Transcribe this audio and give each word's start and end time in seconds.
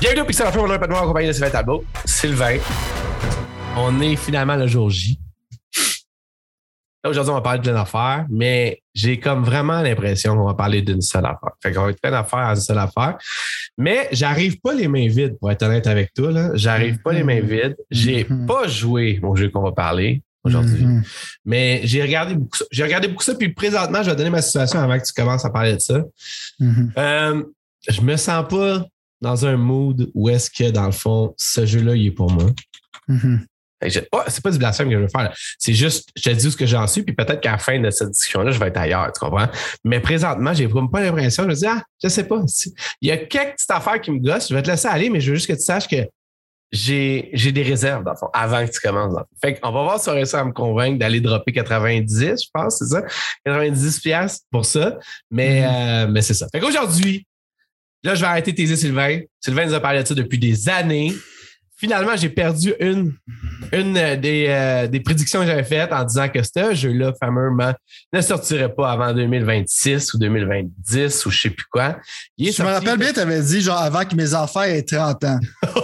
Bienvenue 0.00 0.22
au 0.22 0.24
Pixel 0.24 0.46
Affaire, 0.46 0.62
on 0.62 0.70
a 0.70 0.74
un 0.74 0.78
peu 0.78 0.86
de 0.86 0.92
en 0.92 1.06
compagnie 1.06 1.28
de 1.28 1.32
Sylvain 1.32 1.50
Talbot. 1.50 1.84
Sylvain, 2.04 2.56
on 3.76 4.00
est 4.00 4.16
finalement 4.16 4.56
le 4.56 4.66
jour 4.66 4.88
J. 4.90 5.18
Là, 7.04 7.10
aujourd'hui, 7.10 7.30
on 7.30 7.34
va 7.34 7.40
parler 7.40 7.58
de 7.58 7.64
plein 7.64 7.72
d'affaires, 7.74 8.26
mais 8.30 8.82
j'ai 8.94 9.18
comme 9.20 9.42
vraiment 9.44 9.80
l'impression 9.80 10.36
qu'on 10.36 10.46
va 10.46 10.54
parler 10.54 10.82
d'une 10.82 11.00
seule 11.00 11.24
affaire. 11.24 11.50
Fait 11.62 11.72
qu'on 11.72 11.82
va 11.84 11.90
être 11.90 12.00
plein 12.00 12.10
d'affaires 12.10 12.38
à 12.40 12.50
une 12.50 12.60
seule 12.60 12.78
affaire. 12.78 13.16
Mais 13.78 14.08
j'arrive 14.12 14.58
pas 14.60 14.74
les 14.74 14.88
mains 14.88 15.08
vides, 15.08 15.38
pour 15.38 15.50
être 15.50 15.62
honnête 15.62 15.86
avec 15.86 16.12
toi. 16.14 16.30
Là. 16.30 16.50
J'arrive 16.54 16.98
pas 17.02 17.12
les 17.12 17.22
mains 17.22 17.40
vides. 17.40 17.76
J'ai 17.90 18.26
Mhm. 18.28 18.46
pas 18.46 18.66
joué 18.68 19.18
au 19.22 19.34
jeu 19.36 19.48
qu'on 19.48 19.62
va 19.62 19.72
parler 19.72 20.22
aujourd'hui. 20.44 20.84
Mhm. 20.84 21.02
Mais 21.46 21.80
j'ai 21.84 22.02
regardé 22.02 22.34
beaucoup 22.34 22.56
ça. 22.58 22.64
J'ai 22.70 22.82
regardé 22.84 23.08
beaucoup 23.08 23.22
ça, 23.24 23.34
puis 23.34 23.48
présentement, 23.50 24.02
je 24.02 24.10
vais 24.10 24.16
donner 24.16 24.30
ma 24.30 24.42
situation 24.42 24.80
avant 24.80 24.98
que 24.98 25.04
tu 25.04 25.12
commences 25.14 25.44
à 25.44 25.50
parler 25.50 25.74
de 25.74 25.80
ça. 25.80 26.02
Mhm. 26.58 26.92
Euh, 26.98 27.42
je 27.88 28.00
me 28.02 28.16
sens 28.16 28.46
pas 28.48 28.84
dans 29.20 29.46
un 29.46 29.56
mood 29.56 30.10
où 30.14 30.28
est-ce 30.28 30.50
que, 30.50 30.70
dans 30.70 30.86
le 30.86 30.92
fond, 30.92 31.34
ce 31.38 31.66
jeu-là, 31.66 31.94
il 31.96 32.06
est 32.06 32.10
pour 32.10 32.30
moi. 32.30 32.46
Mhm. 33.08 33.44
Je- 33.82 34.00
oh, 34.12 34.20
c'est 34.28 34.42
pas 34.42 34.50
du 34.50 34.58
blasphème 34.58 34.88
que 34.90 34.94
je 34.96 35.00
veux 35.00 35.08
faire. 35.08 35.34
C'est 35.58 35.72
juste, 35.72 36.10
je 36.14 36.22
te 36.22 36.30
dis 36.30 36.46
où 36.46 36.50
ce 36.50 36.56
que 36.56 36.66
j'en 36.66 36.86
suis, 36.86 37.02
puis 37.02 37.14
peut-être 37.14 37.40
qu'à 37.40 37.52
la 37.52 37.58
fin 37.58 37.78
de 37.80 37.88
cette 37.90 38.10
discussion-là, 38.10 38.50
je 38.50 38.58
vais 38.58 38.66
être 38.66 38.76
ailleurs, 38.76 39.10
tu 39.12 39.18
comprends? 39.20 39.48
Mais 39.84 40.00
présentement, 40.00 40.52
j'ai 40.52 40.68
pas 40.68 41.00
l'impression. 41.00 41.44
Je 41.44 41.48
me 41.48 41.54
dis, 41.54 41.66
ah, 41.66 41.82
je 42.02 42.08
sais 42.08 42.24
pas. 42.24 42.42
Il 43.00 43.08
y 43.08 43.10
a 43.10 43.16
quelques 43.16 43.52
petites 43.56 43.70
affaires 43.70 44.00
qui 44.00 44.10
me 44.10 44.18
gossent. 44.18 44.50
Je 44.50 44.54
vais 44.54 44.62
te 44.62 44.70
laisser 44.70 44.86
aller, 44.88 45.08
mais 45.08 45.20
je 45.20 45.30
veux 45.30 45.36
juste 45.36 45.46
que 45.48 45.54
tu 45.54 45.60
saches 45.62 45.88
que 45.88 45.96
j'ai, 46.72 47.30
des 47.52 47.62
réserves, 47.62 48.04
dans 48.04 48.12
le 48.12 48.16
fond, 48.16 48.28
avant 48.32 48.64
que 48.66 48.70
tu 48.70 48.80
commences. 48.80 49.12
dans 49.14 49.20
le 49.20 49.24
fond. 49.24 49.36
Fait 49.42 49.58
qu'on 49.58 49.72
va 49.72 49.82
voir 49.82 49.98
si 50.00 50.08
on 50.08 50.12
réussit 50.12 50.34
à 50.36 50.44
me 50.44 50.52
convaincre 50.52 50.98
d'aller 50.98 51.20
dropper 51.20 51.52
90, 51.52 52.18
je 52.20 52.48
pense, 52.52 52.78
c'est 52.78 52.86
ça? 52.86 53.02
90 53.46 53.98
piastres 54.00 54.44
pour 54.50 54.64
ça. 54.66 54.98
Mais, 55.30 55.64
euh, 55.64 56.06
mais 56.08 56.22
c'est 56.22 56.34
ça. 56.34 56.46
Fait 56.52 56.60
qu'aujourd'hui, 56.60 57.26
là, 58.02 58.14
je 58.14 58.20
vais 58.20 58.26
arrêter 58.26 58.52
de 58.52 58.56
taiser 58.56 58.76
Sylvain. 58.76 59.20
Sylvain 59.40 59.66
nous 59.66 59.74
a 59.74 59.80
parlé 59.80 60.02
de 60.02 60.08
ça 60.08 60.14
depuis 60.14 60.38
des 60.38 60.68
années. 60.68 61.12
Finalement, 61.76 62.14
j'ai 62.14 62.28
perdu 62.28 62.74
une, 62.78 63.14
une 63.72 63.96
euh, 63.96 64.14
des, 64.14 64.46
euh, 64.48 64.86
des 64.86 65.00
prédictions 65.00 65.40
que 65.40 65.46
j'avais 65.46 65.64
faites 65.64 65.90
en 65.92 66.04
disant 66.04 66.28
que 66.28 66.40
ce 66.42 66.74
jeu-là, 66.74 67.14
fameusement, 67.18 67.72
ne 68.12 68.20
sortirait 68.20 68.74
pas 68.74 68.92
avant 68.92 69.14
2026 69.14 70.12
ou 70.12 70.18
2020 70.18 70.60
ou 70.60 71.30
je 71.30 71.40
sais 71.40 71.48
plus 71.48 71.64
quoi. 71.72 71.96
Il 72.36 72.48
est 72.48 72.52
Je 72.52 72.62
me 72.62 72.68
rappelle 72.68 72.98
bien, 72.98 73.14
tu 73.14 73.20
avais 73.20 73.40
dit, 73.40 73.62
genre, 73.62 73.78
avant 73.78 74.04
que 74.04 74.14
mes 74.14 74.34
enfants 74.34 74.62
aient 74.62 74.82
30 74.82 75.24
ans. 75.24 75.40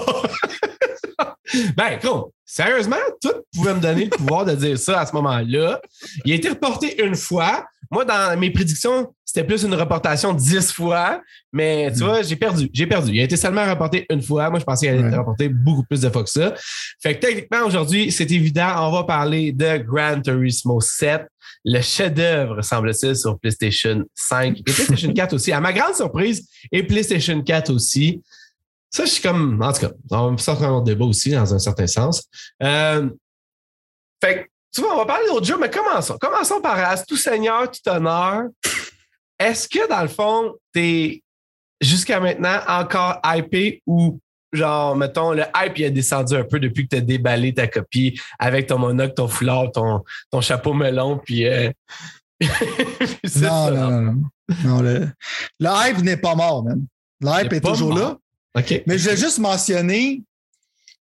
Ben, 1.77 1.99
gros, 2.03 2.33
sérieusement, 2.45 2.97
tout 3.23 3.33
pouvait 3.55 3.75
me 3.75 3.81
donner 3.81 4.05
le 4.05 4.11
pouvoir 4.11 4.45
de 4.45 4.55
dire 4.55 4.79
ça 4.79 5.01
à 5.01 5.07
ce 5.07 5.13
moment-là. 5.15 5.81
Il 6.25 6.33
a 6.33 6.35
été 6.35 6.49
reporté 6.49 7.03
une 7.03 7.15
fois. 7.15 7.65
Moi, 7.91 8.05
dans 8.05 8.39
mes 8.39 8.51
prédictions, 8.51 9.13
c'était 9.25 9.45
plus 9.45 9.65
une 9.65 9.75
reportation 9.75 10.33
dix 10.33 10.73
fois, 10.73 11.21
mais 11.53 11.93
tu 11.93 12.03
Mm. 12.03 12.07
vois, 12.07 12.23
j'ai 12.23 12.37
perdu. 12.37 12.71
J'ai 12.73 12.87
perdu. 12.87 13.13
Il 13.13 13.21
a 13.21 13.25
été 13.25 13.37
seulement 13.37 13.69
reporté 13.69 14.07
une 14.11 14.23
fois. 14.23 14.49
Moi, 14.51 14.59
je 14.61 14.65
pensais 14.65 14.87
qu'il 14.87 14.97
allait 14.99 15.09
être 15.09 15.19
reporté 15.19 15.49
beaucoup 15.49 15.85
plus 15.85 16.01
de 16.01 16.09
fois 16.11 16.25
que 16.25 16.31
ça. 16.31 16.55
Fait 17.03 17.15
que 17.17 17.21
techniquement, 17.27 17.65
aujourd'hui, 17.67 18.11
c'est 18.13 18.31
évident, 18.31 18.89
on 18.89 18.93
va 18.93 19.05
parler 19.05 19.53
de 19.53 19.79
Gran 19.79 20.21
Turismo 20.21 20.81
7, 20.81 21.27
le 21.65 21.81
chef-d'œuvre, 21.81 22.63
semble-t-il, 22.63 23.17
sur 23.17 23.39
PlayStation 23.39 24.05
5 24.15 24.59
et 24.59 24.63
PlayStation 24.63 25.13
4 25.13 25.33
aussi. 25.35 25.53
À 25.53 25.61
ma 25.61 25.73
grande 25.73 25.95
surprise, 25.95 26.47
et 26.71 26.83
PlayStation 26.83 27.43
4 27.43 27.73
aussi. 27.73 28.23
Ça, 28.91 29.05
je 29.05 29.11
suis 29.11 29.23
comme. 29.23 29.61
En 29.63 29.73
tout 29.73 29.81
cas, 29.81 29.91
on 30.13 30.31
va 30.31 30.39
sortir 30.39 30.69
un 30.69 30.75
autre 30.77 30.85
débat 30.85 31.05
aussi, 31.05 31.31
dans 31.33 31.53
un 31.53 31.59
certain 31.59 31.87
sens. 31.89 32.23
Euh, 32.63 33.11
fait 34.23 34.45
que, 34.45 34.49
tu 34.77 34.83
vois, 34.83 34.95
on 34.95 34.99
va 34.99 35.07
parler 35.07 35.27
d'autres 35.27 35.47
jeux, 35.47 35.59
mais 35.59 35.71
commençons. 35.71 36.17
Commençons 36.21 36.61
par 36.61 36.79
As, 36.79 37.05
tout 37.05 37.17
seigneur, 37.17 37.71
tout 37.71 37.89
honneur. 37.91 38.45
Est-ce 39.39 39.69
que, 39.69 39.89
dans 39.89 40.03
le 40.03 40.09
fond, 40.09 40.55
t'es 40.73 41.23
jusqu'à 41.81 42.21
maintenant 42.21 42.59
encore 42.69 43.21
hypé 43.25 43.83
ou, 43.87 44.19
genre, 44.53 44.97
mettons, 44.97 45.33
le 45.33 45.43
hype 45.57 45.79
il 45.79 45.85
a 45.87 45.91
descendu 45.91 46.35
un 46.37 46.45
peu 46.45 46.59
depuis 46.61 46.85
que 46.85 46.91
tu 46.91 46.97
as 46.97 47.01
déballé 47.01 47.53
ta 47.53 47.67
copie 47.67 48.19
avec 48.39 48.67
ton 48.69 48.79
monocle, 48.79 49.15
ton 49.15 49.29
foulard, 49.29 49.73
ton, 49.73 50.03
ton 50.31 50.41
chapeau 50.41 50.73
melon, 50.73 51.19
puis. 51.19 51.47
euh, 51.47 51.71
puis 52.41 52.49
Non, 53.37 53.67
ça. 53.67 53.71
non, 53.71 53.91
non, 53.91 54.01
non. 54.03 54.23
Non, 54.65 54.81
le, 54.83 55.09
le 55.61 55.69
hype 55.69 55.99
n'est 56.03 56.17
pas 56.17 56.35
mort, 56.35 56.63
man. 56.65 56.87
Le 57.21 57.29
hype 57.29 57.53
est 57.53 57.61
toujours 57.61 57.95
mort. 57.95 58.19
là. 58.55 58.61
OK. 58.61 58.83
Mais 58.87 58.97
je 58.97 59.05
voulais 59.05 59.17
juste 59.17 59.39
mentionner 59.39 60.23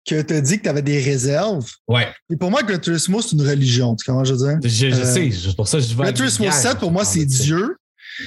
que 0.06 0.22
tu 0.22 0.34
as 0.34 0.42
dit 0.42 0.58
que 0.58 0.64
tu 0.64 0.70
avais 0.70 0.82
des 0.82 1.00
réserves. 1.02 1.66
Ouais. 1.88 2.08
Et 2.32 2.36
pour 2.36 2.52
moi, 2.52 2.62
Gran 2.64 2.78
Turismo, 2.80 3.22
c'est 3.22 3.32
une 3.34 3.48
religion. 3.48 3.96
Tu 3.96 4.06
comment 4.06 4.24
je 4.24 4.34
veux 4.34 4.48
dire? 4.60 4.60
Je, 4.64 4.90
je 4.90 5.02
Euh, 5.02 5.14
sais, 5.14 5.32
c'est 5.32 5.56
pour 5.56 5.68
ça 5.68 5.78
que 5.78 5.84
je 5.84 5.90
vais. 5.96 6.04
Gran 6.04 6.14
Turismo 6.14 6.52
7, 6.52 6.78
pour 6.80 6.92
moi, 6.92 7.06
c'est 7.06 7.26
Dieu. 7.26 7.78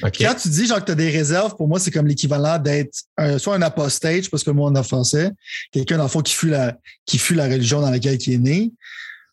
OK. 0.03 0.17
Quand 0.19 0.35
tu 0.35 0.49
dis 0.49 0.67
genre 0.67 0.81
que 0.81 0.87
tu 0.87 0.93
as 0.93 0.97
des 0.97 1.11
réserves, 1.11 1.55
pour 1.57 1.69
moi, 1.69 1.79
c'est 1.79 1.91
comme 1.93 2.07
l'équivalent 2.09 2.59
d'être 2.59 2.93
un- 3.17 3.39
soit 3.39 3.55
un 3.55 3.63
apostate, 3.63 4.29
parce 4.31 4.43
que 4.43 4.51
le 4.51 4.57
mot 4.57 4.67
en 4.69 4.83
français, 4.83 5.31
quelqu'un 5.71 5.99
fond 6.09 6.23
qui 6.23 6.35
fuit 6.35 6.51
la, 6.51 6.77
qui 7.05 7.19
fuit 7.19 7.37
la 7.37 7.45
religion 7.45 7.81
dans 7.81 7.91
laquelle 7.91 8.19
il 8.21 8.33
est 8.33 8.39
né, 8.39 8.73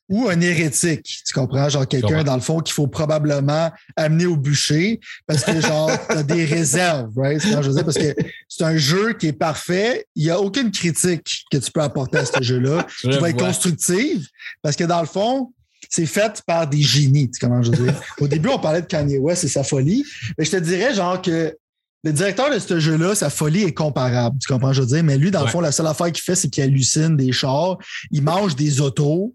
ou 0.10 0.30
un 0.30 0.40
hérétique. 0.42 1.22
Tu 1.26 1.34
comprends? 1.34 1.70
Genre 1.70 1.88
quelqu'un 1.88 2.08
comprends. 2.08 2.24
dans 2.24 2.36
le 2.36 2.42
fond 2.42 2.60
qu'il 2.60 2.74
faut 2.74 2.88
probablement 2.88 3.72
amener 3.96 4.26
au 4.26 4.36
bûcher 4.36 5.00
parce 5.26 5.44
que 5.44 5.60
genre 5.62 5.92
tu 6.10 6.18
as 6.18 6.24
des 6.24 6.46
réserves, 6.46 7.12
right? 7.18 7.42
C'est 7.42 7.52
ce 7.52 7.56
que 7.56 7.62
je 7.62 7.68
veux 7.70 7.76
dire, 7.76 7.86
parce 7.86 7.98
que 7.98 8.16
c'est 8.48 8.64
un 8.64 8.78
jeu 8.78 9.14
qui 9.14 9.28
est 9.28 9.34
parfait. 9.34 10.06
Il 10.16 10.24
n'y 10.24 10.30
a 10.30 10.40
aucune 10.40 10.72
critique 10.72 11.46
que 11.52 11.58
tu 11.58 11.72
peux 11.72 11.82
apporter 11.82 12.20
à 12.20 12.26
ce 12.26 12.42
jeu-là 12.42 12.86
Je 13.04 13.10
qui 13.10 13.18
va 13.18 13.30
être 13.30 13.40
constructive 13.40 14.28
parce 14.62 14.76
que 14.76 14.84
dans 14.84 15.02
le 15.02 15.08
fond, 15.08 15.54
c'est 15.90 16.06
fait 16.06 16.42
par 16.46 16.68
des 16.68 16.82
génies, 16.82 17.30
tu 17.30 17.40
sais 17.40 17.48
comment 17.48 17.62
je 17.62 17.72
veux 17.72 17.86
dire? 17.86 18.02
Au 18.20 18.28
début, 18.28 18.50
on 18.50 18.60
parlait 18.60 18.82
de 18.82 18.88
Kanye 18.88 19.18
West 19.18 19.44
et 19.44 19.48
sa 19.48 19.64
folie, 19.64 20.06
mais 20.38 20.46
je 20.46 20.52
te 20.52 20.58
dirais 20.58 20.94
genre 20.94 21.22
que 21.22 21.56
le 22.04 22.12
directeur 22.12 22.54
de 22.54 22.60
ce 22.60 22.80
jeu-là, 22.80 23.16
sa 23.16 23.30
folie 23.30 23.64
est 23.64 23.74
comparable, 23.74 24.38
tu 24.40 24.52
comprends, 24.52 24.74
je 24.74 24.82
veux 24.82 24.88
dire, 24.88 25.04
mais 25.04 25.18
lui, 25.18 25.32
dans 25.32 25.44
le 25.44 25.48
fond, 25.48 25.62
la 25.62 25.72
seule 25.72 25.88
affaire 25.88 26.12
qu'il 26.12 26.22
fait, 26.22 26.36
c'est 26.36 26.50
qu'il 26.50 26.64
hallucine 26.64 27.16
des 27.16 27.32
chars, 27.32 27.78
il 28.12 28.22
mange 28.24 28.56
des 28.56 28.82
autos. 28.82 29.34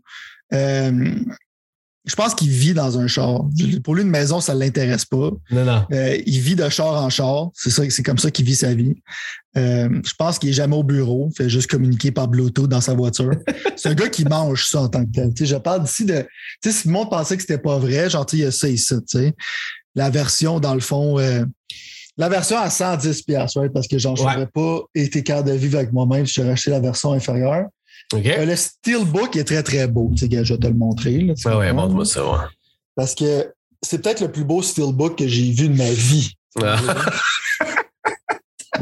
Euh, 0.55 1.15
je 2.05 2.15
pense 2.15 2.35
qu'il 2.35 2.49
vit 2.49 2.73
dans 2.73 2.99
un 2.99 3.07
char. 3.07 3.43
Pour 3.85 3.95
lui, 3.95 4.03
une 4.03 4.09
maison, 4.09 4.41
ça 4.41 4.55
ne 4.55 4.61
l'intéresse 4.61 5.05
pas. 5.05 5.31
Non, 5.51 5.65
non. 5.65 5.85
Euh, 5.93 6.17
il 6.25 6.41
vit 6.41 6.57
de 6.57 6.67
char 6.71 7.03
en 7.05 7.11
char. 7.11 7.51
C'est 7.53 7.69
ça, 7.71 7.83
c'est 7.91 8.03
comme 8.03 8.17
ça 8.17 8.31
qu'il 8.31 8.47
vit 8.47 8.55
sa 8.55 8.73
vie. 8.73 8.95
Euh, 9.59 9.91
je 10.05 10.13
pense 10.17 10.39
qu'il 10.39 10.49
est 10.49 10.55
jamais 10.55 10.77
au 10.77 10.83
bureau. 10.85 11.29
Il 11.33 11.37
fait 11.37 11.51
juste 11.51 11.69
communiquer 11.71 12.11
par 12.11 12.29
Bluetooth 12.29 12.69
dans 12.69 12.81
sa 12.81 12.95
voiture. 12.95 13.33
c'est 13.77 13.91
un 13.91 13.95
gars 13.95 14.09
qui 14.09 14.25
mange 14.25 14.65
ça 14.67 14.83
en 14.83 14.89
tant 14.89 15.05
que 15.05 15.11
tel. 15.11 15.35
Tu 15.35 15.45
sais, 15.45 15.55
je 15.55 15.57
parle 15.57 15.83
d'ici 15.85 16.07
de. 16.07 16.23
Tu 16.63 16.71
sais, 16.71 16.73
si 16.73 16.89
le 16.89 16.95
monde 16.95 17.11
pensait 17.11 17.37
que 17.37 17.43
c'était 17.43 17.59
pas 17.59 17.77
vrai, 17.79 18.09
genre, 18.09 18.25
il 18.33 18.39
y 18.39 18.45
a 18.45 18.51
ça 18.53 18.69
ici, 18.69 18.95
tu 19.07 19.19
sais. 19.19 19.35
La 19.95 20.09
version, 20.09 20.61
dans 20.61 20.75
le 20.75 20.81
fond, 20.81 21.19
euh, 21.19 21.45
la 22.17 22.29
version 22.31 22.57
à 22.57 22.71
110 22.71 23.23
pièces, 23.23 23.55
right? 23.57 23.73
Parce 23.73 23.87
que 23.87 23.99
genre, 23.99 24.17
je 24.17 24.23
Ouais. 24.23 24.33
n'aurais 24.33 24.47
pas 24.47 24.81
été 24.95 25.23
capable 25.23 25.51
de 25.51 25.55
vivre 25.57 25.77
avec 25.77 25.93
moi-même 25.93 26.25
si 26.25 26.35
j'aurais 26.35 26.53
acheté 26.53 26.71
la 26.71 26.81
version 26.81 27.13
inférieure. 27.13 27.67
Euh, 28.15 28.45
le 28.47 28.57
Steelbook 28.57 29.37
est 29.37 29.45
très, 29.45 29.63
très 29.63 29.87
beau. 29.87 30.11
Tu 30.17 30.27
sais, 30.27 30.45
je 30.45 30.55
vais 30.55 30.59
te 30.59 30.67
le 30.67 30.75
montrer. 30.75 31.19
là, 31.19 31.35
tu 31.35 31.49
Ouais, 31.49 31.73
montre-moi 31.73 32.05
ça, 32.05 32.25
ouais. 32.25 32.39
Parce 32.95 33.15
que 33.15 33.53
c'est 33.83 34.03
peut-être 34.03 34.21
le 34.21 34.33
plus 34.33 34.45
beau 34.45 34.63
Steelbook 34.63 35.19
que 35.19 35.29
j'ai 35.29 35.51
vu 35.51 35.69
de 35.69 35.77
ma 35.77 35.91
vie. 35.91 36.33
Ah. 36.63 36.77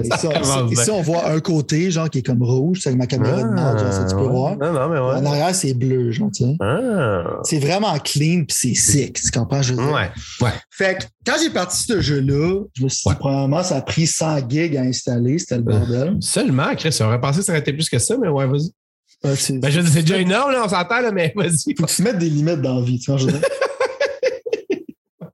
Ça 0.05 0.17
ça, 0.45 0.67
ici, 0.71 0.91
on 0.91 1.01
voit 1.01 1.31
un 1.31 1.41
côté, 1.41 1.91
genre, 1.91 2.11
qui 2.11 2.19
est 2.19 2.23
comme 2.23 2.43
rouge, 2.43 2.81
c'est 2.83 2.91
avec 2.91 2.99
ma 2.99 3.07
caméra 3.07 3.43
de 3.43 3.49
mode, 3.49 3.79
genre, 3.79 3.93
ça, 3.93 4.05
tu 4.05 4.15
peux 4.15 4.23
ouais. 4.23 4.29
voir. 4.29 4.57
Non, 4.59 4.73
non, 4.73 4.89
mais 4.91 4.99
En 4.99 5.21
ouais. 5.23 5.27
arrière, 5.27 5.55
c'est 5.55 5.75
bleu, 5.75 6.11
genre, 6.11 6.31
tu 6.31 6.45
sais. 6.45 6.57
Ah. 6.61 7.41
C'est 7.45 7.59
vraiment 7.59 7.97
clean 7.99 8.45
puis 8.47 8.57
c'est 8.57 8.75
sick, 8.75 9.21
tu 9.21 9.31
comprends? 9.31 9.63
Je 9.63 9.73
veux 9.73 9.83
dire? 9.83 9.93
Ouais, 9.93 10.11
ouais. 10.43 10.53
Fait 10.71 10.99
que 10.99 11.05
quand 11.25 11.37
j'ai 11.43 11.51
parti 11.51 11.85
ce 11.85 12.01
jeu-là, 12.01 12.65
je 12.75 12.85
me 12.85 12.89
suis 12.89 13.09
dit, 13.09 13.17
premièrement, 13.19 13.63
ça 13.63 13.77
a 13.77 13.81
pris 13.81 14.07
100 14.07 14.49
gigs 14.51 14.77
à 14.77 14.83
installer, 14.83 15.39
c'était 15.39 15.57
le 15.57 15.63
bordel. 15.63 16.17
Seulement, 16.21 16.75
Chris, 16.77 16.97
on 17.01 17.05
aurait 17.07 17.21
pensé 17.21 17.39
que 17.39 17.45
ça 17.47 17.53
aurait 17.53 17.61
été 17.61 17.73
plus 17.73 17.89
que 17.89 17.99
ça, 17.99 18.17
mais 18.21 18.29
ouais, 18.29 18.47
vas-y. 18.47 18.71
Euh, 19.25 19.35
c'est- 19.35 19.55
Ben, 19.59 19.71
déjà 19.71 20.19
énorme, 20.19 20.53
là, 20.53 20.63
on 20.65 20.69
s'entend, 20.69 21.01
là, 21.01 21.11
mais 21.11 21.33
vas-y. 21.35 21.75
faut 21.77 21.85
que 21.87 21.91
tu 21.91 21.97
te 21.97 22.03
mettes 22.03 22.19
des 22.19 22.29
limites 22.31 22.61
dans 22.61 22.81
la 22.81 22.85
vie, 22.85 22.99
tu 22.99 23.11
vois, 23.11 23.19
je 23.19 23.27
veux 23.27 23.33
dire. 23.33 23.41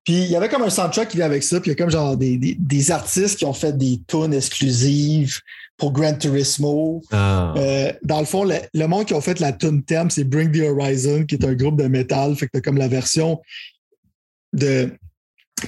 Puis 0.05 0.15
il 0.15 0.31
y 0.31 0.37
avait 0.37 0.49
comme 0.49 0.63
un 0.63 0.71
soundtrack 0.71 1.09
qui 1.11 1.17
vient 1.17 1.27
avec 1.27 1.45
ça, 1.45 1.61
puis 1.61 1.71
il 1.71 1.75
y 1.75 1.77
a 1.77 1.79
comme 1.81 1.91
genre 1.91 2.17
des, 2.17 2.37
des, 2.37 2.57
des 2.59 2.91
artistes 2.91 3.39
qui 3.39 3.45
ont 3.45 3.53
fait 3.53 3.77
des 3.79 4.01
tunes 4.09 4.35
exclusives 4.35 5.39
pour 5.77 5.93
Gran 5.93 6.15
Turismo. 6.15 7.01
Ah. 7.13 7.55
Euh, 7.57 7.93
dans 8.03 8.19
le 8.19 8.27
fond, 8.27 8.43
le, 8.43 8.57
le 8.75 8.87
monde 8.87 9.05
qui 9.07 9.15
a 9.15 9.21
fait 9.21 9.39
la 9.39 9.53
tune 9.53 9.85
thème, 9.85 10.11
c'est 10.11 10.25
Bring 10.25 10.51
the 10.51 10.63
Horizon, 10.69 11.25
qui 11.25 11.37
est 11.37 11.45
un 11.45 11.55
groupe 11.55 11.81
de 11.81 11.87
métal. 11.87 12.35
Fait 12.35 12.47
que 12.47 12.51
t'as 12.55 12.61
comme 12.61 12.79
la 12.79 12.89
version 12.89 13.41
de. 14.53 14.91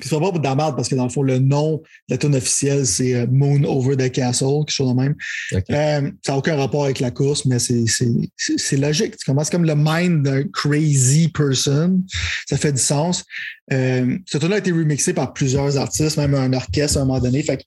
Puis 0.00 0.08
c'est 0.08 0.18
pas 0.18 0.20
pour 0.20 0.38
de 0.38 0.44
la 0.44 0.54
merde 0.54 0.76
parce 0.76 0.88
que 0.88 0.94
dans 0.94 1.04
le 1.04 1.10
fond, 1.10 1.22
le 1.22 1.38
nom 1.38 1.76
de 1.76 2.14
la 2.14 2.18
tune 2.18 2.34
officielle, 2.34 2.86
c'est 2.86 3.14
euh, 3.14 3.26
Moon 3.30 3.62
Over 3.64 3.96
the 3.96 4.10
Castle, 4.12 4.46
quelque 4.66 4.70
chose 4.72 4.90
de 4.90 4.94
même. 5.00 5.14
Euh, 5.52 6.10
ça 6.24 6.32
n'a 6.32 6.38
aucun 6.38 6.56
rapport 6.56 6.84
avec 6.84 7.00
la 7.00 7.10
course, 7.10 7.44
mais 7.46 7.58
c'est- 7.58 8.76
logique. 8.76 9.16
Tu 9.16 9.24
commences 9.24 9.50
comme 9.50 9.64
le 9.64 9.74
mind 9.76 10.22
d'un 10.24 10.42
crazy 10.52 11.28
person. 11.28 12.02
Ça 12.48 12.56
fait 12.56 12.72
du 12.72 12.80
sens. 12.80 13.24
Euh, 13.72 14.18
ce 14.26 14.38
tune 14.38 14.52
a 14.52 14.58
été 14.58 14.72
remixé 14.72 15.12
par 15.14 15.32
plusieurs 15.32 15.76
artistes, 15.78 16.16
même 16.16 16.34
un 16.34 16.52
orchestre 16.52 16.98
à 16.98 17.02
un 17.02 17.04
moment 17.04 17.20
donné. 17.20 17.42
Fait 17.42 17.56
que 17.58 17.62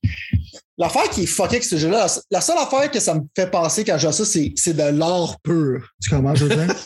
l'affaire 0.77 1.09
qui 1.09 1.23
est 1.23 1.27
fuckée 1.27 1.55
avec 1.55 1.63
ce 1.63 1.77
jeu-là, 1.77 2.07
la- 2.29 2.41
seule 2.41 2.57
affaire 2.57 2.91
que 2.91 2.99
ça 2.99 3.15
me 3.15 3.21
fait 3.35 3.49
penser 3.49 3.83
quand 3.83 3.97
je 3.97 4.03
vois 4.03 4.13
ça, 4.13 4.25
c'est 4.25 4.53
c'est 4.55 4.75
de 4.75 4.83
l'art 4.97 5.39
pur. 5.41 5.87
Tu 6.01 6.09
comprends, 6.09 6.35
je 6.35 6.45
veux 6.45 6.55
dire? 6.55 6.75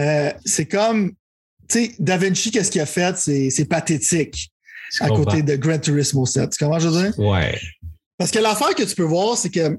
Euh, 0.00 0.32
c'est 0.44 0.66
comme, 0.66 1.12
tu 1.68 1.86
sais, 1.86 1.94
Da 1.98 2.16
Vinci, 2.16 2.50
qu'est-ce 2.50 2.70
qu'il 2.70 2.80
a 2.80 2.86
fait? 2.86 3.16
C'est 3.16 3.64
pathétique 3.66 4.50
à 5.00 5.08
côté 5.08 5.42
de 5.42 5.56
Gran 5.56 5.78
Turismo 5.78 6.26
7. 6.26 6.50
Tu 6.50 6.64
comprends, 6.64 6.78
je 6.78 6.88
veux 6.88 7.02
dire? 7.02 7.18
Ouais. 7.18 7.58
Parce 8.18 8.30
que 8.30 8.38
l'affaire 8.38 8.74
que 8.74 8.82
tu 8.82 8.94
peux 8.94 9.02
voir, 9.02 9.36
c'est 9.36 9.50
que 9.50 9.76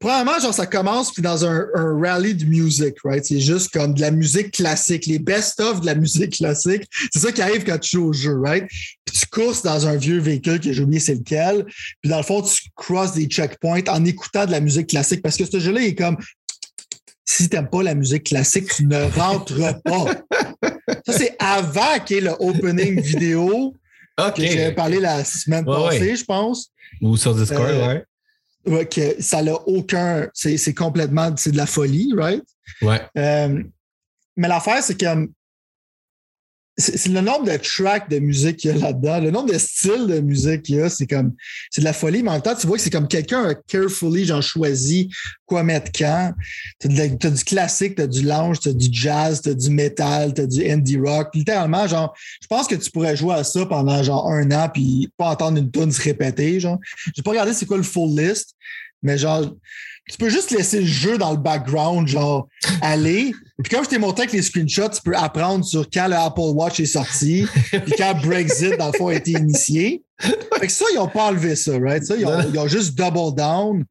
Probablement, 0.00 0.38
genre, 0.40 0.54
ça 0.54 0.64
commence 0.64 1.12
puis 1.12 1.22
dans 1.22 1.44
un, 1.44 1.66
rally 1.74 2.34
de 2.34 2.46
musique, 2.46 2.96
right? 3.04 3.24
C'est 3.24 3.40
juste 3.40 3.70
comme 3.70 3.92
de 3.92 4.00
la 4.00 4.10
musique 4.10 4.52
classique, 4.52 5.04
les 5.04 5.18
best-of 5.18 5.82
de 5.82 5.86
la 5.86 5.94
musique 5.94 6.38
classique. 6.38 6.84
C'est 7.12 7.18
ça 7.18 7.32
qui 7.32 7.42
arrive 7.42 7.64
quand 7.64 7.78
tu 7.78 7.96
joues 7.96 8.06
au 8.06 8.12
jeu, 8.14 8.40
right? 8.40 8.66
Puis 9.04 9.18
tu 9.18 9.26
courses 9.26 9.62
dans 9.62 9.86
un 9.86 9.96
vieux 9.96 10.20
véhicule 10.20 10.58
que 10.58 10.72
j'ai 10.72 10.82
oublié 10.82 11.00
c'est 11.00 11.16
lequel. 11.16 11.66
Puis 12.00 12.10
dans 12.10 12.16
le 12.16 12.22
fond, 12.22 12.40
tu 12.40 12.62
crosses 12.76 13.12
des 13.12 13.26
checkpoints 13.26 13.82
en 13.88 14.04
écoutant 14.06 14.46
de 14.46 14.52
la 14.52 14.60
musique 14.60 14.86
classique 14.86 15.20
parce 15.20 15.36
que 15.36 15.44
ce 15.44 15.60
jeu-là 15.60 15.82
est 15.82 15.94
comme 15.94 16.16
si 17.30 17.46
tu 17.46 17.56
n'aimes 17.56 17.68
pas 17.68 17.82
la 17.82 17.94
musique 17.94 18.24
classique, 18.24 18.74
tu 18.74 18.86
ne 18.86 19.04
rentres 19.18 19.82
pas. 19.82 20.06
Ça, 21.04 21.12
c'est 21.12 21.36
avant 21.38 21.98
qu'il 22.02 22.16
y 22.16 22.18
ait 22.20 22.22
le 22.22 22.32
opening 22.40 23.02
vidéo 23.02 23.74
OK. 24.18 24.34
que 24.34 24.46
j'avais 24.46 24.72
parlé 24.72 24.98
la 24.98 25.22
semaine 25.24 25.66
passée, 25.66 26.16
je 26.16 26.24
pense. 26.24 26.70
Ou 27.02 27.18
sur 27.18 27.34
Discord, 27.34 27.68
euh, 27.68 28.00
ouais. 28.66 28.86
Que 28.86 29.20
ça 29.20 29.42
n'a 29.42 29.52
aucun. 29.52 30.26
C'est 30.32 30.72
complètement. 30.72 31.30
C'est 31.36 31.52
de 31.52 31.58
la 31.58 31.66
folie, 31.66 32.14
right? 32.16 32.42
Ouais. 32.80 33.02
Euh, 33.18 33.62
mais 34.34 34.48
l'affaire, 34.48 34.82
c'est 34.82 34.98
que 34.98 35.28
c'est 36.78 37.08
le 37.08 37.20
nombre 37.20 37.44
de 37.44 37.56
tracks 37.56 38.08
de 38.08 38.20
musique 38.20 38.58
qu'il 38.58 38.70
y 38.70 38.74
a 38.74 38.76
là-dedans, 38.76 39.20
le 39.20 39.32
nombre 39.32 39.52
de 39.52 39.58
styles 39.58 40.06
de 40.06 40.20
musique 40.20 40.62
qu'il 40.62 40.76
y 40.76 40.80
a, 40.80 40.88
c'est 40.88 41.08
comme, 41.08 41.34
c'est 41.70 41.80
de 41.80 41.84
la 41.84 41.92
folie, 41.92 42.22
mais 42.22 42.30
en 42.30 42.34
même 42.34 42.42
temps, 42.42 42.54
tu 42.54 42.68
vois 42.68 42.76
que 42.76 42.82
c'est 42.84 42.90
comme 42.90 43.08
quelqu'un 43.08 43.48
a 43.48 43.54
carefully, 43.56 44.24
genre, 44.24 44.40
choisi 44.40 45.10
quoi 45.44 45.64
mettre 45.64 45.90
quand. 45.92 46.32
T'as, 46.78 46.88
as 46.88 47.30
du 47.30 47.44
classique, 47.44 47.96
t'as 47.96 48.06
du 48.06 48.22
lounge, 48.22 48.60
t'as 48.60 48.72
du 48.72 48.88
jazz, 48.92 49.40
t'as 49.42 49.54
du 49.54 49.70
metal, 49.70 50.32
t'as 50.34 50.46
du 50.46 50.70
indie 50.70 50.98
rock. 50.98 51.30
Littéralement, 51.34 51.88
genre, 51.88 52.14
je 52.40 52.46
pense 52.46 52.68
que 52.68 52.76
tu 52.76 52.90
pourrais 52.92 53.16
jouer 53.16 53.34
à 53.34 53.44
ça 53.44 53.66
pendant, 53.66 54.00
genre, 54.04 54.30
un 54.30 54.48
an 54.52 54.68
puis 54.72 55.10
pas 55.16 55.30
entendre 55.30 55.58
une 55.58 55.72
tune 55.72 55.90
se 55.90 56.00
répéter, 56.00 56.60
genre. 56.60 56.78
J'ai 57.16 57.22
pas 57.22 57.30
regardé 57.30 57.54
c'est 57.54 57.66
quoi 57.66 57.76
le 57.76 57.82
full 57.82 58.16
list, 58.16 58.54
mais 59.02 59.18
genre, 59.18 59.52
tu 60.08 60.16
peux 60.18 60.28
juste 60.28 60.50
laisser 60.50 60.80
le 60.80 60.86
jeu 60.86 61.18
dans 61.18 61.32
le 61.32 61.36
background, 61.36 62.08
genre 62.08 62.48
aller. 62.80 63.32
Puis 63.62 63.74
comme 63.74 63.84
je 63.84 63.90
t'ai 63.90 63.98
montré 63.98 64.22
avec 64.22 64.32
les 64.32 64.42
screenshots, 64.42 64.90
tu 64.90 65.02
peux 65.02 65.16
apprendre 65.16 65.64
sur 65.64 65.88
quand 65.90 66.08
le 66.08 66.16
Apple 66.16 66.40
Watch 66.54 66.80
est 66.80 66.86
sorti, 66.86 67.46
puis 67.70 67.92
quand 67.96 68.14
Brexit, 68.22 68.76
dans 68.78 68.90
le 68.92 68.92
fond, 68.96 69.08
a 69.08 69.14
été 69.14 69.32
initié. 69.32 70.02
Fait 70.20 70.66
que 70.66 70.72
ça, 70.72 70.84
ils 70.92 70.96
n'ont 70.96 71.06
pas 71.06 71.26
enlevé 71.26 71.54
ça, 71.54 71.78
right? 71.78 72.04
Ça, 72.04 72.16
ils, 72.16 72.26
ont, 72.26 72.66
juste 72.66 72.96
double 72.96 73.36
down. 73.36 73.84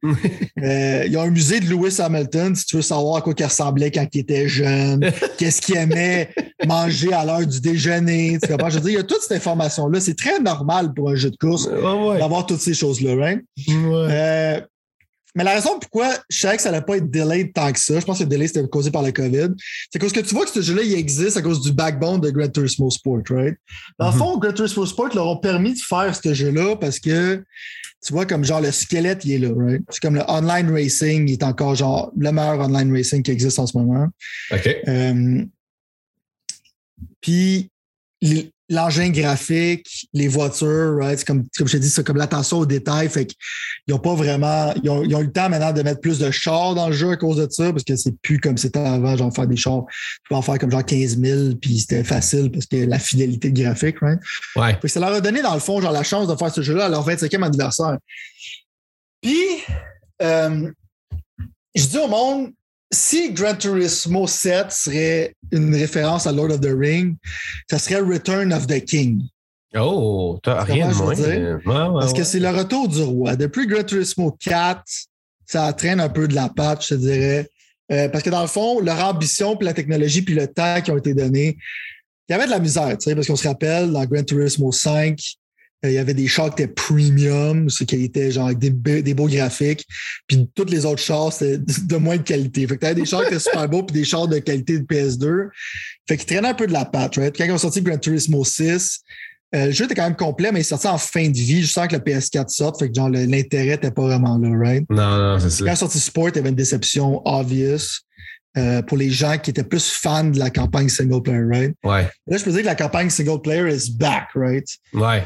Euh, 0.62 1.04
ils 1.06 1.16
ont 1.16 1.22
un 1.22 1.30
musée 1.30 1.60
de 1.60 1.66
Lewis 1.66 2.00
Hamilton, 2.00 2.54
si 2.54 2.66
tu 2.66 2.76
veux 2.76 2.82
savoir 2.82 3.16
à 3.16 3.20
quoi 3.22 3.32
il 3.38 3.44
ressemblait 3.44 3.90
quand 3.90 4.06
il 4.12 4.20
était 4.20 4.48
jeune, 4.48 5.10
qu'est-ce 5.38 5.62
qu'il 5.62 5.76
aimait 5.76 6.30
manger 6.66 7.12
à 7.12 7.24
l'heure 7.24 7.46
du 7.46 7.60
déjeuner. 7.60 8.38
Tu 8.42 8.48
comprends? 8.48 8.68
Je 8.68 8.74
veux 8.74 8.80
dire, 8.80 8.90
il 8.90 8.96
y 8.96 8.98
a 8.98 9.04
toute 9.04 9.22
cette 9.22 9.36
information-là. 9.36 10.00
C'est 10.00 10.16
très 10.16 10.40
normal 10.40 10.92
pour 10.94 11.10
un 11.10 11.14
jeu 11.14 11.30
de 11.30 11.36
course 11.36 11.68
d'avoir 11.68 12.44
toutes 12.44 12.60
ces 12.60 12.74
choses-là, 12.74 13.14
right? 13.14 13.40
Euh, 13.68 14.60
mais 15.38 15.44
la 15.44 15.54
raison 15.54 15.78
pourquoi 15.78 16.12
je 16.28 16.36
savais 16.36 16.56
que 16.56 16.62
ça 16.62 16.72
n'allait 16.72 16.84
pas 16.84 16.96
être 16.96 17.08
delayed 17.08 17.52
tant 17.52 17.72
que 17.72 17.78
ça, 17.78 18.00
je 18.00 18.04
pense 18.04 18.18
que 18.18 18.24
le 18.24 18.28
delay 18.28 18.48
c'était 18.48 18.66
causé 18.66 18.90
par 18.90 19.02
la 19.02 19.12
COVID, 19.12 19.50
c'est 19.88 20.00
parce 20.00 20.12
que 20.12 20.18
tu 20.18 20.34
vois 20.34 20.44
que 20.44 20.50
ce 20.50 20.60
jeu-là, 20.60 20.82
il 20.82 20.94
existe 20.94 21.36
à 21.36 21.42
cause 21.42 21.60
du 21.60 21.70
backbone 21.70 22.20
de 22.20 22.30
Gran 22.30 22.48
Turismo 22.48 22.90
Sport, 22.90 23.22
right? 23.30 23.56
Dans 24.00 24.08
le 24.08 24.12
mhm. 24.12 24.18
fond, 24.18 24.38
Gran 24.38 24.52
Turismo 24.52 24.84
Sport 24.84 25.14
leur 25.14 25.28
ont 25.28 25.36
permis 25.36 25.74
de 25.74 25.78
faire 25.78 26.12
ce 26.12 26.34
jeu-là 26.34 26.74
parce 26.74 26.98
que 26.98 27.40
tu 28.04 28.12
vois, 28.12 28.26
comme 28.26 28.44
genre 28.44 28.60
le 28.60 28.72
squelette, 28.72 29.24
il 29.24 29.32
est 29.32 29.38
là, 29.38 29.54
right? 29.56 29.82
C'est 29.90 30.00
comme 30.00 30.16
le 30.16 30.24
online 30.28 30.72
racing, 30.72 31.28
il 31.28 31.34
est 31.34 31.44
encore 31.44 31.76
genre 31.76 32.10
le 32.16 32.32
meilleur 32.32 32.58
online 32.58 32.92
racing 32.92 33.22
qui 33.22 33.30
existe 33.30 33.60
en 33.60 33.66
ce 33.68 33.78
moment. 33.78 34.08
OK. 34.50 34.76
Euh, 34.88 35.44
puis 37.20 37.70
l'engin 38.68 39.10
graphique, 39.10 40.08
les 40.12 40.28
voitures, 40.28 40.96
right? 40.98 41.24
Comme, 41.24 41.46
comme 41.56 41.66
je 41.66 41.72
t'ai 41.72 41.78
dit, 41.80 41.88
c'est 41.88 42.06
comme 42.06 42.16
l'attention 42.16 42.58
aux 42.58 42.66
détails. 42.66 43.08
Fait 43.08 43.26
qu'ils 43.26 43.36
n'ont 43.88 43.98
pas 43.98 44.14
vraiment. 44.14 44.72
Ils 44.82 44.90
ont, 44.90 45.02
eu 45.02 45.24
le 45.24 45.32
temps 45.32 45.48
maintenant 45.48 45.72
de 45.72 45.82
mettre 45.82 46.00
plus 46.00 46.18
de 46.18 46.30
chars 46.30 46.74
dans 46.74 46.88
le 46.88 46.92
jeu 46.92 47.10
à 47.10 47.16
cause 47.16 47.36
de 47.36 47.48
ça, 47.50 47.72
parce 47.72 47.84
que 47.84 47.96
c'est 47.96 48.16
plus 48.20 48.38
comme 48.38 48.58
c'était 48.58 48.78
avant, 48.80 49.16
genre 49.16 49.34
faire 49.34 49.46
des 49.46 49.56
chars. 49.56 49.84
Tu 49.88 50.28
peux 50.28 50.34
en 50.34 50.42
faire 50.42 50.58
comme 50.58 50.70
genre 50.70 50.84
15 50.84 51.18
000, 51.18 51.54
puis 51.60 51.80
c'était 51.80 52.04
facile 52.04 52.50
parce 52.50 52.66
que 52.66 52.76
la 52.76 52.98
fidélité 52.98 53.52
graphique, 53.52 53.96
right? 54.00 54.20
Ouais. 54.56 54.88
ça 54.88 55.00
leur 55.00 55.14
a 55.14 55.20
donné, 55.20 55.40
dans 55.42 55.54
le 55.54 55.60
fond, 55.60 55.80
genre 55.80 55.92
la 55.92 56.02
chance 56.02 56.28
de 56.28 56.36
faire 56.36 56.52
ce 56.52 56.60
jeu-là 56.60 56.86
à 56.86 56.88
leur 56.88 57.08
25e 57.08 57.42
anniversaire. 57.42 57.98
Puis, 59.22 59.38
euh, 60.22 60.70
je 61.74 61.86
dis 61.86 61.98
au 61.98 62.08
monde, 62.08 62.52
si 62.92 63.32
Gran 63.32 63.54
Turismo 63.54 64.26
7 64.26 64.70
serait 64.70 65.34
une 65.52 65.74
référence 65.74 66.26
à 66.26 66.32
Lord 66.32 66.50
of 66.50 66.60
the 66.60 66.74
Ring, 66.74 67.16
ça 67.70 67.78
serait 67.78 68.00
Return 68.00 68.52
of 68.52 68.66
the 68.66 68.84
King. 68.84 69.22
Oh, 69.76 70.38
t'as 70.42 70.62
rien 70.64 70.88
de 70.88 70.94
moins. 70.94 72.00
Parce 72.00 72.14
que 72.14 72.24
c'est 72.24 72.40
le 72.40 72.48
retour 72.48 72.88
du 72.88 73.02
roi. 73.02 73.36
Depuis 73.36 73.66
Gran 73.66 73.82
Turismo 73.82 74.30
4, 74.40 74.82
ça 75.46 75.72
traîne 75.74 76.00
un 76.00 76.08
peu 76.08 76.26
de 76.26 76.34
la 76.34 76.48
patte, 76.48 76.82
je 76.82 76.88
te 76.88 76.94
dirais. 76.94 77.50
Euh, 77.90 78.08
parce 78.08 78.22
que 78.22 78.30
dans 78.30 78.42
le 78.42 78.48
fond, 78.48 78.80
leur 78.80 79.02
ambition, 79.04 79.56
puis 79.56 79.66
la 79.66 79.74
technologie, 79.74 80.22
puis 80.22 80.34
le 80.34 80.46
temps 80.46 80.80
qui 80.82 80.90
ont 80.90 80.96
été 80.96 81.14
donnés, 81.14 81.56
il 82.28 82.32
y 82.32 82.34
avait 82.34 82.46
de 82.46 82.50
la 82.50 82.58
misère, 82.58 82.96
tu 82.98 83.08
sais, 83.08 83.14
parce 83.14 83.26
qu'on 83.26 83.36
se 83.36 83.48
rappelle, 83.48 83.90
dans 83.92 84.04
Gran 84.04 84.22
Turismo 84.22 84.72
5, 84.72 85.18
euh, 85.18 85.22
il 85.84 85.92
y 85.92 85.98
avait 85.98 86.14
des 86.14 86.26
chars 86.26 86.54
qui 86.54 86.62
étaient 86.62 86.72
premium, 86.72 87.70
ce 87.70 87.84
qui 87.84 88.02
était 88.02 88.32
genre 88.32 88.46
avec 88.46 88.58
des, 88.58 88.70
des, 88.70 89.14
beaux 89.14 89.28
graphiques. 89.28 89.86
Puis 90.26 90.48
toutes 90.54 90.70
les 90.70 90.84
autres 90.84 91.02
chars, 91.02 91.32
c'était 91.32 91.58
de 91.58 91.96
moins 91.96 92.16
de 92.16 92.22
qualité. 92.22 92.66
Fait 92.66 92.74
que 92.74 92.80
t'avais 92.80 92.94
des 92.96 93.06
chars 93.06 93.22
qui 93.22 93.28
étaient 93.28 93.38
super 93.38 93.68
beaux 93.68 93.84
puis 93.84 93.94
des 93.94 94.04
chars 94.04 94.26
de 94.26 94.38
qualité 94.38 94.78
de 94.80 94.84
PS2. 94.84 95.48
Fait 96.08 96.16
qu'ils 96.16 96.26
traînaient 96.26 96.48
un 96.48 96.54
peu 96.54 96.66
de 96.66 96.72
la 96.72 96.84
patte, 96.84 97.16
right? 97.16 97.36
Quand 97.36 97.44
ils 97.44 97.52
ont 97.52 97.58
sorti 97.58 97.80
Gran 97.80 97.98
Turismo 97.98 98.44
6, 98.44 99.00
euh, 99.54 99.66
le 99.66 99.72
jeu 99.72 99.84
était 99.84 99.94
quand 99.94 100.02
même 100.02 100.16
complet, 100.16 100.50
mais 100.50 100.60
il 100.60 100.64
sorti 100.64 100.88
en 100.88 100.98
fin 100.98 101.28
de 101.28 101.36
vie, 101.36 101.60
juste 101.60 101.86
que 101.88 101.94
le 101.94 102.02
PS4 102.02 102.48
sorte. 102.48 102.80
Fait 102.80 102.88
que 102.88 102.94
genre 102.94 103.08
l'intérêt 103.08 103.70
n'était 103.70 103.92
pas 103.92 104.02
vraiment 104.02 104.36
là, 104.36 104.50
right? 104.58 104.84
Non, 104.90 105.16
non, 105.16 105.38
c'est 105.38 105.50
ça. 105.50 105.64
Quand 105.64 105.76
sorti 105.76 106.00
Sport, 106.00 106.30
il 106.30 106.36
y 106.36 106.38
avait 106.40 106.50
une 106.50 106.56
déception 106.56 107.22
obvious. 107.24 108.00
Euh, 108.56 108.82
pour 108.82 108.96
les 108.96 109.10
gens 109.10 109.36
qui 109.38 109.50
étaient 109.50 109.62
plus 109.62 109.88
fans 109.88 110.24
de 110.24 110.38
la 110.38 110.50
campagne 110.50 110.88
single 110.88 111.22
player, 111.22 111.44
right? 111.44 111.74
Ouais. 111.84 112.08
Là, 112.26 112.38
je 112.38 112.42
peux 112.42 112.50
dire 112.50 112.62
que 112.62 112.66
la 112.66 112.74
campagne 112.74 113.08
single 113.08 113.40
player 113.40 113.72
is 113.72 113.90
back, 113.90 114.30
right? 114.34 114.66
Ouais 114.94 115.22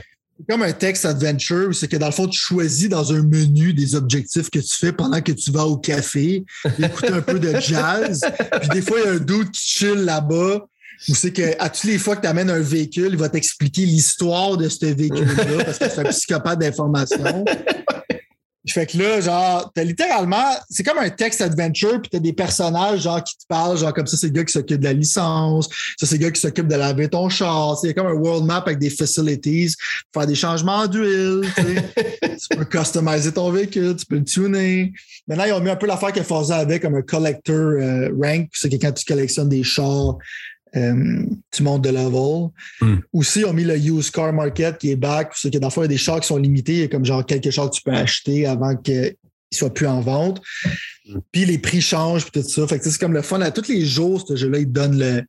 comme 0.48 0.62
un 0.62 0.72
text 0.72 1.04
adventure 1.04 1.74
c'est 1.74 1.88
que 1.88 1.96
dans 1.96 2.06
le 2.06 2.12
fond, 2.12 2.26
tu 2.26 2.38
choisis 2.38 2.88
dans 2.88 3.12
un 3.12 3.22
menu 3.22 3.72
des 3.72 3.94
objectifs 3.94 4.50
que 4.50 4.58
tu 4.58 4.76
fais 4.76 4.92
pendant 4.92 5.20
que 5.20 5.32
tu 5.32 5.50
vas 5.50 5.66
au 5.66 5.76
café, 5.76 6.44
écouter 6.78 7.12
un 7.12 7.22
peu 7.22 7.38
de 7.38 7.58
jazz. 7.60 8.20
Puis 8.60 8.68
des 8.70 8.82
fois, 8.82 8.98
il 9.00 9.06
y 9.06 9.08
a 9.08 9.12
un 9.12 9.18
doute 9.18 9.50
qui 9.52 9.60
chill 9.60 10.04
là-bas. 10.04 10.66
Ou 11.08 11.14
c'est 11.16 11.32
qu'à 11.32 11.68
toutes 11.68 11.84
les 11.84 11.98
fois 11.98 12.14
que 12.14 12.20
tu 12.20 12.28
amènes 12.28 12.50
un 12.50 12.60
véhicule, 12.60 13.08
il 13.10 13.16
va 13.16 13.28
t'expliquer 13.28 13.84
l'histoire 13.84 14.56
de 14.56 14.68
ce 14.68 14.86
véhicule-là 14.86 15.64
parce 15.64 15.78
que 15.78 15.88
c'est 15.88 15.98
un 15.98 16.04
psychopathe 16.10 16.60
d'information. 16.60 17.44
Fait 18.68 18.86
que 18.86 18.96
là, 18.96 19.20
genre, 19.20 19.72
t'as 19.74 19.82
littéralement, 19.82 20.54
c'est 20.70 20.84
comme 20.84 20.98
un 20.98 21.10
text 21.10 21.40
adventure, 21.40 22.00
puis 22.00 22.10
t'as 22.12 22.20
des 22.20 22.32
personnages, 22.32 23.02
genre, 23.02 23.22
qui 23.22 23.36
te 23.36 23.44
parlent, 23.48 23.76
genre, 23.76 23.92
comme 23.92 24.06
ça, 24.06 24.16
c'est 24.16 24.28
le 24.28 24.32
gars 24.32 24.44
qui 24.44 24.52
s'occupe 24.52 24.78
de 24.78 24.84
la 24.84 24.92
licence, 24.92 25.68
ça, 25.98 26.06
c'est 26.06 26.16
le 26.16 26.22
gars 26.22 26.30
qui 26.30 26.40
s'occupe 26.40 26.68
de 26.68 26.76
laver 26.76 27.08
ton 27.08 27.28
char, 27.28 27.76
c'est 27.78 27.92
comme 27.92 28.06
un 28.06 28.12
world 28.12 28.44
map 28.44 28.58
avec 28.58 28.78
des 28.78 28.90
facilities, 28.90 29.74
faire 30.14 30.26
des 30.28 30.36
changements 30.36 30.86
d'huile, 30.86 31.42
tu 31.56 32.56
peux 32.56 32.64
customiser 32.64 33.32
ton 33.32 33.50
véhicule, 33.50 33.96
tu 33.96 34.06
peux 34.06 34.18
le 34.18 34.24
tuner. 34.24 34.92
Maintenant, 35.26 35.44
ils 35.44 35.52
ont 35.52 35.60
mis 35.60 35.70
un 35.70 35.76
peu 35.76 35.86
l'affaire 35.86 36.12
qu'il 36.12 36.22
faisait 36.22 36.54
avec, 36.54 36.82
comme 36.82 36.94
un 36.94 37.02
collector 37.02 37.56
euh, 37.56 38.10
rank, 38.20 38.48
c'est 38.52 38.68
que 38.68 38.76
quand 38.76 38.92
tu 38.92 39.04
collectionnes 39.04 39.48
des 39.48 39.64
chars, 39.64 40.16
euh, 40.76 41.24
tu 41.50 41.62
montes 41.62 41.82
de 41.82 41.90
level. 41.90 42.50
Hmm. 42.80 43.00
Aussi, 43.12 43.40
ils 43.40 43.44
ont 43.46 43.52
mis 43.52 43.64
le 43.64 43.76
used 43.76 44.10
car 44.12 44.32
market 44.32 44.78
qui 44.78 44.90
est 44.90 44.96
back. 44.96 45.32
C'est 45.34 45.52
que 45.52 45.58
dans 45.58 45.68
le 45.68 45.72
fond, 45.72 45.82
il 45.82 45.84
y 45.84 45.86
a 45.86 45.88
des 45.88 45.98
chars 45.98 46.20
qui 46.20 46.28
sont 46.28 46.38
limités. 46.38 46.72
Il 46.72 46.80
y 46.80 46.84
a 46.84 46.88
comme 46.88 47.04
genre 47.04 47.24
quelques 47.24 47.50
chars 47.50 47.70
que 47.70 47.76
tu 47.76 47.82
peux 47.82 47.92
acheter 47.92 48.46
avant 48.46 48.76
qu'ils 48.76 49.14
soient 49.52 49.72
plus 49.72 49.86
en 49.86 50.00
vente. 50.00 50.40
Hmm. 51.06 51.18
Puis 51.30 51.44
les 51.44 51.58
prix 51.58 51.80
changent, 51.80 52.24
puis 52.24 52.42
tout 52.42 52.48
ça. 52.48 52.66
Fait 52.66 52.78
que 52.78 52.88
c'est 52.88 52.98
comme 52.98 53.12
le 53.12 53.22
fun. 53.22 53.40
À 53.40 53.50
tous 53.50 53.68
les 53.68 53.84
jours, 53.84 54.24
ce 54.26 54.36
jeu-là, 54.36 54.58
il 54.58 54.66
te 54.66 54.70
donne 54.70 54.98
le, 54.98 55.22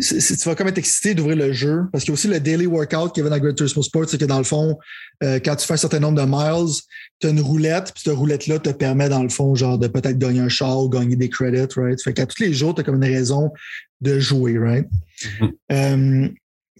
tu 0.00 0.48
vas 0.48 0.54
comme 0.54 0.68
être 0.68 0.78
excité 0.78 1.14
d'ouvrir 1.14 1.36
le 1.36 1.52
jeu 1.52 1.82
parce 1.92 2.04
qu'il 2.04 2.10
y 2.10 2.12
a 2.12 2.14
aussi 2.14 2.28
le 2.28 2.40
daily 2.40 2.66
workout 2.66 3.14
qui 3.14 3.20
est 3.20 3.24
dans 3.24 3.38
Great 3.38 3.56
Turismo 3.56 3.82
Sport, 3.82 4.08
c'est 4.08 4.18
que 4.18 4.24
dans 4.24 4.38
le 4.38 4.44
fond, 4.44 4.78
euh, 5.22 5.38
quand 5.44 5.56
tu 5.56 5.66
fais 5.66 5.74
un 5.74 5.78
certain 5.78 6.00
nombre 6.00 6.20
de 6.20 6.26
miles, 6.26 6.74
tu 7.20 7.26
as 7.26 7.30
une 7.30 7.40
roulette, 7.40 7.92
puis 7.94 8.02
cette 8.04 8.14
roulette-là 8.14 8.58
te 8.58 8.70
permet, 8.70 9.08
dans 9.08 9.22
le 9.22 9.28
fond, 9.28 9.54
genre 9.54 9.78
de 9.78 9.88
peut-être 9.88 10.18
gagner 10.18 10.40
un 10.40 10.48
char 10.48 10.78
ou 10.78 10.88
gagner 10.88 11.16
des 11.16 11.28
credits, 11.28 11.74
right? 11.76 12.02
Fait 12.02 12.12
qu'à 12.12 12.26
tous 12.26 12.42
les 12.42 12.52
jours, 12.52 12.74
tu 12.74 12.80
as 12.80 12.84
comme 12.84 13.02
une 13.02 13.12
raison 13.12 13.50
de 14.00 14.18
jouer, 14.18 14.58
right? 14.58 14.88
Mm-hmm. 15.22 15.52
Euh, 15.72 16.28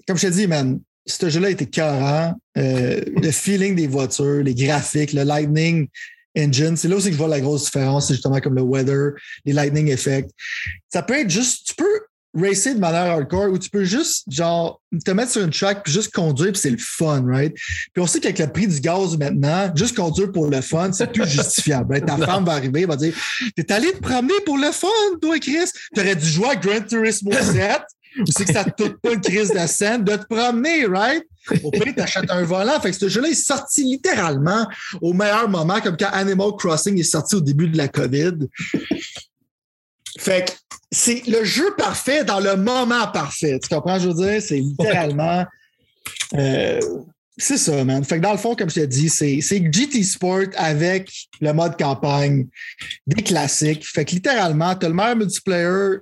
comme 0.06 0.16
je 0.16 0.26
te 0.26 0.32
dis, 0.32 0.46
man, 0.46 0.80
ce 1.06 1.28
jeu-là 1.28 1.50
était 1.50 1.66
carré. 1.66 2.32
Euh, 2.56 3.00
le 3.20 3.30
feeling 3.30 3.74
des 3.74 3.86
voitures, 3.86 4.42
les 4.42 4.54
graphiques, 4.54 5.12
le 5.12 5.22
Lightning 5.22 5.88
Engine, 6.36 6.76
c'est 6.76 6.88
là 6.88 6.96
aussi 6.96 7.08
que 7.08 7.12
je 7.12 7.18
vois 7.18 7.28
la 7.28 7.40
grosse 7.40 7.64
différence, 7.64 8.08
c'est 8.08 8.14
justement 8.14 8.40
comme 8.40 8.54
le 8.54 8.62
weather, 8.62 9.12
les 9.44 9.52
lightning 9.52 9.88
effects. 9.88 10.30
Ça 10.90 11.02
peut 11.02 11.14
être 11.14 11.28
juste, 11.28 11.66
tu 11.66 11.74
peux 11.74 12.00
racer 12.34 12.74
de 12.74 12.80
manière 12.80 13.12
hardcore 13.12 13.50
où 13.50 13.58
tu 13.58 13.70
peux 13.70 13.84
juste, 13.84 14.24
genre, 14.30 14.80
te 15.04 15.10
mettre 15.10 15.32
sur 15.32 15.42
une 15.42 15.50
track 15.50 15.84
puis 15.84 15.92
juste 15.92 16.12
conduire 16.12 16.52
puis 16.52 16.60
c'est 16.60 16.70
le 16.70 16.78
fun, 16.78 17.24
right? 17.26 17.54
Puis 17.54 18.02
on 18.02 18.06
sait 18.06 18.20
qu'avec 18.20 18.38
le 18.38 18.52
prix 18.52 18.66
du 18.66 18.80
gaz 18.80 19.16
maintenant, 19.16 19.70
juste 19.74 19.96
conduire 19.96 20.30
pour 20.32 20.48
le 20.48 20.60
fun, 20.60 20.92
c'est 20.92 21.12
plus 21.12 21.26
justifiable. 21.28 22.00
Ta 22.04 22.16
femme 22.16 22.44
va 22.44 22.52
arriver, 22.52 22.86
va 22.86 22.96
dire 22.96 23.14
T'es 23.56 23.70
allé 23.72 23.92
te 23.92 23.98
promener 23.98 24.34
pour 24.44 24.58
le 24.58 24.70
fun, 24.72 24.88
toi, 25.20 25.38
Chris. 25.38 25.70
T'aurais 25.94 26.16
dû 26.16 26.26
jouer 26.26 26.48
à 26.48 26.56
Grand 26.56 26.80
Turismo 26.80 27.32
7 27.32 27.82
ou 28.18 28.24
c'est 28.28 28.44
que 28.44 28.52
ça 28.52 28.64
te 28.64 28.82
coûte 28.82 28.98
pas 29.00 29.12
une 29.12 29.20
crise 29.20 29.50
de 29.50 29.66
scène 29.66 30.04
de 30.04 30.16
te 30.16 30.26
promener, 30.26 30.86
right? 30.86 31.24
Au 31.62 31.70
pire, 31.70 31.94
t'achètes 31.96 32.30
un 32.30 32.44
volant. 32.44 32.78
Fait 32.80 32.90
que 32.90 32.96
ce 32.96 33.08
jeu-là 33.08 33.28
est 33.28 33.34
sorti 33.34 33.84
littéralement 33.84 34.66
au 35.00 35.12
meilleur 35.12 35.48
moment, 35.48 35.80
comme 35.80 35.96
quand 35.96 36.10
Animal 36.12 36.50
Crossing 36.58 36.98
est 36.98 37.04
sorti 37.04 37.36
au 37.36 37.40
début 37.40 37.68
de 37.68 37.76
la 37.76 37.88
COVID. 37.88 38.48
Fait 40.18 40.46
que 40.46 40.52
c'est 40.90 41.26
le 41.26 41.44
jeu 41.44 41.74
parfait 41.76 42.24
dans 42.24 42.40
le 42.40 42.56
moment 42.56 43.08
parfait. 43.08 43.58
Tu 43.58 43.68
comprends, 43.74 43.98
je 43.98 44.08
veux 44.08 44.14
dire? 44.14 44.42
C'est 44.42 44.58
littéralement. 44.58 45.44
Euh, 46.34 46.80
c'est 47.38 47.56
ça, 47.56 47.82
man. 47.84 48.04
Fait 48.04 48.16
que 48.16 48.22
dans 48.22 48.32
le 48.32 48.38
fond, 48.38 48.54
comme 48.54 48.68
je 48.68 48.74
t'ai 48.74 48.86
dit, 48.86 49.08
c'est 49.08 49.40
GT 49.40 50.02
Sport 50.02 50.48
avec 50.56 51.10
le 51.40 51.52
mode 51.52 51.78
campagne, 51.78 52.46
des 53.06 53.22
classiques. 53.22 53.86
Fait 53.86 54.04
que 54.04 54.12
littéralement, 54.12 54.74
tu 54.74 54.86
as 54.86 54.88
le 54.90 54.94
meilleur 54.94 55.16
multiplayer 55.16 55.98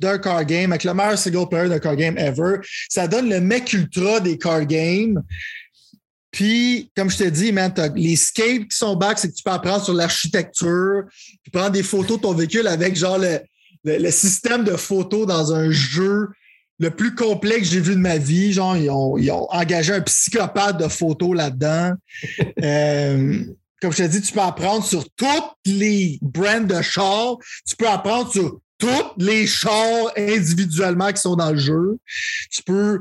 d'un 0.00 0.18
car 0.18 0.44
game 0.44 0.72
avec 0.72 0.84
le 0.84 0.94
meilleur 0.94 1.18
single 1.18 1.48
player 1.48 1.68
d'un 1.68 1.78
car 1.78 1.94
game 1.94 2.18
ever. 2.18 2.56
Ça 2.88 3.06
donne 3.06 3.28
le 3.28 3.40
mec 3.40 3.72
ultra 3.72 4.18
des 4.18 4.38
car 4.38 4.64
games. 4.64 5.22
Puis, 6.30 6.90
comme 6.96 7.10
je 7.10 7.18
t'ai 7.18 7.30
dit, 7.30 7.52
man, 7.52 7.72
les 7.96 8.16
skates 8.16 8.68
qui 8.68 8.76
sont 8.76 8.96
back, 8.96 9.18
c'est 9.18 9.28
que 9.28 9.34
tu 9.34 9.42
peux 9.42 9.50
apprendre 9.50 9.84
sur 9.84 9.94
l'architecture, 9.94 11.02
puis 11.42 11.50
prendre 11.52 11.70
des 11.70 11.82
photos 11.82 12.18
de 12.18 12.22
ton 12.22 12.34
véhicule 12.34 12.66
avec 12.68 12.96
genre 12.96 13.18
le, 13.18 13.40
le, 13.84 14.10
système 14.10 14.64
de 14.64 14.76
photos 14.76 15.26
dans 15.26 15.52
un 15.52 15.70
jeu 15.70 16.28
le 16.78 16.90
plus 16.90 17.14
complet 17.14 17.58
que 17.58 17.64
j'ai 17.64 17.80
vu 17.80 17.94
de 17.94 18.00
ma 18.00 18.16
vie. 18.16 18.52
Genre, 18.52 18.76
ils 18.76 18.90
ont, 18.90 19.46
engagé 19.50 19.92
un 19.92 20.00
psychopathe 20.00 20.78
de 20.78 20.88
photos 20.88 21.36
là-dedans. 21.36 21.92
Euh, 22.62 23.44
comme 23.80 23.92
je 23.92 23.96
t'ai 23.98 24.08
dit, 24.08 24.20
tu 24.20 24.32
peux 24.32 24.40
apprendre 24.40 24.84
sur 24.84 25.04
toutes 25.16 25.54
les 25.64 26.18
brands 26.20 26.60
de 26.60 26.82
chars. 26.82 27.36
Tu 27.66 27.74
peux 27.76 27.88
apprendre 27.88 28.30
sur 28.30 28.60
tous 28.78 28.88
les 29.16 29.46
chars 29.46 30.12
individuellement 30.16 31.10
qui 31.12 31.22
sont 31.22 31.36
dans 31.36 31.52
le 31.52 31.58
jeu. 31.58 31.98
Tu 32.50 32.62
peux 32.62 33.00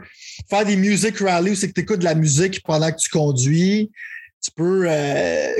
faire 0.50 0.66
des 0.66 0.76
music 0.76 1.20
rally 1.20 1.56
c'est 1.56 1.68
que 1.68 1.74
tu 1.74 1.82
écoutes 1.82 2.00
de 2.00 2.06
la 2.06 2.16
musique 2.16 2.62
pendant 2.64 2.92
que 2.92 2.98
tu 2.98 3.10
conduis. 3.10 3.92
Tu 4.42 4.52
peux 4.56 4.86
euh, 4.88 5.54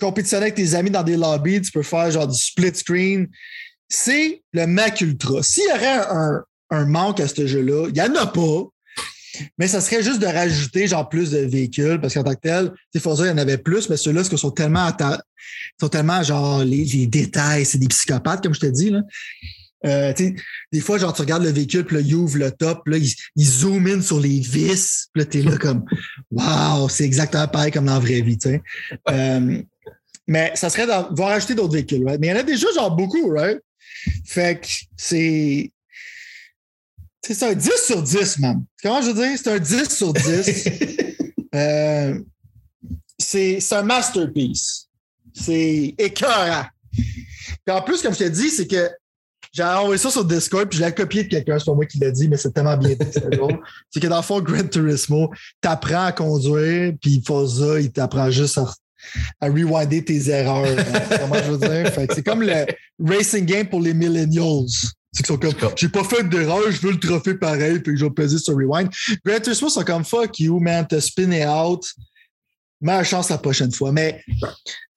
compétitionner 0.00 0.44
avec 0.44 0.54
tes 0.54 0.74
amis 0.74 0.90
dans 0.90 1.02
des 1.02 1.16
lobbies. 1.16 1.60
Tu 1.60 1.72
peux 1.72 1.82
faire 1.82 2.10
genre 2.10 2.28
du 2.28 2.38
split 2.38 2.74
screen. 2.74 3.28
C'est 3.88 4.42
le 4.52 4.66
Mac 4.66 5.00
Ultra. 5.00 5.42
S'il 5.42 5.64
y 5.64 5.72
aurait 5.72 6.04
un, 6.70 6.86
manque 6.86 7.20
à 7.20 7.28
ce 7.28 7.46
jeu-là, 7.46 7.88
il 7.88 7.94
n'y 7.94 8.02
en 8.02 8.14
a 8.14 8.26
pas. 8.26 8.64
Mais 9.58 9.68
ça 9.68 9.80
serait 9.80 10.02
juste 10.02 10.20
de 10.20 10.26
rajouter 10.26 10.86
genre 10.86 11.08
plus 11.08 11.30
de 11.30 11.38
véhicules 11.38 12.00
parce 12.00 12.14
qu'en 12.14 12.24
tant 12.24 12.34
que 12.34 12.40
tel, 12.40 12.72
ces 12.92 13.00
Forza, 13.00 13.24
il 13.24 13.28
y 13.28 13.32
en 13.32 13.38
avait 13.38 13.58
plus, 13.58 13.88
mais 13.88 13.96
ceux-là, 13.96 14.24
sont 14.24 14.50
tellement 14.50 14.90
sont 15.80 15.88
tellement 15.88 16.22
genre 16.22 16.64
les, 16.64 17.06
détails, 17.06 17.64
c'est 17.64 17.78
des 17.78 17.88
psychopathes, 17.88 18.42
comme 18.42 18.54
je 18.54 18.60
te 18.60 18.66
dis. 18.66 18.90
Là. 18.90 19.02
Euh, 19.86 20.12
des 20.72 20.80
fois, 20.80 20.98
genre, 20.98 21.12
tu 21.12 21.22
regardes 21.22 21.44
le 21.44 21.50
véhicule, 21.50 21.84
puis 21.84 21.96
là, 21.96 22.02
il 22.02 22.14
ouvre 22.14 22.38
le 22.38 22.50
top, 22.50 22.86
là, 22.86 22.96
il, 22.96 23.44
zoom 23.44 23.86
in 23.86 24.02
sur 24.02 24.18
les 24.18 24.40
vis, 24.40 25.08
puis 25.12 25.22
là, 25.22 25.24
t'es 25.24 25.42
là 25.42 25.56
comme 25.56 25.84
Wow, 26.32 26.88
c'est 26.88 27.04
exactement 27.04 27.46
pareil 27.46 27.70
comme 27.70 27.86
dans 27.86 27.94
la 27.94 28.00
vraie 28.00 28.20
vie, 28.20 28.38
tu 28.38 28.48
sais. 28.48 28.62
Euh, 29.10 29.62
mais 30.26 30.52
ça 30.54 30.68
serait 30.68 30.86
de 30.86 31.14
voir 31.14 31.30
acheter 31.30 31.54
d'autres 31.54 31.72
véhicules, 31.72 32.04
right? 32.04 32.20
Mais 32.20 32.26
il 32.26 32.30
y 32.30 32.32
en 32.34 32.40
a 32.40 32.42
déjà 32.42 32.66
genre 32.74 32.94
beaucoup, 32.94 33.30
right? 33.30 33.58
Fait 34.26 34.60
que 34.60 34.68
c'est. 34.96 35.72
C'est 37.22 37.42
un 37.42 37.54
10 37.54 37.70
sur 37.86 38.02
10, 38.02 38.38
man. 38.38 38.64
Comment 38.82 39.02
je 39.02 39.10
veux 39.10 39.14
dire? 39.14 39.38
C'est 39.38 39.50
un 39.50 39.58
10 39.58 39.88
sur 39.90 40.12
10. 40.12 40.68
euh, 41.54 42.18
c'est 43.18 43.72
un 43.72 43.82
masterpiece. 43.82 44.88
C'est 45.34 45.94
écœurant. 45.98 46.66
Puis 46.92 47.74
en 47.74 47.82
plus, 47.82 48.02
comme 48.02 48.14
je 48.14 48.18
t'ai 48.18 48.30
dit, 48.30 48.50
c'est 48.50 48.66
que 48.66 48.90
j'ai 49.52 49.62
envoyé 49.62 49.98
ça 49.98 50.10
sur 50.10 50.24
Discord, 50.24 50.68
puis 50.68 50.78
je 50.78 50.84
l'ai 50.84 50.92
copié 50.92 51.24
de 51.24 51.28
quelqu'un, 51.28 51.58
c'est 51.58 51.66
pas 51.66 51.74
moi 51.74 51.86
qui 51.86 51.98
l'a 51.98 52.10
dit, 52.10 52.28
mais 52.28 52.36
c'est 52.36 52.52
tellement 52.52 52.76
bien 52.76 52.90
dit, 52.90 52.96
c'est 53.90 54.00
que 54.00 54.06
dans 54.06 54.16
le 54.16 54.22
fond, 54.22 54.40
Gran 54.40 54.64
Turismo, 54.64 55.30
t'apprends 55.60 56.06
à 56.06 56.12
conduire, 56.12 56.92
puis 57.00 57.22
Forza, 57.26 57.80
il 57.80 57.90
t'apprend 57.90 58.30
juste 58.30 58.58
à, 58.58 58.66
à, 59.40 59.48
rewinder 59.48 60.04
tes 60.04 60.28
erreurs. 60.28 60.76
comment 61.20 61.42
je 61.42 61.52
veux 61.52 61.58
dire? 61.58 61.92
c'est 62.14 62.24
comme 62.24 62.42
le 62.42 62.66
racing 63.02 63.44
game 63.44 63.68
pour 63.68 63.80
les 63.80 63.94
millennials. 63.94 64.66
C'est 65.12 65.24
qu'ils 65.24 65.26
sont 65.26 65.38
comme, 65.38 65.72
j'ai 65.74 65.88
pas 65.88 66.04
fait 66.04 66.28
d'erreur, 66.28 66.70
je 66.70 66.80
veux 66.80 66.92
le 66.92 67.00
trophée 67.00 67.34
pareil, 67.34 67.80
puis 67.80 67.96
je 67.96 68.04
vais 68.04 68.10
peser 68.10 68.38
sur 68.38 68.54
rewind. 68.54 68.90
Gran 69.24 69.40
Turismo, 69.40 69.68
c'est 69.68 69.84
comme 69.84 70.04
fuck 70.04 70.38
you, 70.38 70.60
man, 70.60 70.86
te 70.86 71.00
spin 71.00 71.32
out 71.48 71.84
meilleure 72.80 73.04
chance 73.04 73.28
la 73.28 73.38
prochaine 73.38 73.72
fois. 73.72 73.92
Mais 73.92 74.22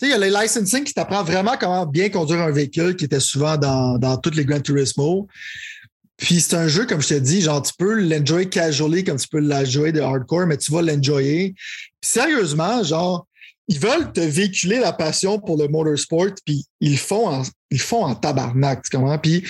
il 0.02 0.10
y 0.10 0.14
a 0.14 0.18
les 0.18 0.30
licensing 0.30 0.84
qui 0.84 0.94
t'apprend 0.94 1.24
vraiment 1.24 1.56
comment 1.60 1.86
bien 1.86 2.10
conduire 2.10 2.42
un 2.42 2.52
véhicule 2.52 2.96
qui 2.96 3.06
était 3.06 3.20
souvent 3.20 3.58
dans, 3.58 3.98
dans 3.98 4.18
toutes 4.18 4.36
les 4.36 4.46
Gran 4.46 4.60
Turismo. 4.60 5.28
Puis 6.18 6.40
c'est 6.40 6.56
un 6.56 6.68
jeu, 6.68 6.86
comme 6.86 7.02
je 7.02 7.10
te 7.10 7.14
dis, 7.16 7.42
genre, 7.42 7.64
tu 7.64 7.74
peux 7.78 8.00
l'enjoyer 8.00 8.48
casually 8.48 9.04
comme 9.04 9.18
tu 9.18 9.28
peux 9.28 9.40
l'enjoyer 9.40 9.92
de 9.92 10.02
hardcore, 10.02 10.46
mais 10.46 10.58
tu 10.58 10.72
vas 10.72 10.84
l'enjoyer. 10.84 11.56
sérieusement, 12.02 12.84
genre, 12.84 13.28
ils 13.68 13.80
veulent 13.80 14.12
te 14.12 14.20
véhiculer 14.20 14.80
la 14.80 14.94
passion 14.94 15.40
pour 15.40 15.58
le 15.58 15.68
motorsport, 15.68 16.32
puis 16.46 16.66
ils 16.80 16.98
font 16.98 17.28
en, 17.28 17.44
ils 17.72 17.82
font 17.82 18.14
tabarnak, 18.14 18.84
tu? 18.84 18.98
Puis 19.22 19.44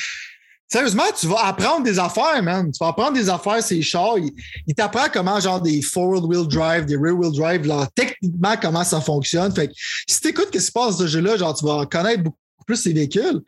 Sérieusement, 0.72 1.04
tu 1.20 1.28
vas 1.28 1.48
apprendre 1.48 1.84
des 1.84 2.00
affaires, 2.00 2.42
man. 2.42 2.72
Tu 2.72 2.78
vas 2.80 2.92
apprendre 2.92 3.12
des 3.12 3.28
affaires, 3.28 3.62
ces 3.62 3.82
chars. 3.82 4.16
Il, 4.18 4.74
t'apprend 4.74 5.08
comment, 5.12 5.38
genre, 5.38 5.60
des 5.60 5.82
four-wheel 5.82 6.48
drive, 6.48 6.86
des 6.86 6.96
rear-wheel 6.96 7.34
drive, 7.34 7.68
là, 7.68 7.90
techniquement, 7.94 8.56
comment 8.62 8.86
ça 8.86 9.02
fonctionne. 9.02 9.54
Fait 9.54 9.68
que 9.68 9.74
si 10.08 10.22
tu 10.22 10.30
écoutes 10.30 10.46
ce 10.46 10.52
qui 10.52 10.62
se 10.62 10.72
passe 10.72 10.98
ce 10.98 11.08
jeu-là, 11.08 11.36
genre, 11.36 11.54
tu 11.54 11.66
vas 11.66 11.86
connaître 11.86 12.24
beaucoup 12.24 12.38
plus 12.66 12.78
ces 12.78 12.94
véhicules. 12.94 13.42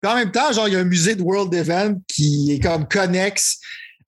Puis 0.00 0.12
en 0.12 0.14
même 0.14 0.30
temps, 0.30 0.52
genre, 0.52 0.68
il 0.68 0.74
y 0.74 0.76
a 0.76 0.78
un 0.78 0.84
musée 0.84 1.16
de 1.16 1.22
World 1.22 1.52
Event 1.52 1.96
qui 2.06 2.52
est 2.52 2.60
comme 2.60 2.86
connexe 2.86 3.58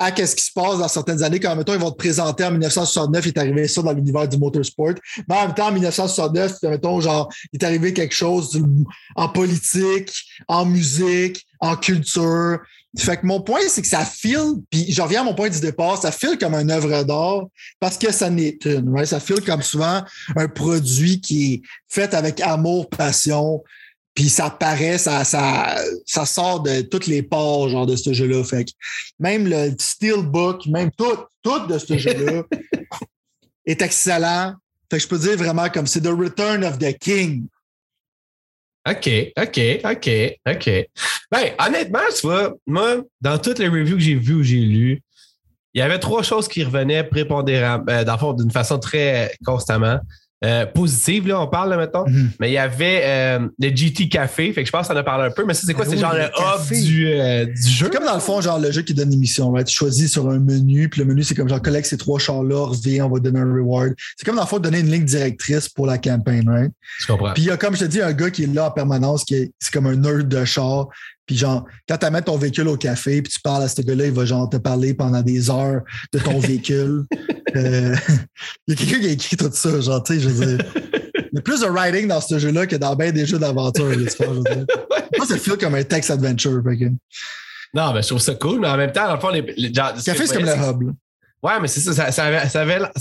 à 0.03 0.11
qu'est-ce 0.11 0.35
qui 0.35 0.45
se 0.45 0.53
passe 0.53 0.79
dans 0.79 0.89
certaines 0.89 1.23
années. 1.23 1.39
Quand, 1.39 1.55
mettons, 1.55 1.75
ils 1.75 1.81
vont 1.81 1.91
te 1.91 1.97
présenter 1.97 2.45
en 2.45 2.51
1969, 2.51 3.27
il 3.27 3.29
est 3.29 3.39
arrivé 3.39 3.69
ça 3.69 3.83
dans 3.83 3.93
l'univers 3.93 4.29
du 4.29 4.37
motorsport. 4.37 4.95
Mais 5.29 5.37
en 5.37 5.47
même 5.47 5.55
temps, 5.55 5.69
en 5.69 5.73
1969, 5.73 6.63
mettons, 6.65 7.01
genre, 7.01 7.29
il 7.53 7.61
est 7.61 7.65
arrivé 7.65 7.93
quelque 7.93 8.15
chose 8.15 8.61
en 9.15 9.29
politique, 9.29 10.13
en 10.49 10.65
musique, 10.65 11.47
en 11.61 11.77
culture. 11.77 12.59
Fait 12.99 13.17
que 13.17 13.25
mon 13.25 13.41
point, 13.41 13.61
c'est 13.69 13.81
que 13.81 13.89
ça 13.89 14.05
file, 14.05 14.57
puis 14.69 14.93
je 14.93 15.01
reviens 15.01 15.23
à 15.23 15.25
mon 15.25 15.35
point 15.35 15.49
du 15.49 15.61
départ, 15.61 15.97
ça 15.97 16.13
file 16.13 16.37
comme 16.39 16.55
une 16.55 16.71
œuvre 16.71 17.05
d'art 17.05 17.45
parce 17.81 17.97
que 17.97 18.13
ça 18.13 18.29
n'est 18.29 18.59
une. 18.67 19.05
Ça 19.07 19.19
file 19.19 19.41
comme 19.41 19.63
souvent 19.63 20.03
un 20.37 20.49
produit 20.49 21.21
qui 21.21 21.55
est 21.55 21.63
fait 21.89 22.13
avec 22.13 22.41
amour, 22.43 22.91
passion, 22.91 23.63
puis 24.15 24.29
ça 24.29 24.51
paraît, 24.51 24.99
ça, 24.99 25.25
ça, 25.25 25.77
ça 26.05 26.27
sort 26.27 26.61
de 26.61 26.83
toutes 26.83 27.07
les 27.07 27.23
parts 27.23 27.69
genre 27.69 27.87
de 27.87 27.97
ce 27.97 28.13
jeu-là. 28.13 28.45
Fait 28.45 28.67
même 29.19 29.49
le 29.49 29.75
steelbook, 29.79 30.67
même 30.67 30.91
tout, 30.97 31.17
tout 31.43 31.67
de 31.67 31.79
ce 31.79 31.97
jeu-là 31.97 32.43
est 33.67 33.81
excellent. 33.81 34.55
Fait 34.91 34.99
que 34.99 35.03
je 35.03 35.09
peux 35.09 35.19
dire 35.19 35.37
vraiment 35.37 35.69
comme 35.71 35.87
c'est 35.87 36.03
The 36.03 36.09
Return 36.09 36.65
of 36.65 36.79
the 36.79 36.97
King. 36.99 37.47
OK, 38.87 39.33
OK, 39.39 39.61
OK, 39.85 40.11
OK. 40.47 40.71
Ben, 41.31 41.55
honnêtement, 41.65 42.01
tu 42.15 42.27
vois, 42.27 42.53
moi, 42.67 42.97
dans 43.21 43.39
toutes 43.39 43.61
les 43.61 43.69
reviews 43.69 43.97
que 43.97 44.03
j'ai 44.03 44.17
vues 44.17 44.35
ou 44.35 44.43
j'ai 44.43 44.61
lues, 44.61 45.03
il 45.73 45.79
y 45.79 45.83
avait 45.83 46.01
trois 46.01 46.23
choses 46.23 46.49
qui 46.49 46.65
revenaient 46.65 47.05
prépondéramment, 47.05 47.85
euh, 47.89 48.33
d'une 48.35 48.51
façon 48.51 48.79
très 48.79 49.35
constamment. 49.45 50.01
Euh, 50.45 50.67
positive, 50.67 51.29
là, 51.29 51.41
on 51.41 51.47
parle, 51.47 51.71
là, 51.71 51.77
mettons. 51.77 52.05
Mhm. 52.07 52.31
Mais 52.41 52.51
il 52.51 52.55
y 52.55 52.59
avait 52.59 53.03
euh, 53.05 53.49
le 53.61 53.69
GT 53.69 54.09
Café, 54.09 54.53
fait 54.53 54.63
que 54.63 54.67
je 54.67 54.73
pense 54.73 54.89
qu'on 54.89 54.95
en 54.95 54.97
a 54.97 55.03
parlé 55.05 55.27
un 55.27 55.31
peu, 55.31 55.45
mais 55.45 55.55
ça, 55.55 55.63
c'est 55.67 55.75
quoi? 55.75 55.85
Ah 55.87 55.91
c'est 55.91 55.99
genre 55.99 56.15
le 56.15 56.25
hub 56.25 56.83
du, 56.83 57.07
euh, 57.09 57.45
du, 57.47 57.71
jeu? 57.71 57.87
C'est 57.87 57.97
comme 57.97 58.07
dans 58.07 58.15
le 58.15 58.21
fond, 58.21 58.41
genre 58.41 58.59
le 58.59 58.73
jeu 58.73 58.83
qui 58.83 58.93
donne 58.93 59.11
l'émission, 59.11 59.53
right? 59.53 59.67
Tu 59.67 59.75
choisis 59.75 60.11
sur 60.11 60.29
un 60.29 60.41
menu, 60.41 60.89
puis 60.89 61.01
le 61.01 61.07
menu, 61.07 61.23
c'est 61.23 61.37
comme 61.37 61.49
genre 61.49 61.63
collecte 61.63 61.89
ces 61.89 61.97
trois 61.97 62.19
chars-là, 62.19 62.67
reviens, 62.67 63.07
on 63.07 63.11
va 63.11 63.21
donner 63.21 63.39
un 63.39 63.53
reward. 63.53 63.95
C'est 64.17 64.25
comme 64.25 64.37
dans 64.37 64.43
le 64.43 64.49
fond, 64.49 64.59
donner 64.59 64.81
une 64.81 64.91
ligne 64.91 65.05
directrice 65.05 65.69
pour 65.69 65.87
la 65.87 65.99
campagne, 65.99 66.49
right? 66.49 66.73
Je 66.99 67.07
comprends. 67.07 67.33
Puis 67.35 67.45
il 67.45 67.47
y 67.47 67.51
a, 67.51 67.57
comme 67.57 67.77
je 67.77 67.81
te 67.81 67.85
dis, 67.85 68.01
un 68.01 68.13
gars 68.13 68.31
qui 68.31 68.45
est 68.45 68.53
là 68.53 68.67
en 68.67 68.71
permanence, 68.73 69.25
qui 69.25 69.37
est, 69.37 69.53
c'est 69.61 69.73
comme 69.73 69.87
un 69.87 69.97
nerd 69.97 70.27
de 70.27 70.45
char, 70.45 70.89
puis 71.27 71.37
genre, 71.37 71.65
quand 71.89 71.99
tu 71.99 72.07
amènes 72.07 72.25
ton 72.25 72.37
véhicule 72.37 72.69
au 72.69 72.77
café, 72.77 73.23
puis 73.23 73.33
tu 73.33 73.41
parles 73.41 73.63
à 73.63 73.69
ce 73.69 73.81
gars-là, 73.81 74.07
il 74.07 74.13
va 74.13 74.25
genre 74.25 74.51
te 74.51 74.57
parler 74.57 74.93
pendant 74.93 75.23
des 75.23 75.51
heures 75.51 75.83
de 76.13 76.19
ton 76.19 76.39
véhicule. 76.41 77.05
Euh, 77.57 77.95
il 78.67 78.75
y 78.75 78.77
a 78.77 78.77
quelqu'un 78.77 79.01
qui 79.01 79.07
a 79.07 79.11
écrit 79.11 79.37
tout 79.37 79.51
ça, 79.53 79.81
genre, 79.81 80.03
tu 80.03 80.15
sais, 80.15 80.21
je 80.21 80.29
veux 80.29 80.57
dire. 80.57 80.67
Il 81.33 81.37
y 81.37 81.39
a 81.39 81.43
plus 81.43 81.61
de 81.61 81.67
writing 81.67 82.09
dans 82.09 82.21
ce 82.21 82.39
jeu-là 82.39 82.67
que 82.67 82.77
dans 82.77 82.95
bien 82.95 83.11
des 83.11 83.25
jeux 83.25 83.39
d'aventure, 83.39 83.87
Moi, 83.87 85.27
ça 85.27 85.39
feel 85.39 85.57
comme 85.57 85.75
un 85.75 85.83
text 85.83 86.11
adventure. 86.11 86.63
Non, 87.75 87.95
mais 87.95 88.03
je 88.03 88.09
trouve 88.09 88.21
ça 88.21 88.35
cool, 88.35 88.61
mais 88.61 88.69
en 88.69 88.77
même 88.77 88.93
temps, 88.93 89.07
dans 89.07 89.15
le 89.15 89.21
fond, 89.21 89.31
les, 89.31 89.73
café, 89.73 90.27
c'est 90.27 90.35
comme 90.35 90.45
le 90.45 90.53
hub. 90.53 90.95
Ouais, 91.43 91.59
mais 91.61 91.67
c'est 91.67 91.81
ça 91.81 92.13
ça, 92.13 92.25
avait, 92.25 92.49
ça, 92.49 92.61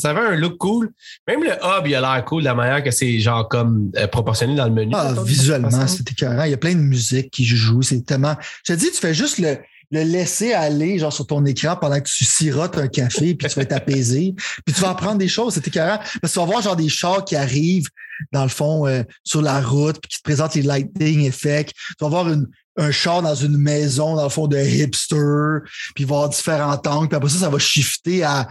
avait, 0.10 0.20
un 0.20 0.36
look 0.36 0.58
cool. 0.58 0.92
Même 1.28 1.44
le 1.44 1.52
hub, 1.52 1.86
il 1.86 1.94
a 1.94 2.02
l'air 2.02 2.26
cool 2.26 2.42
de 2.42 2.48
la 2.48 2.56
manière 2.56 2.84
que 2.84 2.90
c'est 2.90 3.20
genre 3.20 3.48
comme 3.48 3.92
euh, 3.98 4.08
proportionné 4.08 4.56
dans 4.56 4.66
le 4.66 4.72
menu. 4.72 4.94
Ah, 4.96 5.14
visuellement, 5.24 5.70
c'est 5.86 6.10
écœurant. 6.10 6.44
Il 6.46 6.52
y 6.52 6.54
a 6.54 6.58
plein 6.58 6.74
de 6.74 6.80
musique 6.80 7.30
qui 7.30 7.46
joue. 7.46 7.84
C'est 7.84 8.02
tellement. 8.02 8.36
Je 8.66 8.74
te 8.74 8.80
dis, 8.80 8.90
tu 8.90 8.98
fais 8.98 9.14
juste 9.14 9.38
le. 9.38 9.58
Le 9.92 10.04
laisser 10.04 10.54
aller, 10.54 11.00
genre, 11.00 11.14
sur 11.14 11.28
ton 11.28 11.46
écran 11.46 11.76
pendant 11.76 12.00
que 12.00 12.08
tu 12.08 12.24
sirotes 12.26 12.78
un 12.78 12.88
café, 12.88 13.36
puis 13.36 13.48
tu 13.48 13.56
vas 13.56 13.64
être 13.64 13.74
apaisé. 13.74 14.34
Puis 14.66 14.74
tu 14.74 14.82
vas 14.82 14.92
apprendre 14.92 15.18
des 15.18 15.28
choses, 15.28 15.56
c'est 15.56 15.68
écœurant. 15.68 15.98
Parce 15.98 16.34
que 16.34 16.40
tu 16.40 16.40
vas 16.40 16.46
voir, 16.46 16.62
genre, 16.62 16.76
des 16.76 16.90
chars 16.90 17.26
qui 17.26 17.36
arrivent, 17.36 17.88
dans 18.32 18.44
le 18.44 18.50
fond, 18.50 18.88
euh, 18.88 19.04
sur 19.24 19.42
la 19.42 19.60
route, 19.62 20.00
puis 20.02 20.10
qui 20.10 20.18
te 20.20 20.24
présentent 20.24 20.56
les 20.56 20.62
lighting 20.62 21.26
effects. 21.26 21.74
Tu 21.74 21.96
vas 22.04 22.10
voir 22.10 22.30
une, 22.30 22.48
un 22.78 22.92
char 22.92 23.22
dans 23.22 23.36
une 23.36 23.58
maison, 23.58 24.16
dans 24.16 24.24
le 24.24 24.30
fond, 24.30 24.48
de 24.48 24.58
hipster, 24.58 25.68
puis 25.96 26.04
avoir 26.04 26.30
différents 26.30 26.80
angles, 26.86 27.08
puis 27.08 27.18
après 27.18 27.30
ça, 27.30 27.40
ça 27.40 27.50
va 27.50 27.60
shifter 27.60 28.24
à 28.24 28.48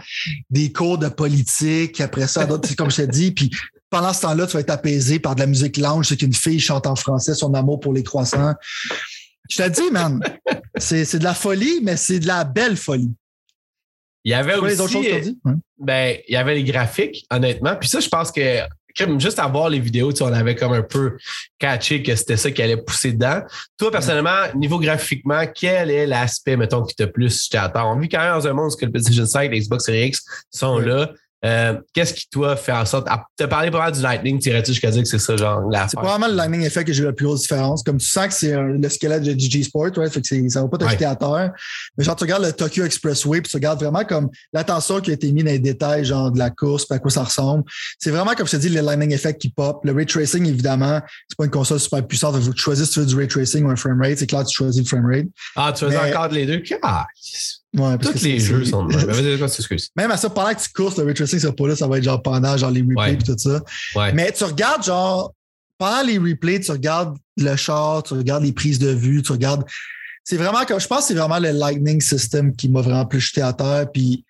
des 0.49 0.71
cours 0.71 0.97
de 0.97 1.09
politique, 1.09 2.01
après 2.01 2.27
ça, 2.27 2.45
d'autres, 2.45 2.75
comme 2.75 2.91
je 2.91 2.97
t'ai 2.97 3.07
dit, 3.07 3.31
puis 3.31 3.49
pendant 3.89 4.13
ce 4.13 4.21
temps-là, 4.21 4.47
tu 4.47 4.53
vas 4.53 4.61
être 4.61 4.69
apaisé 4.69 5.19
par 5.19 5.35
de 5.35 5.41
la 5.41 5.47
musique 5.47 5.77
lounge, 5.77 6.07
c'est 6.07 6.17
qu'une 6.17 6.33
fille 6.33 6.59
chante 6.59 6.87
en 6.87 6.95
français 6.95 7.33
son 7.33 7.53
amour 7.53 7.79
pour 7.79 7.93
les 7.93 8.03
croissants. 8.03 8.53
Je 9.51 9.57
te 9.57 9.69
dis, 9.69 9.91
man, 9.91 10.21
c'est 10.77 11.19
de 11.19 11.23
la 11.23 11.33
folie, 11.33 11.81
mais 11.83 11.97
c'est 11.97 12.19
de 12.19 12.27
la 12.27 12.45
belle 12.45 12.77
folie. 12.77 13.13
Il 14.23 14.31
y 14.31 14.33
avait 14.33 14.55
aussi, 14.55 15.11
euh, 15.11 15.53
ben, 15.77 16.15
il 16.27 16.33
y 16.33 16.37
avait 16.37 16.55
les 16.55 16.63
graphiques, 16.63 17.25
honnêtement. 17.29 17.75
Puis 17.75 17.89
ça, 17.89 17.99
je 17.99 18.07
pense 18.07 18.31
que 18.31 18.61
juste 19.17 19.39
à 19.39 19.47
voir 19.47 19.69
les 19.69 19.79
vidéos, 19.79 20.13
on 20.21 20.31
avait 20.31 20.55
comme 20.55 20.71
un 20.71 20.83
peu 20.83 21.17
catché 21.59 22.01
que 22.01 22.15
c'était 22.15 22.37
ça 22.37 22.51
qui 22.51 22.61
allait 22.61 22.77
pousser 22.77 23.11
dedans. 23.11 23.41
Toi, 23.77 23.91
personnellement, 23.91 24.53
niveau 24.55 24.79
graphiquement, 24.79 25.43
quel 25.53 25.91
est 25.91 26.05
l'aspect, 26.05 26.55
mettons, 26.55 26.83
qui 26.83 26.95
t'a 26.95 27.07
plus 27.07 27.43
jeté 27.43 27.57
à 27.57 27.87
On 27.87 27.99
vit 27.99 28.07
quand 28.07 28.19
même 28.19 28.33
dans 28.33 28.47
un 28.47 28.53
monde 28.53 28.71
où 28.71 28.85
le 28.85 28.91
PlayStation 28.91 29.25
5 29.25 29.51
et 29.51 29.59
Xbox 29.59 29.85
Series 29.85 30.07
X 30.07 30.23
sont 30.49 30.77
là. 30.79 31.11
Euh, 31.43 31.79
qu'est-ce 31.93 32.13
qui, 32.13 32.29
toi, 32.29 32.55
fait 32.55 32.71
en 32.71 32.85
sorte. 32.85 33.07
Tu 33.37 33.43
as 33.43 33.47
parlé 33.47 33.71
pas 33.71 33.79
mal 33.79 33.91
du 33.91 34.01
Lightning, 34.01 34.39
tirais-tu 34.39 34.71
jusqu'à 34.71 34.91
dire 34.91 35.01
que 35.01 35.09
c'est 35.09 35.19
ça, 35.19 35.35
genre, 35.35 35.61
la 35.69 35.87
C'est 35.87 35.97
probablement 35.97 36.27
le 36.27 36.35
Lightning 36.35 36.63
Effect 36.63 36.87
que 36.87 36.93
j'ai 36.93 37.01
eu 37.01 37.05
la 37.05 37.13
plus 37.13 37.25
grosse 37.25 37.41
différence. 37.41 37.83
Comme 37.83 37.97
tu 37.97 38.07
sens 38.07 38.27
que 38.27 38.33
c'est 38.33 38.55
le 38.55 38.89
squelette 38.89 39.23
de 39.23 39.31
GG 39.31 39.63
Sport, 39.63 39.89
right? 39.97 40.11
Fait 40.11 40.21
que 40.21 40.49
ça 40.49 40.61
va 40.61 40.67
pas 40.67 40.77
te 40.77 41.03
à 41.03 41.15
terre. 41.15 41.51
Mais 41.97 42.03
genre, 42.03 42.15
tu 42.15 42.23
regardes 42.23 42.43
le 42.43 42.53
Tokyo 42.53 42.85
Expressway, 42.85 43.41
puis 43.41 43.49
tu 43.49 43.57
regardes 43.57 43.81
vraiment 43.81 44.03
comme 44.05 44.29
l'attention 44.53 45.01
qui 45.01 45.11
a 45.11 45.13
été 45.13 45.31
mise 45.31 45.43
dans 45.43 45.51
les 45.51 45.59
détails, 45.59 46.05
genre, 46.05 46.31
de 46.31 46.37
la 46.37 46.49
course, 46.49 46.85
puis 46.85 46.95
à 46.95 46.99
quoi 46.99 47.09
ça 47.09 47.23
ressemble. 47.23 47.63
C'est 47.97 48.11
vraiment, 48.11 48.33
comme 48.35 48.45
je 48.45 48.51
te 48.51 48.57
dis, 48.57 48.69
le 48.69 48.81
Lightning 48.81 49.11
Effect 49.11 49.41
qui 49.41 49.49
pop. 49.49 49.81
Le 49.83 49.93
Ray 49.93 50.05
Tracing, 50.05 50.45
évidemment, 50.45 51.01
c'est 51.27 51.37
pas 51.37 51.45
une 51.45 51.51
console 51.51 51.79
super 51.79 52.05
puissante. 52.05 52.39
Faut 52.39 52.51
que 52.51 52.55
tu 52.55 52.61
choisisses 52.61 52.87
si 52.87 52.93
tu 52.93 52.99
veux 52.99 53.05
du 53.05 53.15
Ray 53.15 53.27
Tracing 53.27 53.65
ou 53.65 53.69
un 53.69 53.75
frame 53.75 54.01
rate. 54.01 54.19
C'est 54.19 54.27
clair, 54.27 54.45
tu 54.45 54.55
choisis 54.55 54.81
le 54.81 54.87
frame 54.87 55.05
rate. 55.05 55.27
Ah, 55.55 55.71
tu 55.73 55.79
choisis 55.79 55.99
encore 55.99 56.27
les 56.29 56.45
deux? 56.45 56.61
Ah, 56.83 57.05
Ouais, 57.73 57.97
Tous 57.97 58.21
les 58.21 58.39
jeux 58.39 58.65
sont 58.65 58.85
de 58.85 58.95
même. 58.95 59.09
Même 59.95 60.11
à 60.11 60.17
ça, 60.17 60.29
pendant 60.29 60.53
que 60.53 60.61
tu 60.61 60.69
courses, 60.73 60.97
le 60.97 61.05
ray 61.05 61.13
tracing 61.13 61.39
sera 61.39 61.53
pas 61.53 61.67
là, 61.69 61.75
ça 61.75 61.87
va 61.87 61.97
être 61.97 62.03
genre 62.03 62.21
pendant 62.21 62.57
genre 62.57 62.69
les 62.71 62.81
replays 62.81 63.13
et 63.13 63.17
tout 63.17 63.37
ça. 63.37 63.61
Mais 64.13 64.31
tu 64.33 64.43
regardes 64.43 64.83
genre 64.83 65.33
pendant 65.77 66.03
les 66.03 66.17
replays, 66.17 66.59
tu 66.59 66.71
regardes 66.71 67.17
le 67.37 67.55
char, 67.55 68.03
tu 68.03 68.13
regardes 68.13 68.43
les 68.43 68.51
prises 68.51 68.77
de 68.77 68.89
vue, 68.89 69.21
tu 69.23 69.31
regardes. 69.31 69.63
C'est 70.23 70.37
vraiment 70.37 70.65
comme 70.65 70.79
je 70.79 70.87
pense 70.87 70.99
que 70.99 71.05
c'est 71.05 71.13
vraiment 71.15 71.39
le 71.39 71.51
Lightning 71.51 72.01
System 72.01 72.55
qui 72.55 72.69
m'a 72.69 72.81
vraiment 72.81 73.05
plus 73.05 73.21
jeté 73.21 73.41
à 73.41 73.53
terre. 73.53 73.89
Puis 73.91 74.25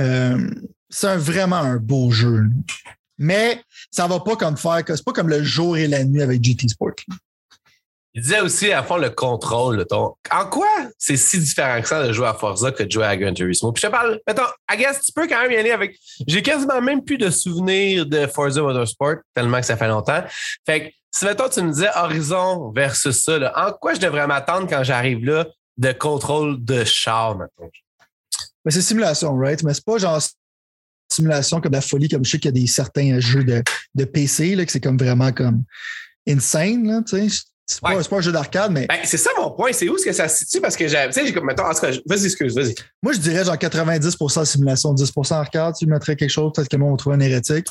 euh, 0.00 0.50
c'est 0.88 1.16
vraiment 1.16 1.56
un 1.56 1.76
beau 1.76 2.10
jeu. 2.10 2.46
Mais 3.18 3.60
ça 3.90 4.06
va 4.06 4.20
pas 4.20 4.36
comme 4.36 4.56
faire, 4.56 4.82
c'est 4.86 5.04
pas 5.04 5.12
comme 5.12 5.28
le 5.28 5.42
jour 5.42 5.76
et 5.76 5.88
la 5.88 6.04
nuit 6.04 6.22
avec 6.22 6.42
GT 6.42 6.68
Sport. 6.68 6.94
Il 8.18 8.22
disait 8.22 8.40
aussi 8.40 8.72
à 8.72 8.82
fond 8.82 8.96
le 8.96 9.10
contrôle. 9.10 9.86
Ton... 9.86 10.16
En 10.32 10.44
quoi 10.46 10.66
c'est 10.98 11.16
si 11.16 11.38
différent 11.38 11.80
que 11.80 11.86
ça 11.86 12.04
de 12.04 12.12
jouer 12.12 12.26
à 12.26 12.34
Forza 12.34 12.72
que 12.72 12.82
de 12.82 12.90
jouer 12.90 13.04
à 13.04 13.16
Gran 13.16 13.32
Turismo? 13.32 13.70
Puis 13.70 13.82
je 13.82 13.86
te 13.86 13.92
parle, 13.92 14.18
mettons, 14.26 14.42
I 14.68 14.76
guess 14.76 15.02
tu 15.02 15.12
peux 15.12 15.28
quand 15.28 15.40
même 15.40 15.52
y 15.52 15.56
aller 15.56 15.70
avec. 15.70 15.96
J'ai 16.26 16.42
quasiment 16.42 16.80
même 16.80 17.04
plus 17.04 17.16
de 17.16 17.30
souvenirs 17.30 18.06
de 18.06 18.26
Forza 18.26 18.60
Motorsport, 18.60 19.18
tellement 19.34 19.60
que 19.60 19.66
ça 19.66 19.76
fait 19.76 19.86
longtemps. 19.86 20.24
Fait 20.66 20.88
que 20.88 20.94
si 21.12 21.26
mettons, 21.26 21.48
tu 21.48 21.62
me 21.62 21.70
disais 21.70 21.90
Horizon 21.94 22.72
versus 22.72 23.22
ça, 23.22 23.52
en 23.54 23.70
quoi 23.70 23.94
je 23.94 24.00
devrais 24.00 24.26
m'attendre 24.26 24.66
quand 24.68 24.82
j'arrive 24.82 25.24
là 25.24 25.46
de 25.76 25.92
contrôle 25.92 26.56
de 26.64 26.82
char, 26.82 27.38
mettons? 27.38 27.70
Mais 28.64 28.72
c'est 28.72 28.82
simulation, 28.82 29.36
right? 29.36 29.62
Mais 29.62 29.74
c'est 29.74 29.84
pas 29.84 29.98
genre 29.98 30.20
simulation 31.08 31.60
comme 31.60 31.72
la 31.72 31.80
folie, 31.80 32.08
comme 32.08 32.24
je 32.24 32.32
sais 32.32 32.38
qu'il 32.40 32.48
y 32.48 32.58
a 32.58 32.60
des 32.62 32.66
certains 32.66 33.20
jeux 33.20 33.44
de, 33.44 33.62
de 33.94 34.04
PC, 34.04 34.56
là, 34.56 34.66
que 34.66 34.72
c'est 34.72 34.80
comme 34.80 34.98
vraiment 34.98 35.30
comme 35.30 35.62
insane, 36.26 36.84
là, 36.84 37.00
tu. 37.68 37.74
C'est 37.74 37.80
pas, 37.82 38.02
pas, 38.02 38.16
un 38.16 38.20
jeu 38.20 38.32
d'arcade, 38.32 38.72
mais. 38.72 38.86
Ben, 38.86 38.98
c'est 39.04 39.18
ça 39.18 39.30
mon 39.36 39.50
point. 39.50 39.72
C'est 39.72 39.88
où 39.88 39.96
est-ce 39.96 40.04
que 40.04 40.12
ça 40.12 40.28
se 40.28 40.44
situe? 40.44 40.60
Parce 40.60 40.76
que 40.76 40.88
j'ai. 40.88 41.06
Tu 41.08 41.12
sais, 41.12 41.26
j'ai 41.26 41.32
comme. 41.32 41.46
Mettons, 41.46 41.64
en 41.64 41.74
tout 41.74 41.80
cas, 41.80 41.90
vas-y, 42.06 42.24
excuse, 42.24 42.54
vas-y. 42.54 42.74
Moi, 43.02 43.12
je 43.12 43.18
dirais 43.18 43.44
genre 43.44 43.56
90% 43.56 44.44
simulation, 44.44 44.94
10% 44.94 45.34
arcade. 45.34 45.74
Tu 45.78 45.86
mettrais 45.86 46.16
quelque 46.16 46.30
chose, 46.30 46.52
peut-être 46.54 46.68
que 46.68 46.76
moi, 46.76 46.90
on 46.90 46.96
trouve 46.96 47.12
un 47.12 47.20
hérétique. 47.20 47.66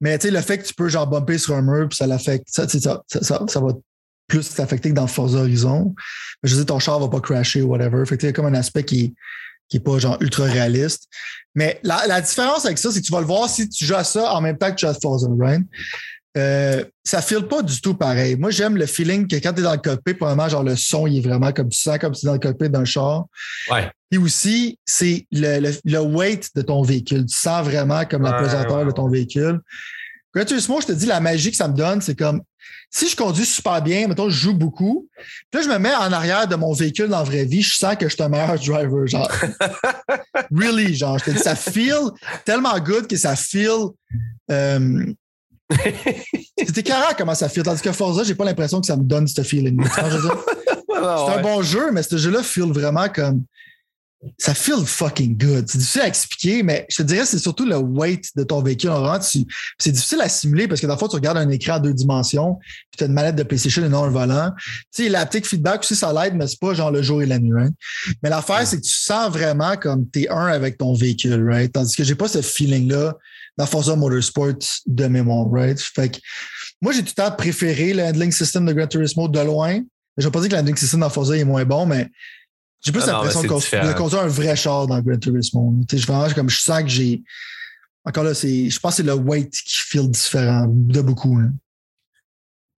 Mais 0.00 0.18
tu 0.18 0.28
sais, 0.28 0.32
le 0.32 0.40
fait 0.40 0.58
que 0.58 0.64
tu 0.64 0.74
peux 0.74 0.88
genre 0.88 1.06
bumper 1.06 1.38
sur 1.38 1.54
un 1.54 1.62
mur, 1.62 1.88
puis 1.88 1.96
ça 1.96 2.06
l'affecte. 2.06 2.46
Ça, 2.48 2.68
ça, 2.68 3.02
ça, 3.06 3.44
ça, 3.46 3.60
va 3.60 3.72
plus 4.26 4.54
t'affecter 4.54 4.90
que 4.90 4.94
dans 4.94 5.06
Forza 5.06 5.38
Horizon. 5.38 5.94
Je 6.42 6.54
veux 6.54 6.64
dire, 6.64 6.66
ton 6.66 6.78
char 6.78 6.98
va 6.98 7.08
pas 7.08 7.20
crasher 7.20 7.62
ou 7.62 7.68
whatever. 7.68 8.04
Fait 8.06 8.16
que 8.16 8.26
a 8.26 8.32
comme 8.32 8.46
un 8.46 8.54
aspect 8.54 8.84
qui, 8.84 9.14
qui 9.68 9.78
est 9.78 9.80
pas 9.80 9.98
genre 9.98 10.18
ultra 10.20 10.44
réaliste. 10.44 11.08
Mais 11.54 11.80
la, 11.82 12.06
la 12.06 12.20
différence 12.20 12.66
avec 12.66 12.78
ça, 12.78 12.90
c'est 12.90 13.00
que 13.00 13.06
tu 13.06 13.12
vas 13.12 13.20
le 13.20 13.26
voir 13.26 13.48
si 13.48 13.68
tu 13.68 13.84
joues 13.84 13.94
à 13.94 14.04
ça 14.04 14.32
en 14.34 14.40
même 14.40 14.58
temps 14.58 14.70
que 14.70 14.76
tu 14.76 14.86
joues 14.86 14.92
à 14.92 14.94
Forza, 14.94 15.28
right? 15.38 15.64
Euh, 16.36 16.84
ça 17.02 17.22
file 17.22 17.46
pas 17.48 17.62
du 17.62 17.80
tout 17.80 17.94
pareil. 17.94 18.36
Moi, 18.36 18.50
j'aime 18.50 18.76
le 18.76 18.86
feeling 18.86 19.26
que 19.26 19.36
quand 19.36 19.52
tu 19.54 19.60
es 19.60 19.62
dans 19.62 19.72
le 19.72 19.78
cockpit, 19.78 20.14
probablement, 20.14 20.48
genre 20.48 20.62
le 20.62 20.76
son, 20.76 21.06
il 21.06 21.18
est 21.18 21.20
vraiment 21.20 21.52
comme 21.52 21.68
tu 21.68 21.78
sens 21.78 21.98
comme 21.98 22.14
si 22.14 22.20
tu 22.20 22.26
es 22.26 22.28
dans 22.28 22.34
le 22.34 22.40
cockpit 22.40 22.68
d'un 22.68 22.84
char. 22.84 23.24
Ouais. 23.70 23.90
Et 24.10 24.18
aussi, 24.18 24.78
c'est 24.84 25.26
le, 25.32 25.72
le, 25.84 25.98
weight 25.98 26.50
de 26.54 26.62
ton 26.62 26.82
véhicule. 26.82 27.24
Tu 27.24 27.36
sens 27.36 27.64
vraiment 27.64 28.04
comme 28.04 28.22
la 28.22 28.34
pesanteur 28.34 28.84
de 28.84 28.90
ton 28.90 29.08
véhicule. 29.08 29.60
Gratuitement, 30.34 30.80
je 30.80 30.88
te 30.88 30.92
dis, 30.92 31.06
la 31.06 31.20
magie 31.20 31.50
que 31.50 31.56
ça 31.56 31.68
me 31.68 31.74
donne, 31.74 32.02
c'est 32.02 32.14
comme 32.14 32.42
si 32.90 33.08
je 33.08 33.16
conduis 33.16 33.44
super 33.44 33.82
bien, 33.82 34.06
mettons, 34.06 34.28
je 34.28 34.38
joue 34.38 34.54
beaucoup, 34.54 35.08
puis 35.50 35.60
là, 35.60 35.62
je 35.62 35.68
me 35.68 35.78
mets 35.78 35.94
en 35.94 36.12
arrière 36.12 36.46
de 36.46 36.56
mon 36.56 36.72
véhicule 36.72 37.08
dans 37.08 37.18
la 37.18 37.24
vraie 37.24 37.44
vie, 37.44 37.62
je 37.62 37.74
sens 37.74 37.96
que 37.96 38.08
je 38.08 38.14
suis 38.14 38.22
un 38.22 38.28
meilleur 38.28 38.54
driver, 38.58 39.06
genre. 39.06 39.30
really, 40.50 40.94
genre, 40.94 41.18
je 41.18 41.24
te 41.24 41.30
dis, 41.30 41.38
ça 41.38 41.56
feel 41.56 42.10
tellement 42.44 42.78
good 42.78 43.06
que 43.06 43.16
ça 43.16 43.34
feel 43.36 43.88
euh, 44.50 45.12
c'était 46.58 46.82
carré 46.82 47.14
comment 47.16 47.34
ça 47.34 47.48
feel. 47.48 47.62
Tandis 47.62 47.82
que 47.82 47.92
Forza, 47.92 48.22
j'ai 48.24 48.34
pas 48.34 48.44
l'impression 48.44 48.80
que 48.80 48.86
ça 48.86 48.96
me 48.96 49.02
donne 49.02 49.26
ce 49.26 49.42
feeling. 49.42 49.82
c'est 49.96 51.38
un 51.38 51.42
bon 51.42 51.62
jeu, 51.62 51.90
mais 51.92 52.02
ce 52.02 52.16
jeu-là 52.16 52.42
feel 52.42 52.72
vraiment 52.72 53.08
comme. 53.08 53.44
Ça 54.38 54.54
feel 54.54 54.84
fucking 54.84 55.36
good. 55.36 55.68
C'est 55.68 55.78
difficile 55.78 56.00
à 56.00 56.08
expliquer, 56.08 56.62
mais 56.62 56.86
je 56.88 56.96
te 56.96 57.02
dirais 57.02 57.26
c'est 57.26 57.38
surtout 57.38 57.66
le 57.66 57.76
weight 57.76 58.30
de 58.34 58.42
ton 58.44 58.62
véhicule. 58.62 58.90
C'est 59.78 59.92
difficile 59.92 60.20
à 60.20 60.28
simuler 60.28 60.66
parce 60.66 60.80
que 60.80 60.86
dans 60.86 60.96
tu 60.96 61.04
regardes 61.04 61.36
un 61.36 61.48
écran 61.50 61.74
à 61.74 61.80
deux 61.80 61.92
dimensions, 61.92 62.56
puis 62.90 62.96
tu 62.98 63.04
as 63.04 63.06
une 63.06 63.12
manette 63.12 63.36
de 63.36 63.42
PlayStation 63.42 63.84
et 63.84 63.88
non 63.88 64.04
un 64.04 64.08
volant. 64.08 64.52
Tu 64.92 65.04
sais, 65.04 65.08
l'aptique 65.10 65.46
feedback 65.46 65.80
aussi, 65.80 65.94
ça 65.94 66.12
l'aide, 66.12 66.34
mais 66.34 66.48
c'est 66.48 66.58
pas 66.58 66.74
genre 66.74 66.90
le 66.90 67.02
jour 67.02 67.22
et 67.22 67.26
la 67.26 67.38
nuit. 67.38 67.60
Hein. 67.60 67.70
Mais 68.22 68.30
l'affaire, 68.30 68.66
c'est 68.66 68.78
que 68.78 68.86
tu 68.86 68.94
sens 68.94 69.30
vraiment 69.30 69.76
comme 69.76 70.08
tu 70.10 70.22
es 70.22 70.28
un 70.28 70.46
avec 70.46 70.78
ton 70.78 70.94
véhicule, 70.94 71.48
right? 71.48 71.70
Tandis 71.70 71.94
que 71.94 72.02
j'ai 72.02 72.16
pas 72.16 72.26
ce 72.26 72.40
feeling-là 72.40 73.16
dans 73.56 73.66
Forza 73.66 73.96
Motorsport 73.96 74.82
de 74.86 75.06
mémoire, 75.06 75.50
right? 75.50 75.80
Fait 75.80 76.10
que 76.10 76.18
moi, 76.80 76.92
j'ai 76.92 77.02
tout 77.02 77.14
le 77.16 77.22
temps 77.22 77.32
préféré 77.32 77.94
le 77.94 78.02
handling 78.02 78.32
system 78.32 78.66
de 78.66 78.72
Gran 78.72 78.86
Turismo 78.86 79.28
de 79.28 79.40
loin. 79.40 79.80
Je 80.16 80.22
ne 80.22 80.24
vais 80.26 80.30
pas 80.30 80.40
dire 80.40 80.48
que 80.48 80.54
le 80.54 80.60
handling 80.60 80.76
system 80.76 81.00
dans 81.00 81.10
Forza 81.10 81.36
est 81.36 81.44
moins 81.44 81.64
bon, 81.64 81.86
mais 81.86 82.08
j'ai 82.84 82.92
plus 82.92 83.02
ah 83.04 83.12
l'impression 83.12 83.42
de 83.42 83.92
conduire 83.94 84.22
un 84.22 84.28
vrai 84.28 84.54
char 84.56 84.86
dans 84.86 85.00
Gran 85.00 85.18
Turismo. 85.18 85.74
Je, 85.90 85.96
vraiment, 86.06 86.30
comme 86.34 86.50
je 86.50 86.60
sens 86.60 86.82
que 86.82 86.88
j'ai. 86.88 87.22
Encore 88.04 88.22
là, 88.22 88.34
je 88.34 88.78
pense 88.78 88.92
que 88.92 88.96
c'est 88.98 89.02
le 89.02 89.14
weight 89.14 89.50
qui 89.50 89.78
feel 89.78 90.08
différent 90.08 90.66
de 90.68 91.00
beaucoup. 91.00 91.36
Hein. 91.36 91.50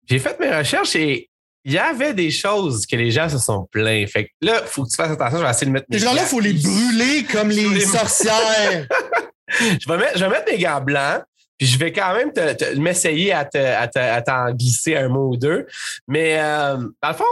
J'ai 0.08 0.20
fait 0.20 0.38
mes 0.38 0.54
recherches 0.54 0.94
et 0.94 1.28
il 1.64 1.72
y 1.72 1.78
avait 1.78 2.14
des 2.14 2.30
choses 2.30 2.86
que 2.86 2.94
les 2.94 3.10
gens 3.10 3.28
se 3.28 3.38
sont 3.38 3.66
plaints. 3.72 4.06
Fait 4.06 4.26
que 4.26 4.30
là, 4.40 4.62
il 4.62 4.68
faut 4.68 4.84
que 4.84 4.90
tu 4.90 4.94
fasses 4.94 5.10
attention. 5.10 5.38
Je 5.38 5.42
vais 5.42 5.50
essayer 5.50 5.66
de 5.66 5.72
mettre 5.72 5.86
mes. 5.90 5.98
gens-là, 5.98 6.22
il 6.22 6.28
faut 6.28 6.38
les 6.38 6.52
brûler 6.52 7.24
comme 7.24 7.48
les 7.50 7.80
sorcières. 7.80 8.86
je, 9.80 9.88
vais 9.88 9.98
mettre, 9.98 10.18
je 10.18 10.24
vais 10.24 10.30
mettre 10.30 10.50
mes 10.50 10.58
gants 10.58 10.80
blancs. 10.80 11.22
Puis 11.58 11.68
je 11.68 11.78
vais 11.78 11.92
quand 11.92 12.14
même 12.14 12.32
m'essayer 12.78 13.32
à, 13.32 13.44
t'en 13.46 14.52
glisser 14.52 14.96
un 14.96 15.08
mot 15.08 15.30
ou 15.30 15.36
deux. 15.36 15.66
Mais 16.06 16.38
euh, 16.38 16.76
dans 17.02 17.08
le 17.08 17.14
fond, 17.14 17.24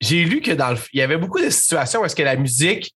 j'ai 0.00 0.24
lu 0.24 0.40
que 0.40 0.50
dans 0.52 0.74
il 0.92 0.98
y 0.98 1.02
avait 1.02 1.18
beaucoup 1.18 1.40
de 1.40 1.50
situations 1.50 2.00
où 2.00 2.04
est-ce 2.04 2.16
que 2.16 2.22
la 2.22 2.36
musique, 2.36 2.92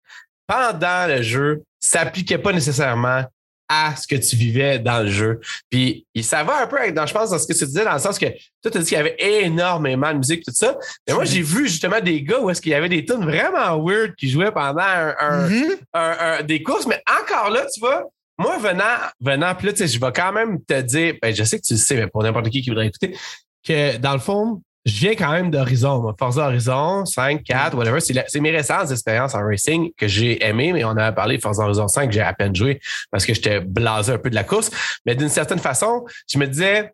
pendant 0.48 1.08
le 1.08 1.22
jeu, 1.22 1.64
s'appliquait 1.80 2.38
pas 2.38 2.54
nécessairement 2.54 3.24
à 3.70 3.96
ce 3.96 4.08
que 4.08 4.16
tu 4.16 4.36
vivais 4.36 4.80
dans 4.80 5.04
le 5.04 5.10
jeu. 5.10 5.40
Puis 5.70 6.06
ça 6.22 6.44
va 6.44 6.64
un 6.64 6.68
peu 6.68 6.92
dans, 6.92 7.06
je 7.06 7.14
pense, 7.14 7.30
dans 7.30 7.40
ce 7.40 7.48
que 7.48 7.54
tu 7.54 7.66
disais, 7.66 7.84
dans 7.84 7.94
le 7.94 8.00
sens 8.00 8.20
que 8.20 8.26
toi, 8.62 8.72
tu 8.72 8.78
as 8.78 8.82
dit 8.82 8.88
qu'il 8.88 8.98
y 8.98 9.00
avait 9.00 9.16
énormément 9.20 10.12
de 10.12 10.18
musique, 10.18 10.44
tout 10.44 10.54
ça. 10.54 10.78
Mais 11.08 11.14
moi, 11.14 11.26
j'ai 11.26 11.42
vu 11.42 11.68
justement 11.68 12.00
des 12.00 12.22
gars 12.24 12.40
où 12.40 12.50
est-ce 12.50 12.62
qu'il 12.62 12.72
y 12.72 12.76
avait 12.76 12.90
des 12.90 13.06
tunes 13.06 13.24
vraiment 13.24 13.84
weird 13.84 14.16
qui 14.16 14.30
jouaient 14.30 14.52
pendant 14.52 14.82
mm-hmm. 14.82 16.44
des 16.44 16.62
courses. 16.62 16.88
Mais 16.88 17.02
encore 17.22 17.50
là, 17.50 17.66
tu 17.74 17.80
vois, 17.80 18.10
moi, 18.44 18.58
venant, 18.58 18.84
venant, 19.20 19.56
je 19.60 20.00
vais 20.00 20.12
quand 20.14 20.32
même 20.32 20.64
te 20.64 20.82
dire, 20.82 21.16
ben, 21.22 21.34
je 21.34 21.44
sais 21.44 21.60
que 21.60 21.66
tu 21.66 21.74
le 21.74 21.80
sais, 21.80 21.96
mais 21.96 22.08
pour 22.08 22.24
n'importe 22.24 22.50
qui 22.50 22.62
qui 22.62 22.70
voudrait 22.70 22.88
écouter, 22.88 23.18
que 23.66 23.98
dans 23.98 24.14
le 24.14 24.20
fond, 24.20 24.62
je 24.86 25.00
viens 25.00 25.16
quand 25.16 25.32
même 25.32 25.50
d'Horizon, 25.50 26.14
Forza 26.20 26.48
Horizon 26.48 27.06
5, 27.06 27.44
4, 27.44 27.78
whatever. 27.78 28.00
C'est 28.02 28.40
mes 28.42 28.52
récentes 28.52 28.92
expériences 28.92 29.34
en 29.34 29.42
racing 29.44 29.92
que 29.98 30.08
j'ai 30.08 30.46
aimé, 30.46 30.74
mais 30.74 30.84
on 30.84 30.90
avait 30.92 31.16
parlé 31.16 31.38
de 31.38 31.42
Forza 31.42 31.64
Horizon 31.64 31.88
5, 31.88 32.12
j'ai 32.12 32.22
à 32.22 32.34
peine 32.34 32.54
joué 32.54 32.82
parce 33.10 33.26
que 33.26 33.34
j'étais 33.34 33.62
blasé 33.62 34.12
un 34.12 34.18
peu 34.18 34.30
de 34.30 34.36
la 34.36 34.44
course. 34.44 34.70
Mais 35.06 35.16
d'une 35.16 35.30
certaine 35.30 35.60
façon, 35.60 36.04
je 36.30 36.38
me 36.38 36.48
disais, 36.48 36.92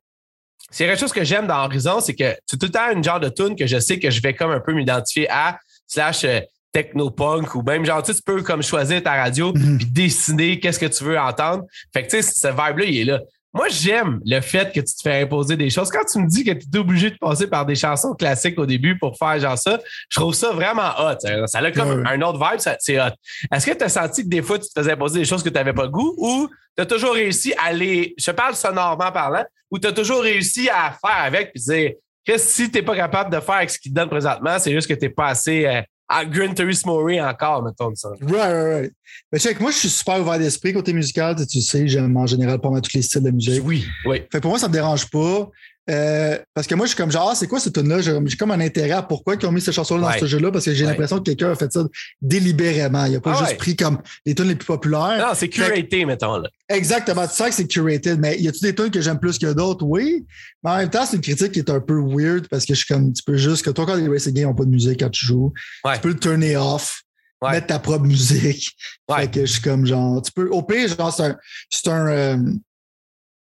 c'est 0.70 0.86
quelque 0.86 1.00
chose 1.00 1.14
que 1.14 1.24
j'aime 1.24 1.48
dans 1.48 1.66
Horizon, 1.66 2.00
c'est 2.00 2.14
que 2.14 2.36
c'est 2.46 2.58
tout 2.58 2.68
le 2.68 2.72
temps 2.72 2.92
une 2.92 3.04
genre 3.04 3.20
de 3.20 3.30
tune 3.30 3.56
que 3.56 3.66
je 3.66 3.80
sais 3.80 3.98
que 3.98 4.12
je 4.12 4.22
vais 4.22 4.36
comme 4.36 4.52
un 4.52 4.60
peu 4.60 4.74
m'identifier 4.74 5.28
à, 5.32 5.58
slash, 5.88 6.26
euh, 6.26 6.42
techno-punk 6.72 7.56
ou 7.56 7.62
même 7.64 7.86
genre, 7.86 8.04
tu 8.04 8.14
peux 8.26 8.42
comme 8.44 8.64
choisir 8.64 9.02
ta 9.04 9.14
radio 9.14 9.52
Mhm. 9.54 9.78
puis 9.78 9.86
décider 9.88 10.60
qu'est-ce 10.60 10.80
que 10.80 10.86
tu 10.86 11.04
veux 11.04 11.20
entendre. 11.20 11.64
Fait 11.94 12.04
que 12.06 12.10
tu 12.12 12.22
sais, 12.22 12.32
ce 12.34 12.48
vibe-là, 12.48 12.86
il 12.86 12.98
est 13.00 13.04
là. 13.06 13.20
Moi, 13.52 13.68
j'aime 13.70 14.20
le 14.26 14.42
fait 14.42 14.72
que 14.72 14.80
tu 14.80 14.94
te 14.96 15.02
fais 15.02 15.24
imposer 15.24 15.58
des 15.58 15.72
choses. 15.72 15.90
Quand 15.90 16.06
tu 16.06 16.20
me 16.20 16.28
dis 16.28 16.44
que 16.44 16.52
tu 16.52 16.68
es 16.72 16.78
obligé 16.78 17.10
de 17.10 17.18
passer 17.18 17.48
par 17.48 17.66
des 17.66 17.74
chansons 17.74 18.14
classiques 18.14 18.60
au 18.60 18.68
début 18.68 18.96
pour 19.00 19.18
faire 19.18 19.40
genre 19.40 19.58
ça, 19.58 19.80
je 20.08 20.20
trouve 20.20 20.36
ça 20.36 20.52
vraiment 20.52 20.92
hot. 21.00 21.16
Ça, 21.48 21.58
a 21.58 21.72
comme 21.72 22.06
un 22.06 22.22
autre 22.22 22.38
vibe, 22.38 22.60
c'est 22.80 23.00
hot. 23.02 23.10
Est-ce 23.52 23.66
que 23.66 23.76
tu 23.76 23.84
as 23.84 23.90
senti 23.90 24.24
que 24.24 24.30
des 24.30 24.44
fois, 24.44 24.60
tu 24.60 24.68
te 24.70 24.80
faisais 24.80 24.92
imposer 24.92 25.20
des 25.22 25.26
choses 25.26 25.42
que 25.42 25.50
tu 25.50 25.56
n'avais 25.56 25.74
pas 25.74 25.84
le 25.86 25.90
goût 25.90 26.14
ou 26.20 26.48
tu 26.78 26.84
as 26.84 26.86
toujours 26.86 27.14
réussi 27.16 27.52
à 27.58 27.74
les. 27.74 28.14
Je 28.20 28.30
parle 28.30 28.54
sonorement 28.54 29.12
parlant, 29.12 29.44
ou 29.72 29.80
tu 29.80 29.88
as 29.88 29.94
toujours 29.94 30.22
réussi 30.22 30.70
à 30.70 30.92
faire 30.92 31.24
avec 31.24 31.52
puis 31.52 31.64
dire 31.64 31.92
que 32.28 32.38
si 32.38 32.70
tu 32.70 32.78
n'es 32.78 32.84
pas 32.84 32.96
capable 32.96 33.34
de 33.36 33.40
faire 33.40 33.56
avec 33.56 33.72
ce 33.72 33.80
qu'ils 33.80 33.92
te 33.92 33.96
donnent 34.00 34.10
présentement, 34.10 34.60
c'est 34.60 34.72
juste 34.72 34.88
que 34.88 34.94
tu 34.94 35.06
n'es 35.06 35.10
pas 35.10 35.30
assez 35.30 35.66
euh, 35.66 35.82
à 36.10 36.26
Gran 36.26 36.54
Turismo 36.56 37.08
encore, 37.22 37.64
mettons 37.64 37.94
ça. 37.96 38.10
Right, 38.22 38.32
right, 38.32 38.82
right. 38.82 38.94
Mais 39.32 39.40
check, 39.40 39.60
moi, 39.60 39.70
je 39.70 39.78
suis 39.78 39.90
super 39.90 40.20
ouvert 40.20 40.40
d'esprit 40.40 40.74
côté 40.74 40.92
musical. 40.92 41.36
Tu, 41.48 41.62
sais, 41.62 41.88
j'aime 41.88 42.18
en 42.18 42.26
général 42.26 42.60
pas 42.60 42.72
mal 42.72 42.82
tous 42.82 42.96
les 42.96 43.04
styles 43.04 43.22
de 43.22 43.30
musique. 43.30 43.62
Oui, 43.64 43.86
oui. 44.06 44.18
Fait 44.32 44.40
que 44.40 44.40
pour 44.40 44.50
moi, 44.50 44.60
ça 44.60 44.68
me 44.68 44.74
dérange 44.74 45.08
pas. 45.10 45.50
Euh, 45.90 46.38
parce 46.54 46.68
que 46.68 46.76
moi, 46.76 46.86
je 46.86 46.90
suis 46.90 46.98
comme 46.98 47.12
genre, 47.12 47.30
ah, 47.32 47.36
c'est 47.36 47.48
quoi 47.48 47.60
cette 47.60 47.74
tune 47.74 47.90
là 47.90 48.00
J'ai 48.02 48.14
comme 48.38 48.52
un 48.52 48.60
intérêt 48.60 48.92
à 48.92 49.02
pourquoi 49.02 49.36
ils 49.36 49.46
ont 49.48 49.52
mis 49.52 49.60
cette 49.62 49.74
chanson-là 49.74 50.02
dans 50.02 50.08
Ouais. 50.10 50.20
ce 50.20 50.28
jeu-là, 50.28 50.52
parce 50.52 50.66
que 50.66 50.74
j'ai 50.74 50.84
Ouais. 50.86 50.92
l'impression 50.92 51.18
que 51.18 51.24
quelqu'un 51.24 51.52
a 51.52 51.56
fait 51.56 51.72
ça 51.72 51.84
délibérément. 52.22 53.06
Il 53.06 53.16
a 53.16 53.22
pas 53.22 53.34
Ah 53.36 53.40
juste 53.40 53.52
ouais. 53.52 53.58
pris 53.58 53.76
comme 53.76 54.00
les 54.26 54.36
tunes 54.36 54.48
les 54.50 54.56
plus 54.56 54.66
populaires. 54.68 55.18
Non, 55.20 55.34
c'est 55.34 55.50
curaté, 55.50 56.06
mettons. 56.06 56.38
Là. 56.38 56.50
Exactement. 56.70 57.28
Tu 57.28 57.34
sais 57.34 57.50
que 57.50 57.56
c'est 57.56 57.68
curated, 57.68 58.20
mais 58.20 58.38
y 58.40 58.48
a-tu 58.48 58.60
des 58.62 58.76
tunes 58.76 58.92
que 58.92 59.02
j'aime 59.02 59.20
plus 59.20 59.38
que 59.40 59.52
d'autres? 59.52 59.84
Oui. 59.86 60.26
Mais 60.64 60.70
en 60.70 60.78
même 60.78 60.90
temps, 60.90 61.06
c'est 61.06 61.16
une 61.16 61.22
critique 61.24 61.52
qui 61.54 61.60
est 61.60 61.70
un 61.70 61.80
peu 61.80 62.00
weird 62.00 62.48
parce 62.50 62.66
que 62.66 62.74
je 62.76 62.80
suis 62.86 62.94
comme, 62.94 63.12
tu 63.14 63.24
peux 63.24 63.38
juste, 63.38 63.66
que 63.66 63.72
toi, 63.72 63.86
quand 63.86 63.96
les 63.96 64.08
racing 64.08 64.34
games 64.34 64.46
n'ont 64.50 64.56
pas 64.56 64.66
de 64.66 64.70
musique 64.70 65.00
quand 65.00 65.10
tu 65.10 65.26
joues, 65.26 65.54
tu 65.94 66.00
peux 66.02 66.10
le 66.10 66.20
turner 66.20 66.56
off, 66.58 67.02
mettre 67.42 67.68
ta 67.68 67.80
propre 67.80 68.06
musique. 68.06 68.76
Fait 69.12 69.32
que 69.32 69.42
je 69.46 69.52
suis 69.54 69.62
comme 69.62 69.86
genre, 69.86 70.22
tu 70.22 70.32
peux, 70.32 70.50
au 70.50 70.62
pire, 70.62 70.88
genre, 70.88 71.12
c'est 71.14 71.24
un, 71.24 71.38
c'est 71.70 71.88
un, 71.90 72.08
euh, 72.08 72.38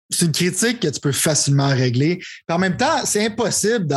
c'est 0.09 0.25
une 0.25 0.31
critique 0.31 0.79
que 0.79 0.87
tu 0.87 0.99
peux 0.99 1.11
facilement 1.11 1.69
régler. 1.69 2.17
Puis 2.17 2.55
en 2.55 2.59
même 2.59 2.77
temps, 2.77 3.05
c'est 3.05 3.25
impossible 3.25 3.87
de, 3.87 3.95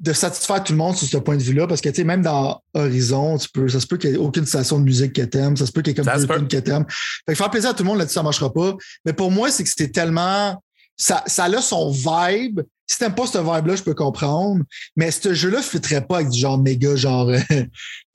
de 0.00 0.12
satisfaire 0.12 0.62
tout 0.62 0.72
le 0.72 0.78
monde 0.78 0.96
sur 0.96 1.06
ce 1.08 1.16
point 1.16 1.36
de 1.36 1.42
vue-là 1.42 1.66
parce 1.66 1.80
que, 1.80 1.88
tu 1.88 1.96
sais, 1.96 2.04
même 2.04 2.22
dans 2.22 2.60
Horizon, 2.72 3.36
tu 3.38 3.48
peux, 3.50 3.68
ça 3.68 3.80
se 3.80 3.86
peut 3.86 3.96
qu'il 3.96 4.10
n'y 4.10 4.16
ait 4.16 4.18
aucune 4.18 4.46
station 4.46 4.78
de 4.78 4.84
musique 4.84 5.12
que 5.12 5.22
t'aimes, 5.22 5.56
ça 5.56 5.66
se 5.66 5.72
peut 5.72 5.82
qu'il 5.82 5.96
y 5.96 6.00
ait 6.00 6.04
comme 6.04 6.26
tunes 6.38 6.48
que 6.48 6.56
t'aimes. 6.58 6.86
Fait 6.88 7.32
que 7.32 7.34
faire 7.34 7.50
plaisir 7.50 7.70
à 7.70 7.74
tout 7.74 7.82
le 7.82 7.88
monde 7.88 7.98
là-dessus, 7.98 8.14
ça 8.14 8.22
marchera 8.22 8.52
pas. 8.52 8.74
Mais 9.04 9.12
pour 9.12 9.30
moi, 9.30 9.50
c'est 9.50 9.64
que 9.64 9.68
c'était 9.68 9.90
tellement, 9.90 10.62
ça, 10.96 11.22
ça 11.26 11.44
a 11.44 11.60
son 11.60 11.90
vibe. 11.90 12.60
Si 12.90 12.96
t'aimes 12.98 13.14
pas 13.14 13.26
ce 13.26 13.36
vibe-là, 13.38 13.76
je 13.76 13.82
peux 13.82 13.92
comprendre. 13.94 14.62
Mais 14.96 15.10
ce 15.10 15.34
jeu-là 15.34 15.58
ne 15.58 15.62
fitterait 15.62 16.06
pas 16.06 16.16
avec 16.18 16.30
du 16.30 16.38
genre 16.38 16.56
méga, 16.58 16.96
genre. 16.96 17.28
euh, 17.28 17.38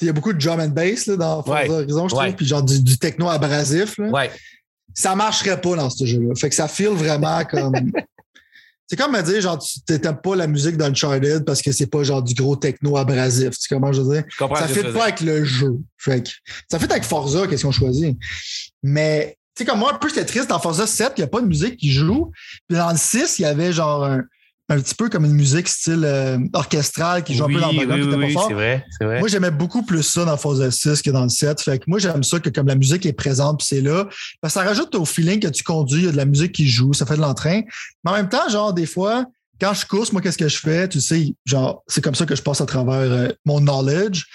Il 0.01 0.07
y 0.07 0.09
a 0.09 0.13
beaucoup 0.13 0.33
de 0.33 0.39
drum 0.39 0.59
and 0.59 0.69
bass 0.69 1.05
là, 1.05 1.15
dans 1.17 1.43
Forza 1.43 1.61
Ouais. 1.63 1.69
Horizon, 1.69 2.07
je 2.07 2.15
trouve, 2.15 2.23
Ouais. 2.23 2.33
puis 2.33 2.45
genre 2.47 2.63
du, 2.63 2.81
du 2.81 2.97
techno 2.97 3.29
abrasif. 3.29 3.97
Là. 3.99 4.07
Ouais. 4.09 4.31
Ça 4.93 5.15
marcherait 5.15 5.59
pas 5.59 5.75
dans 5.75 5.89
ce 5.89 6.05
jeu-là. 6.05 6.35
Fait 6.35 6.49
que 6.49 6.55
ça 6.55 6.67
file 6.67 6.89
vraiment 6.89 7.43
comme. 7.45 7.73
C'est 8.85 8.97
comme 8.97 9.13
me 9.13 9.21
dire, 9.21 9.41
genre, 9.41 9.57
tu 9.57 9.99
t'aimes 9.99 10.19
pas 10.21 10.35
la 10.35 10.45
musique 10.45 10.77
d'Uncharted 10.77 11.45
parce 11.45 11.61
que 11.61 11.71
c'est 11.71 11.87
pas 11.87 12.03
genre 12.03 12.21
du 12.21 12.33
gros 12.33 12.57
techno 12.57 12.97
abrasif. 12.97 13.51
Tu 13.51 13.61
sais 13.61 13.67
comment 13.73 13.91
je 13.93 14.01
veux 14.01 14.13
dire? 14.13 14.23
Je 14.29 14.37
Ça 14.37 14.67
fit 14.67 14.83
pas 14.93 15.03
avec 15.05 15.21
le 15.21 15.43
jeu. 15.45 15.77
Fait 15.97 16.21
que, 16.21 16.29
ça 16.69 16.77
fit 16.77 16.91
avec 16.91 17.03
Forza, 17.03 17.47
qu'est-ce 17.47 17.63
qu'on 17.63 17.71
choisit? 17.71 18.15
Mais, 18.83 19.37
tu 19.55 19.63
sais, 19.63 19.65
comme 19.65 19.79
moi, 19.79 19.93
un 19.93 19.97
peu, 19.97 20.09
j'étais 20.09 20.25
triste 20.25 20.49
dans 20.49 20.59
Forza 20.59 20.85
7, 20.85 21.13
il 21.17 21.21
n'y 21.21 21.23
a 21.23 21.27
pas 21.27 21.41
de 21.41 21.47
musique 21.47 21.77
qui 21.77 21.91
joue. 21.91 22.31
Puis 22.67 22.77
dans 22.77 22.91
le 22.91 22.97
6, 22.97 23.39
il 23.39 23.43
y 23.43 23.45
avait 23.45 23.71
genre 23.71 24.03
un, 24.03 24.21
un 24.73 24.79
petit 24.81 24.95
peu 24.95 25.09
comme 25.09 25.25
une 25.25 25.33
musique 25.33 25.67
style 25.67 26.03
euh, 26.03 26.37
orchestrale 26.53 27.23
qui 27.23 27.35
joue 27.35 27.45
oui, 27.45 27.55
un 27.55 27.59
peu 27.59 27.61
dans 27.61 27.71
le 27.71 27.77
background, 27.77 28.03
oui, 28.03 28.09
qui 28.09 28.17
oui, 28.17 28.33
pas 28.33 28.39
fort. 28.39 28.47
c'est 28.49 28.53
vrai, 28.53 28.85
c'est 28.97 29.05
vrai. 29.05 29.19
Moi, 29.19 29.27
j'aimais 29.27 29.51
beaucoup 29.51 29.83
plus 29.83 30.03
ça 30.03 30.25
dans 30.25 30.37
Forza 30.37 30.69
6 30.71 31.01
que 31.01 31.11
dans 31.11 31.23
le 31.23 31.29
7. 31.29 31.61
Fait 31.61 31.79
que 31.79 31.85
moi, 31.87 31.99
j'aime 31.99 32.23
ça 32.23 32.39
que 32.39 32.49
comme 32.49 32.67
la 32.67 32.75
musique 32.75 33.05
est 33.05 33.13
présente 33.13 33.59
puis 33.59 33.67
c'est 33.67 33.81
là. 33.81 34.05
Parce 34.41 34.53
que 34.53 34.59
ça 34.59 34.65
rajoute 34.65 34.93
au 34.95 35.05
feeling 35.05 35.39
que 35.39 35.47
tu 35.47 35.63
conduis, 35.63 35.99
il 36.01 36.05
y 36.05 36.07
a 36.09 36.11
de 36.11 36.17
la 36.17 36.25
musique 36.25 36.51
qui 36.51 36.67
joue, 36.67 36.93
ça 36.93 37.05
fait 37.05 37.15
de 37.15 37.21
l'entrain. 37.21 37.61
Mais 38.03 38.11
en 38.11 38.13
même 38.15 38.29
temps, 38.29 38.47
genre, 38.49 38.73
des 38.73 38.85
fois, 38.85 39.25
quand 39.61 39.73
je 39.73 39.85
course, 39.85 40.11
moi, 40.11 40.21
qu'est-ce 40.21 40.37
que 40.37 40.47
je 40.47 40.57
fais? 40.57 40.87
Tu 40.89 40.99
sais, 41.01 41.33
genre, 41.45 41.83
c'est 41.87 42.03
comme 42.03 42.15
ça 42.15 42.25
que 42.25 42.35
je 42.35 42.41
passe 42.41 42.59
à 42.61 42.65
travers 42.65 42.95
euh, 42.95 43.29
mon 43.45 43.59
knowledge. 43.59 44.25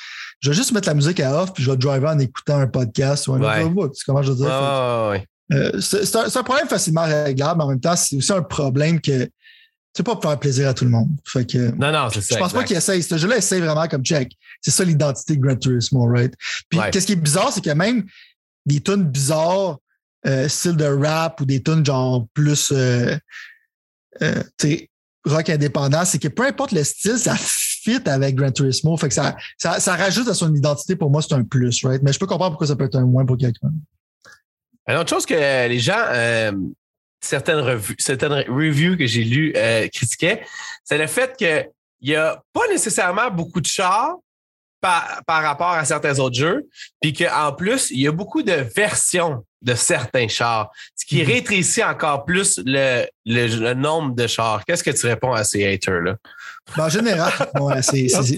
Je 0.40 0.50
vais 0.50 0.56
juste 0.56 0.72
mettre 0.72 0.86
la 0.88 0.94
musique 0.94 1.18
à 1.20 1.42
off 1.42 1.52
puis 1.52 1.64
je 1.64 1.70
vais 1.70 1.76
driver 1.76 2.10
en 2.10 2.18
écoutant 2.18 2.58
un 2.58 2.66
podcast 2.68 3.26
ou 3.26 3.34
un 3.34 3.40
Ouais. 3.40 3.62
audiobook. 3.62 3.92
C'est 3.94 4.04
comment 4.04 4.22
je 4.22 4.30
veux 4.30 4.36
dire? 4.36 4.46
Ouais. 5.10 5.24
Euh, 5.52 5.80
c'est 5.80 6.04
c'est 6.04 6.16
un, 6.16 6.28
c'est 6.28 6.38
un 6.38 6.42
problème 6.42 6.68
facilement 6.68 7.04
réglable, 7.04 7.58
mais 7.58 7.64
en 7.64 7.68
même 7.68 7.80
temps, 7.80 7.96
c'est 7.96 8.16
aussi 8.16 8.32
un 8.32 8.42
problème 8.42 9.00
que 9.00 9.28
sais 9.98 10.02
pas 10.02 10.14
pour 10.16 10.22
faire 10.22 10.38
plaisir 10.38 10.68
à 10.68 10.74
tout 10.74 10.84
le 10.84 10.90
monde. 10.90 11.08
Fait 11.26 11.44
que, 11.44 11.70
Non, 11.76 11.92
non, 11.92 12.08
c'est 12.12 12.20
ça. 12.22 12.34
je 12.34 12.40
pense 12.40 12.52
pas 12.52 12.64
qu'il 12.64 12.76
essaye. 12.76 13.02
Ce 13.02 13.16
jeu-là 13.16 13.36
essaye 13.36 13.60
vraiment 13.60 13.86
comme 13.86 14.02
check. 14.02 14.32
C'est 14.60 14.70
ça 14.70 14.84
l'identité 14.84 15.36
de 15.36 15.40
Gran 15.40 15.56
Turismo, 15.56 16.06
right? 16.06 16.32
Puis 16.68 16.78
Ouais. 16.80 16.90
qu'est-ce 16.90 17.06
qui 17.06 17.12
est 17.12 17.16
bizarre, 17.16 17.52
c'est 17.52 17.60
qu'il 17.60 17.68
y 17.68 17.72
a 17.72 17.76
même 17.76 18.04
des 18.66 18.80
tunes 18.80 19.04
bizarres, 19.04 19.78
euh, 20.26 20.48
style 20.48 20.76
de 20.76 20.84
rap 20.84 21.40
ou 21.40 21.44
des 21.44 21.62
tunes 21.62 21.84
genre 21.86 22.26
plus 22.34 22.72
euh, 22.72 23.16
euh, 24.22 24.42
tu 24.58 24.68
sais, 24.68 24.90
rock 25.26 25.48
indépendant, 25.50 26.04
c'est 26.04 26.18
que 26.18 26.28
peu 26.28 26.46
importe 26.46 26.72
le 26.72 26.82
style, 26.82 27.18
ça 27.18 27.36
fit 27.38 28.00
avec 28.06 28.34
Gran 28.34 28.50
Turismo. 28.50 28.96
Fait 28.96 29.08
que 29.08 29.14
ça, 29.14 29.36
ça, 29.58 29.78
ça 29.80 29.94
rajoute 29.96 30.28
à 30.28 30.34
son 30.34 30.54
identité. 30.54 30.96
Pour 30.96 31.10
moi, 31.10 31.22
c'est 31.22 31.34
un 31.34 31.44
plus, 31.44 31.84
right? 31.84 32.02
Mais 32.02 32.12
je 32.12 32.18
peux 32.18 32.26
comprendre 32.26 32.52
pourquoi 32.52 32.66
ça 32.66 32.76
peut 32.76 32.84
être 32.84 32.96
un 32.96 33.06
moins 33.06 33.24
pour 33.24 33.36
quelqu'un. 33.36 33.70
Une 34.88 34.96
autre 34.96 35.10
chose 35.10 35.26
que 35.26 35.34
les 35.68 35.78
gens, 35.80 36.02
euh, 36.08 36.52
certaines 37.20 37.60
revues, 37.60 37.96
certaines 37.98 38.44
reviews 38.48 38.96
que 38.96 39.06
j'ai 39.06 39.24
lues 39.24 39.52
euh, 39.56 39.88
critiquaient, 39.88 40.42
c'est 40.84 40.98
le 40.98 41.06
fait 41.06 41.36
qu'il 41.36 41.68
n'y 42.02 42.14
a 42.16 42.42
pas 42.52 42.66
nécessairement 42.70 43.30
beaucoup 43.30 43.60
de 43.60 43.66
chars 43.66 44.14
par, 44.80 45.20
par 45.26 45.42
rapport 45.42 45.70
à 45.72 45.84
certains 45.84 46.18
autres 46.20 46.36
jeux, 46.36 46.66
puis 47.00 47.12
qu'en 47.12 47.52
plus, 47.52 47.90
il 47.90 48.00
y 48.00 48.06
a 48.06 48.12
beaucoup 48.12 48.42
de 48.42 48.52
versions 48.52 49.44
de 49.60 49.74
certains 49.74 50.28
chars, 50.28 50.70
ce 50.94 51.04
qui 51.04 51.20
Mhm. 51.20 51.26
rétrécit 51.26 51.82
encore 51.82 52.24
plus 52.24 52.60
le, 52.64 53.04
le, 53.26 53.46
le 53.48 53.74
nombre 53.74 54.14
de 54.14 54.28
chars. 54.28 54.64
Qu'est-ce 54.64 54.84
que 54.84 54.92
tu 54.92 55.04
réponds 55.08 55.32
à 55.32 55.42
ces 55.42 55.66
haters-là? 55.66 56.14
Ben, 56.76 56.84
en 56.84 56.88
général, 56.88 57.32
ouais, 57.58 57.80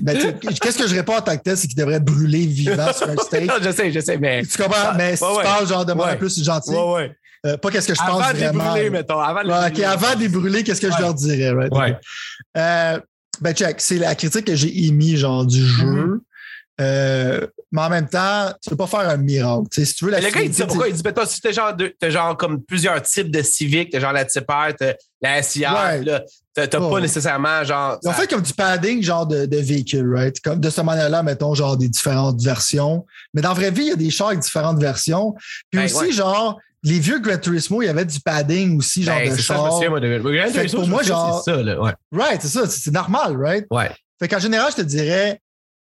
ben, 0.01 0.17
qu'est-ce 0.63 0.79
que 0.79 0.89
je 0.89 0.95
réponds 0.95 1.17
en 1.17 1.21
tant 1.21 1.37
que 1.37 1.43
tel, 1.43 1.59
c'est 1.59 1.67
qu'il 1.69 1.77
devrait 1.77 2.01
brûler 2.01 2.47
vivant 2.47 2.91
sur 2.95 3.11
un 3.11 3.17
steak. 3.17 3.45
Non, 3.49 3.55
je 3.61 3.71
sais, 3.71 3.93
je 3.93 4.01
sais, 4.01 4.17
mais. 4.17 4.47
Tu 4.47 4.57
comprends? 4.57 4.95
Mais 4.97 5.17
si 5.17 5.25
Ouais, 5.25 5.31
tu 5.31 5.37
ouais. 5.37 5.43
parles 5.43 5.69
genre 5.69 5.85
de 5.85 5.93
moi 5.93 6.07
Ouais. 6.07 6.13
un 6.13 6.17
plus 6.17 6.43
gentil, 6.43 6.71
Ouais, 6.71 6.93
ouais. 6.95 7.17
Euh, 7.47 7.57
pas 7.57 7.71
qu'est-ce 7.71 7.89
que 7.89 7.95
je 7.95 8.01
pense 8.01 8.23
Avant 8.23 8.33
de 8.33 8.39
les 8.39 8.47
vraiment. 8.47 8.71
brûler, 8.71 8.91
mettons. 8.91 9.19
Avant 9.19 9.43
de 9.43 9.49
les 9.49 9.71
brûler. 9.71 9.85
avant 9.85 10.15
de 10.15 10.21
les 10.21 10.29
brûler, 10.29 10.63
qu'est-ce 10.65 10.81
que 10.81 10.91
je 10.93 10.99
leur 10.99 11.15
dirais? 11.15 11.51
Right? 11.51 11.73
Ouais. 11.73 11.97
Euh, 12.57 13.01
ben, 13.41 13.55
check, 13.55 13.81
c'est 13.81 13.97
la 13.99 14.15
critique 14.15 14.45
que 14.47 14.55
j'ai 14.55 14.87
émise, 14.87 15.21
genre, 15.21 15.47
du 15.47 15.65
jeu. 15.65 15.85
Mhm. 15.87 16.21
Euh, 16.81 17.47
mais 17.73 17.83
en 17.83 17.91
même 17.91 18.09
temps, 18.09 18.51
tu 18.63 18.71
peux 18.71 18.77
pas 18.77 18.87
faire 18.87 19.01
un 19.01 19.17
miracle. 19.19 19.65
Tu 19.71 19.81
sais, 19.81 19.85
si 19.87 19.95
tu 19.95 20.07
veux 20.07 20.11
la 20.11 20.21
le 20.21 20.31
gars, 20.31 20.41
il 20.41 20.51
dit 20.51 20.63
pourquoi? 20.63 20.89
Il 20.89 20.95
dit, 20.95 21.03
ben, 21.03 21.13
toi, 21.13 21.27
si 21.27 21.39
t'as 21.41 21.53
genre, 21.53 21.75
genre 22.09 22.37
comme 22.39 22.63
plusieurs 22.63 23.01
types 23.03 23.31
de 23.31 23.43
civiques, 23.43 23.91
t'as 23.93 24.01
genre 24.01 24.13
la 24.15 24.25
type 24.25 24.47
R, 24.49 24.75
t'as 24.79 24.95
la 25.21 25.43
SIR, 25.43 25.71
Ouais. 25.71 26.25
t'as 26.55 26.67
pas 26.69 27.01
nécessairement 27.01 27.63
genre. 27.65 27.99
Ils 28.03 28.09
ont 28.09 28.13
ça- 28.13 28.19
fait 28.19 28.27
comme 28.31 28.41
du 28.41 28.55
padding, 28.55 29.03
genre 29.03 29.27
de, 29.27 29.45
de 29.45 29.57
véhicule, 29.59 30.11
right? 30.15 30.41
Comme 30.41 30.59
de 30.59 30.71
cette 30.71 30.85
manière-là, 30.85 31.23
mettons, 31.23 31.55
genre 31.55 31.77
des 31.77 31.89
différentes 31.91 32.41
versions. 32.43 33.05
Mais 33.35 33.43
dans 33.43 33.51
la 33.51 33.55
vraie 33.55 33.71
vie, 33.71 33.83
il 33.83 33.89
y 33.89 33.93
a 33.93 33.97
des 33.97 34.11
chars 34.11 34.29
avec 34.29 34.41
différentes 34.41 34.81
versions. 34.81 35.35
Puis 35.71 35.81
Ben, 35.81 35.85
aussi, 35.85 35.97
ouais. 35.97 36.13
genre, 36.13 36.59
les 36.83 36.99
vieux 36.99 37.19
Gran 37.21 37.39
Turismo, 37.39 37.83
il 37.83 37.87
y 37.87 37.89
avait 37.89 38.05
du 38.05 38.21
padding 38.21 38.79
aussi, 38.79 39.03
genre 39.03 39.17
Ben, 39.19 39.31
de 39.31 39.37
c'est 39.37 39.43
ça, 39.43 39.55
moi, 39.57 40.01
de 40.01 40.53
Turismo, 40.53 40.81
pour 40.81 40.89
moi, 40.89 41.03
genre- 41.03 41.43
C'est 41.45 41.51
ça, 41.53 41.63
là, 41.63 41.81
ouais. 41.81 41.93
Right, 42.13 42.41
c'est 42.43 42.49
ça, 42.49 42.67
c'est 42.67 42.91
normal, 42.93 43.37
right? 43.37 43.67
Ouais. 43.71 43.91
Fait 44.19 44.29
qu'en 44.29 44.39
général, 44.39 44.71
je 44.73 44.77
te 44.77 44.87
dirais, 44.87 45.41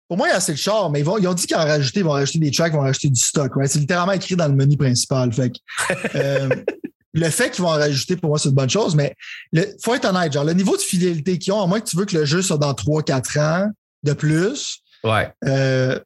pour 0.07 0.17
moi, 0.17 0.27
il 0.27 0.31
y 0.31 0.33
a 0.33 0.37
assez 0.37 0.53
de 0.53 0.57
chars, 0.57 0.89
mais 0.89 0.99
ils, 0.99 1.05
vont, 1.05 1.17
ils 1.17 1.27
ont 1.27 1.33
dit 1.33 1.45
qu'ils 1.45 1.57
vont 1.57 1.63
rajouter, 1.63 1.99
ils 1.99 2.05
vont 2.05 2.11
rajouter 2.11 2.39
des 2.39 2.51
tracks, 2.51 2.71
ils 2.71 2.75
vont 2.77 2.81
rajouter 2.81 3.09
du 3.09 3.19
stock, 3.21 3.51
right? 3.55 3.69
C'est 3.69 3.79
littéralement 3.79 4.13
écrit 4.13 4.35
dans 4.37 4.47
le 4.47 4.53
menu 4.55 4.77
principal. 4.77 5.31
Fait 5.33 5.51
que, 5.51 5.57
euh, 6.15 6.49
le 7.13 7.29
fait 7.29 7.49
qu'ils 7.51 7.63
vont 7.63 7.69
en 7.71 7.77
rajouter, 7.77 8.15
pour 8.15 8.29
moi, 8.29 8.39
c'est 8.39 8.49
une 8.49 8.55
bonne 8.55 8.69
chose, 8.69 8.95
mais 8.95 9.13
il 9.51 9.65
faut 9.83 9.93
être 9.95 10.05
honnête, 10.05 10.31
genre, 10.31 10.43
le 10.45 10.53
niveau 10.53 10.77
de 10.77 10.81
fidélité 10.81 11.37
qu'ils 11.37 11.51
ont, 11.53 11.61
à 11.61 11.67
moins 11.67 11.79
que 11.81 11.89
tu 11.89 11.97
veux 11.97 12.05
que 12.05 12.15
le 12.17 12.25
jeu 12.25 12.41
soit 12.41 12.57
dans 12.57 12.73
3-4 12.73 13.39
ans 13.39 13.69
de 14.03 14.13
plus, 14.13 14.79
Ouais. 15.03 15.29
euh, 15.45 15.99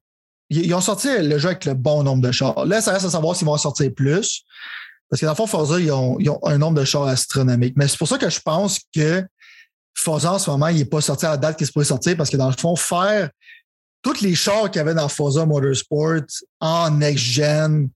ils 0.52 0.74
ont 0.74 0.82
sorti 0.82 1.08
le 1.18 1.38
jeu 1.38 1.50
avec 1.50 1.66
le 1.66 1.74
bon 1.74 2.04
nombre 2.04 2.22
de 2.22 2.32
chars. 2.32 2.66
Là, 2.66 2.82
ça 2.82 2.92
reste 2.92 3.06
à 3.06 3.10
savoir 3.10 3.36
s'ils 3.36 3.46
vont 3.46 3.54
en 3.54 3.58
sortir 3.58 3.90
plus. 3.96 4.44
Parce 5.10 5.22
que 5.22 5.26
dans 5.26 5.32
le 5.32 5.36
fond, 5.36 5.48
Forza, 5.48 5.80
ils 5.80 5.92
ont, 5.92 6.18
un 6.44 6.58
nombre 6.58 6.80
de 6.80 6.86
chars 6.86 7.08
astronomique. 7.08 7.74
Mais 7.78 7.88
c'est 7.88 7.98
pour 7.98 8.08
ça 8.08 8.18
que 8.18 8.30
je 8.30 8.40
pense 8.40 8.80
que 8.94 9.26
Forza, 9.96 10.34
en 10.34 10.40
ce 10.40 10.50
moment, 10.50 10.68
il 10.68 10.78
n'est 10.78 10.86
pas 10.86 11.02
sorti 11.02 11.26
à 11.26 11.32
la 11.32 11.38
date 11.38 11.58
qu'il 11.58 11.68
se 11.68 11.72
pourrait 11.72 11.86
sortir 11.86 12.18
parce 12.18 12.30
que 12.30 12.38
dans 12.38 12.50
le 12.50 12.56
fond, 12.58 12.76
faire 12.76 13.30
tous 14.02 14.22
les 14.22 14.36
chars 14.36 14.70
qu'il 14.70 14.80
y 14.80 14.80
avait 14.80 14.94
dans 14.94 15.08
Forza 15.08 15.46
Motorsport 15.46 16.24
en 16.60 16.92
next-gen, 16.92 17.90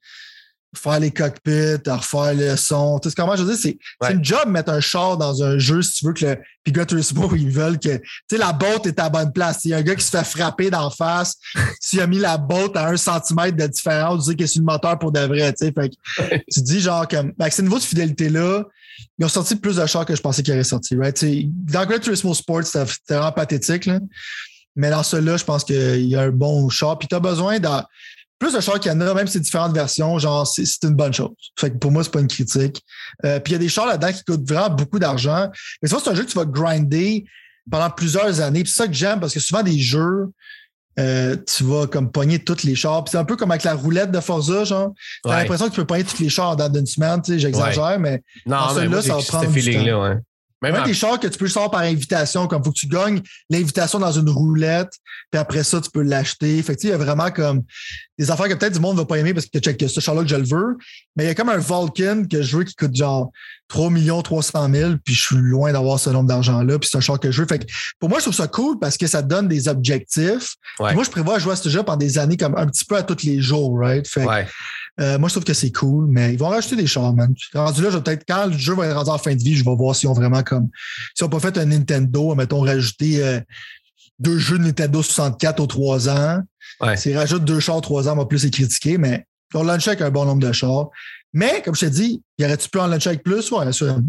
faire 0.77 0.99
les 0.99 1.11
cockpits, 1.11 1.77
refaire 1.87 2.33
le 2.33 2.55
son. 2.55 2.99
Tu 2.99 3.09
sais 3.09 3.15
comment 3.15 3.35
je 3.35 3.43
veux 3.43 3.53
dire? 3.53 3.59
C'est 3.61 3.77
c'est 4.01 4.07
Ouais. 4.07 4.13
une 4.13 4.23
job 4.23 4.47
mettre 4.47 4.71
un 4.71 4.79
char 4.79 5.17
dans 5.17 5.43
un 5.43 5.57
jeu 5.57 5.81
si 5.81 5.93
tu 5.99 6.05
veux 6.05 6.13
que 6.13 6.25
le. 6.25 6.37
Puis 6.63 6.71
Gran 6.73 6.85
Turismo, 6.85 7.29
ils 7.35 7.49
veulent 7.49 7.79
que. 7.79 7.97
Tu 7.97 8.01
sais, 8.31 8.37
la 8.37 8.53
botte 8.53 8.87
est 8.87 8.99
à 8.99 9.09
bonne 9.09 9.31
place. 9.31 9.65
Il 9.65 9.69
y 9.71 9.73
a 9.73 9.77
un 9.77 9.81
gars 9.81 9.95
qui 9.95 10.03
se 10.03 10.09
fait 10.09 10.23
frapper 10.23 10.69
d'en 10.69 10.89
face. 10.89 11.35
S'il 11.79 12.01
a 12.01 12.07
mis 12.07 12.19
la 12.19 12.37
botte 12.37 12.75
à 12.77 12.87
un 12.87 12.97
centimètre 12.97 13.55
de 13.57 13.67
différence, 13.67 14.25
tu 14.25 14.31
sais 14.31 14.35
que 14.35 14.45
c'est 14.45 14.59
le 14.59 14.65
moteur 14.65 14.97
pour 14.99 15.11
de 15.11 15.19
vrai. 15.19 15.53
Tu 15.53 15.65
sais, 15.65 15.73
fait 15.73 15.89
que 15.89 16.35
tu 16.51 16.61
dis 16.61 16.79
genre 16.81 17.07
comme. 17.07 17.33
Avec 17.39 17.53
ce 17.53 17.61
niveau 17.61 17.77
de 17.77 17.83
fidélité-là, 17.83 18.63
ils 19.19 19.25
ont 19.25 19.29
sorti 19.29 19.55
plus 19.55 19.75
de 19.77 19.85
chars 19.85 20.05
que 20.05 20.15
je 20.15 20.21
pensais 20.21 20.41
qu'ils 20.43 20.53
auraient 20.53 20.63
sorti. 20.63 20.95
Right? 20.95 21.15
Tu 21.15 21.25
sais, 21.27 21.43
dans 21.49 21.85
Gran 21.85 21.99
Turismo 21.99 22.33
Sport, 22.33 22.63
c'était 22.63 23.15
vraiment 23.15 23.31
pathétique. 23.31 23.85
Là. 23.85 23.99
Mais 24.75 24.89
dans 24.89 25.03
celui-là, 25.03 25.37
je 25.37 25.43
pense 25.43 25.63
qu'il 25.63 26.05
y 26.05 26.15
a 26.15 26.21
un 26.21 26.31
bon 26.31 26.67
char. 26.69 26.97
Puis 26.99 27.07
tu 27.07 27.15
as 27.15 27.19
besoin 27.19 27.59
de 27.59 27.67
plus 28.39 28.53
de 28.53 28.59
chars 28.59 28.79
qu'il 28.79 28.91
y 28.91 28.95
en 28.95 29.01
a, 29.01 29.13
même 29.13 29.27
si 29.27 29.33
c'est 29.33 29.39
différentes 29.39 29.73
versions, 29.73 30.17
genre, 30.19 30.45
c'est 30.45 30.83
une 30.83 30.95
bonne 30.95 31.13
chose. 31.13 31.31
Fait 31.59 31.71
que 31.71 31.77
pour 31.77 31.91
moi, 31.91 32.03
c'est 32.03 32.11
pas 32.11 32.19
une 32.19 32.27
critique. 32.27 32.81
Euh, 33.23 33.39
puis 33.39 33.51
il 33.51 33.55
y 33.55 33.57
a 33.57 33.59
des 33.59 33.69
chars 33.69 33.87
là-dedans 33.87 34.11
qui 34.11 34.23
coûtent 34.23 34.47
vraiment 34.47 34.69
beaucoup 34.69 34.99
d'argent. 34.99 35.49
Mais 35.81 35.89
ça, 35.89 35.97
c'est 36.03 36.09
un 36.09 36.15
jeu 36.15 36.23
que 36.23 36.29
tu 36.29 36.37
vas 36.37 36.45
grinder 36.45 37.25
pendant 37.69 37.89
plusieurs 37.89 38.41
années. 38.41 38.63
Puis 38.63 38.71
c'est 38.71 38.83
ça 38.83 38.87
que 38.87 38.93
j'aime 38.93 39.19
parce 39.19 39.33
que 39.33 39.39
souvent 39.39 39.63
des 39.63 39.79
jeux, 39.79 40.27
euh, 40.99 41.35
tu 41.45 41.63
vas 41.63 41.87
comme 41.87 42.11
pogner 42.11 42.39
toutes 42.39 42.63
les 42.63 42.75
chars. 42.75 43.03
Puis 43.03 43.11
c'est 43.11 43.17
un 43.17 43.25
peu 43.25 43.35
comme 43.35 43.51
avec 43.51 43.63
la 43.63 43.73
roulette 43.73 44.11
de 44.11 44.19
Forza, 44.19 44.63
genre. 44.63 44.93
T'as 45.23 45.39
l'impression 45.39 45.65
que 45.65 45.71
tu 45.71 45.81
peux 45.81 45.87
pogner 45.87 46.03
toutes 46.03 46.19
les 46.19 46.29
chars 46.29 46.55
dans 46.55 46.73
une 46.73 46.85
semaine, 46.85 47.21
tu 47.21 47.33
sais, 47.33 47.39
j'exagère, 47.39 47.99
mais 47.99 48.21
non, 48.45 48.57
dans 48.57 48.69
celui-là, 48.75 49.01
ça 49.01 49.15
va 49.15 49.21
prendre 49.23 49.51
du 49.51 49.73
temps. 49.73 50.01
Ouais. 50.03 50.17
Même 50.71 50.83
des 50.83 50.93
chars 50.93 51.19
que 51.19 51.27
tu 51.27 51.37
peux 51.37 51.47
sortir 51.47 51.71
par 51.71 51.81
invitation, 51.81 52.47
comme 52.47 52.63
faut 52.63 52.71
que 52.71 52.79
tu 52.79 52.87
gagnes 52.87 53.21
l'invitation 53.49 53.99
dans 53.99 54.11
une 54.11 54.29
roulette, 54.29 54.91
puis 55.31 55.39
après 55.39 55.63
ça, 55.63 55.81
tu 55.81 55.89
peux 55.89 56.01
l'acheter. 56.01 56.61
Fait 56.63 56.75
que 56.75 56.81
il 56.83 56.89
y 56.89 56.93
a 56.93 56.97
vraiment 56.97 57.31
comme 57.31 57.63
des 58.17 58.31
affaires 58.31 58.47
que 58.47 58.53
peut-être 58.53 58.73
du 58.73 58.79
monde 58.79 58.95
ne 58.95 59.01
va 59.01 59.05
pas 59.05 59.17
aimer 59.17 59.33
parce 59.33 59.45
que 59.47 59.59
check 59.59 59.83
ce 59.87 59.99
char-là 59.99 60.21
que 60.23 60.29
je 60.29 60.35
le 60.35 60.45
veux. 60.45 60.77
Mais 61.15 61.25
il 61.25 61.27
y 61.27 61.29
a 61.29 61.35
comme 61.35 61.49
un 61.49 61.57
Vulcan 61.57 62.23
que 62.29 62.41
je 62.41 62.57
veux 62.57 62.63
qui 62.63 62.75
coûte 62.75 62.95
genre 62.95 63.31
3 63.67 63.89
300 64.23 64.69
000, 64.71 64.91
puis 65.03 65.13
je 65.13 65.21
suis 65.21 65.35
loin 65.37 65.73
d'avoir 65.73 65.99
ce 65.99 66.09
nombre 66.09 66.27
d'argent-là, 66.27 66.79
puis 66.79 66.87
c'est 66.89 66.97
un 66.97 67.01
char 67.01 67.19
que 67.19 67.31
je 67.31 67.41
veux. 67.41 67.47
Fait 67.47 67.59
que 67.59 67.65
pour 67.99 68.09
moi, 68.09 68.19
je 68.19 68.25
trouve 68.25 68.35
ça 68.35 68.47
cool 68.47 68.77
parce 68.79 68.97
que 68.97 69.07
ça 69.07 69.21
donne 69.21 69.47
des 69.47 69.67
objectifs. 69.67 70.55
Moi, 70.79 71.03
je 71.03 71.09
prévois 71.09 71.39
jouer 71.39 71.53
à 71.53 71.55
ce 71.55 71.69
jeu 71.69 71.83
pendant 71.83 71.97
des 71.97 72.17
années 72.17 72.37
comme 72.37 72.55
un 72.57 72.67
petit 72.67 72.85
peu 72.85 72.95
à 72.95 73.03
tous 73.03 73.23
les 73.23 73.41
jours, 73.41 73.79
right? 73.79 74.07
Fait 74.07 74.25
euh, 74.99 75.19
moi, 75.19 75.27
je 75.27 75.33
trouve 75.33 75.43
que 75.43 75.53
c'est 75.53 75.71
cool, 75.71 76.07
mais 76.07 76.33
ils 76.33 76.39
vont 76.39 76.47
rajouter 76.47 76.75
des 76.77 76.87
chars, 76.87 77.13
man. 77.13 77.33
Rendu 77.53 77.81
là, 77.81 77.89
je 77.89 77.97
vais 77.97 78.03
peut-être, 78.03 78.23
quand 78.27 78.45
le 78.45 78.57
jeu 78.57 78.73
va 78.73 78.87
être 78.87 78.95
rendu 78.95 79.09
en 79.09 79.17
fin 79.17 79.35
de 79.35 79.43
vie, 79.43 79.55
je 79.55 79.65
vais 79.65 79.75
voir 79.75 79.95
s'ils 79.95 80.07
ont 80.07 80.13
vraiment 80.13 80.41
comme, 80.41 80.69
s'ils 81.13 81.25
n'ont 81.25 81.29
pas 81.29 81.39
fait 81.39 81.57
un 81.57 81.65
Nintendo, 81.65 82.33
mettons, 82.35 82.61
rajouter 82.61 83.21
euh, 83.21 83.39
deux 84.19 84.37
jeux 84.37 84.57
de 84.57 84.63
Nintendo 84.63 85.01
64 85.01 85.59
aux 85.59 85.67
trois 85.67 86.07
ans. 86.07 86.41
Ouais. 86.79 86.95
S'ils 86.95 87.17
rajoutent 87.17 87.43
deux 87.43 87.59
chars 87.59 87.77
aux 87.77 87.81
trois 87.81 88.07
ans, 88.07 88.13
on 88.13 88.17
va 88.17 88.25
plus 88.25 88.45
les 88.45 88.51
critiquer, 88.51 88.97
mais 88.97 89.25
ils 89.53 89.57
ont 89.57 89.63
lancé 89.63 89.89
avec 89.89 90.01
un 90.01 90.11
bon 90.11 90.25
nombre 90.25 90.45
de 90.45 90.53
chars. 90.53 90.89
Mais, 91.33 91.61
comme 91.63 91.75
je 91.75 91.81
t'ai 91.81 91.89
dit, 91.89 92.23
y 92.37 92.45
aurait-tu 92.45 92.69
pu 92.69 92.79
en 92.79 92.87
lancer 92.87 93.09
avec 93.09 93.23
plus? 93.23 93.51
Ouais, 93.51 93.69
sûr. 93.73 93.99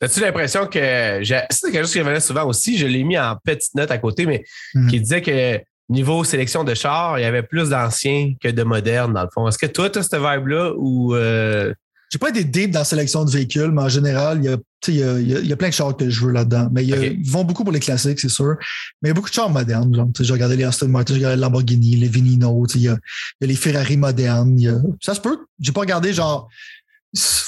As-tu 0.00 0.20
l'impression 0.20 0.66
que. 0.66 1.22
C'est 1.24 1.72
quelque 1.72 1.82
chose 1.82 1.92
qui 1.92 2.00
revenait 2.00 2.20
souvent 2.20 2.46
aussi, 2.46 2.78
je 2.78 2.86
l'ai 2.86 3.02
mis 3.02 3.18
en 3.18 3.36
petite 3.44 3.74
note 3.74 3.90
à 3.90 3.98
côté, 3.98 4.26
mais 4.26 4.44
mhm. 4.74 4.90
qui 4.90 5.00
disait 5.00 5.22
que 5.22 5.60
niveau 5.88 6.24
sélection 6.24 6.64
de 6.64 6.74
chars, 6.74 7.18
il 7.18 7.22
y 7.22 7.26
avait 7.26 7.42
plus 7.42 7.70
d'anciens 7.70 8.34
que 8.42 8.48
de 8.48 8.62
modernes, 8.62 9.12
dans 9.12 9.22
le 9.22 9.28
fond. 9.32 9.46
Est-ce 9.48 9.58
que 9.58 9.66
toi, 9.66 9.90
tu 9.90 9.98
as 9.98 10.02
cette 10.02 10.20
vibe-là 10.20 10.72
ou. 10.76 11.14
Euh... 11.14 11.72
J'ai 12.10 12.18
pas 12.18 12.28
été 12.28 12.44
deep 12.44 12.70
dans 12.70 12.80
la 12.80 12.84
sélection 12.84 13.24
de 13.24 13.30
véhicules, 13.30 13.72
mais 13.72 13.82
en 13.82 13.88
général, 13.88 14.38
il 14.38 14.44
y 14.44 14.48
a, 14.48 14.56
il 14.86 14.94
y 14.94 15.02
a, 15.02 15.18
il 15.40 15.46
y 15.48 15.52
a 15.52 15.56
plein 15.56 15.68
de 15.68 15.74
chars 15.74 15.96
que 15.96 16.08
je 16.08 16.24
veux 16.24 16.32
là-dedans. 16.32 16.68
Mais 16.70 16.84
ils 16.84 17.28
vont 17.28 17.42
beaucoup 17.42 17.64
pour 17.64 17.72
les 17.72 17.80
classiques, 17.80 18.20
c'est 18.20 18.28
sûr. 18.28 18.54
Mais 19.02 19.08
il 19.08 19.10
y 19.10 19.10
a 19.10 19.14
beaucoup 19.14 19.30
de 19.30 19.34
chars 19.34 19.50
modernes. 19.50 20.12
J'ai 20.20 20.32
regardé 20.32 20.56
les 20.56 20.62
Aston 20.62 20.88
Martin, 20.88 21.14
j'ai 21.14 21.20
regardé 21.20 21.36
les 21.36 21.42
Lamborghini, 21.42 21.96
les 21.96 22.06
Vinino, 22.06 22.66
il 22.76 22.82
y, 22.82 22.88
a, 22.88 22.92
il 22.92 22.96
y 23.40 23.44
a 23.44 23.46
les 23.48 23.56
Ferrari 23.56 23.96
modernes. 23.96 24.82
ça 25.00 25.14
se 25.14 25.20
peut. 25.20 25.38
J'ai 25.58 25.72
pas 25.72 25.80
regardé 25.80 26.12
genre 26.12 26.48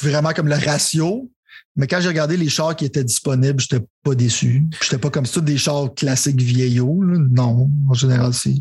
vraiment 0.03 0.33
comme 0.33 0.49
le 0.49 0.57
ratio, 0.57 1.31
mais 1.77 1.87
quand 1.87 2.01
j'ai 2.01 2.09
regardé 2.09 2.37
les 2.39 2.49
chars 2.49 2.75
qui 2.75 2.87
étaient 2.87 3.05
disponibles, 3.05 3.61
j'étais 3.61 3.85
pas 4.03 4.15
déçu. 4.15 4.65
J'étais 4.83 4.99
pas 4.99 5.11
comme 5.11 5.27
ça, 5.27 5.41
des 5.43 5.59
chars 5.59 5.93
classiques 5.95 6.41
vieillots. 6.41 7.03
Non, 7.05 7.69
en 7.89 7.95
général, 7.95 8.33
c'est. 8.33 8.55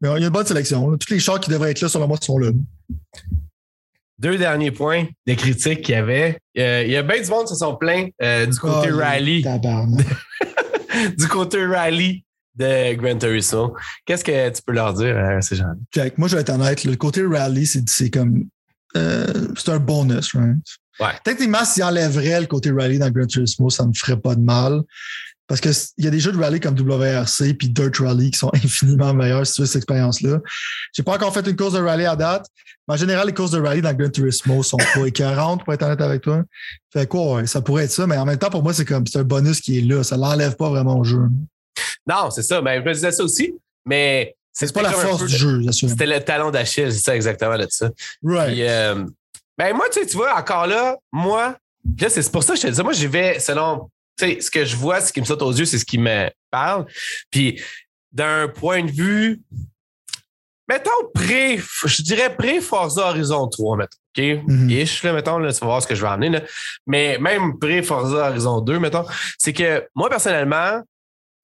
Mais 0.00 0.08
il 0.16 0.20
y 0.20 0.24
a 0.24 0.26
une 0.26 0.32
bonne 0.32 0.46
sélection. 0.46 0.96
Tous 0.96 1.12
les 1.12 1.20
chars 1.20 1.40
qui 1.40 1.50
devraient 1.50 1.72
être 1.72 1.82
là, 1.82 1.88
selon 1.88 2.08
moi, 2.08 2.16
sont 2.20 2.38
là. 2.38 2.50
Deux 4.18 4.38
derniers 4.38 4.70
points 4.70 5.06
des 5.26 5.36
critiques 5.36 5.82
qu'il 5.82 5.94
y 5.94 5.98
avait. 5.98 6.38
Euh, 6.56 6.82
il 6.84 6.90
y 6.90 6.96
a 6.96 7.02
bien 7.02 7.20
du 7.20 7.28
monde 7.28 7.46
qui 7.46 7.52
se 7.52 7.58
sont 7.58 7.76
plaints 7.76 8.08
euh, 8.22 8.46
du 8.46 8.58
côté 8.58 8.90
oh, 8.92 8.96
rally. 8.96 9.42
du 11.18 11.28
côté 11.28 11.64
rally 11.66 12.24
de 12.56 12.94
Gran 12.94 13.18
Turismo. 13.18 13.76
Qu'est-ce 14.06 14.24
que 14.24 14.48
tu 14.48 14.62
peux 14.62 14.72
leur 14.72 14.94
dire 14.94 15.16
à 15.16 15.42
ces 15.42 15.56
gens 15.56 15.74
Jack, 15.92 16.16
moi, 16.16 16.28
je 16.28 16.36
vais 16.36 16.40
être 16.40 16.50
honnête. 16.50 16.82
Le 16.84 16.96
côté 16.96 17.24
rally, 17.26 17.66
c'est 17.66 18.10
comme. 18.10 18.46
Euh, 18.96 19.48
c'est 19.54 19.70
un 19.70 19.78
bonus, 19.78 20.34
right? 20.34 20.56
Ouais. 21.00 21.12
Techniquement, 21.24 21.64
s'il 21.64 21.84
enlèverait 21.84 22.40
le 22.40 22.46
côté 22.46 22.70
rally 22.70 22.98
dans 22.98 23.10
Gran 23.10 23.26
Turismo, 23.26 23.70
ça 23.70 23.84
ne 23.84 23.88
me 23.88 23.94
ferait 23.94 24.18
pas 24.18 24.34
de 24.34 24.40
mal. 24.40 24.82
Parce 25.46 25.62
qu'il 25.62 26.04
y 26.04 26.06
a 26.06 26.10
des 26.10 26.20
jeux 26.20 26.32
de 26.32 26.38
rally 26.38 26.60
comme 26.60 26.78
WRC 26.78 27.54
puis 27.54 27.70
Dirt 27.70 27.96
Rally 27.98 28.30
qui 28.30 28.38
sont 28.38 28.50
infiniment 28.54 29.14
meilleurs 29.14 29.46
si 29.46 29.54
tu 29.54 29.60
veux 29.62 29.66
cette 29.66 29.76
expérience-là. 29.76 30.40
J'ai 30.92 31.02
pas 31.02 31.14
encore 31.14 31.32
fait 31.32 31.46
une 31.46 31.56
course 31.56 31.72
de 31.72 31.80
rally 31.80 32.04
à 32.04 32.16
date, 32.16 32.46
mais 32.86 32.94
en 32.94 32.96
général, 32.98 33.26
les 33.26 33.34
courses 33.34 33.52
de 33.52 33.60
rally 33.60 33.80
dans 33.80 33.94
Gran 33.94 34.10
Turismo 34.10 34.62
sont 34.62 34.76
pas 34.76 35.06
écœurantes, 35.06 35.64
pour 35.64 35.72
être 35.72 35.82
honnête 35.82 36.02
avec 36.02 36.22
toi. 36.22 36.42
Fait 36.92 37.06
quoi, 37.06 37.46
ça 37.46 37.62
pourrait 37.62 37.84
être 37.84 37.90
ça, 37.90 38.06
mais 38.06 38.18
en 38.18 38.26
même 38.26 38.38
temps, 38.38 38.50
pour 38.50 38.62
moi, 38.62 38.74
c'est 38.74 38.84
comme 38.84 39.06
c'est 39.06 39.18
un 39.18 39.24
bonus 39.24 39.62
qui 39.62 39.78
est 39.78 39.82
là. 39.82 40.04
Ça 40.04 40.18
l'enlève 40.18 40.54
pas 40.56 40.68
vraiment 40.68 40.98
au 40.98 41.04
jeu. 41.04 41.22
Non, 42.06 42.30
c'est 42.30 42.42
ça. 42.42 42.60
Mais 42.60 42.80
je 42.80 42.84
me 42.84 42.92
disais 42.92 43.12
ça 43.12 43.24
aussi. 43.24 43.54
Mais 43.86 44.36
c'est 44.52 44.72
pas 44.72 44.82
la 44.82 44.92
force 44.92 45.24
du 45.24 45.34
jeu, 45.34 45.62
C'était 45.70 46.06
le 46.06 46.20
talon 46.20 46.50
d'Achille, 46.50 46.92
c'est 46.92 46.98
ça 46.98 47.16
exactement 47.16 47.54
là 47.54 47.64
de 47.64 47.70
ça. 47.70 47.90
Right. 48.22 48.52
Puis, 48.52 48.62
euh, 48.64 49.04
ben 49.58 49.74
moi, 49.74 49.86
tu, 49.92 50.00
sais, 50.00 50.06
tu 50.06 50.16
vois, 50.16 50.38
encore 50.38 50.66
là, 50.66 50.96
moi, 51.12 51.56
là, 52.00 52.08
c'est 52.08 52.30
pour 52.30 52.44
ça 52.44 52.54
que 52.54 52.60
je 52.60 52.68
te 52.68 52.72
dis, 52.72 52.82
moi, 52.82 52.92
j'y 52.92 53.08
vais 53.08 53.40
selon 53.40 53.90
ce 54.18 54.50
que 54.50 54.64
je 54.64 54.76
vois, 54.76 55.00
ce 55.00 55.12
qui 55.12 55.20
me 55.20 55.26
saute 55.26 55.42
aux 55.42 55.52
yeux, 55.52 55.64
c'est 55.64 55.78
ce 55.78 55.84
qui 55.84 55.98
me 55.98 56.30
parle. 56.50 56.86
Puis 57.30 57.60
d'un 58.12 58.48
point 58.48 58.84
de 58.84 58.90
vue, 58.90 59.42
mettons 60.68 60.90
pré, 61.12 61.58
je 61.58 62.02
dirais 62.02 62.34
pré-Forza 62.34 63.08
Horizon 63.08 63.48
3, 63.48 63.76
mettons. 63.76 63.98
OK? 64.16 64.24
Mm 64.46 64.70
Ish, 64.70 65.02
là, 65.02 65.12
mettons, 65.12 65.38
là, 65.38 65.52
tu 65.52 65.60
vas 65.60 65.66
voir 65.66 65.82
ce 65.82 65.86
que 65.86 65.94
je 65.94 66.02
vais 66.02 66.08
amener. 66.08 66.30
Là. 66.30 66.42
Mais 66.86 67.18
même 67.18 67.58
pré-Forza 67.58 68.28
Horizon 68.28 68.60
2, 68.60 68.78
mettons, 68.78 69.04
c'est 69.38 69.52
que 69.52 69.86
moi, 69.94 70.08
personnellement, 70.08 70.82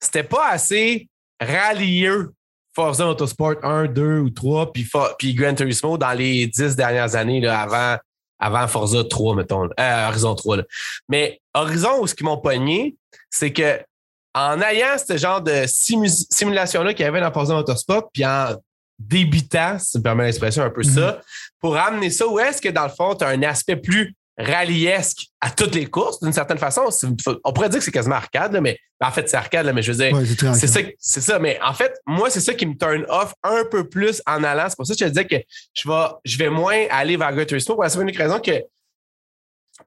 c'était 0.00 0.22
pas 0.22 0.48
assez 0.50 1.08
rallieux 1.40 2.32
Forza 2.74 3.04
Motorsport 3.04 3.56
1, 3.62 3.86
2 3.86 4.18
ou 4.18 4.30
3, 4.30 4.72
puis, 4.72 4.88
puis 5.18 5.34
Gran 5.34 5.54
Turismo 5.54 5.96
dans 5.96 6.12
les 6.12 6.46
dix 6.46 6.74
dernières 6.74 7.14
années 7.14 7.40
là, 7.40 7.60
avant, 7.60 7.96
avant 8.38 8.68
Forza 8.68 9.04
3, 9.04 9.36
mettons, 9.36 9.68
euh, 9.78 10.08
Horizon 10.08 10.34
3. 10.34 10.56
Là. 10.58 10.62
Mais 11.08 11.40
Horizon, 11.54 12.00
où 12.00 12.06
ce 12.06 12.14
qu'ils 12.14 12.26
m'ont 12.26 12.38
pogné, 12.38 12.96
c'est 13.30 13.52
que 13.52 13.80
en 14.34 14.60
ayant 14.60 14.96
ce 14.98 15.16
genre 15.16 15.40
de 15.40 15.64
simulation-là 15.66 16.92
qu'il 16.92 17.04
y 17.04 17.08
avait 17.08 17.20
dans 17.20 17.32
Forza 17.32 17.54
Motorsport, 17.54 18.10
puis 18.12 18.26
en 18.26 18.56
débitant, 18.98 19.78
si 19.78 19.98
me 19.98 20.02
permets 20.02 20.24
l'expression, 20.24 20.64
un 20.64 20.70
peu 20.70 20.82
ça, 20.82 21.12
mm-hmm. 21.12 21.20
pour 21.60 21.76
amener 21.76 22.10
ça, 22.10 22.26
où 22.26 22.38
est-ce 22.40 22.60
que 22.60 22.68
dans 22.68 22.84
le 22.84 22.90
fond, 22.90 23.14
tu 23.14 23.24
as 23.24 23.28
un 23.28 23.42
aspect 23.42 23.76
plus 23.76 24.14
rallyesque 24.38 25.26
à 25.40 25.50
toutes 25.50 25.74
les 25.74 25.86
courses, 25.86 26.20
d'une 26.20 26.32
certaine 26.32 26.58
façon. 26.58 26.88
On 27.44 27.52
pourrait 27.52 27.68
dire 27.68 27.78
que 27.78 27.84
c'est 27.84 27.90
quasiment 27.90 28.16
arcade, 28.16 28.58
mais 28.60 28.78
en 29.00 29.10
fait, 29.10 29.28
c'est 29.28 29.36
arcade, 29.36 29.70
mais 29.74 29.82
je 29.82 29.92
veux 29.92 29.98
dire, 29.98 30.54
c'est 30.54 30.66
ça, 30.66 30.80
c'est 30.98 31.20
ça. 31.20 31.38
Mais 31.38 31.58
en 31.62 31.74
fait, 31.74 31.94
moi, 32.06 32.30
c'est 32.30 32.40
ça 32.40 32.54
qui 32.54 32.66
me 32.66 32.74
turn 32.76 33.04
off 33.08 33.34
un 33.42 33.64
peu 33.64 33.88
plus 33.88 34.22
en 34.26 34.42
allant. 34.42 34.66
C'est 34.68 34.76
pour 34.76 34.86
ça 34.86 34.94
que 34.94 34.98
je 35.00 35.04
te 35.04 35.08
disais 35.10 35.26
que 35.26 35.36
je 35.74 35.88
vais, 35.88 36.06
je 36.24 36.38
vais 36.38 36.50
moins 36.50 36.86
aller 36.90 37.16
vers 37.16 37.32
Gran 37.32 37.44
Turismo 37.44 37.74
pour 37.74 37.84
la 37.84 37.90
simple 37.90 38.10
raison 38.16 38.40
que 38.40 38.62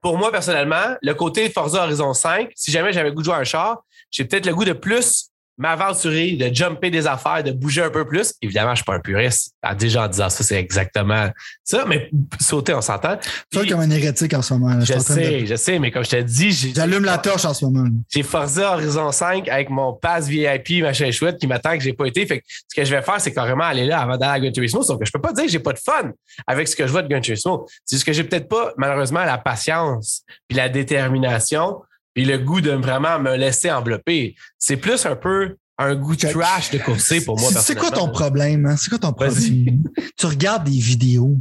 pour 0.02 0.16
moi, 0.18 0.30
personnellement, 0.30 0.96
le 1.02 1.14
côté 1.14 1.50
Forza 1.50 1.84
Horizon 1.84 2.12
5, 2.12 2.50
si 2.54 2.70
jamais 2.70 2.92
j'avais 2.92 3.08
le 3.08 3.14
goût 3.14 3.22
de 3.22 3.24
jouer 3.24 3.34
à 3.34 3.38
un 3.38 3.44
char, 3.44 3.82
j'ai 4.10 4.24
peut-être 4.24 4.46
le 4.46 4.54
goût 4.54 4.64
de 4.64 4.72
plus 4.72 5.30
m'aventurer, 5.58 6.32
de 6.32 6.54
jumper 6.54 6.90
des 6.90 7.06
affaires, 7.06 7.42
de 7.42 7.50
bouger 7.50 7.82
un 7.82 7.90
peu 7.90 8.06
plus. 8.06 8.32
Évidemment, 8.40 8.70
je 8.70 8.76
suis 8.76 8.84
pas 8.84 8.94
un 8.94 9.00
puriste. 9.00 9.54
Ah, 9.60 9.74
déjà 9.74 10.04
en 10.04 10.08
disant 10.08 10.30
ça, 10.30 10.44
c'est 10.44 10.56
exactement 10.56 11.28
ça, 11.64 11.84
mais 11.86 12.10
sauter, 12.40 12.72
on 12.74 12.80
s'entend. 12.80 13.18
Tu 13.50 13.66
comme 13.66 13.80
un 13.80 13.90
hérétique 13.90 14.32
en 14.34 14.42
ce 14.42 14.54
moment. 14.54 14.80
je 14.80 14.98
sais, 14.98 15.44
je 15.44 15.56
sais, 15.56 15.78
mais 15.78 15.90
comme 15.90 16.04
je 16.04 16.10
te 16.10 16.22
dis, 16.22 16.52
j'allume 16.74 17.04
la 17.04 17.18
torche 17.18 17.44
en 17.44 17.52
ce 17.52 17.64
moment. 17.64 17.88
J'ai 18.08 18.22
forcé 18.22 18.60
Horizon 18.60 19.10
5 19.10 19.48
avec 19.48 19.68
mon 19.68 19.92
pass 19.92 20.28
VIP, 20.28 20.82
machin 20.82 21.10
chouette, 21.10 21.38
qui 21.38 21.46
m'attend 21.46 21.76
que 21.76 21.82
j'ai 21.82 21.92
pas 21.92 22.06
été. 22.06 22.24
Fait 22.24 22.38
que 22.38 22.44
ce 22.48 22.74
que 22.74 22.84
je 22.84 22.94
vais 22.94 23.02
faire, 23.02 23.20
c'est 23.20 23.34
carrément 23.34 23.64
aller 23.64 23.84
là 23.84 24.00
avant 24.00 24.16
d'aller 24.16 24.32
à 24.32 24.40
Gun 24.40 24.52
Turismo. 24.52 24.82
Sauf 24.82 24.98
que 24.98 25.04
je 25.04 25.12
peux 25.12 25.20
pas 25.20 25.32
dire 25.32 25.44
que 25.44 25.50
j'ai 25.50 25.58
pas 25.58 25.72
de 25.72 25.78
fun 25.78 26.12
avec 26.46 26.68
ce 26.68 26.76
que 26.76 26.86
je 26.86 26.92
vois 26.92 27.02
de 27.02 27.08
Gun 27.08 27.20
Turismo. 27.20 27.66
C'est 27.84 27.96
juste 27.96 28.06
que 28.06 28.12
j'ai 28.12 28.24
peut-être 28.24 28.48
pas, 28.48 28.72
malheureusement, 28.76 29.24
la 29.24 29.38
patience 29.38 30.22
puis 30.46 30.56
la 30.56 30.68
détermination 30.68 31.80
puis 32.14 32.24
le 32.24 32.38
goût 32.38 32.60
de 32.60 32.70
vraiment 32.70 33.18
me 33.18 33.36
laisser 33.36 33.70
envelopper. 33.70 34.34
C'est 34.58 34.76
plus 34.76 35.06
un 35.06 35.16
peu 35.16 35.56
un 35.78 35.94
goût 35.94 36.16
trash 36.16 36.70
de 36.70 36.78
courser 36.78 37.20
pour 37.24 37.38
moi. 37.38 37.50
C'est 37.52 37.78
quoi 37.78 37.90
ton 37.90 38.08
problème? 38.08 38.66
Hein? 38.66 38.76
C'est 38.76 38.88
quoi 38.90 38.98
ton 38.98 39.12
problème? 39.12 39.82
tu 40.16 40.26
regardes 40.26 40.64
des 40.64 40.78
vidéos. 40.78 41.36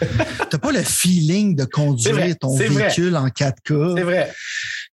T'as 0.50 0.58
pas 0.58 0.70
le 0.70 0.82
feeling 0.82 1.56
de 1.56 1.64
conduire 1.64 2.36
ton 2.38 2.54
véhicule 2.54 3.16
en 3.16 3.28
4K. 3.28 3.96
C'est 3.96 4.02
vrai 4.02 4.30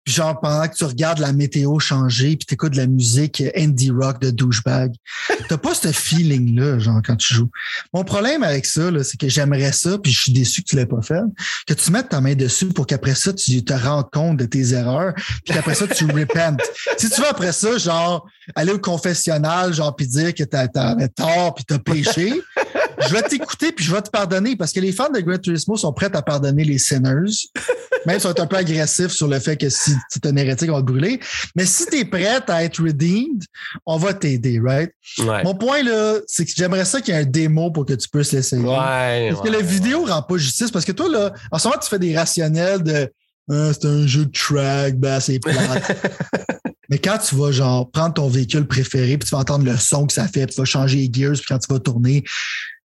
genre 0.06 0.38
pendant 0.40 0.68
que 0.68 0.74
tu 0.74 0.84
regardes 0.84 1.18
la 1.18 1.32
météo 1.32 1.78
changer 1.78 2.36
puis 2.36 2.46
t'écoutes 2.46 2.72
de 2.72 2.76
la 2.76 2.86
musique 2.86 3.42
indie 3.56 3.90
rock 3.90 4.20
de 4.20 4.30
douchebag. 4.30 4.92
T'as 5.48 5.56
pas 5.56 5.74
ce 5.74 5.88
feeling-là, 5.88 6.78
genre, 6.78 7.00
quand 7.04 7.16
tu 7.16 7.34
joues. 7.34 7.50
Mon 7.92 8.04
problème 8.04 8.42
avec 8.42 8.66
ça, 8.66 8.90
c'est 9.02 9.18
que 9.18 9.28
j'aimerais 9.28 9.72
ça, 9.72 9.98
puis 9.98 10.12
je 10.12 10.22
suis 10.22 10.32
déçu 10.32 10.62
que 10.62 10.68
tu 10.68 10.76
l'aies 10.76 10.86
pas 10.86 11.02
fait, 11.02 11.22
que 11.66 11.74
tu 11.74 11.90
mettes 11.90 12.10
ta 12.10 12.20
main 12.20 12.34
dessus 12.34 12.66
pour 12.66 12.86
qu'après 12.86 13.14
ça, 13.14 13.32
tu 13.32 13.64
te 13.64 13.72
rendes 13.72 14.10
compte 14.10 14.36
de 14.36 14.44
tes 14.44 14.72
erreurs, 14.72 15.14
puis 15.16 15.54
qu'après 15.54 15.74
ça, 15.74 15.86
tu 15.86 16.04
repentes. 16.06 16.60
si 16.98 17.08
tu 17.08 17.20
veux 17.20 17.28
après 17.28 17.52
ça, 17.52 17.78
genre, 17.78 18.26
aller 18.54 18.72
au 18.72 18.78
confessionnal, 18.78 19.72
genre, 19.72 19.94
puis 19.94 20.06
dire 20.06 20.34
que 20.34 20.44
t'avais 20.44 21.08
tort 21.08 21.54
puis 21.54 21.64
t'as 21.64 21.78
péché, 21.78 22.32
je 23.06 23.12
vais 23.12 23.22
t'écouter 23.22 23.72
puis 23.72 23.84
je 23.84 23.94
vais 23.94 24.02
te 24.02 24.10
pardonner 24.10 24.56
parce 24.56 24.72
que 24.72 24.80
les 24.80 24.92
fans 24.92 25.10
de 25.10 25.20
Gran 25.20 25.38
Turismo 25.38 25.76
sont 25.76 25.92
prêts 25.92 26.14
à 26.14 26.22
pardonner 26.22 26.64
les 26.64 26.78
sinners. 26.78 27.48
Même 28.06 28.20
si 28.20 28.26
on 28.26 28.34
est 28.34 28.40
un 28.40 28.46
peu 28.46 28.56
agressif 28.56 29.08
sur 29.08 29.28
le 29.28 29.38
fait 29.38 29.56
que 29.56 29.68
si 29.68 29.93
tu 30.10 30.18
es 30.22 30.26
un 30.28 30.36
hérétique, 30.36 30.70
on 30.70 30.74
va 30.74 30.80
te 30.80 30.86
brûler. 30.86 31.20
Mais 31.54 31.64
si 31.64 31.86
tu 31.86 31.98
es 31.98 32.04
prête 32.04 32.48
à 32.48 32.64
être 32.64 32.82
redeemed, 32.82 33.42
on 33.86 33.96
va 33.96 34.14
t'aider, 34.14 34.60
right? 34.62 34.90
Mon 35.44 35.54
point, 35.54 35.82
là, 35.82 36.18
c'est 36.26 36.44
que 36.44 36.52
j'aimerais 36.54 36.84
ça 36.84 37.00
qu'il 37.00 37.14
y 37.14 37.16
ait 37.16 37.20
un 37.20 37.24
démo 37.24 37.70
pour 37.70 37.86
que 37.86 37.94
tu 37.94 38.08
puisses 38.08 38.32
l'essayer. 38.32 38.62
Ouais, 38.62 39.30
parce 39.30 39.42
que 39.42 39.52
la 39.52 39.62
vidéo 39.62 40.04
rend 40.04 40.22
pas 40.22 40.36
justice. 40.36 40.70
Parce 40.70 40.84
que 40.84 40.92
toi, 40.92 41.08
là, 41.08 41.32
en 41.50 41.58
ce 41.58 41.68
moment, 41.68 41.80
tu 41.80 41.88
fais 41.88 41.98
des 41.98 42.16
rationnels 42.16 42.82
de 42.82 43.10
ah, 43.50 43.72
c'est 43.74 43.86
un 43.86 44.06
jeu 44.06 44.24
de 44.24 44.32
track, 44.32 44.96
ben 44.96 45.20
c'est 45.20 45.38
plate. 45.38 45.58
Mais 46.88 46.98
quand 46.98 47.18
tu 47.18 47.34
vas 47.34 47.50
genre 47.50 47.90
prendre 47.90 48.14
ton 48.14 48.28
véhicule 48.28 48.66
préféré, 48.66 49.18
puis 49.18 49.28
tu 49.28 49.34
vas 49.34 49.40
entendre 49.40 49.64
le 49.64 49.76
son 49.76 50.06
que 50.06 50.12
ça 50.12 50.28
fait, 50.28 50.46
puis 50.46 50.54
tu 50.54 50.60
vas 50.60 50.66
changer 50.66 50.96
les 50.98 51.10
gears, 51.12 51.32
puis 51.32 51.46
quand 51.48 51.58
tu 51.58 51.72
vas 51.72 51.78
tourner, 51.78 52.24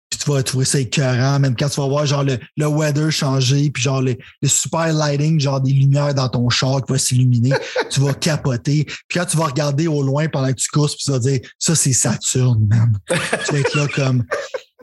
puis 0.09 0.19
tu 0.19 0.31
vas 0.31 0.41
trouver 0.41 0.65
ça 0.65 0.79
écœurant, 0.79 1.39
même 1.39 1.55
quand 1.55 1.69
tu 1.69 1.79
vas 1.79 1.87
voir 1.87 2.05
genre 2.05 2.23
le, 2.23 2.39
le 2.57 2.65
weather 2.65 3.11
changer, 3.11 3.69
puis 3.69 3.83
genre 3.83 4.01
le, 4.01 4.15
super 4.43 4.91
lighting, 4.91 5.39
genre 5.39 5.61
des 5.61 5.71
lumières 5.71 6.13
dans 6.13 6.29
ton 6.29 6.49
char 6.49 6.83
qui 6.83 6.91
va 6.91 6.97
s'illuminer, 6.97 7.53
tu 7.91 7.99
vas 7.99 8.13
capoter. 8.13 8.85
Puis 8.85 9.19
quand 9.19 9.25
tu 9.25 9.37
vas 9.37 9.45
regarder 9.45 9.87
au 9.87 10.01
loin 10.01 10.27
pendant 10.27 10.49
que 10.49 10.59
tu 10.59 10.69
courses, 10.69 10.95
puis 10.95 11.05
tu 11.05 11.11
vas 11.11 11.19
dire 11.19 11.39
ça 11.59 11.75
c'est 11.75 11.93
Saturne, 11.93 12.67
man. 12.67 12.97
tu 13.07 13.53
vas 13.53 13.59
être 13.59 13.75
là 13.75 13.87
comme 13.87 14.23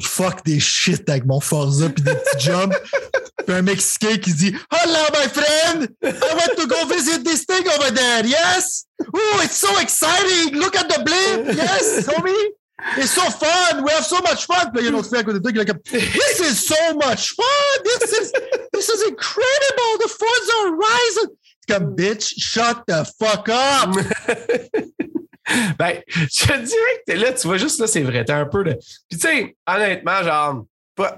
fuck 0.03 0.45
des 0.45 0.61
shit 0.61 1.09
avec 1.09 1.25
mon 1.25 1.41
Forza 1.41 1.89
puis 1.89 2.03
des 2.05 2.15
petits 2.15 2.47
jumps. 2.47 2.77
Puis 3.47 3.55
un 3.55 3.63
Mexicain 3.63 4.17
qui 4.17 4.33
dit 4.33 4.55
Hello, 4.71 5.05
my 5.13 5.29
friend! 5.29 5.89
I 6.03 6.35
want 6.35 6.57
to 6.57 6.67
go 6.67 6.87
visit 6.87 7.25
this 7.25 7.47
thing 7.47 7.67
over 7.69 7.93
there, 7.93 8.25
yes? 8.27 8.87
Oh, 9.15 9.41
it's 9.43 9.57
so 9.57 9.79
exciting! 9.79 10.59
Look 10.59 10.77
at 10.77 10.89
the 10.89 11.03
blimp! 11.05 11.57
Yes, 11.57 12.07
homie! 12.09 12.55
It's 12.99 13.11
so 13.11 13.23
fun! 13.31 13.85
We 13.85 13.91
have 13.91 14.05
so 14.05 14.21
much 14.21 14.47
fun! 14.47 14.71
Puis 14.73 14.85
il 14.85 14.93
y 14.93 14.95
a 14.95 14.99
un 14.99 15.03
fait 15.03 15.19
à 15.19 15.75
This 15.93 16.41
is 16.41 16.67
so 16.67 16.95
much 16.95 17.35
fun! 17.35 17.83
This 17.85 18.13
is, 18.13 18.33
this 18.73 18.89
is 18.89 19.03
incredible! 19.09 19.99
The 20.01 20.09
Forza 20.09 20.53
Horizon! 20.65 21.37
comme 21.69 21.97
bitch, 21.97 22.35
shut 22.39 22.87
the 22.87 23.05
fuck 23.19 23.49
up! 23.49 23.95
ben, 25.79 26.03
je 26.07 26.45
dirais 26.45 27.03
que 27.07 27.13
là, 27.13 27.33
tu 27.33 27.47
vois 27.47 27.57
juste 27.57 27.81
là, 27.81 27.87
c'est 27.87 28.03
vrai, 28.03 28.25
t'es 28.25 28.33
un 28.33 28.47
peu 28.47 28.65
de. 28.65 28.73
Puis 29.09 29.19
tu 29.19 29.29
sais, 29.29 29.57
honnêtement, 29.67 30.23
genre, 30.23 30.65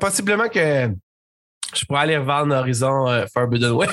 possiblement 0.00 0.48
que 0.48 0.90
je 1.74 1.84
pourrais 1.84 2.00
aller 2.00 2.16
revendre 2.16 2.54
Horizon 2.54 3.08
euh, 3.08 3.26
Forbidden 3.32 3.72
Way. 3.72 3.88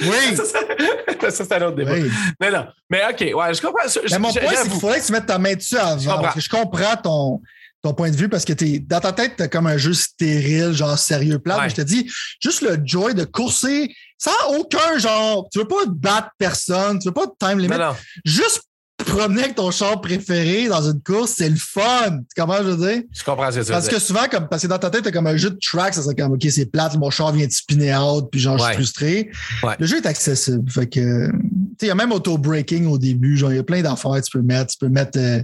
Oui. 0.00 0.36
ça, 1.30 1.30
c'est 1.30 1.52
un 1.52 1.66
autre 1.66 1.76
débat. 1.76 1.92
Mais 2.40 2.50
non. 2.50 2.66
Mais 2.90 3.02
OK, 3.10 3.20
ouais, 3.20 3.54
je 3.54 3.60
comprends. 3.60 3.86
mais 4.10 4.18
mon 4.18 4.32
point, 4.32 4.50
c'est 4.54 4.68
qu'il 4.68 4.80
faudrait 4.80 5.00
que 5.00 5.06
tu 5.06 5.12
mettes 5.12 5.26
ta 5.26 5.38
main 5.38 5.54
dessus 5.54 5.76
avant. 5.76 5.98
Je 5.98 6.08
comprends, 6.08 6.40
je 6.40 6.48
comprends 6.48 6.96
ton, 6.96 7.42
ton 7.82 7.94
point 7.94 8.10
de 8.10 8.16
vue 8.16 8.28
parce 8.28 8.44
que 8.44 8.52
es, 8.52 8.78
dans 8.78 9.00
ta 9.00 9.12
tête, 9.12 9.34
t'as 9.36 9.48
comme 9.48 9.66
un 9.66 9.76
jeu 9.76 9.92
stérile, 9.92 10.72
genre 10.72 10.98
sérieux 10.98 11.38
plat. 11.38 11.60
Mais 11.62 11.70
je 11.70 11.76
te 11.76 11.82
dis, 11.82 12.10
juste 12.40 12.62
le 12.62 12.78
joy 12.84 13.14
de 13.14 13.24
courser 13.24 13.94
sans 14.18 14.56
aucun 14.58 14.98
genre. 14.98 15.46
Tu 15.52 15.58
veux 15.58 15.68
pas 15.68 15.84
battre 15.86 16.30
personne, 16.38 16.98
tu 16.98 17.08
veux 17.08 17.14
pas 17.14 17.26
de 17.26 17.32
time 17.38 17.58
limit. 17.58 17.76
Non, 17.76 17.94
promener 18.96 19.44
avec 19.44 19.56
ton 19.56 19.70
char 19.70 20.00
préféré 20.00 20.68
dans 20.68 20.82
une 20.82 21.00
course, 21.00 21.34
c'est 21.36 21.48
le 21.48 21.56
fun. 21.56 22.20
Comment 22.36 22.58
je 22.58 22.62
veux 22.62 22.92
dire? 22.92 23.02
Je 23.12 23.24
comprends 23.24 23.50
ce 23.50 23.58
que 23.58 23.64
tu 23.64 23.72
Parce 23.72 23.88
que 23.88 23.98
souvent, 23.98 24.28
comme, 24.30 24.48
parce 24.48 24.62
que 24.62 24.68
dans 24.68 24.78
ta 24.78 24.90
tête, 24.90 25.04
t'as 25.04 25.10
comme 25.10 25.26
un 25.26 25.36
jeu 25.36 25.50
de 25.50 25.58
track, 25.60 25.94
ça 25.94 26.02
serait 26.02 26.14
comme, 26.14 26.32
OK, 26.32 26.46
c'est 26.50 26.66
plate, 26.66 26.96
mon 26.96 27.10
char 27.10 27.32
vient 27.32 27.46
de 27.46 27.52
spinner 27.52 27.96
out, 27.96 28.28
puis 28.30 28.40
genre, 28.40 28.58
je 28.58 28.64
suis 28.64 28.74
frustré. 28.74 29.30
Le 29.78 29.86
jeu 29.86 29.98
est 29.98 30.06
accessible. 30.06 30.70
Fait 30.70 30.86
que, 30.86 31.26
tu 31.30 31.32
sais, 31.80 31.86
il 31.86 31.88
y 31.88 31.90
a 31.90 31.94
même 31.94 32.12
auto-breaking 32.12 32.86
au 32.86 32.98
début. 32.98 33.36
Genre, 33.36 33.52
il 33.52 33.56
y 33.56 33.60
a 33.60 33.64
plein 33.64 33.82
d'affaires 33.82 34.22
tu 34.22 34.30
peux 34.30 34.42
mettre. 34.42 34.72
Tu 34.72 34.78
peux 34.78 34.88
mettre, 34.88 35.18
euh, 35.18 35.40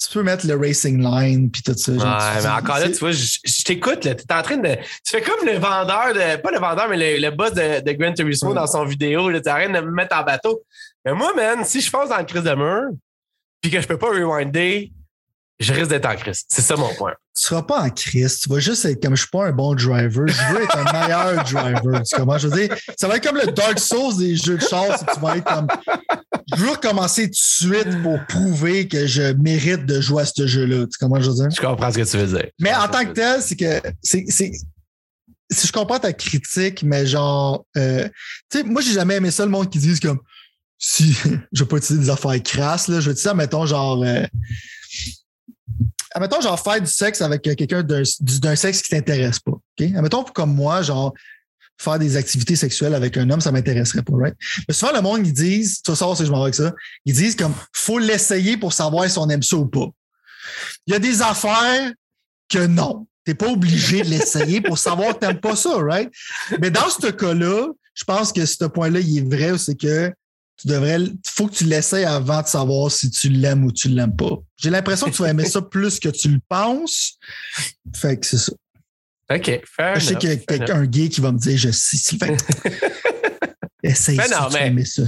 tu 0.00 0.12
peux 0.12 0.22
mettre 0.22 0.46
le 0.46 0.56
racing 0.56 1.00
line 1.00 1.50
puis 1.50 1.62
tout 1.62 1.74
ça. 1.76 1.92
ouais, 1.92 2.42
mais 2.42 2.48
encore 2.48 2.78
là, 2.78 2.88
tu 2.88 2.98
vois, 2.98 3.12
je, 3.12 3.64
t'écoute, 3.64 4.00
tu 4.00 4.08
es 4.08 4.32
en 4.32 4.42
train 4.42 4.56
de. 4.56 4.74
Tu 5.04 5.12
fais 5.12 5.22
comme 5.22 5.46
le 5.46 5.58
vendeur 5.58 6.12
de. 6.12 6.40
Pas 6.40 6.50
le 6.50 6.58
vendeur, 6.58 6.88
mais 6.88 7.18
le, 7.18 7.30
boss 7.30 7.52
de, 7.52 7.84
de 7.84 7.92
Gran 7.92 8.12
Turismo 8.12 8.52
dans 8.52 8.66
son 8.66 8.84
vidéo. 8.84 9.30
Tu 9.30 9.36
en 9.38 9.40
train 9.40 9.68
de 9.68 9.80
me 9.80 9.92
mettre 9.92 10.16
en 10.16 10.24
bateau. 10.24 10.62
Mais 11.04 11.12
moi, 11.12 11.32
man, 11.34 11.64
si 11.64 11.80
je 11.80 11.90
fonce 11.90 12.08
dans 12.08 12.18
le 12.18 12.24
crise 12.24 12.42
de 12.42 12.54
mur, 12.54 12.90
puis 13.60 13.70
que 13.70 13.80
je 13.80 13.86
peux 13.86 13.98
pas 13.98 14.08
rewinder, 14.08 14.92
je 15.60 15.72
risque 15.72 15.90
d'être 15.90 16.06
en 16.06 16.16
crise. 16.16 16.44
C'est 16.48 16.62
ça 16.62 16.76
mon 16.76 16.92
point. 16.94 17.14
Tu 17.36 17.42
seras 17.42 17.62
pas 17.62 17.80
en 17.80 17.90
crise. 17.90 18.40
Tu 18.40 18.48
vas 18.48 18.58
juste 18.58 18.84
être 18.84 19.00
comme 19.02 19.14
je 19.14 19.22
suis 19.22 19.30
pas 19.30 19.46
un 19.46 19.52
bon 19.52 19.74
driver. 19.74 20.26
Je 20.26 20.52
veux 20.52 20.62
être 20.62 20.76
un 20.76 20.92
meilleur 20.92 21.44
driver. 21.44 22.02
Tu 22.02 22.16
comprends? 22.16 22.38
Je 22.38 22.48
veux 22.48 22.66
dire, 22.66 22.76
ça 22.98 23.08
va 23.08 23.16
être 23.16 23.24
comme 23.24 23.36
le 23.36 23.52
Dark 23.52 23.78
Souls 23.78 24.16
des 24.18 24.36
jeux 24.36 24.56
de 24.56 24.62
chasse. 24.62 25.04
Tu 25.14 25.20
vas 25.20 25.36
être 25.36 25.44
comme. 25.44 25.68
Je 26.54 26.60
veux 26.60 26.70
recommencer 26.70 27.24
tout 27.24 27.30
de 27.30 27.34
suite 27.36 28.02
pour 28.02 28.18
prouver 28.26 28.88
que 28.88 29.06
je 29.06 29.32
mérite 29.34 29.86
de 29.86 30.00
jouer 30.00 30.22
à 30.22 30.26
ce 30.26 30.46
jeu-là. 30.46 30.86
Tu 30.86 30.98
comprends? 30.98 31.20
Je 31.20 31.30
veux 31.30 31.36
dire? 31.36 31.50
Je 31.50 31.60
comprends 31.60 31.90
ce 31.90 31.98
que 31.98 32.10
tu 32.10 32.16
veux 32.16 32.38
dire. 32.38 32.50
Mais 32.60 32.74
en 32.74 32.88
tant 32.88 33.04
que 33.04 33.12
tel, 33.12 33.40
c'est 33.40 33.56
que. 33.56 33.80
c'est 34.02 34.52
si 35.50 35.66
je 35.66 35.72
comprends 35.72 35.98
ta 35.98 36.12
critique, 36.12 36.82
mais 36.82 37.06
genre, 37.06 37.64
euh, 37.76 38.08
tu 38.50 38.58
sais, 38.58 38.64
moi, 38.64 38.82
j'ai 38.82 38.92
jamais 38.92 39.16
aimé 39.16 39.30
ça, 39.30 39.44
le 39.44 39.50
monde 39.50 39.70
qui 39.70 39.78
dit 39.78 39.98
comme, 40.00 40.18
si 40.84 41.16
je 41.52 41.62
veux 41.62 41.68
pas 41.68 41.78
utiliser 41.78 42.04
des 42.04 42.10
affaires 42.10 42.42
crasses, 42.42 42.88
là, 42.88 43.00
je 43.00 43.08
veux 43.08 43.14
dire, 43.14 43.34
mettons, 43.34 43.64
genre. 43.64 44.02
Euh, 44.02 44.24
admettons, 46.14 46.40
genre, 46.40 46.60
faire 46.60 46.80
du 46.80 46.86
sexe 46.86 47.22
avec 47.22 47.42
quelqu'un 47.42 47.82
d'un 47.82 48.56
sexe 48.56 48.82
qui 48.82 48.90
t'intéresse 48.90 49.40
pas. 49.40 49.52
OK? 49.52 49.80
Admettons, 49.80 50.24
comme 50.24 50.54
moi, 50.54 50.82
genre, 50.82 51.14
faire 51.78 51.98
des 51.98 52.16
activités 52.16 52.54
sexuelles 52.54 52.94
avec 52.94 53.16
un 53.16 53.28
homme, 53.30 53.40
ça 53.40 53.50
m'intéresserait 53.50 54.02
pas, 54.02 54.12
right? 54.14 54.36
Mais 54.68 54.74
souvent, 54.74 54.92
le 54.92 55.00
monde, 55.00 55.26
ils 55.26 55.32
disent, 55.32 55.82
tu 55.82 55.90
vas 55.90 55.96
savoir 55.96 56.16
si 56.16 56.26
je 56.26 56.30
m'en 56.30 56.38
vais 56.38 56.44
avec 56.44 56.54
ça, 56.54 56.72
ils 57.04 57.14
disent 57.14 57.34
comme, 57.34 57.54
faut 57.72 57.98
l'essayer 57.98 58.56
pour 58.56 58.72
savoir 58.72 59.10
si 59.10 59.18
on 59.18 59.28
aime 59.30 59.42
ça 59.42 59.56
ou 59.56 59.66
pas. 59.66 59.88
Il 60.86 60.92
y 60.92 60.96
a 60.96 60.98
des 60.98 61.22
affaires 61.22 61.92
que 62.48 62.66
non. 62.66 63.06
T'es 63.24 63.34
pas 63.34 63.48
obligé 63.48 64.02
de 64.02 64.10
l'essayer 64.10 64.60
pour 64.60 64.76
savoir 64.76 65.14
que 65.14 65.20
t'aimes 65.20 65.40
pas 65.40 65.56
ça, 65.56 65.78
right? 65.78 66.12
Mais 66.60 66.70
dans 66.70 66.90
ce 66.90 67.10
cas-là, 67.10 67.68
je 67.94 68.04
pense 68.04 68.32
que 68.32 68.44
ce 68.44 68.66
point-là, 68.66 69.00
il 69.00 69.18
est 69.18 69.36
vrai, 69.36 69.56
c'est 69.56 69.74
que 69.74 70.12
tu 70.56 70.68
devrais, 70.68 70.98
faut 71.26 71.48
que 71.48 71.54
tu 71.54 71.64
l'essayes 71.64 72.04
avant 72.04 72.42
de 72.42 72.46
savoir 72.46 72.90
si 72.90 73.10
tu 73.10 73.28
l'aimes 73.28 73.64
ou 73.64 73.72
tu 73.72 73.88
l'aimes 73.88 74.14
pas. 74.14 74.38
J'ai 74.56 74.70
l'impression 74.70 75.06
que 75.06 75.14
tu 75.14 75.22
vas 75.22 75.30
aimer 75.30 75.46
ça 75.46 75.62
plus 75.62 75.98
que 75.98 76.08
tu 76.08 76.28
le 76.28 76.40
penses. 76.48 77.18
Fait 77.94 78.18
que 78.18 78.26
c'est 78.26 78.38
ça. 78.38 78.52
OK, 79.32 79.60
fair 79.64 79.98
Je 79.98 80.06
sais 80.06 80.14
qu'il 80.16 80.28
y 80.28 80.32
a 80.32 80.36
quelqu'un 80.36 80.84
gay 80.84 81.08
qui 81.08 81.20
va 81.20 81.32
me 81.32 81.38
dire, 81.38 81.56
je 81.56 81.70
sais, 81.70 81.96
Sylvain. 81.96 82.36
Essaye 83.82 84.16
mais 84.16 84.28
non, 84.28 84.48
mais 84.50 84.84
tu 84.84 84.86
ça. 84.86 85.02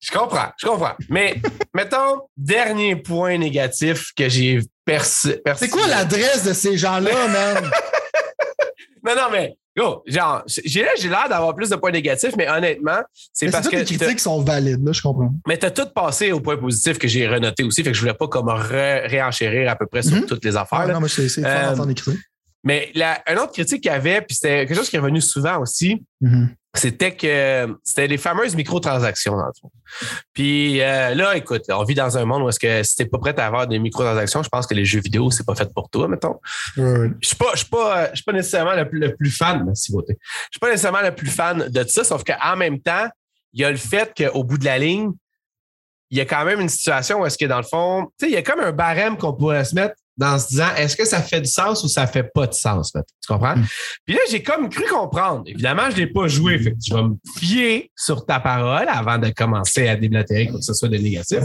Je 0.00 0.12
comprends, 0.12 0.52
je 0.58 0.66
comprends. 0.66 0.94
Mais 1.08 1.40
mettons, 1.74 2.22
dernier 2.36 2.96
point 2.96 3.38
négatif 3.38 4.12
que 4.16 4.28
j'ai 4.28 4.60
perçu. 4.84 5.34
C'est 5.56 5.68
quoi 5.68 5.86
l'adresse 5.86 6.44
de 6.44 6.52
ces 6.52 6.76
gens-là, 6.76 7.28
man? 7.28 7.64
non, 9.04 9.16
non, 9.16 9.28
mais 9.32 9.56
Yo, 9.76 10.02
genre, 10.06 10.42
j'ai 10.46 10.82
l'air 10.82 11.28
d'avoir 11.28 11.54
plus 11.54 11.68
de 11.68 11.76
points 11.76 11.90
négatifs, 11.90 12.34
mais 12.36 12.48
honnêtement, 12.48 13.00
c'est 13.32 13.50
parce 13.50 13.68
que. 13.68 13.76
Les 13.76 13.84
critiques 13.84 14.20
sont 14.20 14.42
valides, 14.42 14.84
là, 14.84 14.92
je 14.92 15.02
comprends. 15.02 15.34
Mais 15.46 15.58
tu 15.58 15.66
as 15.66 15.70
tout 15.70 15.88
passé 15.94 16.32
au 16.32 16.40
point 16.40 16.56
positif 16.56 16.98
que 16.98 17.06
j'ai 17.06 17.28
renoté 17.28 17.62
aussi, 17.62 17.82
fait 17.82 17.90
que 17.90 17.96
je 17.96 18.00
voulais 18.00 18.14
pas 18.14 18.28
comme 18.28 18.48
réenchérir 18.48 19.70
à 19.70 19.76
peu 19.76 19.86
près 19.86 20.02
sur 20.02 20.16
mm-hmm. 20.16 20.26
toutes 20.26 20.44
les 20.44 20.56
affaires. 20.56 20.88
non, 20.88 21.00
mais 21.00 21.08
c'est 21.08 21.44
euh, 21.44 21.70
d'entendre 21.70 21.92
Mais 22.64 22.90
la, 22.94 23.22
une 23.30 23.38
autre 23.38 23.52
critique 23.52 23.82
qu'il 23.82 23.92
y 23.92 23.94
avait, 23.94 24.22
puis 24.22 24.34
c'était 24.34 24.66
quelque 24.66 24.76
chose 24.76 24.88
qui 24.88 24.96
est 24.96 25.00
revenu 25.00 25.20
souvent 25.20 25.60
aussi, 25.60 26.02
mm-hmm 26.22 26.48
c'était 26.78 27.14
que 27.14 27.76
c'était 27.84 28.06
les 28.06 28.18
fameuses 28.18 28.54
microtransactions 28.56 29.36
dans 29.36 29.46
le 29.46 29.52
fond. 29.60 29.70
Puis 30.32 30.80
euh, 30.80 31.14
là, 31.14 31.36
écoute, 31.36 31.62
on 31.68 31.84
vit 31.84 31.94
dans 31.94 32.18
un 32.18 32.24
monde 32.24 32.42
où 32.42 32.48
est-ce 32.48 32.58
que 32.58 32.82
si 32.82 32.96
t'es 32.96 33.06
pas 33.06 33.18
prêt 33.18 33.38
à 33.38 33.46
avoir 33.46 33.66
des 33.66 33.78
microtransactions, 33.78 34.42
je 34.42 34.48
pense 34.48 34.66
que 34.66 34.74
les 34.74 34.84
jeux 34.84 35.00
vidéo, 35.00 35.30
c'est 35.30 35.46
pas 35.46 35.54
fait 35.54 35.72
pour 35.72 35.88
toi, 35.90 36.08
mettons. 36.08 36.40
Je 36.76 37.12
suis 37.22 37.36
pas, 37.36 37.50
je 37.52 37.58
suis 37.58 37.68
pas, 37.68 38.10
je 38.10 38.16
suis 38.16 38.24
pas 38.24 38.32
nécessairement 38.32 38.74
le, 38.74 39.14
plus 39.14 39.30
fan, 39.30 39.64
merci 39.64 39.92
beauté. 39.92 40.16
Je 40.20 40.48
suis 40.52 40.60
pas 40.60 40.70
nécessairement 40.70 41.02
le 41.02 41.14
plus 41.14 41.30
fan 41.30 41.68
de 41.68 41.84
ça, 41.84 42.04
sauf 42.04 42.24
qu'en 42.24 42.56
même 42.56 42.80
temps, 42.80 43.08
il 43.52 43.60
y 43.60 43.64
a 43.64 43.70
le 43.70 43.76
fait 43.76 44.12
qu'au 44.16 44.44
bout 44.44 44.58
de 44.58 44.64
la 44.64 44.78
ligne, 44.78 45.12
il 46.10 46.18
y 46.18 46.20
a 46.20 46.24
quand 46.24 46.44
même 46.44 46.60
une 46.60 46.68
situation 46.68 47.20
où 47.20 47.26
est-ce 47.26 47.38
que 47.38 47.46
dans 47.46 47.56
le 47.56 47.64
fond, 47.64 48.06
tu 48.18 48.26
sais, 48.26 48.30
il 48.30 48.34
y 48.34 48.36
a 48.36 48.42
comme 48.42 48.60
un 48.60 48.72
barème 48.72 49.16
qu'on 49.16 49.32
pourrait 49.32 49.64
se 49.64 49.74
mettre 49.74 49.96
dans 50.16 50.38
se 50.38 50.48
disant 50.48 50.74
est-ce 50.76 50.96
que 50.96 51.04
ça 51.04 51.20
fait 51.20 51.40
du 51.40 51.50
sens 51.50 51.84
ou 51.84 51.88
ça 51.88 52.06
fait 52.06 52.30
pas 52.34 52.46
de 52.46 52.54
sens? 52.54 52.92
Tu 52.92 53.02
comprends? 53.28 53.56
Mm. 53.56 53.66
Puis 54.04 54.14
là, 54.14 54.20
j'ai 54.30 54.42
comme 54.42 54.68
cru 54.68 54.84
comprendre. 54.86 55.42
Évidemment, 55.46 55.90
je 55.90 55.96
l'ai 55.96 56.06
pas 56.06 56.26
joué. 56.28 56.58
Fait 56.58 56.72
que 56.72 56.78
tu 56.78 56.92
vas 56.92 57.02
me 57.02 57.16
fier 57.36 57.90
sur 57.94 58.24
ta 58.24 58.40
parole 58.40 58.88
avant 58.88 59.18
de 59.18 59.30
commencer 59.30 59.88
à 59.88 59.96
déblatérer 59.96 60.46
quoi 60.48 60.58
que 60.58 60.64
ce 60.64 60.74
soit 60.74 60.88
de 60.88 60.96
négatif. 60.96 61.40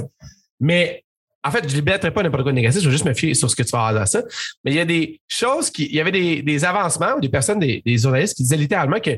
Mais 0.60 1.04
en 1.44 1.52
fait, 1.52 1.64
je 1.64 1.70
ne 1.70 1.80
déblatérerai 1.80 2.14
pas 2.14 2.24
n'importe 2.24 2.44
quoi 2.44 2.52
de 2.52 2.56
négatif, 2.56 2.82
je 2.82 2.86
vais 2.86 2.92
juste 2.92 3.06
me 3.06 3.14
fier 3.14 3.34
sur 3.34 3.50
ce 3.50 3.56
que 3.56 3.64
tu 3.64 3.72
vas 3.72 3.88
avoir 3.88 4.02
dans 4.02 4.06
ça. 4.06 4.22
Mais 4.64 4.72
il 4.72 4.78
y 4.78 4.80
a 4.80 4.86
des 4.86 5.20
choses 5.28 5.70
qui. 5.72 5.86
Il 5.86 5.96
y 5.96 6.00
avait 6.00 6.12
des, 6.12 6.66
avancements 6.66 7.16
ou 7.18 7.20
des 7.20 7.30
personnes, 7.30 7.60
des, 7.60 7.82
journalistes 7.98 8.36
qui 8.36 8.44
disaient 8.44 8.58
littéralement 8.58 9.00
que 9.00 9.12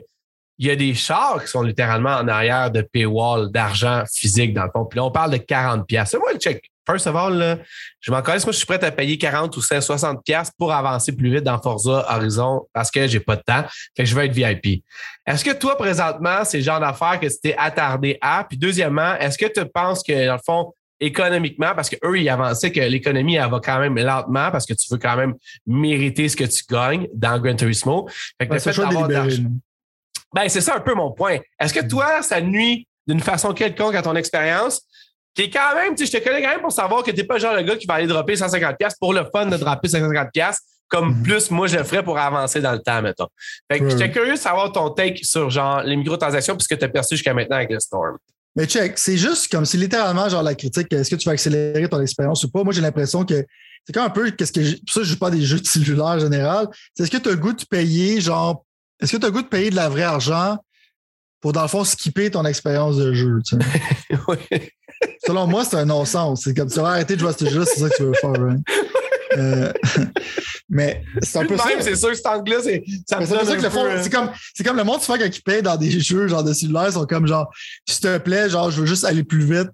il 0.60 0.68
y 0.68 0.70
a 0.70 0.76
des 0.76 0.94
chars 0.94 1.44
qui 1.44 1.50
sont 1.50 1.64
littéralement 1.64 2.12
en 2.12 2.28
arrière 2.28 2.70
de 2.70 2.82
paywall 2.82 3.52
d'argent 3.52 4.04
physique 4.12 4.54
dans 4.54 4.64
le 4.64 4.70
fond. 4.72 4.86
Puis 4.86 4.98
là, 4.98 5.06
on 5.06 5.12
parle 5.12 5.32
de 5.32 5.38
40 5.38 5.88
pièces. 5.88 6.14
Moi, 6.14 6.32
le 6.32 6.40
check. 6.40 6.70
First 6.86 7.08
of 7.08 7.16
all, 7.16 7.38
là, 7.38 7.58
je 8.02 8.12
m'en 8.12 8.22
connais, 8.22 8.40
moi, 8.40 8.52
je 8.52 8.58
suis 8.58 8.66
prêt 8.66 8.84
à 8.84 8.92
payer 8.92 9.18
40 9.18 9.56
ou 9.56 9.62
60 9.62 10.24
pièces 10.24 10.52
pour 10.58 10.74
avancer 10.74 11.16
plus 11.16 11.32
vite 11.32 11.44
dans 11.44 11.62
Forza 11.62 12.06
Horizon 12.10 12.68
parce 12.74 12.92
que 12.92 13.08
j'ai 13.08 13.20
pas 13.20 13.38
de 13.38 13.42
temps. 13.42 13.64
Fait 13.96 14.04
que 14.04 14.06
je 14.06 14.16
veux 14.16 14.24
être 14.24 14.34
VIP. 14.34 14.84
Est-ce 15.26 15.44
que 15.44 15.52
toi, 15.52 15.78
présentement, 15.78 16.44
c'est 16.44 16.58
le 16.58 16.64
genre 16.64 16.80
d'affaires 16.80 17.20
que 17.20 17.28
tu 17.28 17.40
t'es 17.42 17.56
attardé 17.58 18.18
à? 18.22 18.46
Puis 18.48 18.58
deuxièmement, 18.58 19.16
est-ce 19.16 19.38
que 19.38 19.46
tu 19.46 19.66
penses 19.74 20.04
que, 20.04 20.28
dans 20.28 20.34
le 20.34 20.42
fond, 20.46 20.74
économiquement, 21.00 21.74
parce 21.76 21.90
qu'eux, 21.90 22.18
ils 22.18 22.30
avançaient 22.30 22.72
que 22.72 22.80
l'économie, 22.80 23.36
elle 23.36 23.50
va 23.50 23.60
quand 23.64 23.80
même 23.80 23.98
lentement 23.98 24.52
parce 24.52 24.66
que 24.66 24.74
tu 24.74 24.88
veux 24.92 24.98
quand 24.98 25.16
même 25.16 25.34
mériter 25.66 26.30
ce 26.30 26.36
que 26.36 26.44
tu 26.44 26.64
gagnes 26.70 27.08
dans 27.14 27.40
Gran 27.40 27.56
Turismo. 27.56 28.08
Fait 28.40 28.48
que 28.48 28.60
fait 28.60 28.78
d'avoir 28.78 29.08
Ben, 30.34 30.50
c'est 30.50 30.62
ça 30.62 30.76
un 30.76 30.80
peu 30.80 30.94
mon 30.94 31.12
point. 31.12 31.40
Est-ce 31.60 31.74
que 31.74 31.86
toi, 31.88 32.22
ça 32.22 32.42
nuit 32.42 32.88
d'une 33.08 33.20
façon 33.20 33.54
quelconque 33.54 33.96
à 33.96 34.02
ton 34.02 34.16
expérience? 34.16 34.82
Qui 35.36 35.44
est 35.44 35.50
quand 35.50 35.76
même, 35.76 35.96
tu 35.96 36.06
sais, 36.06 36.12
je 36.12 36.18
te 36.20 36.24
connais 36.24 36.42
quand 36.42 36.50
même 36.50 36.62
pour 36.62 36.72
savoir 36.72 37.04
que 37.04 37.12
tu 37.12 37.18
n'es 37.18 37.24
pas 37.24 37.36
le 37.36 37.40
genre 37.40 37.56
de 37.56 37.62
gars 37.62 37.76
qui 37.76 37.88
va 37.88 37.96
aller 37.96 38.08
dropper 38.08 38.36
150$ 38.36 38.76
pour 39.00 39.14
le 39.14 39.26
fun 39.34 39.48
de 39.48 39.58
dropper 39.58 39.88
150$ 39.88 40.58
comme 40.90 41.12
mm-hmm. 41.12 41.24
plus 41.24 41.50
moi 41.50 41.66
je 41.66 41.78
le 41.78 41.84
ferais 41.84 42.04
pour 42.04 42.20
avancer 42.20 42.62
dans 42.62 42.72
le 42.72 42.80
temps, 42.80 43.02
mettons. 43.02 43.28
Fait 43.72 43.80
que 43.80 43.90
j'étais 43.90 44.12
curieux 44.12 44.34
de 44.34 44.40
savoir 44.40 44.72
ton 44.72 44.92
take 44.92 45.24
sur 45.24 45.50
genre 45.50 45.82
les 45.82 45.96
microtransactions 45.96 46.56
puisque 46.56 46.78
tu 46.78 46.86
as 46.86 46.90
perçu 46.90 47.16
jusqu'à 47.16 47.34
maintenant 47.34 47.56
avec 47.56 47.72
le 47.72 47.80
Storm. 47.80 48.18
Mais 48.56 48.68
check, 48.68 49.00
c'est 49.00 49.18
juste 49.18 49.52
comme 49.52 49.66
si 49.66 49.78
littéralement, 49.78 50.30
genre 50.30 50.44
la 50.44 50.54
critique, 50.54 50.94
est-ce 50.94 51.10
que 51.10 51.16
tu 51.16 51.26
vas 51.26 51.32
accélérer 51.34 51.90
ton 51.90 52.00
expérience 52.00 52.44
ou 52.44 52.52
pas? 52.52 52.64
Moi, 52.64 52.72
j'ai 52.74 52.82
l'impression 52.82 53.26
que 53.26 53.44
c'est 53.86 53.94
comme 53.94 54.04
un 54.04 54.10
peu, 54.10 54.30
qu'est-ce 54.32 54.52
que 54.52 54.64
ça, 54.64 55.02
je 55.02 55.04
joue 55.04 55.18
pas 55.18 55.32
des 55.32 55.42
jeux 55.42 55.60
de 55.60 55.66
cellulaire 55.66 56.06
en 56.06 56.20
général. 56.20 56.68
est-ce 57.00 57.10
que 57.10 57.18
tu 57.18 57.30
as 57.30 57.32
le 57.32 57.38
goût 57.38 57.54
de 57.54 57.66
payer, 57.66 58.22
genre, 58.22 58.64
est-ce 59.02 59.12
que 59.12 59.18
tu 59.18 59.26
as 59.26 59.30
le 59.30 59.34
goût 59.34 59.42
de 59.42 59.48
payer 59.48 59.72
de 59.72 59.76
la 59.76 59.90
vraie 59.90 60.04
argent 60.04 60.58
pour, 61.42 61.52
dans 61.52 61.64
le 61.64 61.68
fond, 61.68 61.84
skipper 61.84 62.32
ton 62.32 62.46
expérience 62.46 62.98
de 62.98 63.14
jeu, 63.14 63.40
oui. 64.28 64.38
Selon 65.26 65.48
moi, 65.48 65.64
c'est 65.64 65.78
un 65.78 65.86
non-sens. 65.86 66.42
C'est 66.44 66.54
comme 66.54 66.70
tu 66.70 66.80
vas 66.80 66.90
arrêter 66.90 67.16
de 67.16 67.20
jouer 67.22 67.30
à 67.30 67.34
ce 67.34 67.46
jeu, 67.46 67.64
c'est 67.66 67.80
ça 67.80 67.90
que 67.90 67.96
tu 67.96 68.04
veux 68.04 68.14
faire, 68.14 68.32
hein? 68.32 68.58
Euh, 69.38 69.72
mais 70.70 71.04
c'est 71.22 71.40
un 71.40 71.46
peu 71.46 71.58
ça. 71.58 71.66
C'est 71.80 71.96
sûr 71.96 72.10
que 72.10 72.16
cet 72.16 72.26
angle-là, 72.26 72.58
c'est 72.64 72.84
ça 73.08 73.20
me 73.20 73.26
C'est 73.26 74.10
comme, 74.12 74.30
c'est 74.54 74.64
comme 74.64 74.78
le 74.78 74.84
monde, 74.84 75.00
tu 75.00 75.06
fais 75.06 75.18
quand 75.18 75.26
ils 75.26 75.42
payent 75.42 75.62
dans 75.62 75.78
des 75.78 75.90
jeux 76.00 76.28
genre 76.28 76.44
de 76.44 76.54
cellulaire, 76.54 76.92
sont 76.92 77.06
comme 77.06 77.28
genre, 77.28 77.52
s'il 77.88 78.02
te 78.02 78.18
plaît, 78.20 78.50
genre, 78.50 78.72
je 78.72 78.82
veux 78.82 78.86
juste 78.86 79.06
aller 79.06 79.24
plus 79.24 79.44
vite 79.44 79.70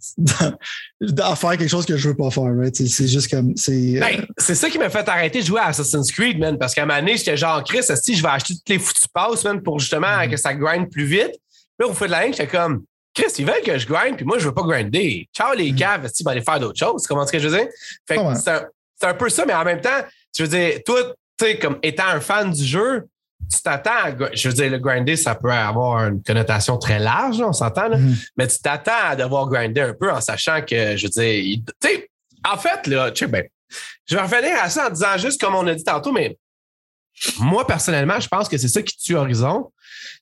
à 1.20 1.36
faire 1.36 1.52
quelque 1.52 1.68
chose 1.68 1.86
que 1.86 1.97
je 1.97 2.10
veux 2.10 2.16
pas 2.16 2.32
faire. 2.32 2.52
C'est 2.74 3.08
juste 3.08 3.30
comme. 3.30 3.54
C'est 3.56 4.00
ben, 4.00 4.26
c'est 4.38 4.56
ça 4.56 4.70
qui 4.70 4.78
m'a 4.78 4.89
fait 4.89 5.08
arrêter 5.08 5.41
de 5.41 5.45
jouer 5.45 5.60
à 5.60 5.68
Assassin's 5.68 6.12
Creed, 6.12 6.39
man. 6.39 6.58
Parce 6.58 6.74
qu'à 6.74 6.84
un 6.84 6.86
moment 6.86 7.00
donné, 7.00 7.18
j'étais 7.18 7.38
genre, 7.38 7.64
Chris, 7.64 7.84
si 8.02 8.16
je 8.16 8.22
vais 8.22 8.30
acheter 8.30 8.54
toutes 8.54 8.70
les 8.70 8.80
foutues 8.80 9.08
passes, 9.14 9.43
man, 9.43 9.62
pour 9.62 9.80
justement 9.80 10.08
mm-hmm. 10.08 10.32
que 10.32 10.38
ça 10.38 10.54
grind 10.54 10.89
plus 10.89 11.06
vite. 11.06 11.32
Là, 11.80 11.88
au 11.88 11.93
fait 11.93 12.08
de 12.08 12.12
la 12.12 12.24
ligne, 12.24 12.34
j'étais 12.34 12.47
comme, 12.47 12.84
Chris, 13.14 13.34
ils 13.39 13.45
veulent 13.45 13.62
que 13.64 13.78
je 13.78 13.88
grind, 13.88 14.16
puis 14.16 14.26
moi, 14.26 14.38
je 14.38 14.45
veux 14.45 14.53
pas 14.53 14.64
grinder. 14.64 15.28
Ciao, 15.36 15.53
les 15.53 15.72
mm-hmm. 15.72 15.78
caves, 15.78 16.10
ils 16.18 16.24
vont 16.24 16.32
aller 16.32 16.41
faire 16.41 16.60
d'autres 16.60 16.80
choses? 16.80 17.07
Comment 17.07 17.24
est-ce 17.24 17.32
que 17.32 17.39
je 17.39 17.47
veux 17.47 17.57
dire? 17.57 17.68
Fait 18.07 18.16
que 18.16 18.36
c'est 18.36 18.51
un, 18.51 18.66
c'est 18.99 19.07
un 19.07 19.14
peu 19.14 19.30
ça, 19.30 19.45
mais 19.45 19.53
en 19.53 19.64
même 19.64 19.82
temps, 19.82 20.01
tu 20.34 20.43
veux 20.43 20.47
dire, 20.47 20.80
toi, 20.86 21.01
tu 21.38 21.45
sais, 21.45 21.57
comme 21.57 21.80
étant 21.82 22.07
un 22.07 22.20
fan 22.20 22.51
du 22.51 22.64
jeu, 22.64 23.07
tu 23.51 23.62
t'attends 23.62 23.91
à, 23.91 24.12
je 24.34 24.47
veux 24.49 24.53
dire, 24.53 24.70
le 24.70 24.78
grinder, 24.78 25.16
ça 25.16 25.34
peut 25.34 25.51
avoir 25.51 26.07
une 26.07 26.22
connotation 26.22 26.78
très 26.78 26.99
large, 26.99 27.41
on 27.41 27.53
s'entend, 27.53 27.89
mm-hmm. 27.89 28.30
mais 28.38 28.47
tu 28.47 28.60
t'attends 28.60 28.91
à 29.03 29.16
devoir 29.16 29.47
grinder 29.47 29.82
un 29.82 29.93
peu 29.93 30.12
en 30.12 30.22
sachant 30.22 30.62
que, 30.62 30.95
je 30.95 31.07
veux 31.07 31.10
dire, 31.10 31.60
tu 31.82 31.89
sais, 31.89 32.10
en 32.47 32.57
fait, 32.57 32.88
là, 32.88 33.12
tu 33.12 33.26
sais, 33.26 33.32
ben, 33.32 33.43
je 34.05 34.16
vais 34.16 34.22
revenir 34.22 34.55
à 34.62 34.70
ça 34.70 34.88
en 34.88 34.89
disant 34.89 35.18
juste 35.18 35.39
comme 35.39 35.55
on 35.55 35.66
a 35.68 35.74
dit 35.74 35.84
tantôt, 35.84 36.12
mais 36.12 36.38
moi, 37.40 37.68
personnellement, 37.68 38.20
je 38.20 38.28
pense 38.28 38.48
que 38.48 38.58
c'est 38.58 38.68
ça 38.68 38.82
qui 38.82 38.98
tue 38.98 39.16
Horizon 39.16 39.70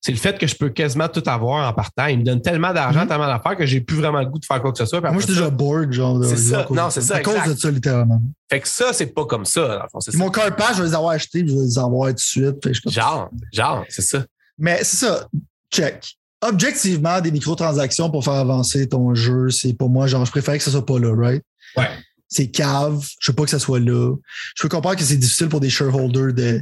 c'est 0.01 0.11
le 0.11 0.17
fait 0.17 0.37
que 0.37 0.47
je 0.47 0.55
peux 0.55 0.69
quasiment 0.69 1.07
tout 1.07 1.23
avoir 1.25 1.67
en 1.67 1.73
partant. 1.73 2.05
Il 2.05 2.19
me 2.19 2.23
donne 2.23 2.41
tellement 2.41 2.73
d'argent, 2.73 3.01
mhm. 3.01 3.07
tellement 3.07 3.27
d'affaires 3.27 3.55
que 3.55 3.65
j'ai 3.65 3.81
plus 3.81 3.97
vraiment 3.97 4.19
le 4.19 4.27
goût 4.27 4.39
de 4.39 4.45
faire 4.45 4.61
quoi 4.61 4.71
que 4.71 4.77
ce 4.77 4.85
soit. 4.85 5.01
Moi, 5.01 5.13
je 5.13 5.25
suis 5.25 5.33
déjà 5.33 5.49
bored, 5.49 5.91
genre. 5.91 6.23
C'est 6.23 6.37
ça. 6.37 6.67
Non, 6.69 6.89
c'est 6.89 7.01
ça. 7.01 7.15
À 7.15 7.21
cause 7.21 7.43
de 7.47 7.59
ça, 7.59 7.71
littéralement. 7.71 8.21
Fait 8.49 8.59
que 8.59 8.67
ça, 8.67 8.93
c'est 8.93 9.07
pas 9.07 9.25
comme 9.25 9.45
ça, 9.45 9.87
Mon 10.13 10.29
cœur 10.29 10.55
pass, 10.55 10.77
je 10.77 10.83
vais 10.83 10.89
les 10.89 10.95
avoir 10.95 11.11
achetés, 11.11 11.43
je 11.45 11.53
vais 11.53 11.61
les 11.61 11.77
avoir 11.77 12.09
tout 12.09 12.15
de 12.15 12.19
suite. 12.19 12.89
genre, 12.89 13.29
genre, 13.51 13.85
c'est 13.89 14.01
ça. 14.01 14.25
Mais 14.57 14.79
c'est 14.83 15.05
ça. 15.05 15.27
Check. 15.71 16.17
Objectivement, 16.41 17.19
des 17.19 17.31
microtransactions 17.31 18.11
pour 18.11 18.23
faire 18.23 18.33
avancer 18.33 18.87
ton 18.87 19.15
jeu, 19.15 19.49
c'est 19.49 19.73
pour 19.73 19.89
moi, 19.89 20.05
genre, 20.05 20.23
je 20.23 20.31
préfère 20.31 20.55
que 20.55 20.63
ça 20.63 20.71
soit 20.71 20.85
pas 20.85 20.99
là, 20.99 21.13
right? 21.15 21.43
Ouais. 21.75 21.89
C'est 22.29 22.47
cave. 22.47 23.05
Je 23.19 23.31
veux 23.31 23.35
pas 23.35 23.43
que 23.43 23.49
ça 23.49 23.59
soit 23.59 23.79
là. 23.79 24.15
Je 24.55 24.61
peux 24.61 24.69
comprendre 24.69 24.97
que 24.97 25.03
c'est 25.03 25.17
difficile 25.17 25.49
pour 25.49 25.59
des 25.59 25.69
shareholders 25.69 26.33
de, 26.33 26.61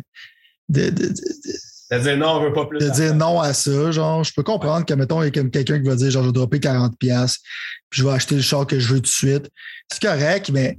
de, 0.70 0.90
de 0.90 1.14
de 1.92 2.00
dire 2.00 2.18
non, 2.18 2.38
on 2.38 2.44
veut 2.44 2.54
pas 2.54 2.66
plus. 2.66 2.80
De 2.80 2.90
dire 2.90 3.14
non 3.16 3.40
à 3.40 3.54
ça. 3.54 3.92
Genre, 3.92 4.24
je 4.24 4.34
peux 4.34 4.44
comprendre 4.44 4.86
que, 4.86 4.94
mettons, 4.94 5.22
il 5.22 5.26
y 5.26 5.28
a 5.28 5.32
quelqu'un 5.32 5.80
qui 5.80 5.88
va 5.88 5.96
dire, 5.96 6.10
genre, 6.10 6.24
je 6.24 6.30
vais 6.30 6.34
dropper 6.34 6.58
40$, 6.58 6.96
puis 6.98 7.10
je 7.92 8.04
vais 8.04 8.12
acheter 8.12 8.36
le 8.36 8.42
char 8.42 8.66
que 8.66 8.80
je 8.80 8.94
veux 8.94 9.00
tout 9.00 9.04
de 9.04 9.08
suite. 9.08 9.50
C'est 9.92 10.02
correct, 10.02 10.50
mais 10.52 10.78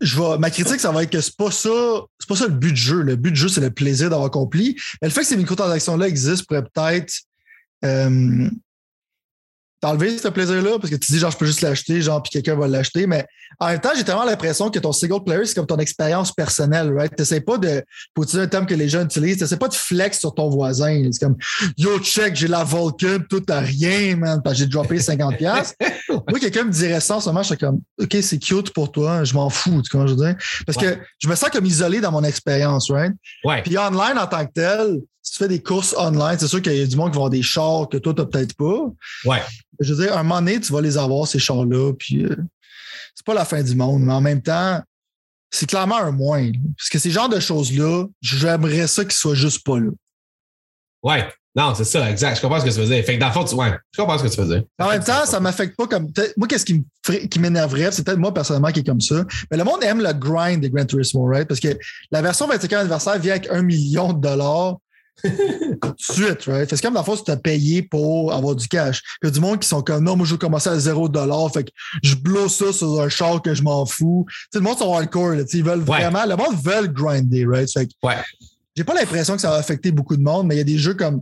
je 0.00 0.18
vais, 0.18 0.38
ma 0.38 0.50
critique, 0.50 0.80
ça 0.80 0.90
va 0.90 1.02
être 1.02 1.10
que 1.10 1.20
c'est 1.20 1.36
pas 1.36 1.50
ça, 1.50 1.68
c'est 2.18 2.28
pas 2.28 2.36
ça 2.36 2.46
le 2.46 2.54
but 2.54 2.72
du 2.72 2.80
jeu. 2.80 3.02
Le 3.02 3.16
but 3.16 3.32
du 3.32 3.40
jeu, 3.40 3.48
c'est 3.48 3.60
le 3.60 3.70
plaisir 3.70 4.08
d'avoir 4.08 4.26
accompli. 4.26 4.76
Mais 5.00 5.08
le 5.08 5.14
fait 5.14 5.20
que 5.20 5.26
ces 5.26 5.36
microtransactions-là 5.36 6.08
existent 6.08 6.44
pourrait 6.48 6.64
peut-être 6.64 7.12
euh, 7.84 8.48
t'enlever 9.82 10.16
ce 10.16 10.28
plaisir-là 10.28 10.78
parce 10.78 10.90
que 10.90 10.96
tu 10.96 11.12
dis 11.12 11.18
genre 11.18 11.32
je 11.32 11.36
peux 11.36 11.44
juste 11.44 11.60
l'acheter, 11.60 12.00
genre 12.00 12.22
puis 12.22 12.30
quelqu'un 12.30 12.54
va 12.54 12.68
l'acheter. 12.68 13.08
Mais 13.08 13.26
en 13.58 13.66
même 13.66 13.80
temps, 13.80 13.90
j'ai 13.96 14.04
tellement 14.04 14.24
l'impression 14.24 14.70
que 14.70 14.78
ton 14.78 14.92
single 14.92 15.24
player, 15.24 15.44
c'est 15.44 15.54
comme 15.54 15.66
ton 15.66 15.76
expérience 15.78 16.32
personnelle, 16.32 16.92
right? 16.96 17.14
T'essaies 17.14 17.40
pas 17.40 17.58
de, 17.58 17.82
pour 18.14 18.24
utiliser 18.24 18.44
un 18.44 18.48
terme 18.48 18.64
que 18.64 18.74
les 18.74 18.88
gens 18.88 19.04
utilisent, 19.04 19.38
t'essaies 19.38 19.56
pas 19.56 19.68
de 19.68 19.74
flex 19.74 20.20
sur 20.20 20.32
ton 20.34 20.48
voisin. 20.48 21.02
C'est 21.10 21.24
comme 21.24 21.36
Yo, 21.76 21.98
check, 21.98 22.36
j'ai 22.36 22.46
la 22.46 22.62
Vulcan, 22.62 23.24
tout 23.28 23.42
à 23.48 23.58
rien, 23.58 24.16
man, 24.16 24.40
parce 24.42 24.56
que 24.56 24.60
j'ai 24.60 24.68
droppé 24.68 24.98
50$. 24.98 25.74
Moi, 26.30 26.38
quelqu'un 26.38 26.64
me 26.64 26.70
dirait 26.70 27.00
ça 27.00 27.16
en 27.16 27.20
ce 27.20 27.28
moment, 27.28 27.42
je 27.42 27.48
suis 27.48 27.56
comme 27.56 27.80
OK, 28.00 28.16
c'est 28.22 28.38
cute 28.38 28.72
pour 28.72 28.92
toi, 28.92 29.24
je 29.24 29.34
m'en 29.34 29.50
fous, 29.50 29.82
tu 29.82 29.96
vois, 29.96 30.06
je 30.06 30.14
veux 30.14 30.24
dire? 30.24 30.36
Parce 30.64 30.78
que 30.78 30.96
je 31.18 31.28
me 31.28 31.34
sens 31.34 31.50
comme 31.50 31.66
isolé 31.66 32.00
dans 32.00 32.12
mon 32.12 32.22
expérience, 32.22 32.88
right? 32.88 33.12
Ouais. 33.44 33.62
Puis 33.62 33.76
online 33.76 34.16
en 34.16 34.28
tant 34.28 34.46
que 34.46 34.52
tel, 34.54 35.00
si 35.22 35.32
tu 35.32 35.38
fais 35.38 35.48
des 35.48 35.62
courses 35.62 35.94
online, 35.96 36.36
c'est 36.38 36.48
sûr 36.48 36.60
qu'il 36.60 36.74
y 36.74 36.82
a 36.82 36.86
du 36.86 36.96
monde 36.96 37.10
qui 37.10 37.14
va 37.14 37.20
avoir 37.20 37.30
des 37.30 37.42
chars 37.42 37.88
que 37.88 37.96
toi, 37.96 38.12
tu 38.12 38.20
n'as 38.20 38.26
peut-être 38.26 38.54
pas. 38.56 38.86
Ouais. 39.24 39.40
Je 39.82 39.94
veux 39.94 40.04
dire, 40.04 40.16
un 40.16 40.22
moment 40.22 40.40
donné, 40.40 40.60
tu 40.60 40.72
vas 40.72 40.80
les 40.80 40.96
avoir, 40.96 41.26
ces 41.26 41.38
chars-là, 41.38 41.92
puis 41.98 42.24
euh, 42.24 42.36
c'est 43.14 43.26
pas 43.26 43.34
la 43.34 43.44
fin 43.44 43.62
du 43.62 43.74
monde, 43.74 44.02
mais 44.02 44.12
en 44.12 44.20
même 44.20 44.42
temps, 44.42 44.80
c'est 45.50 45.66
clairement 45.68 45.98
un 45.98 46.12
moins. 46.12 46.50
Parce 46.76 46.88
que 46.88 46.98
ces 46.98 47.10
genres 47.10 47.28
de 47.28 47.40
choses-là, 47.40 48.06
j'aimerais 48.20 48.86
ça 48.86 49.04
qu'ils 49.04 49.12
soient 49.12 49.34
juste 49.34 49.64
pas 49.64 49.78
là. 49.78 49.90
Ouais. 51.02 51.28
Non, 51.54 51.74
c'est 51.74 51.84
ça, 51.84 52.10
exact. 52.10 52.36
Je 52.36 52.40
comprends 52.40 52.60
ce 52.60 52.64
que 52.64 52.70
tu 52.70 52.80
veux 52.80 52.86
dire. 52.86 53.04
Fait 53.04 53.16
que 53.16 53.20
dans 53.20 53.26
le 53.26 53.32
fond, 53.32 53.44
tu... 53.44 53.54
ouais, 53.54 53.72
je 53.92 54.00
comprends 54.00 54.16
ce 54.16 54.24
que 54.24 54.28
tu 54.28 54.40
veux 54.40 54.46
dire. 54.46 54.64
En 54.78 54.88
même 54.88 55.04
temps, 55.04 55.26
ça 55.26 55.38
m'affecte 55.38 55.76
pas 55.76 55.86
comme. 55.86 56.08
Moi, 56.38 56.48
qu'est-ce 56.48 56.64
qui, 56.64 57.38
m'énerverait, 57.38 57.92
c'est 57.92 58.04
peut-être 58.04 58.18
moi 58.18 58.32
personnellement 58.32 58.72
qui 58.72 58.80
est 58.80 58.86
comme 58.86 59.02
ça. 59.02 59.22
Mais 59.50 59.58
le 59.58 59.64
monde 59.64 59.82
aime 59.82 60.00
le 60.00 60.12
grind 60.14 60.62
des 60.62 60.70
Gran 60.70 60.86
Turismo, 60.86 61.26
right? 61.26 61.46
Parce 61.46 61.60
que 61.60 61.76
la 62.10 62.22
version 62.22 62.48
25 62.48 62.72
anniversaire 62.72 63.18
vient 63.18 63.32
avec 63.32 63.50
un 63.50 63.60
million 63.60 64.14
de 64.14 64.20
dollars 64.20 64.78
tout 65.22 65.30
de 65.30 65.94
suite, 65.98 66.44
right? 66.46 66.68
C'est 66.68 66.80
comme 66.80 66.94
la 66.94 67.02
fois, 67.02 67.16
tu 67.16 67.30
as 67.30 67.36
payé 67.36 67.82
pour 67.82 68.32
avoir 68.32 68.54
du 68.56 68.66
cash. 68.66 69.02
Il 69.22 69.26
y 69.26 69.28
a 69.28 69.30
du 69.30 69.40
monde 69.40 69.60
qui 69.60 69.68
sont 69.68 69.82
comme 69.82 70.04
non, 70.04 70.16
moi 70.16 70.26
je 70.26 70.32
veux 70.32 70.38
commencer 70.38 70.70
à 70.70 70.78
0 70.78 71.08
fait 71.52 71.64
que 71.64 71.70
je 72.02 72.14
blow 72.14 72.48
ça 72.48 72.72
sur 72.72 73.00
un 73.00 73.08
char 73.08 73.40
que 73.42 73.54
je 73.54 73.62
m'en 73.62 73.86
fous. 73.86 74.26
sais, 74.52 74.58
le 74.58 74.64
monde 74.64 74.78
sont 74.78 74.92
hardcore, 74.92 75.30
là, 75.30 75.42
ils 75.52 75.64
veulent 75.64 75.80
vraiment, 75.80 76.24
le 76.26 76.36
monde 76.36 76.56
veut 76.62 76.88
grinder, 76.88 77.46
right? 77.46 77.70
Fait 77.70 77.86
que, 77.86 77.92
ouais. 78.02 78.16
J'ai 78.74 78.84
pas 78.84 78.94
l'impression 78.94 79.34
que 79.34 79.40
ça 79.42 79.50
va 79.50 79.56
affecter 79.56 79.92
beaucoup 79.92 80.16
de 80.16 80.22
monde, 80.22 80.46
mais 80.46 80.54
il 80.54 80.58
y 80.58 80.62
a 80.62 80.64
des 80.64 80.78
jeux 80.78 80.94
comme 80.94 81.20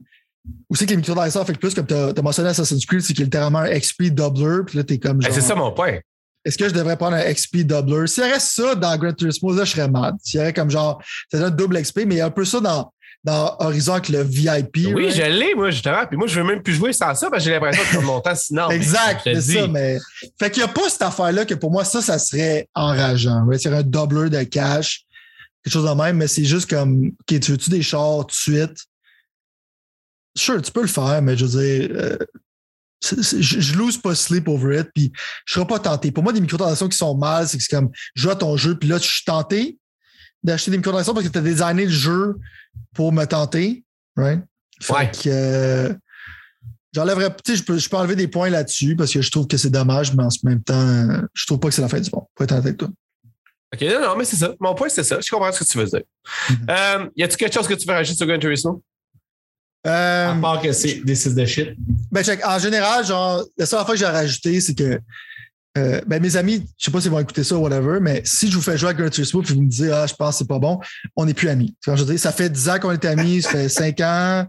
aussi 0.69 0.87
que 0.87 0.91
les 0.91 0.97
microtransactions 0.97 1.41
affectent 1.41 1.61
plus, 1.61 1.75
comme 1.75 1.87
tu 1.87 1.95
as, 1.95 2.23
mentionné 2.23 2.51
Assassin's 2.51 2.87
Creed, 2.87 3.03
c'est 3.03 3.13
qu'il 3.13 3.23
est 3.23 3.25
littéralement 3.25 3.59
un 3.59 3.79
XP 3.79 4.05
doubler, 4.05 4.63
puis 4.67 4.79
là, 4.79 4.85
t'es 4.85 4.99
comme 4.99 5.19
ben, 5.19 5.31
c'est 5.33 5.41
ça 5.41 5.55
mon 5.55 5.73
point. 5.73 5.99
Est-ce 6.45 6.57
que 6.57 6.69
je 6.69 6.73
devrais 6.73 6.97
prendre 6.97 7.17
un 7.17 7.33
XP 7.33 7.59
doubler? 7.59 8.07
S'il 8.07 8.25
y 8.25 8.27
aurait 8.27 8.41
ça 8.41 8.75
dans 8.75 8.97
Gran 8.97 9.13
Turismo, 9.13 9.53
là, 9.53 9.65
je 9.65 9.73
serais 9.73 9.89
mad. 9.89 10.15
S'il 10.23 10.39
y 10.39 10.43
aurait 10.43 10.55
comme 10.55 10.71
genre, 10.71 11.03
c'est 11.31 11.43
un 11.43 11.51
double 11.51 11.83
XP, 11.83 12.05
mais 12.07 12.15
il 12.15 12.19
y 12.19 12.21
a 12.21 12.27
un 12.27 12.31
peu 12.31 12.45
ça 12.45 12.61
dans 12.61 12.91
dans 13.23 13.55
Horizon 13.59 13.95
avec 13.95 14.09
le 14.09 14.23
VIP. 14.23 14.89
Oui, 14.95 15.11
je 15.11 15.23
l'ai, 15.23 15.55
moi, 15.55 15.71
justement. 15.71 16.07
Puis 16.07 16.17
moi, 16.17 16.27
je 16.27 16.41
veux 16.41 16.47
même 16.47 16.63
plus 16.63 16.75
jouer 16.75 16.93
sans 16.93 17.15
ça 17.15 17.29
parce 17.29 17.45
que 17.45 17.51
j'ai 17.51 17.55
l'impression 17.55 17.83
que 18.01 18.05
mon 18.05 18.21
temps 18.21 18.35
sinon. 18.35 18.71
exact, 18.71 19.21
c'est 19.25 19.41
ça. 19.41 19.67
Mais... 19.67 19.99
Fait 20.39 20.51
qu'il 20.51 20.63
n'y 20.63 20.69
a 20.69 20.73
pas 20.73 20.89
cette 20.89 21.03
affaire-là 21.03 21.45
que 21.45 21.55
pour 21.55 21.71
moi, 21.71 21.85
ça, 21.85 22.01
ça 22.01 22.19
serait 22.19 22.69
enrageant. 22.75 23.45
Ouais, 23.45 23.59
c'est 23.59 23.73
un 23.73 23.83
doubleur 23.83 24.31
de 24.31 24.43
cash, 24.45 25.05
quelque 25.63 25.73
chose 25.73 25.89
de 25.89 25.95
même, 25.95 26.17
mais 26.17 26.29
c'est 26.29 26.45
juste 26.45 26.71
comme, 26.71 27.09
OK, 27.09 27.41
tu 27.41 27.53
veux-tu 27.53 27.71
des 27.71 27.83
chars 27.83 28.21
tout 28.21 28.27
de 28.29 28.33
suite? 28.33 28.79
Sure, 30.37 30.63
tu 30.63 30.73
peux 30.73 30.83
le 30.83 30.87
faire, 30.87 31.21
mais 31.21 31.37
je 31.37 31.45
veux 31.45 31.61
dire, 31.61 31.91
euh, 31.93 32.17
je, 33.03 33.61
je 33.61 33.75
lose 33.77 33.99
pas 33.99 34.15
sleep 34.15 34.49
over 34.49 34.81
it, 34.81 34.89
puis 34.95 35.13
je 35.45 35.55
serai 35.55 35.67
pas 35.67 35.79
tenté. 35.79 36.11
Pour 36.11 36.23
moi, 36.23 36.33
des 36.33 36.41
microtransactions 36.41 36.89
qui 36.89 36.97
sont 36.97 37.17
mal, 37.17 37.47
c'est 37.49 37.59
que 37.59 37.65
c'est 37.65 37.77
comme, 37.77 37.91
je 38.15 38.23
joue 38.23 38.31
à 38.31 38.37
ton 38.37 38.57
jeu, 38.57 38.79
puis 38.79 38.89
là, 38.89 38.97
je 38.97 39.07
suis 39.07 39.25
tenté 39.25 39.77
d'acheter 40.43 40.71
des 40.71 40.77
microtransactions 40.79 41.15
parce 41.15 41.27
que 41.27 41.33
tu 41.33 41.39
as 41.39 41.43
designé 41.43 41.85
le 41.85 41.91
jeu 41.91 42.37
pour 42.95 43.13
me 43.13 43.25
tenter. 43.25 43.85
Right? 44.17 44.43
ouais. 44.89 45.11
que 45.11 45.29
euh, 45.29 45.95
j'enlèverais, 46.93 47.31
tu 47.45 47.53
sais, 47.53 47.57
je 47.57 47.65
peux, 47.65 47.79
je 47.79 47.89
peux 47.89 47.97
enlever 47.97 48.17
des 48.17 48.29
points 48.29 48.51
là-dessus 48.51 48.97
parce 48.97 49.13
que 49.13 49.21
je 49.21 49.31
trouve 49.31 49.47
que 49.47 49.57
c'est 49.57 49.71
dommage, 49.71 50.15
mais 50.15 50.25
en 50.25 50.29
même 50.45 50.63
temps, 50.63 51.07
je 51.35 51.47
trouve 51.47 51.61
pas 51.61 51.69
que 51.69 51.75
c'est 51.75 51.83
la 51.83 51.89
fin 51.89 52.01
du 52.01 52.11
monde, 52.13 52.25
pour 52.35 52.45
être 52.45 52.53
avec 52.53 52.77
toi. 52.77 52.89
OK, 53.73 53.83
non, 53.83 54.01
non, 54.01 54.17
mais 54.17 54.25
c'est 54.25 54.37
ça. 54.37 54.53
Mon 54.59 54.75
point, 54.75 54.89
c'est 54.89 55.05
ça. 55.05 55.21
Je 55.21 55.31
comprends 55.31 55.53
ce 55.53 55.61
que 55.61 55.65
tu 55.65 55.79
veux 55.79 55.85
dire. 55.85 56.03
Mm-hmm. 56.49 56.57
euh, 56.71 57.11
y 57.17 57.23
a-tu 57.23 57.37
quelque 57.37 57.55
chose 57.55 57.69
que 57.69 57.75
tu 57.75 57.87
veux 57.87 57.95
rajouter 57.95 58.17
sur 58.17 58.27
Gran 58.27 58.39
Turismo? 58.39 58.83
Euh, 59.87 60.33
à 60.33 60.35
part 60.35 60.61
que 60.61 60.73
c'est 60.73 61.01
des 61.05 61.15
de 61.15 61.45
shit. 61.47 61.71
Ben, 62.11 62.23
check, 62.23 62.45
en 62.45 62.59
général, 62.59 63.05
genre, 63.05 63.45
la 63.57 63.67
seule 63.67 63.85
fois 63.85 63.95
que 63.95 64.01
j'ai 64.01 64.07
rajouté, 64.07 64.61
c'est 64.61 64.75
que 64.75 65.01
euh, 65.79 66.01
ben, 66.07 66.21
mes 66.21 66.37
amis, 66.37 66.67
je 66.79 66.85
sais 66.85 66.91
pas 66.91 67.01
s'ils 67.01 67.11
vont 67.11 67.21
écouter 67.21 67.45
ça 67.45 67.57
ou 67.57 67.61
whatever, 67.61 67.99
mais 68.01 68.23
si 68.25 68.51
je 68.51 68.57
vous 68.57 68.63
fais 68.63 68.77
jouer 68.77 68.91
à 68.91 68.95
Gran 68.95 69.09
Turismo 69.09 69.43
et 69.43 69.47
vous 69.53 69.63
me 69.63 69.69
dites, 69.69 69.91
ah, 69.93 70.07
je 70.07 70.15
pense 70.15 70.35
que 70.35 70.39
c'est 70.39 70.49
pas 70.49 70.59
bon, 70.59 70.81
on 71.17 71.27
n'est 71.27 71.35
plus 71.35 71.49
amis. 71.49 71.75
Quand 71.85 71.95
je 71.97 72.05
dis, 72.05 72.19
ça 72.19 72.33
fait 72.33 72.51
10 72.51 72.69
ans 72.71 72.79
qu'on 72.81 72.91
est 72.93 73.05
amis, 73.05 73.43
ça 73.43 73.51
fait 73.51 73.69
5 73.69 74.01
ans. 74.01 74.47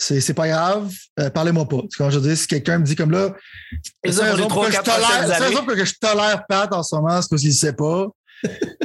C'est, 0.00 0.20
c'est 0.20 0.34
pas 0.34 0.46
grave, 0.48 0.92
euh, 1.18 1.28
parlez-moi 1.28 1.68
pas. 1.68 1.80
Quand 1.96 2.08
je 2.10 2.20
dis, 2.20 2.36
si 2.36 2.46
quelqu'un 2.46 2.78
me 2.78 2.84
dit 2.84 2.94
comme 2.94 3.10
là, 3.10 3.34
c'est 4.04 4.12
ça, 4.12 4.22
la 5.28 5.38
raison 5.48 5.64
pour 5.64 5.74
que 5.74 5.84
je 5.84 5.92
tolère- 6.00 6.46
Pat 6.48 6.72
en 6.72 6.82
ce 6.84 6.94
moment, 6.94 7.20
c'est 7.20 7.28
parce 7.28 7.42
qu'il 7.42 7.52
sait 7.52 7.72
pas. 7.72 8.06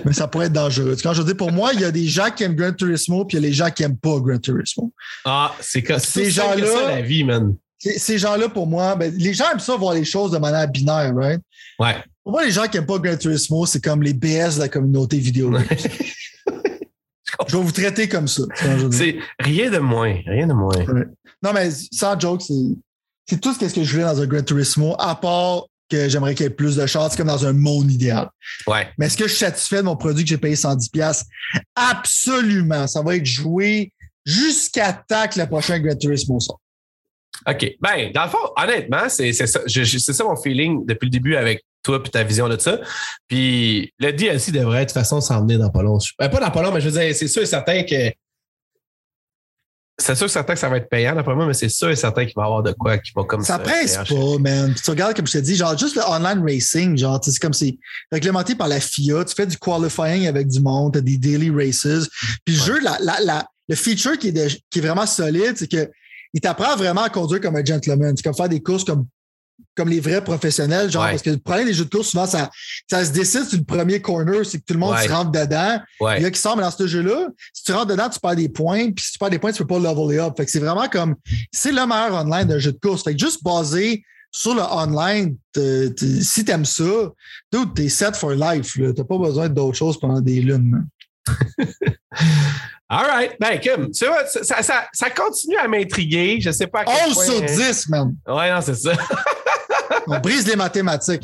Mais 0.05 0.13
ça 0.13 0.27
pourrait 0.27 0.47
être 0.47 0.53
dangereux. 0.53 0.97
Quand 1.03 1.13
je 1.13 1.21
dis, 1.21 1.35
pour 1.35 1.51
moi, 1.51 1.71
il 1.73 1.81
y 1.81 1.85
a 1.85 1.91
des 1.91 2.07
gens 2.07 2.31
qui 2.31 2.43
aiment 2.43 2.55
Gran 2.55 2.73
Turismo, 2.73 3.23
puis 3.25 3.37
il 3.37 3.41
y 3.41 3.45
a 3.45 3.47
les 3.47 3.53
gens 3.53 3.69
qui 3.69 3.83
aiment 3.83 3.97
pas 3.97 4.19
Gran 4.19 4.39
Turismo. 4.39 4.91
Ah, 5.23 5.53
c'est 5.61 5.83
comme 5.83 5.99
Ces 5.99 6.25
c'est 6.25 6.31
ça, 6.31 6.55
gens-là- 6.55 6.65
ça 6.67 6.87
la 6.95 7.01
vie, 7.03 7.23
man. 7.23 7.55
Ces 7.83 8.17
gens-là, 8.17 8.49
pour 8.49 8.67
moi, 8.67 8.95
ben, 8.95 9.13
les 9.15 9.33
gens 9.33 9.51
aiment 9.51 9.59
ça 9.59 9.75
voir 9.75 9.93
les 9.93 10.05
choses 10.05 10.31
de 10.31 10.37
manière 10.37 10.67
binaire, 10.67 11.13
right? 11.15 11.41
Ouais. 11.79 11.95
Pour 12.23 12.31
moi, 12.31 12.45
les 12.45 12.51
gens 12.51 12.67
qui 12.67 12.77
n'aiment 12.77 12.85
pas 12.85 12.99
Gran 12.99 13.17
Turismo, 13.17 13.65
c'est 13.65 13.83
comme 13.83 14.01
les 14.01 14.13
BS 14.13 14.55
de 14.55 14.59
la 14.59 14.69
communauté 14.69 15.17
vidéo. 15.17 15.51
je 17.47 17.57
vais 17.57 17.63
vous 17.63 17.71
traiter 17.71 18.07
comme 18.07 18.27
ça. 18.27 18.43
C'est 18.91 19.17
rien 19.39 19.69
de 19.69 19.79
moins, 19.79 20.15
rien 20.25 20.47
de 20.47 20.53
moins. 20.53 20.85
Non, 21.41 21.51
mais 21.53 21.69
sans 21.91 22.17
joke, 22.17 22.41
c'est, 22.41 22.53
c'est 23.25 23.41
tout 23.41 23.53
ce 23.53 23.59
que 23.59 23.83
je 23.83 23.91
voulais 23.91 24.03
dans 24.05 24.21
un 24.21 24.25
Gran 24.25 24.43
Turismo, 24.43 24.95
à 24.97 25.15
part 25.15 25.65
que 25.89 26.07
j'aimerais 26.07 26.33
qu'il 26.33 26.45
y 26.45 26.47
ait 26.47 26.51
plus 26.51 26.77
de 26.77 26.85
chance, 26.85 27.15
comme 27.15 27.27
dans 27.27 27.45
un 27.45 27.53
monde 27.53 27.91
idéal. 27.91 28.29
Ouais. 28.67 28.87
Mais 28.97 29.07
est-ce 29.07 29.17
que 29.17 29.25
je 29.25 29.33
suis 29.33 29.45
satisfait 29.45 29.77
de 29.77 29.83
mon 29.83 29.97
produit 29.97 30.23
que 30.23 30.29
j'ai 30.29 30.37
payé 30.37 30.55
110$? 30.55 31.23
Absolument. 31.75 32.87
Ça 32.87 33.01
va 33.01 33.17
être 33.17 33.25
joué 33.25 33.91
jusqu'à 34.25 34.93
temps 34.93 35.27
que 35.27 35.39
le 35.39 35.47
prochain 35.47 35.79
Gran 35.79 35.95
Turismo 35.95 36.39
sort. 36.39 36.59
OK. 37.47 37.71
Ben, 37.81 38.11
dans 38.13 38.23
le 38.23 38.29
fond, 38.29 38.37
honnêtement, 38.55 39.09
c'est 39.09 39.33
ça, 39.33 39.59
je- 39.65 39.83
je- 39.83 39.97
c'est 39.97 40.13
ça 40.13 40.23
mon 40.23 40.35
feeling 40.35 40.85
depuis 40.85 41.05
le 41.07 41.11
début 41.11 41.35
avec 41.35 41.63
toi 41.83 42.01
et 42.05 42.09
ta 42.09 42.23
vision 42.23 42.47
de 42.47 42.57
ça. 42.57 42.79
Puis 43.27 43.91
le 43.99 44.13
DLC 44.13 44.51
devrait 44.51 44.81
de 44.81 44.85
toute 44.85 44.93
façon 44.93 45.19
s'en 45.19 45.41
venir 45.41 45.59
dans 45.59 45.69
pas 45.69 45.81
long. 45.83 45.97
Ben, 46.19 46.29
pas 46.29 46.39
dans 46.39 46.51
pas 46.51 46.61
long, 46.61 46.71
mais 46.71 46.79
je 46.79 46.89
veux 46.89 46.99
dire, 46.99 47.13
c'est 47.15 47.27
sûr 47.27 47.41
et 47.41 47.45
certain 47.45 47.83
que. 47.83 48.11
C'est 49.99 50.15
sûr 50.15 50.25
et 50.25 50.29
certain 50.29 50.53
que 50.53 50.59
ça 50.59 50.69
va 50.69 50.77
être 50.77 50.89
payant 50.89 51.13
d'après 51.13 51.35
moi, 51.35 51.45
mais 51.45 51.53
c'est 51.53 51.69
sûr 51.69 51.89
et 51.89 51.95
certain 51.95 52.25
qu'il 52.25 52.33
va 52.35 52.43
y 52.43 52.45
avoir 52.45 52.63
de 52.63 52.71
quoi 52.71 52.97
qui 52.97 53.11
va 53.15 53.23
comme 53.25 53.41
Ça 53.43 53.57
ça. 53.57 53.59
presse 53.59 53.95
pas, 53.97 54.37
man. 54.39 54.73
Puis 54.73 54.81
tu 54.83 54.89
regardes, 54.89 55.15
comme 55.15 55.27
je 55.27 55.33
te 55.33 55.37
dis, 55.37 55.55
genre, 55.55 55.77
juste 55.77 55.95
le 55.95 56.01
online 56.01 56.41
racing, 56.43 56.97
genre, 56.97 57.19
c'est 57.23 57.37
comme 57.39 57.53
c'est 57.53 57.77
réglementé 58.11 58.55
par 58.55 58.67
la 58.67 58.79
FIA. 58.79 59.23
Tu 59.23 59.35
fais 59.35 59.45
du 59.45 59.55
qualifying 59.57 60.25
avec 60.27 60.47
du 60.47 60.61
monde, 60.61 60.93
tu 60.93 60.97
as 60.99 61.01
des 61.01 61.17
daily 61.17 61.51
races. 61.51 62.07
Puis 62.43 62.55
le 62.55 62.59
Ouais. 62.59 62.65
jeu, 62.65 62.79
la, 62.79 62.97
la, 63.01 63.19
la- 63.21 63.47
le 63.69 63.75
feature 63.75 64.17
qui 64.17 64.29
est, 64.29 64.31
de- 64.31 64.47
qui 64.71 64.79
est 64.79 64.81
vraiment 64.81 65.05
solide, 65.05 65.53
c'est 65.57 65.69
que 65.71 65.89
il 66.33 66.41
t'apprend 66.41 66.75
vraiment 66.75 67.03
à 67.03 67.09
conduire 67.09 67.41
comme 67.41 67.55
un 67.55 67.63
gentleman. 67.65 68.15
C'est 68.17 68.23
comme 68.23 68.35
faire 68.35 68.49
des 68.49 68.61
courses 68.61 68.83
comme, 68.83 69.05
comme 69.75 69.89
les 69.89 69.99
vrais 69.99 70.23
professionnels, 70.23 70.91
genre, 70.91 71.03
Ouais. 71.03 71.11
parce 71.11 71.21
que 71.21 71.29
le 71.29 71.37
problème 71.37 71.67
des 71.67 71.73
jeux 71.73 71.85
de 71.85 71.89
course, 71.89 72.09
souvent, 72.09 72.25
ça, 72.25 72.49
ça 72.89 73.05
se 73.05 73.11
décide 73.11 73.45
sur 73.45 73.57
le 73.57 73.63
premier 73.63 74.01
corner, 74.01 74.45
c'est 74.45 74.59
que 74.59 74.63
tout 74.65 74.73
le 74.73 74.79
monde 74.79 74.95
Ouais. 74.95 75.07
se 75.07 75.11
rentre 75.11 75.31
dedans. 75.31 75.79
Il 76.17 76.21
y 76.23 76.25
a 76.25 76.31
qui 76.31 76.39
semble 76.39 76.61
dans 76.63 76.71
ce 76.71 76.87
jeu-là, 76.87 77.27
si 77.53 77.63
tu 77.63 77.71
rentres 77.71 77.87
dedans, 77.87 78.09
tu 78.09 78.19
perds 78.19 78.35
des 78.35 78.49
points, 78.49 78.91
puis 78.91 79.05
si 79.05 79.11
tu 79.13 79.19
perds 79.19 79.29
des 79.29 79.39
points, 79.39 79.51
tu 79.51 79.63
peux 79.63 79.67
pas 79.67 79.79
leveler 79.79 80.19
up. 80.19 80.33
Fait 80.37 80.45
que 80.45 80.51
c'est 80.51 80.59
vraiment 80.59 80.87
comme 80.89 81.15
c'est 81.51 81.71
le 81.71 81.85
meilleur 81.85 82.13
online 82.13 82.47
d'un 82.47 82.59
jeu 82.59 82.71
de 82.71 82.79
course. 82.79 83.03
Fait 83.03 83.13
que 83.15 83.19
juste 83.19 83.43
basé 83.43 84.03
sur 84.31 84.55
le 84.55 84.61
online, 84.61 85.35
te- 85.53 85.89
te- 85.89 86.21
si 86.21 86.43
t'aimes 86.43 86.65
ça, 86.65 86.83
dude, 87.51 87.73
t'es 87.75 87.89
set 87.89 88.15
for 88.15 88.31
life. 88.31 88.75
là. 88.77 88.91
T'as 88.91 89.03
pas 89.03 89.17
besoin 89.19 89.47
d'autre 89.49 89.77
chose 89.77 89.99
pendant 89.99 90.19
des 90.21 90.41
lunes. 90.41 90.85
All 92.93 93.05
right. 93.09 93.35
Ben, 93.39 93.59
Kim, 93.59 93.89
tu 93.91 94.05
vois, 94.05 94.25
ça, 94.25 94.43
ça, 94.43 94.61
ça- 94.63 94.87
ça 94.93 95.09
continue 95.09 95.57
à 95.57 95.67
m'intriguer. 95.67 96.39
Je 96.41 96.51
sais 96.51 96.67
pas 96.67 96.81
à 96.81 96.85
quel 96.85 97.07
11 97.09 97.13
point- 97.13 97.25
sur 97.25 97.41
10, 97.41 97.89
man. 97.89 98.15
Ouais, 98.27 98.51
non, 98.51 98.61
c'est 98.61 98.75
ça. 98.75 98.91
On 100.07 100.19
brise 100.19 100.47
les 100.47 100.55
mathématiques. 100.55 101.23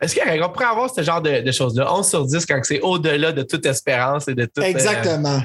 Est-ce 0.00 0.14
qu'on 0.14 0.48
pourrait 0.50 0.64
avoir 0.66 0.92
ce 0.94 1.02
genre 1.02 1.20
de, 1.20 1.40
de 1.40 1.52
choses-là? 1.52 1.92
11 1.92 2.08
sur 2.08 2.24
10 2.26 2.46
quand 2.46 2.58
c'est 2.62 2.80
au-delà 2.80 3.32
de 3.32 3.42
toute 3.42 3.66
espérance 3.66 4.28
et 4.28 4.34
de 4.34 4.44
toute. 4.46 4.58
euh, 4.58 4.66
Exactement. 4.66 5.40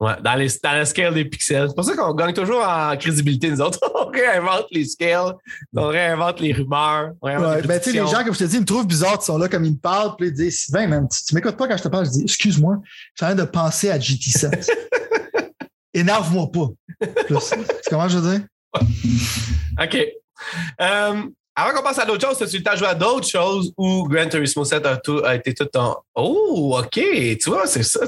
Ouais, 0.00 0.12
dans, 0.22 0.34
les, 0.36 0.48
dans 0.62 0.72
la 0.72 0.84
scale 0.84 1.12
des 1.12 1.24
pixels. 1.24 1.68
C'est 1.68 1.74
pour 1.74 1.84
ça 1.84 1.96
qu'on 1.96 2.14
gagne 2.14 2.32
toujours 2.32 2.62
en 2.62 2.96
crédibilité, 2.96 3.50
nous 3.50 3.60
autres. 3.60 3.80
on 3.94 4.06
réinvente 4.06 4.66
les 4.70 4.84
scales, 4.84 5.34
on 5.74 5.88
réinvente 5.88 6.38
les 6.38 6.52
rumeurs. 6.52 7.14
on 7.20 7.26
réinvente 7.26 7.48
Ouais, 7.48 7.62
les 7.62 7.66
ben, 7.66 7.80
les 7.84 8.06
gens, 8.06 8.24
comme 8.24 8.34
je 8.34 8.38
te 8.38 8.44
dis, 8.44 8.56
ils 8.56 8.60
me 8.60 8.64
trouvent 8.64 8.86
bizarre, 8.86 9.18
ils 9.20 9.24
sont 9.24 9.38
là 9.38 9.48
comme 9.48 9.64
ils 9.64 9.72
me 9.72 9.78
parlent, 9.78 10.14
puis 10.16 10.28
ils 10.28 10.32
disent 10.32 10.60
Sylvain, 10.60 10.86
man, 10.86 11.08
tu, 11.08 11.24
tu 11.24 11.34
m'écoutes 11.34 11.56
pas 11.56 11.66
quand 11.66 11.76
je 11.76 11.82
te 11.82 11.88
parle. 11.88 12.06
Je 12.06 12.10
dis 12.10 12.22
Excuse-moi, 12.22 12.76
je 12.84 12.88
suis 13.16 13.24
en 13.24 13.34
train 13.34 13.44
de 13.44 13.50
penser 13.50 13.90
à 13.90 13.98
GT7. 13.98 14.70
Énerve-moi 15.94 16.46
pas. 16.52 16.68
Plus. 17.26 17.50
Tu 17.50 17.56
comment 17.90 18.08
je 18.08 18.18
veux 18.18 18.38
dire? 18.38 18.46
OK. 19.82 20.06
Euh, 20.80 21.22
avant 21.60 21.76
qu'on 21.76 21.82
passe 21.82 21.98
à 21.98 22.04
d'autres 22.04 22.26
choses, 22.26 22.38
temps 22.38 22.72
de 22.72 22.78
jouer 22.78 22.86
à 22.88 22.94
d'autres 22.94 23.26
choses 23.28 23.72
où 23.76 24.06
Gran 24.08 24.28
Turismo 24.28 24.64
7 24.64 24.86
a, 24.86 24.96
tout- 24.96 25.22
a 25.24 25.34
été 25.34 25.52
tout 25.54 25.64
ton. 25.64 25.96
Oh, 26.14 26.78
OK. 26.78 26.90
Tu 26.92 27.38
vois, 27.50 27.66
c'est 27.66 27.82
ça. 27.82 28.00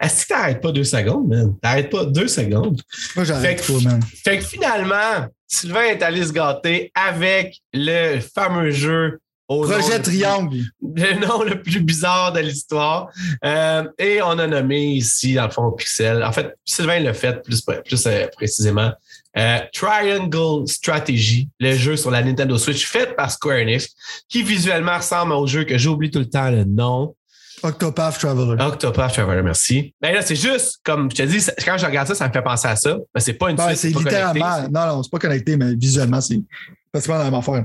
Est-ce 0.00 0.24
que 0.24 0.28
t'arrêtes 0.28 0.60
pas 0.60 0.72
deux 0.72 0.84
secondes, 0.84 1.26
man? 1.28 1.54
T'arrêtes 1.60 1.90
pas 1.90 2.04
deux 2.04 2.28
secondes. 2.28 2.80
Moi, 3.16 3.24
j'arrête 3.24 3.60
Fait 3.60 3.72
pas, 3.72 3.80
man. 3.80 4.00
Fait 4.24 4.38
que 4.38 4.44
finalement, 4.44 5.26
Sylvain 5.46 5.84
est 5.84 6.02
allé 6.02 6.24
se 6.24 6.32
gâter 6.32 6.92
avec 6.94 7.60
le 7.72 8.20
fameux 8.20 8.70
jeu 8.70 9.18
au 9.48 9.62
Projet 9.62 9.98
le- 9.98 10.02
Triangle. 10.02 10.58
le 10.80 11.26
nom 11.26 11.42
le 11.42 11.60
plus 11.62 11.80
bizarre 11.80 12.32
de 12.32 12.40
l'histoire. 12.40 13.08
Euh, 13.44 13.84
et 13.98 14.22
on 14.22 14.38
a 14.38 14.46
nommé 14.46 14.80
ici, 14.94 15.34
dans 15.34 15.44
le 15.46 15.50
fond, 15.50 15.70
Pixel. 15.72 16.22
En 16.24 16.32
fait, 16.32 16.54
Sylvain 16.64 17.00
l'a 17.00 17.12
fait 17.14 17.42
plus, 17.42 17.62
plus 17.84 18.06
euh, 18.06 18.26
précisément. 18.34 18.92
Euh, 19.38 19.58
Triangle 19.72 20.68
Strategy, 20.68 21.48
le 21.58 21.72
jeu 21.74 21.96
sur 21.96 22.10
la 22.10 22.22
Nintendo 22.22 22.58
Switch 22.58 22.86
fait 22.86 23.16
par 23.16 23.30
Square 23.30 23.58
Enix, 23.62 23.88
qui 24.28 24.42
visuellement 24.42 24.96
ressemble 24.96 25.32
au 25.32 25.46
jeu 25.46 25.64
que 25.64 25.78
j'oublie 25.78 26.10
tout 26.10 26.18
le 26.18 26.28
temps 26.28 26.50
le 26.50 26.64
nom. 26.64 27.14
Octopath 27.62 28.18
Traveler. 28.18 28.60
Octopath 28.62 29.12
Traveler, 29.14 29.42
merci. 29.42 29.94
Ben 30.00 30.12
là, 30.12 30.20
c'est 30.22 30.34
juste, 30.36 30.80
comme 30.84 31.10
je 31.10 31.16
te 31.16 31.22
dis, 31.22 31.46
quand 31.64 31.78
je 31.78 31.86
regarde 31.86 32.08
ça, 32.08 32.14
ça 32.14 32.28
me 32.28 32.32
fait 32.32 32.42
penser 32.42 32.66
à 32.68 32.76
ça. 32.76 32.96
Mais 33.14 33.20
c'est 33.20 33.34
pas 33.34 33.50
une 33.50 33.56
Ben, 33.56 33.68
suite, 33.68 33.78
c'est 33.78 33.88
littéralement. 33.98 34.50
connecté, 34.56 34.72
Non, 34.72 34.86
non, 34.86 35.02
c'est 35.02 35.10
pas 35.12 35.18
connecté, 35.18 35.56
mais 35.56 35.74
visuellement, 35.76 36.20
c'est 36.20 36.40
pratiquement 36.92 37.18
la 37.18 37.24
même 37.24 37.34
affaire. 37.34 37.64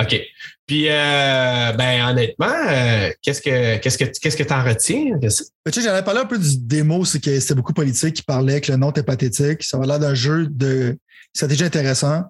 OK. 0.00 0.20
Puis, 0.66 0.86
euh, 0.88 1.72
ben, 1.72 2.08
honnêtement, 2.08 2.46
euh, 2.70 3.10
qu'est-ce 3.22 3.42
que 3.42 3.78
qu'est-ce 3.78 3.98
que 3.98 4.04
qu'est-ce 4.04 4.36
que 4.36 4.42
t'en 4.44 4.62
retiens? 4.62 5.18
Mais 5.20 5.28
tu 5.28 5.80
sais, 5.80 5.82
j'avais 5.82 6.02
parlé 6.02 6.20
un 6.20 6.26
peu 6.26 6.38
du 6.38 6.58
démo, 6.58 7.04
c'est 7.04 7.20
que 7.20 7.40
c'était 7.40 7.54
beaucoup 7.54 7.72
politique 7.72 8.14
qui 8.14 8.22
parlait 8.22 8.60
que 8.60 8.70
le 8.70 8.78
nom 8.78 8.90
était 8.90 9.02
pathétique. 9.02 9.64
Ça 9.64 9.76
avait 9.76 9.86
l'air 9.86 9.98
d'un 9.98 10.14
jeu 10.14 10.46
de 10.46 10.96
stratégie 11.34 11.64
intéressant. 11.64 12.24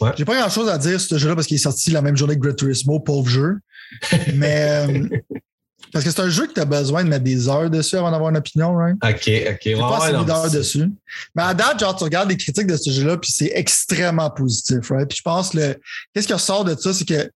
Ouais. 0.00 0.10
J'ai 0.16 0.24
pas 0.24 0.36
grand 0.36 0.50
chose 0.50 0.68
à 0.68 0.78
dire 0.78 1.00
sur 1.00 1.10
ce 1.10 1.18
jeu-là 1.18 1.34
parce 1.34 1.46
qu'il 1.46 1.56
est 1.56 1.60
sorti 1.60 1.90
la 1.90 2.02
même 2.02 2.16
journée 2.16 2.34
que 2.34 2.40
Gran 2.40 2.54
Turismo, 2.54 3.00
pauvre 3.00 3.28
jeu. 3.28 3.58
Mais 4.34 4.88
euh, 4.88 5.08
parce 5.92 6.04
que 6.04 6.10
c'est 6.10 6.20
un 6.20 6.28
jeu 6.28 6.46
que 6.46 6.52
tu 6.52 6.60
as 6.60 6.64
besoin 6.64 7.04
de 7.04 7.08
mettre 7.08 7.24
des 7.24 7.48
heures 7.48 7.70
dessus 7.70 7.96
avant 7.96 8.10
d'avoir 8.10 8.30
une 8.30 8.36
opinion, 8.36 8.74
right? 8.74 8.96
OK, 9.02 9.08
OK. 9.08 9.60
Ouais, 9.64 9.74
pas 9.74 9.90
ouais, 9.90 9.96
assez 9.96 10.12
non, 10.12 10.20
mis 10.20 10.26
d'heures 10.26 10.50
dessus. 10.50 10.90
Mais 11.34 11.42
à 11.42 11.54
date, 11.54 11.80
genre, 11.80 11.96
tu 11.96 12.04
regardes 12.04 12.28
les 12.28 12.36
critiques 12.36 12.66
de 12.66 12.76
ce 12.76 12.90
jeu-là, 12.90 13.16
puis 13.16 13.32
c'est 13.32 13.52
extrêmement 13.54 14.30
positif, 14.30 14.90
right? 14.90 15.08
Puis 15.08 15.18
je 15.18 15.22
pense 15.22 15.50
que 15.50 15.58
le, 15.58 15.76
qu'est-ce 16.12 16.26
qui 16.26 16.32
ressort 16.32 16.64
de 16.64 16.74
ça, 16.74 16.92
c'est 16.92 17.06
que 17.06 17.30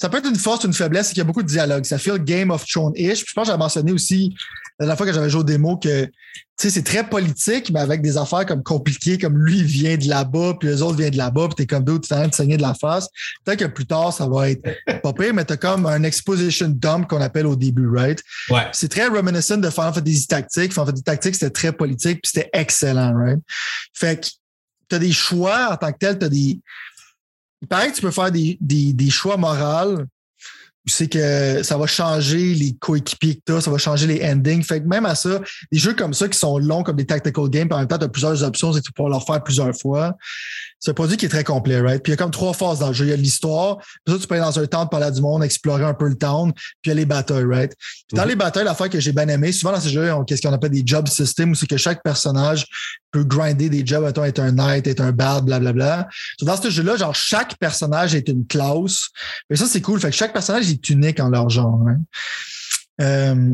ça 0.00 0.08
peut 0.08 0.18
être 0.18 0.28
une 0.28 0.36
force, 0.36 0.64
une 0.64 0.74
faiblesse, 0.74 1.08
c'est 1.08 1.12
qu'il 1.14 1.20
y 1.20 1.22
a 1.22 1.24
beaucoup 1.24 1.42
de 1.42 1.48
dialogue. 1.48 1.84
Ça 1.84 1.98
fait 1.98 2.10
le 2.10 2.18
Game 2.18 2.50
of 2.50 2.66
Thrones-ish. 2.66 3.20
Puis 3.20 3.26
je 3.28 3.34
pense 3.34 3.44
que 3.44 3.46
j'avais 3.46 3.58
mentionné 3.58 3.92
aussi 3.92 4.34
la 4.78 4.86
dernière 4.86 4.96
fois 4.96 5.06
que 5.06 5.12
j'avais 5.12 5.30
joué 5.30 5.40
au 5.40 5.44
démo 5.44 5.76
que, 5.76 6.10
c'est 6.56 6.84
très 6.84 7.08
politique, 7.08 7.70
mais 7.72 7.80
avec 7.80 8.00
des 8.00 8.16
affaires 8.16 8.46
comme 8.46 8.62
compliquées, 8.62 9.18
comme 9.18 9.36
lui 9.36 9.64
vient 9.64 9.96
de 9.96 10.08
là-bas, 10.08 10.54
puis 10.58 10.68
les 10.68 10.82
autres 10.82 10.96
viennent 10.96 11.10
de 11.10 11.16
là-bas, 11.16 11.48
puis 11.48 11.56
t'es 11.56 11.66
comme 11.66 11.84
d'autres, 11.84 12.02
tu 12.02 12.08
t'es 12.08 12.14
en 12.14 12.18
train 12.18 12.28
de 12.28 12.34
saigner 12.34 12.56
de 12.56 12.62
la 12.62 12.74
face. 12.74 13.08
Peut-être 13.44 13.58
que 13.58 13.64
plus 13.66 13.86
tard, 13.86 14.12
ça 14.12 14.28
va 14.28 14.50
être 14.50 14.62
pas 15.02 15.12
pire, 15.12 15.34
mais 15.34 15.44
t'as 15.44 15.56
comme 15.56 15.84
un 15.86 16.04
exposition 16.04 16.68
dump 16.68 17.08
qu'on 17.08 17.20
appelle 17.20 17.46
au 17.46 17.56
début, 17.56 17.88
right? 17.88 18.22
Ouais. 18.50 18.68
c'est 18.72 18.88
très 18.88 19.08
reminiscent 19.08 19.56
de 19.56 19.68
Final 19.68 19.94
Fantasy 19.94 20.26
Tactics. 20.28 20.72
Final 20.72 20.86
Fantasy 20.86 21.02
Tactics, 21.02 21.34
c'était 21.34 21.50
très 21.50 21.72
politique, 21.72 22.22
puis 22.22 22.30
c'était 22.32 22.50
excellent, 22.52 23.14
right? 23.14 23.40
Fait 23.92 24.20
que 24.20 24.28
tu 24.88 24.94
as 24.94 24.98
des 25.00 25.12
choix 25.12 25.72
en 25.72 25.76
tant 25.76 25.92
que 25.92 25.98
tel, 25.98 26.18
tu 26.18 26.24
as 26.24 26.28
des. 26.28 26.60
Il 27.64 27.66
paraît 27.66 27.90
que 27.90 27.96
tu 27.96 28.02
peux 28.02 28.10
faire 28.10 28.30
des, 28.30 28.58
des, 28.60 28.92
des 28.92 29.08
choix 29.08 29.38
moraux. 29.38 30.02
C'est 30.86 31.08
que 31.08 31.62
ça 31.62 31.78
va 31.78 31.86
changer 31.86 32.54
les 32.54 32.74
coéquipiers 32.74 33.36
que 33.36 33.40
tu 33.46 33.52
as, 33.54 33.62
ça 33.62 33.70
va 33.70 33.78
changer 33.78 34.06
les 34.06 34.22
endings. 34.22 34.62
Fait 34.62 34.82
que 34.82 34.86
même 34.86 35.06
à 35.06 35.14
ça, 35.14 35.40
des 35.72 35.78
jeux 35.78 35.94
comme 35.94 36.12
ça 36.12 36.28
qui 36.28 36.38
sont 36.38 36.58
longs 36.58 36.82
comme 36.82 36.96
des 36.96 37.06
tactical 37.06 37.48
games, 37.48 37.68
puis 37.68 37.74
en 37.74 37.78
même 37.78 37.88
temps, 37.88 37.96
tu 37.96 38.04
as 38.04 38.08
plusieurs 38.10 38.42
options 38.42 38.70
et 38.76 38.82
tu 38.82 38.92
peux 38.92 39.08
leur 39.08 39.24
faire 39.24 39.42
plusieurs 39.42 39.74
fois. 39.74 40.14
C'est 40.84 40.90
un 40.90 40.94
produit 40.94 41.16
qui 41.16 41.24
est 41.24 41.30
très 41.30 41.44
complet, 41.44 41.80
right? 41.80 42.02
Puis 42.02 42.10
il 42.10 42.12
y 42.12 42.18
a 42.18 42.18
comme 42.18 42.30
trois 42.30 42.52
phases 42.52 42.80
dans 42.80 42.88
le 42.88 42.92
jeu. 42.92 43.06
Il 43.06 43.10
y 43.10 43.12
a 43.14 43.16
l'histoire, 43.16 43.78
puis 43.78 44.12
ça, 44.14 44.18
tu 44.20 44.26
peux 44.26 44.34
aller 44.34 44.44
dans 44.44 44.58
un 44.58 44.66
temple, 44.66 44.90
parler 44.90 45.10
du 45.10 45.22
monde, 45.22 45.42
explorer 45.42 45.82
un 45.82 45.94
peu 45.94 46.06
le 46.06 46.14
town, 46.18 46.52
puis 46.52 46.62
il 46.84 46.88
y 46.88 46.90
a 46.90 46.94
les 46.94 47.06
battles, 47.06 47.46
right? 47.50 47.72
Puis 47.78 48.16
dans 48.16 48.24
Mhm. 48.24 48.28
les 48.28 48.36
battles, 48.36 48.64
l'affaire 48.64 48.90
que 48.90 49.00
j'ai 49.00 49.12
bien 49.12 49.26
aimé, 49.28 49.50
souvent 49.52 49.72
dans 49.72 49.80
ces 49.80 49.88
jeux, 49.88 50.12
on 50.12 50.24
qu'est-ce 50.24 50.42
qu'on 50.42 50.52
appelle 50.52 50.72
des 50.72 50.82
job 50.84 51.08
systems, 51.08 51.52
où 51.52 51.54
c'est 51.54 51.66
que 51.66 51.78
chaque 51.78 52.02
personnage 52.02 52.66
peut 53.12 53.24
grinder 53.24 53.70
des 53.70 53.86
jobs, 53.86 54.04
mettons, 54.04 54.24
être 54.24 54.40
un 54.40 54.52
knight, 54.52 54.86
être 54.86 55.00
un 55.00 55.12
bard, 55.12 55.40
blablabla. 55.42 56.06
Dans 56.42 56.60
ce 56.60 56.68
jeu-là, 56.68 56.96
genre, 56.96 57.14
chaque 57.14 57.56
personnage 57.56 58.14
est 58.14 58.28
une 58.28 58.46
classe. 58.46 59.08
Et 59.48 59.56
ça, 59.56 59.64
c'est 59.66 59.80
cool. 59.80 60.00
Fait 60.00 60.10
que 60.10 60.16
chaque 60.16 60.34
personnage 60.34 60.68
est 60.70 60.90
unique 60.90 61.18
en 61.18 61.30
leur 61.30 61.48
genre. 61.48 61.80
hein. 61.88 61.96
Euh, 63.00 63.52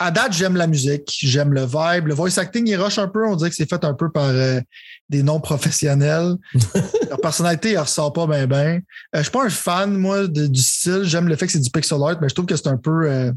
à 0.00 0.10
date, 0.10 0.32
j'aime 0.32 0.56
la 0.56 0.66
musique, 0.66 1.08
j'aime 1.22 1.52
le 1.52 1.60
vibe. 1.64 2.06
Le 2.08 2.14
voice 2.14 2.38
acting, 2.38 2.66
il 2.66 2.74
rush 2.76 2.98
un 2.98 3.06
peu. 3.06 3.26
On 3.26 3.36
dirait 3.36 3.50
que 3.50 3.56
c'est 3.56 3.68
fait 3.68 3.84
un 3.84 3.94
peu 3.94 4.10
par 4.10 4.24
euh, 4.30 4.60
des 5.08 5.22
non-professionnels. 5.22 6.34
Leur 7.10 7.20
personnalité, 7.20 7.72
elle 7.72 7.78
ressort 7.80 8.12
pas 8.12 8.26
bien, 8.26 8.46
bien. 8.46 8.80
Euh, 9.14 9.18
je 9.18 9.22
suis 9.22 9.30
pas 9.30 9.44
un 9.44 9.50
fan, 9.50 9.94
moi, 9.96 10.26
de- 10.26 10.46
du 10.46 10.60
style. 10.62 11.02
J'aime 11.04 11.28
le 11.28 11.36
fait 11.36 11.46
que 11.46 11.52
c'est 11.52 11.60
du 11.60 11.70
pixel 11.70 11.98
art, 12.02 12.16
mais 12.20 12.28
je 12.28 12.34
trouve 12.34 12.46
que 12.46 12.56
c'est 12.56 12.66
un 12.68 12.76
peu. 12.78 13.10
euh, 13.10 13.30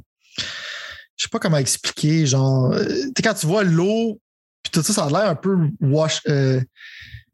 je 1.16 1.24
sais 1.24 1.30
pas 1.30 1.40
comment 1.40 1.58
expliquer. 1.58 2.26
Genre, 2.26 2.74
euh, 2.74 2.86
quand 3.24 3.34
tu 3.34 3.46
vois 3.46 3.64
l'eau, 3.64 4.20
puis 4.64 4.72
tout 4.72 4.82
ça, 4.82 4.94
ça 4.94 5.04
a 5.06 5.10
l'air 5.10 5.30
un 5.30 5.36
peu 5.36 5.56
wash. 5.82 6.22
euh, 6.30 6.60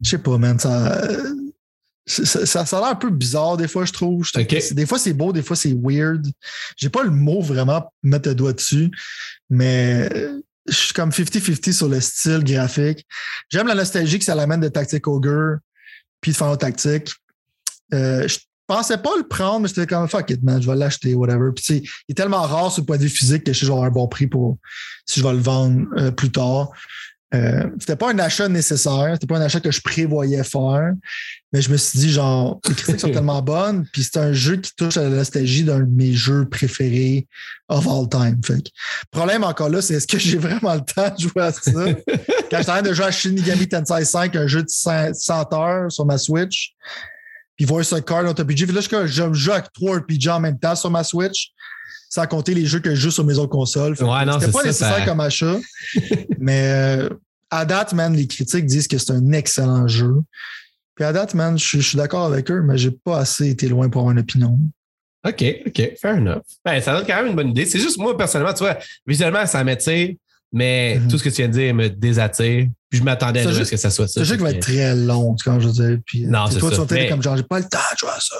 je 0.02 0.10
sais 0.10 0.18
pas, 0.18 0.36
man, 0.38 0.58
ça, 0.58 1.00
ça, 2.06 2.46
ça, 2.46 2.66
ça 2.66 2.78
a 2.78 2.80
l'air 2.80 2.90
un 2.90 2.94
peu 2.94 3.10
bizarre 3.10 3.56
des 3.56 3.68
fois, 3.68 3.84
je 3.84 3.92
trouve. 3.92 4.24
Je 4.24 4.74
Des 4.74 4.86
fois, 4.86 4.98
c'est 4.98 5.12
beau, 5.12 5.32
des 5.32 5.42
fois, 5.42 5.56
c'est 5.56 5.74
weird. 5.78 6.26
J'ai 6.76 6.88
pas 6.88 7.02
le 7.02 7.10
mot 7.10 7.40
vraiment 7.40 7.82
pour 7.82 7.92
mettre 8.02 8.28
le 8.28 8.34
doigt 8.34 8.52
dessus, 8.52 8.90
mais 9.48 10.08
euh, 10.14 10.40
je 10.66 10.74
suis 10.74 10.94
comme 10.94 11.10
50-50 11.10 11.72
sur 11.72 11.88
le 11.88 12.00
style 12.00 12.44
graphique. 12.44 13.06
J'aime 13.48 13.66
la 13.66 13.74
nostalgie 13.74 14.18
que 14.18 14.24
ça 14.24 14.34
l'amène 14.34 14.60
de 14.60 14.68
Tactic 14.68 15.06
Ogre 15.06 15.58
puis 16.20 16.32
de 16.32 16.36
Final 16.36 16.58
Tactic. 16.58 17.12
Euh, 17.94 18.28
je 18.28 18.38
pensais 18.66 18.98
pas 18.98 19.10
le 19.16 19.26
prendre, 19.26 19.60
mais 19.60 19.68
j'étais 19.68 19.86
comme 19.86 20.08
fuck 20.08 20.30
it, 20.30 20.42
man, 20.42 20.60
je 20.62 20.70
vais 20.70 20.76
l'acheter, 20.76 21.14
whatever. 21.14 21.50
Puis 21.54 21.64
il 21.68 22.12
est 22.12 22.14
tellement 22.14 22.42
rare 22.42 22.70
sur 22.70 22.82
le 22.82 22.86
point 22.86 22.98
de 22.98 23.02
vue 23.02 23.08
physique 23.08 23.44
que 23.44 23.52
je 23.52 23.58
sais 23.58 23.60
que 23.60 23.66
je 23.66 23.72
vais 23.72 23.76
avoir 23.76 23.88
un 23.88 23.92
bon 23.92 24.06
prix 24.06 24.26
pour 24.26 24.58
si 25.06 25.20
je 25.20 25.26
vais 25.26 25.32
le 25.32 25.40
vendre 25.40 25.86
euh, 25.96 26.10
plus 26.10 26.30
tard. 26.30 26.70
Euh, 27.32 27.70
c'était 27.78 27.94
pas 27.94 28.10
un 28.10 28.18
achat 28.18 28.48
nécessaire, 28.48 29.10
c'était 29.12 29.28
pas 29.28 29.38
un 29.38 29.42
achat 29.42 29.60
que 29.60 29.70
je 29.70 29.80
prévoyais 29.80 30.42
faire, 30.42 30.94
mais 31.52 31.62
je 31.62 31.70
me 31.70 31.76
suis 31.76 32.00
dit, 32.00 32.10
genre, 32.10 32.60
les 32.68 32.74
critiques 32.74 33.00
sont 33.00 33.10
tellement 33.12 33.40
bonnes, 33.40 33.86
puis 33.92 34.02
c'est 34.02 34.18
un 34.18 34.32
jeu 34.32 34.56
qui 34.56 34.74
touche 34.74 34.96
à 34.96 35.04
la 35.04 35.10
nostalgie 35.10 35.62
d'un 35.62 35.80
de 35.80 35.84
mes 35.84 36.12
jeux 36.12 36.48
préférés 36.48 37.28
of 37.68 37.86
all 37.86 38.08
time. 38.08 38.40
Fait 38.44 38.64
problème 39.12 39.44
encore 39.44 39.68
là, 39.68 39.80
c'est 39.80 39.94
est-ce 39.94 40.08
que 40.08 40.18
j'ai 40.18 40.38
vraiment 40.38 40.74
le 40.74 40.80
temps 40.80 41.14
de 41.14 41.20
jouer 41.20 41.42
à 41.42 41.52
ça? 41.52 41.70
Quand 42.50 42.58
j'étais 42.58 42.58
en 42.58 42.62
train 42.62 42.82
de 42.82 42.92
jouer 42.92 43.06
à 43.06 43.12
Shinigami 43.12 43.68
Tensei 43.68 44.04
5, 44.04 44.34
un 44.34 44.46
jeu 44.48 44.64
de 44.64 44.68
100 44.68 45.14
100 45.14 45.52
heures 45.54 45.92
sur 45.92 46.04
ma 46.06 46.18
Switch, 46.18 46.74
puis 47.56 47.64
Voice 47.64 47.92
of 47.92 48.04
Card, 48.04 48.24
Auto 48.24 48.42
RPG, 48.42 48.66
puis 48.66 48.72
là, 48.72 48.80
je, 48.80 49.06
je 49.06 49.32
joue 49.34 49.52
avec 49.52 49.72
trois 49.72 49.98
RPG 49.98 50.28
en 50.30 50.40
même 50.40 50.58
temps 50.58 50.74
sur 50.74 50.90
ma 50.90 51.04
Switch, 51.04 51.52
sans 52.08 52.26
compter 52.26 52.54
les 52.54 52.66
jeux 52.66 52.80
que 52.80 52.90
je 52.94 53.00
joue 53.00 53.10
sur 53.10 53.24
mes 53.24 53.34
autres 53.38 53.50
consoles. 53.50 53.92
Ouais, 54.00 54.20
C'était 54.32 54.46
c'est 54.46 54.52
pas 54.52 54.60
ça, 54.60 54.66
nécessaire 54.66 54.96
ça- 54.98 55.04
comme 55.04 55.20
achat, 55.20 55.56
mais 56.38 56.62
euh, 56.72 57.08
à 57.50 57.64
date, 57.64 57.92
man, 57.92 58.14
les 58.14 58.26
critiques 58.26 58.66
disent 58.66 58.88
que 58.88 58.98
c'est 58.98 59.12
un 59.12 59.32
excellent 59.32 59.86
jeu. 59.88 60.14
Puis 60.94 61.04
à 61.04 61.12
date, 61.12 61.34
man, 61.34 61.58
je 61.58 61.64
suis- 61.64 61.80
je 61.80 61.88
suis 61.88 61.96
d'accord 61.96 62.26
avec 62.26 62.50
eux, 62.50 62.62
mais 62.62 62.76
j'ai 62.78 62.90
pas 62.90 63.18
assez 63.18 63.48
été 63.48 63.68
loin 63.68 63.88
pour 63.88 64.02
avoir 64.02 64.12
une 64.12 64.20
opinion. 64.20 64.58
OK, 65.26 65.44
OK, 65.66 65.92
fair 66.00 66.16
enough. 66.16 66.42
Ben, 66.64 66.80
ça 66.80 66.94
donne 66.94 67.06
quand 67.06 67.16
même 67.16 67.26
une 67.28 67.36
bonne 67.36 67.50
idée. 67.50 67.66
C'est 67.66 67.78
juste 67.78 67.98
moi, 67.98 68.16
personnellement, 68.16 68.54
tu 68.54 68.60
vois, 68.64 68.78
visuellement, 69.06 69.44
ça 69.46 69.62
m'attire, 69.64 70.14
mais 70.52 70.98
Mhm. 70.98 71.08
tout 71.08 71.18
ce 71.18 71.24
que 71.24 71.28
tu 71.28 71.36
viens 71.36 71.48
de 71.48 71.52
dire 71.52 71.74
me 71.74 71.88
désattire. 71.88 72.66
Puis 72.88 72.98
je 72.98 73.04
m'attendais 73.04 73.40
à 73.40 73.44
Ce 73.44 73.50
ce 73.50 73.58
jeu- 73.58 73.64
que 73.70 73.76
ça 73.76 73.90
soit 73.90 74.08
ça. 74.08 74.14
C'est 74.14 74.20
un 74.20 74.24
jeu 74.24 74.36
qui 74.36 74.42
va 74.42 74.50
être 74.50 74.60
très 74.62 74.96
long, 74.96 75.34
tu 75.36 75.44
quand 75.44 75.60
je 75.60 75.68
veux 75.68 75.72
dire. 75.74 75.98
Puis, 76.06 76.26
Non, 76.26 76.46
c'est 76.50 76.58
toi, 76.58 76.70
ça. 76.70 76.76
tu 76.76 76.82
vas 76.82 76.94
Mais- 76.94 77.08
comme 77.08 77.22
genre, 77.22 77.36
j'ai 77.36 77.42
pas 77.44 77.58
le 77.58 77.66
temps 77.66 77.78
de 77.92 77.98
jouer 77.98 78.08
à 78.10 78.18
ça. 78.20 78.36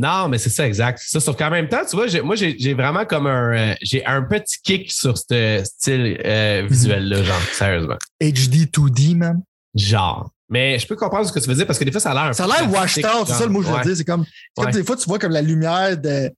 Non, 0.00 0.28
mais 0.28 0.38
c'est 0.38 0.48
ça, 0.48 0.66
exact. 0.66 0.98
Ça, 1.04 1.20
sauf 1.20 1.36
qu'en 1.36 1.50
même 1.50 1.68
temps, 1.68 1.82
tu 1.88 1.94
vois, 1.94 2.06
moi, 2.22 2.34
j'ai 2.34 2.72
vraiment 2.74 3.04
comme 3.04 3.26
un. 3.26 3.52
euh, 3.72 3.74
j'ai 3.82 4.04
un 4.06 4.22
petit 4.22 4.56
kick 4.62 4.90
sur 4.90 5.18
ce 5.18 5.60
style 5.64 6.18
euh, 6.24 6.66
visuel-là, 6.68 7.22
genre, 7.22 7.42
sérieusement. 7.52 7.96
HD 8.20 8.64
2D, 8.72 9.14
man. 9.16 9.42
Genre. 9.74 10.30
Mais 10.48 10.78
je 10.78 10.86
peux 10.86 10.96
comprendre 10.96 11.26
ce 11.28 11.32
que 11.32 11.38
tu 11.38 11.48
veux 11.48 11.54
dire 11.54 11.66
parce 11.66 11.78
que 11.78 11.84
des 11.84 11.92
fois, 11.92 12.00
ça 12.00 12.12
a 12.12 12.24
l'air 12.24 12.34
Ça 12.34 12.44
a 12.44 12.46
l'air 12.46 12.72
washed 12.72 13.04
out, 13.04 13.26
c'est 13.26 13.34
ça 13.34 13.44
le 13.44 13.52
mot 13.52 13.60
que 13.60 13.66
je 13.66 13.70
veux 13.70 13.76
Ouais. 13.76 13.84
dire. 13.84 13.96
C'est 13.96 14.04
comme, 14.04 14.24
c'est 14.24 14.32
comme 14.56 14.64
Ouais. 14.66 14.72
des 14.72 14.84
fois, 14.84 14.96
tu 14.96 15.04
vois 15.08 15.18
comme 15.18 15.32
la 15.32 15.42
lumière 15.42 15.96
de, 15.98 16.30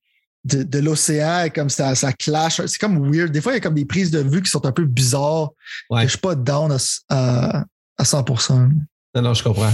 de, 0.44 0.62
de 0.64 0.78
l'océan, 0.80 1.44
et 1.44 1.50
comme 1.50 1.70
ça, 1.70 1.94
ça 1.94 2.12
clash. 2.12 2.60
C'est 2.66 2.78
comme 2.78 3.10
weird. 3.10 3.30
Des 3.30 3.40
fois, 3.40 3.52
il 3.52 3.56
y 3.56 3.58
a 3.58 3.60
comme 3.60 3.74
des 3.74 3.84
prises 3.86 4.10
de 4.10 4.18
vue 4.18 4.42
qui 4.42 4.50
sont 4.50 4.66
un 4.66 4.72
peu 4.72 4.84
bizarres. 4.84 5.50
Ouais. 5.88 6.02
Je 6.02 6.08
suis 6.08 6.18
pas 6.18 6.34
down 6.34 6.72
à, 6.72 6.76
à, 7.10 7.64
à 7.96 8.02
100%. 8.02 8.70
Non, 9.14 9.22
non, 9.22 9.34
je 9.34 9.42
comprends. 9.44 9.72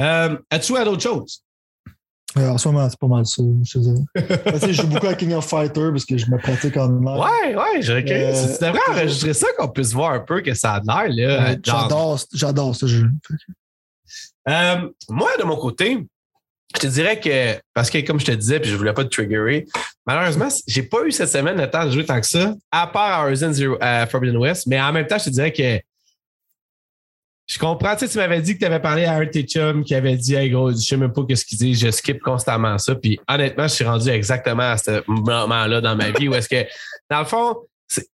Euh, 0.00 0.36
As-tu 0.50 0.68
joué 0.68 0.80
à 0.80 0.84
d'autres 0.84 1.02
choses? 1.02 1.42
Ouais, 2.36 2.46
en 2.46 2.58
ce 2.58 2.68
moment, 2.68 2.88
c'est 2.90 2.98
pas 2.98 3.06
mal 3.06 3.24
ça, 3.24 3.42
je 3.62 3.78
sais, 4.58 4.72
je 4.72 4.82
joue 4.82 4.86
beaucoup 4.86 5.06
à 5.06 5.14
King 5.14 5.32
of 5.32 5.46
Fighter 5.46 5.88
parce 5.90 6.04
que 6.04 6.18
je 6.18 6.30
me 6.30 6.36
pratique 6.36 6.76
en 6.76 6.88
live. 6.88 7.24
Ouais, 7.24 7.56
ouais, 7.56 7.82
je. 7.82 7.92
Euh, 7.92 8.02
tu 8.02 8.64
devrais 8.64 8.80
enregistrer 8.90 9.32
ça 9.32 9.46
qu'on 9.56 9.68
puisse 9.68 9.92
voir 9.92 10.12
un 10.12 10.20
peu 10.20 10.42
que 10.42 10.52
ça 10.52 10.74
a 10.74 10.80
l'air. 11.06 11.40
Ouais. 11.40 11.58
J'adore, 11.64 12.20
j'adore 12.34 12.76
ce 12.76 12.86
jeu. 12.86 13.08
Euh, 14.48 14.88
moi, 15.08 15.30
de 15.38 15.44
mon 15.44 15.56
côté, 15.56 16.06
je 16.74 16.80
te 16.80 16.86
dirais 16.86 17.18
que, 17.18 17.58
parce 17.72 17.88
que 17.88 17.98
comme 18.06 18.20
je 18.20 18.26
te 18.26 18.32
disais, 18.32 18.60
puis 18.60 18.70
je 18.70 18.76
voulais 18.76 18.92
pas 18.92 19.04
te 19.04 19.08
triggerer, 19.08 19.66
malheureusement, 20.06 20.48
j'ai 20.66 20.82
pas 20.82 21.04
eu 21.06 21.12
cette 21.12 21.30
semaine 21.30 21.56
le 21.56 21.70
temps 21.70 21.86
de 21.86 21.90
jouer 21.90 22.04
tant 22.04 22.20
que 22.20 22.26
ça, 22.26 22.54
à 22.70 22.86
part 22.86 23.24
Horizon 23.24 23.52
Zero, 23.52 23.78
euh, 23.82 24.06
Forbidden 24.06 24.36
West, 24.36 24.66
mais 24.66 24.80
en 24.80 24.92
même 24.92 25.06
temps, 25.06 25.18
je 25.18 25.24
te 25.24 25.30
dirais 25.30 25.52
que 25.52 25.80
je 27.48 27.58
comprends, 27.58 27.94
tu 27.96 28.06
sais, 28.06 28.12
tu 28.12 28.18
m'avais 28.18 28.40
dit 28.42 28.54
que 28.54 28.58
tu 28.60 28.64
avais 28.66 28.78
parlé 28.78 29.06
à 29.06 29.14
un 29.14 29.24
de 29.24 29.30
tes 29.30 29.42
chums 29.42 29.82
qui 29.82 29.94
avait 29.94 30.16
dit, 30.16 30.34
hey 30.34 30.50
gros, 30.50 30.70
je 30.70 30.76
sais 30.76 30.96
même 30.98 31.12
pas 31.12 31.22
ce 31.34 31.44
qu'il 31.44 31.56
dit, 31.58 31.74
je 31.74 31.90
skip 31.90 32.20
constamment 32.20 32.76
ça. 32.76 32.94
Puis 32.94 33.18
honnêtement, 33.26 33.66
je 33.66 33.74
suis 33.74 33.84
rendu 33.84 34.08
exactement 34.10 34.70
à 34.70 34.76
ce 34.76 35.02
moment-là 35.08 35.80
dans 35.80 35.96
ma 35.96 36.10
vie 36.10 36.28
où 36.28 36.34
est-ce 36.34 36.48
que, 36.48 36.66
dans 37.10 37.20
le 37.20 37.24
fond, 37.24 37.56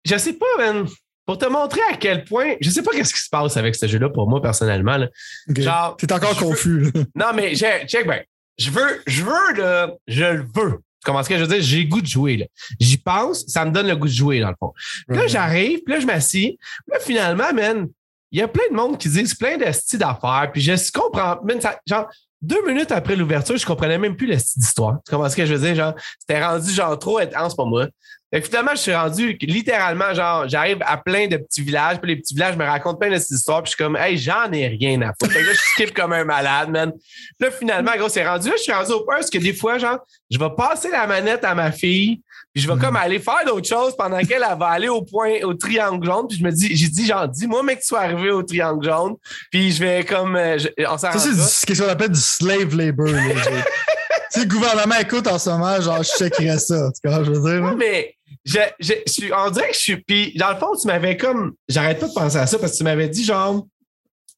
je 0.04 0.16
sais 0.16 0.34
pas, 0.34 0.46
man, 0.58 0.86
pour 1.26 1.36
te 1.38 1.46
montrer 1.46 1.80
à 1.92 1.96
quel 1.96 2.24
point, 2.24 2.54
je 2.60 2.70
sais 2.70 2.82
pas 2.82 2.92
qu'est-ce 2.92 3.12
qui 3.12 3.20
se 3.20 3.28
passe 3.28 3.56
avec 3.56 3.74
ce 3.74 3.88
jeu-là 3.88 4.08
pour 4.08 4.28
moi 4.28 4.40
personnellement. 4.40 4.98
là. 4.98 5.08
Genre, 5.48 5.96
T'es 5.96 6.12
encore 6.12 6.34
veux- 6.34 6.46
confus. 6.46 6.92
non, 7.16 7.26
mais 7.34 7.54
check 7.56 8.06
ben. 8.06 8.22
Je 8.56 8.70
veux, 8.70 9.02
je 9.08 9.24
veux, 9.24 9.54
là, 9.56 9.90
je 10.06 10.22
le 10.24 10.42
veux. 10.54 10.78
Tu 11.04 11.06
comprends 11.10 11.24
ce 11.24 11.28
que 11.28 11.36
je 11.36 11.40
veux 11.42 11.48
dire? 11.48 11.60
J'ai 11.60 11.82
le 11.82 11.88
goût 11.88 12.00
de 12.00 12.06
jouer, 12.06 12.36
là. 12.36 12.46
J'y 12.78 12.98
pense, 12.98 13.44
ça 13.48 13.64
me 13.64 13.72
donne 13.72 13.88
le 13.88 13.96
goût 13.96 14.06
de 14.06 14.12
jouer, 14.12 14.38
dans 14.38 14.50
le 14.50 14.54
fond. 14.60 14.72
Puis 15.08 15.16
là, 15.18 15.26
j'arrive, 15.26 15.80
puis 15.84 15.92
là, 15.94 15.98
je 16.00 16.06
m'assis. 16.06 16.56
Puis 16.86 16.92
Là, 16.92 17.00
finalement, 17.00 17.52
man, 17.52 17.88
il 18.34 18.38
y 18.40 18.42
a 18.42 18.48
plein 18.48 18.64
de 18.68 18.74
monde 18.74 18.98
qui 18.98 19.08
disent 19.08 19.32
plein 19.36 19.56
de 19.56 19.70
styles 19.70 20.00
d'affaires. 20.00 20.50
Puis 20.52 20.60
je 20.60 20.90
comprends, 20.90 21.38
man, 21.44 21.60
ça- 21.60 21.78
genre, 21.86 22.08
deux 22.42 22.66
minutes 22.66 22.90
après 22.90 23.14
l'ouverture, 23.14 23.56
je 23.56 23.64
comprenais 23.64 23.96
même 23.96 24.16
plus 24.16 24.26
le 24.26 24.36
style 24.36 24.60
d'histoire. 24.60 24.98
Tu 25.06 25.12
comprends 25.14 25.28
ce 25.30 25.36
que 25.36 25.46
je 25.46 25.54
veux 25.54 25.60
dire? 25.64 25.76
Genre, 25.76 25.94
c'était 26.18 26.44
rendu, 26.44 26.68
genre, 26.72 26.98
trop 26.98 27.18
intense 27.18 27.54
pour 27.54 27.68
moi. 27.68 27.86
Fait 28.34 28.40
que 28.40 28.46
finalement, 28.48 28.72
je 28.72 28.80
suis 28.80 28.92
rendu 28.94 29.38
littéralement, 29.42 30.12
genre, 30.12 30.48
j'arrive 30.48 30.78
à 30.84 30.96
plein 30.96 31.28
de 31.28 31.36
petits 31.36 31.62
villages, 31.62 31.98
puis 32.00 32.10
les 32.10 32.16
petits 32.16 32.34
villages 32.34 32.56
me 32.56 32.64
racontent 32.64 32.96
plein 32.98 33.10
de 33.10 33.14
petites 33.14 33.30
histoires, 33.30 33.62
puis 33.62 33.70
je 33.70 33.76
suis 33.76 33.84
comme, 33.84 33.96
hey, 33.96 34.18
j'en 34.18 34.50
ai 34.50 34.66
rien 34.66 35.00
à 35.02 35.12
foutre. 35.16 35.32
Fait 35.32 35.40
que 35.42 35.46
là, 35.46 35.52
je 35.52 35.60
skip 35.60 35.94
comme 35.94 36.12
un 36.12 36.24
malade, 36.24 36.68
man. 36.68 36.90
Puis 36.92 37.48
là, 37.48 37.50
finalement, 37.52 37.92
gros, 37.96 38.08
c'est 38.08 38.26
rendu, 38.26 38.48
là, 38.48 38.54
je 38.56 38.62
suis 38.62 38.72
rendu 38.72 38.90
au 38.90 39.04
point 39.04 39.14
parce 39.18 39.30
que 39.30 39.38
des 39.38 39.52
fois, 39.54 39.78
genre, 39.78 39.98
je 40.28 40.36
vais 40.36 40.50
passer 40.56 40.90
la 40.90 41.06
manette 41.06 41.44
à 41.44 41.54
ma 41.54 41.70
fille, 41.70 42.22
puis 42.52 42.60
je 42.60 42.68
vais 42.68 42.76
comme 42.76 42.96
aller 42.96 43.20
faire 43.20 43.44
d'autres 43.46 43.68
choses 43.68 43.94
pendant 43.96 44.18
qu'elle 44.18 44.44
elle 44.50 44.58
va 44.58 44.66
aller 44.66 44.88
au 44.88 45.02
point, 45.02 45.34
au 45.44 45.54
triangle 45.54 46.04
jaune, 46.04 46.26
puis 46.28 46.36
je 46.38 46.42
me 46.44 46.50
dis, 46.50 46.74
j'ai 46.76 46.88
dit, 46.88 47.06
genre, 47.06 47.28
dis-moi, 47.28 47.62
mec, 47.62 47.78
tu 47.82 47.86
sois 47.86 48.00
arrivé 48.00 48.32
au 48.32 48.42
triangle 48.42 48.84
jaune, 48.84 49.14
puis 49.52 49.70
je 49.70 49.78
vais 49.78 50.04
comme, 50.04 50.34
euh, 50.34 50.58
je- 50.58 50.68
on 50.88 50.98
s'en 50.98 51.12
Ça, 51.12 51.18
c'est 51.20 51.34
ce 51.76 51.80
qu'on 51.84 51.88
appelle 51.88 52.10
du 52.10 52.20
slave 52.20 52.74
labor. 52.76 53.06
là, 53.06 53.20
si 54.30 54.40
le 54.40 54.46
gouvernement 54.46 54.96
écoute 55.00 55.28
en 55.28 55.38
ce 55.38 55.50
moment, 55.50 55.80
genre, 55.80 56.02
je 56.02 56.10
checkerais 56.18 56.58
ça. 56.58 56.90
Tu 57.00 57.08
vois, 57.08 57.22
je 57.22 57.30
veux 57.30 57.40
dire. 57.40 57.62
là? 57.62 57.70
Non, 57.70 57.76
mais 57.76 58.16
je, 58.44 58.58
je, 58.80 58.92
je 59.06 59.12
suis, 59.12 59.32
on 59.32 59.50
dirait 59.50 59.68
que 59.68 59.74
je 59.74 59.78
suis. 59.80 59.96
Puis, 59.96 60.32
dans 60.36 60.50
le 60.50 60.56
fond, 60.56 60.68
tu 60.80 60.86
m'avais 60.86 61.16
comme. 61.16 61.54
J'arrête 61.68 61.98
pas 62.00 62.08
de 62.08 62.12
penser 62.14 62.36
à 62.36 62.46
ça 62.46 62.58
parce 62.58 62.72
que 62.72 62.76
tu 62.78 62.84
m'avais 62.84 63.08
dit, 63.08 63.24
genre, 63.24 63.64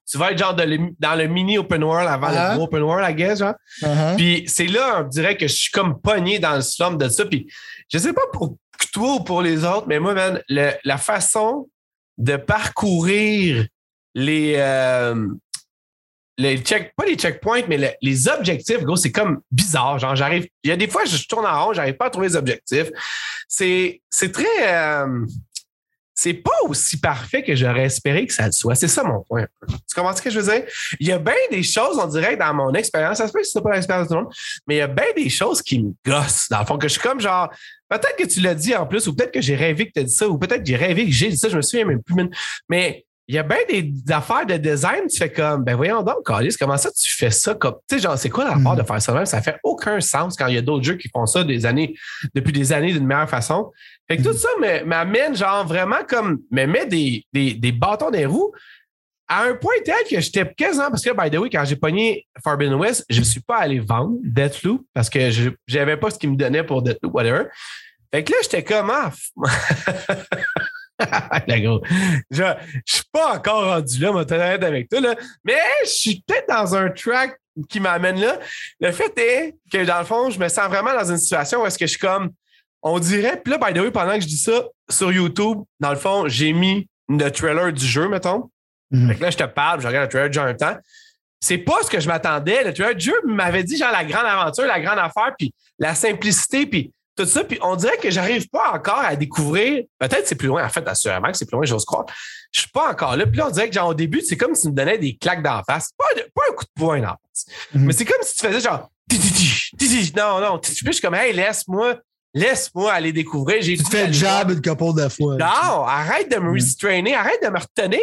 tu 0.09 0.19
vas 0.19 0.31
être 0.33 0.39
genre 0.39 0.55
de 0.55 0.63
le- 0.63 0.91
dans 1.01 1.17
le 1.17 1.27
mini 1.27 1.59
open 1.59 1.83
world 1.83 2.07
avant 2.09 2.29
le 2.29 2.55
gros 2.57 2.65
open 2.67 2.83
world, 2.83 3.11
I 3.11 3.15
guess, 3.15 3.41
genre. 3.41 3.55
Uh-huh. 3.83 4.17
Puis, 4.17 4.45
c'est 4.47 4.67
là, 4.69 5.01
on 5.05 5.09
dirait 5.09 5.37
que 5.37 5.49
je 5.49 5.55
suis 5.55 5.71
comme 5.73 6.01
pogné 6.01 6.39
dans 6.39 6.55
le 6.55 6.63
slum 6.63 6.97
de 6.97 7.09
ça. 7.09 7.25
Puis, 7.25 7.47
je 7.93 7.99
sais 7.99 8.13
pas 8.13 8.23
pour 8.33 8.57
toi 8.93 9.15
ou 9.17 9.21
pour 9.25 9.43
les 9.43 9.65
autres, 9.65 9.87
mais 9.89 9.99
moi, 9.99 10.15
man, 10.15 10.41
le- 10.49 10.73
la 10.85 10.99
façon 10.99 11.69
de 12.19 12.37
parcourir 12.37 13.67
les. 14.15 14.55
euh, 14.57 15.27
les 16.39 16.59
check, 16.59 16.93
pas 16.97 17.05
les 17.07 17.15
checkpoints, 17.17 17.63
mais 17.69 17.79
le- 17.79 17.93
les 18.03 18.29
objectifs, 18.29 18.81
gros, 18.83 18.97
c'est 18.97 19.13
comme 19.13 19.41
bizarre. 19.51 19.99
Genre, 19.99 20.15
j'arrive. 20.17 20.47
Il 20.63 20.71
y 20.71 20.73
a 20.73 20.77
des 20.77 20.89
fois, 20.89 21.05
je 21.05 21.27
tourne 21.27 21.47
en 21.47 21.67
rond, 21.67 21.73
j'arrive 21.73 21.95
pas 21.97 22.07
à 22.07 22.11
trouver 22.11 22.29
les 22.29 22.37
objectifs. 22.37 22.91
C'est, 23.49 24.03
c'est 24.11 24.33
très. 24.33 24.45
euh, 24.75 25.25
c'est 26.19 26.33
pas 26.33 26.57
aussi 26.63 26.99
parfait 26.99 27.43
que 27.43 27.55
j'aurais 27.55 27.85
espéré 27.85 28.27
que 28.27 28.33
ça 28.33 28.47
le 28.47 28.53
soit. 28.53 28.75
C'est 28.75 28.89
ça 28.89 29.03
mon 29.05 29.23
point. 29.23 29.45
Tu 29.69 29.95
comprends 29.95 30.17
ce 30.17 30.23
que 30.23 30.31
je 30.31 30.41
veux 30.41 30.51
dire? 30.51 30.65
Il 30.99 31.07
y 31.07 31.13
a 31.13 31.19
bien 31.19 31.35
des 31.51 31.63
choses, 31.63 31.99
on 31.99 32.07
dirait, 32.07 32.37
dans 32.39 32.55
mon 32.55 32.73
expérience. 32.73 33.19
Ça 33.19 33.29
se 33.29 33.33
peut 33.35 33.41
que 33.41 33.47
c'est 33.47 33.61
pas 33.61 33.75
l'expérience 33.75 34.09
de 34.09 34.15
tout 34.15 34.19
le 34.19 34.25
monde, 34.25 34.35
mais 34.67 34.77
il 34.77 34.79
y 34.79 34.83
a 34.83 34.87
bien 34.87 35.05
des 35.15 35.29
choses 35.29 35.61
qui 35.61 35.83
me 35.83 35.93
gossent. 36.07 36.49
Dans 36.51 36.61
le 36.61 36.65
fond, 36.67 36.79
que 36.79 36.89
je 36.89 36.93
suis 36.95 37.03
comme 37.03 37.21
genre. 37.21 37.51
Peut-être 37.89 38.17
que 38.17 38.27
tu 38.27 38.41
l'as 38.41 38.55
dit 38.55 38.75
en 38.75 38.87
plus, 38.87 39.07
ou 39.07 39.15
peut-être 39.15 39.33
que 39.33 39.41
j'ai 39.41 39.55
rêvé 39.55 39.87
que 39.87 39.93
tu 39.93 40.01
as 40.01 40.05
dit 40.05 40.13
ça, 40.13 40.27
ou 40.29 40.39
peut-être 40.39 40.61
que 40.63 40.67
j'ai 40.67 40.77
rêvé 40.77 41.05
que 41.05 41.13
j'ai 41.13 41.29
dit 41.29 41.37
ça, 41.37 41.49
je 41.49 41.57
me 41.57 41.63
souviens 41.63 41.85
même 41.85 42.03
plus. 42.03 42.29
Mais 42.69 43.06
il 43.29 43.35
y 43.35 43.39
a 43.39 43.43
bien 43.43 43.59
des 43.69 43.93
affaires 44.11 44.47
de 44.47 44.57
design, 44.57 45.09
tu 45.11 45.19
fais 45.19 45.33
comme, 45.33 45.65
ben 45.65 45.75
voyons 45.75 46.03
donc, 46.03 46.25
Carlis, 46.25 46.55
comment 46.59 46.77
ça 46.77 46.91
tu 46.93 47.15
fais 47.15 47.31
ça 47.31 47.55
comme, 47.55 47.75
tu 47.89 47.97
sais, 47.97 48.03
genre, 48.03 48.17
c'est 48.17 48.31
quoi 48.31 48.45
la 48.45 48.53
part 48.53 48.75
Mhm. 48.75 48.79
de 48.79 48.83
faire 48.85 49.03
ça 49.03 49.13
même? 49.13 49.27
Ça 49.27 49.43
fait 49.43 49.57
aucun 49.65 50.01
sens 50.01 50.37
quand 50.37 50.47
il 50.47 50.55
y 50.55 50.59
a 50.59 50.63
d'autres 50.63 50.85
jeux 50.85 50.95
qui 50.97 51.09
font 51.09 51.27
ça 51.27 51.43
des 51.45 51.67
années, 51.67 51.95
depuis 52.35 52.53
des 52.53 52.73
années 52.73 52.93
d'une 52.93 53.07
meilleure 53.07 53.29
façon. 53.29 53.73
Fait 54.09 54.17
que 54.17 54.23
tout 54.23 54.33
ça 54.33 54.49
me- 54.61 54.85
m'amène, 54.85 55.35
genre, 55.37 55.67
vraiment 55.67 56.05
comme, 56.09 56.39
me 56.53 56.67
met 56.67 56.87
des, 56.87 57.25
des, 57.33 57.55
des 57.55 57.73
bâtons 57.73 58.11
des 58.11 58.27
roues 58.27 58.53
à 59.29 59.43
un 59.43 59.55
point 59.57 59.75
tel 59.85 59.97
que 60.09 60.21
j'étais 60.21 60.49
quasiment, 60.55 60.89
parce 60.89 61.03
que, 61.03 61.11
by 61.11 61.29
the 61.29 61.41
way, 61.41 61.51
quand 61.51 61.65
j'ai 61.65 61.75
pogné 61.75 62.29
Forbidden 62.45 62.75
West, 62.75 63.05
je 63.11 63.19
ne 63.19 63.25
suis 63.25 63.41
pas 63.41 63.57
allé 63.57 63.81
vendre 63.81 64.19
Deathloop 64.23 64.83
parce 64.95 65.11
que 65.11 65.31
je 65.33 65.51
n'avais 65.75 65.97
pas 65.97 66.11
ce 66.11 66.19
qu'il 66.21 66.31
me 66.31 66.37
donnait 66.37 66.63
pour 66.63 66.81
Deathloop, 66.81 67.13
whatever. 67.13 67.47
Fait 68.15 68.23
que 68.23 68.31
là, 68.31 68.39
j'étais 68.43 68.63
comme, 68.63 68.89
ah, 68.89 69.11
La 71.47 71.61
gros. 71.61 71.83
Je 72.31 72.43
ne 72.43 72.55
suis 72.87 73.05
pas 73.13 73.37
encore 73.37 73.65
rendu 73.65 73.99
là, 73.99 74.11
honnête 74.11 74.65
avec 74.65 74.89
toi, 74.89 75.01
là. 75.01 75.15
mais 75.45 75.59
je 75.85 75.91
suis 75.91 76.25
peut-être 76.27 76.49
dans 76.49 76.75
un 76.75 76.89
track 76.91 77.39
qui 77.69 77.81
m'amène 77.81 78.21
là. 78.21 78.39
Le 78.81 78.93
fait 78.93 79.17
est 79.19 79.57
que, 79.73 79.85
dans 79.85 79.99
le 79.99 80.05
fond, 80.05 80.31
je 80.31 80.39
me 80.39 80.49
sens 80.49 80.69
vraiment 80.69 80.93
dans 80.93 81.11
une 81.11 81.19
situation 81.19 81.63
où 81.63 81.67
est-ce 81.67 81.79
que 81.79 81.87
je 81.87 81.93
suis 81.93 82.01
comme, 82.01 82.31
on 82.83 82.99
dirait, 82.99 83.41
puis 83.43 83.53
là, 83.53 83.59
by 83.59 83.73
the 83.73 83.83
way, 83.83 83.91
pendant 83.91 84.15
que 84.15 84.21
je 84.21 84.27
dis 84.27 84.39
ça, 84.39 84.65
sur 84.89 85.13
YouTube, 85.13 85.59
dans 85.81 85.91
le 85.91 85.97
fond, 85.97 86.29
j'ai 86.29 86.53
mis 86.53 86.89
le 87.09 87.29
trailer 87.31 87.73
du 87.73 87.87
jeu, 87.87 88.09
mettons. 88.09 88.51
Mhm. 88.91 89.09
Fait 89.09 89.15
que 89.17 89.23
là, 89.23 89.31
je 89.31 89.37
te 89.37 89.45
parle, 89.45 89.81
je 89.81 89.87
regarde 89.87 90.05
le 90.05 90.11
trailer 90.11 90.31
du 90.31 90.35
jeu 90.35 90.43
en 90.43 90.47
même 90.47 90.57
temps. 90.57 90.77
c'est 91.41 91.59
pas 91.59 91.83
ce 91.83 91.91
que 91.91 92.01
je 92.01 92.09
m'attendais. 92.09 92.65
Le 92.65 92.73
trailer 92.73 92.95
Dieu 92.95 93.15
m'avait 93.25 93.63
dit 93.63 93.77
genre 93.77 93.93
la 93.93 94.05
grande 94.05 94.27
aventure, 94.27 94.67
la 94.67 94.81
grande 94.81 94.99
affaire, 94.99 95.35
puis 95.39 95.53
la 95.79 95.95
simplicité, 95.95 96.67
puis 96.67 96.93
tout 97.17 97.27
ça. 97.27 97.45
Puis 97.45 97.59
on 97.63 97.77
dirait 97.77 97.97
que 97.97 98.11
j'arrive 98.11 98.49
pas 98.49 98.73
encore 98.75 98.99
à 99.01 99.17
découvrir. 99.17 99.85
Peut-être 99.99 100.27
c'est 100.27 100.35
plus 100.35 100.49
loin. 100.49 100.65
En 100.65 100.69
fait, 100.69 100.87
assurément 100.87 101.31
que 101.31 101.37
c'est 101.39 101.47
plus 101.47 101.57
loin, 101.57 101.65
j'ose 101.65 101.85
croire. 101.85 102.05
Je 102.53 102.61
suis 102.61 102.71
pas 102.71 102.91
encore 102.91 103.17
là. 103.17 103.27
Puis 103.27 103.37
là, 103.37 103.47
on 103.49 103.51
dirait 103.51 103.69
que 103.69 103.75
genre 103.75 103.89
au 103.89 103.95
début, 103.95 104.21
c'est 104.21 104.37
comme 104.37 104.55
si 104.55 104.63
tu 104.63 104.69
me 104.69 104.75
donnais 104.75 104.99
des 104.99 105.17
claques 105.17 105.43
d'en 105.43 105.63
face. 105.65 105.91
Pas, 105.97 106.05
pas 106.35 106.43
un 106.51 106.55
coup 106.55 106.65
de 106.65 106.81
poing 106.81 107.01
d'en 107.01 107.09
face. 107.29 107.47
Mhm. 107.75 107.85
Mais 107.87 107.93
c'est 107.93 108.05
comme 108.05 108.23
si 108.23 108.37
tu 108.37 108.47
faisais 108.47 108.61
genre. 108.61 108.91
Non, 110.17 110.41
non. 110.41 110.59
Puis 110.59 110.75
je 110.75 110.91
suis 110.93 111.01
comme, 111.01 111.15
hey, 111.15 111.33
laisse-moi. 111.33 111.97
Laisse-moi 112.35 112.93
aller 112.93 113.13
découvrir. 113.13 113.63
Tu 113.63 113.79
te 113.79 113.89
fais 113.89 114.13
jab 114.13 114.51
une 114.51 114.61
couple 114.61 115.01
de 115.01 115.09
fois. 115.09 115.37
Non, 115.37 115.85
arrête 115.87 116.31
de 116.31 116.37
me 116.37 116.51
Mm. 116.51 116.55
restrainer, 116.55 117.15
arrête 117.15 117.43
de 117.43 117.49
me 117.49 117.59
retenir. 117.59 117.99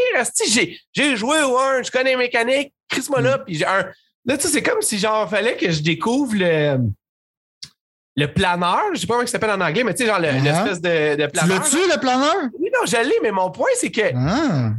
J'ai, 0.96 1.16
joué 1.16 1.44
au 1.44 1.56
1, 1.60 1.84
je 1.84 1.92
connais 1.92 2.12
les 2.12 2.16
mécaniques, 2.16 2.74
Chris-moi 2.90 3.22
là, 3.22 3.38
Mm. 3.38 3.44
puis 3.46 3.56
j'ai 3.56 3.66
un. 3.66 3.86
Là, 4.26 4.38
tu 4.38 4.48
sais, 4.48 4.54
c'est 4.54 4.64
comme 4.64 4.82
si 4.82 4.98
genre 4.98 5.30
fallait 5.30 5.56
que 5.56 5.70
je 5.70 5.82
découvre 5.82 6.34
le. 6.36 6.80
Le 8.16 8.28
planeur, 8.32 8.80
je 8.94 9.00
sais 9.00 9.08
pas 9.08 9.14
comment 9.16 9.26
il 9.26 9.30
s'appelle 9.30 9.50
en 9.52 9.62
anglais, 9.62 9.84
mais 9.84 9.94
tu 9.96 10.04
sais, 10.04 10.10
genre 10.10 10.20
le- 10.20 10.28
Uh-huh. 10.28 10.44
l'espèce 10.44 10.82
de, 10.82 11.16
de 11.16 11.26
Tu 11.26 11.32
planeur. 11.32 11.60
l'as-tu, 11.62 11.78
le 11.78 12.00
planeur? 12.00 12.36
Oui, 12.60 12.70
non, 12.74 12.86
je 12.86 12.98
l'ai, 13.08 13.16
mais 13.24 13.32
mon 13.32 13.50
point, 13.50 13.70
c'est 13.80 13.90
que 13.92 14.02
Ah. 14.16 14.72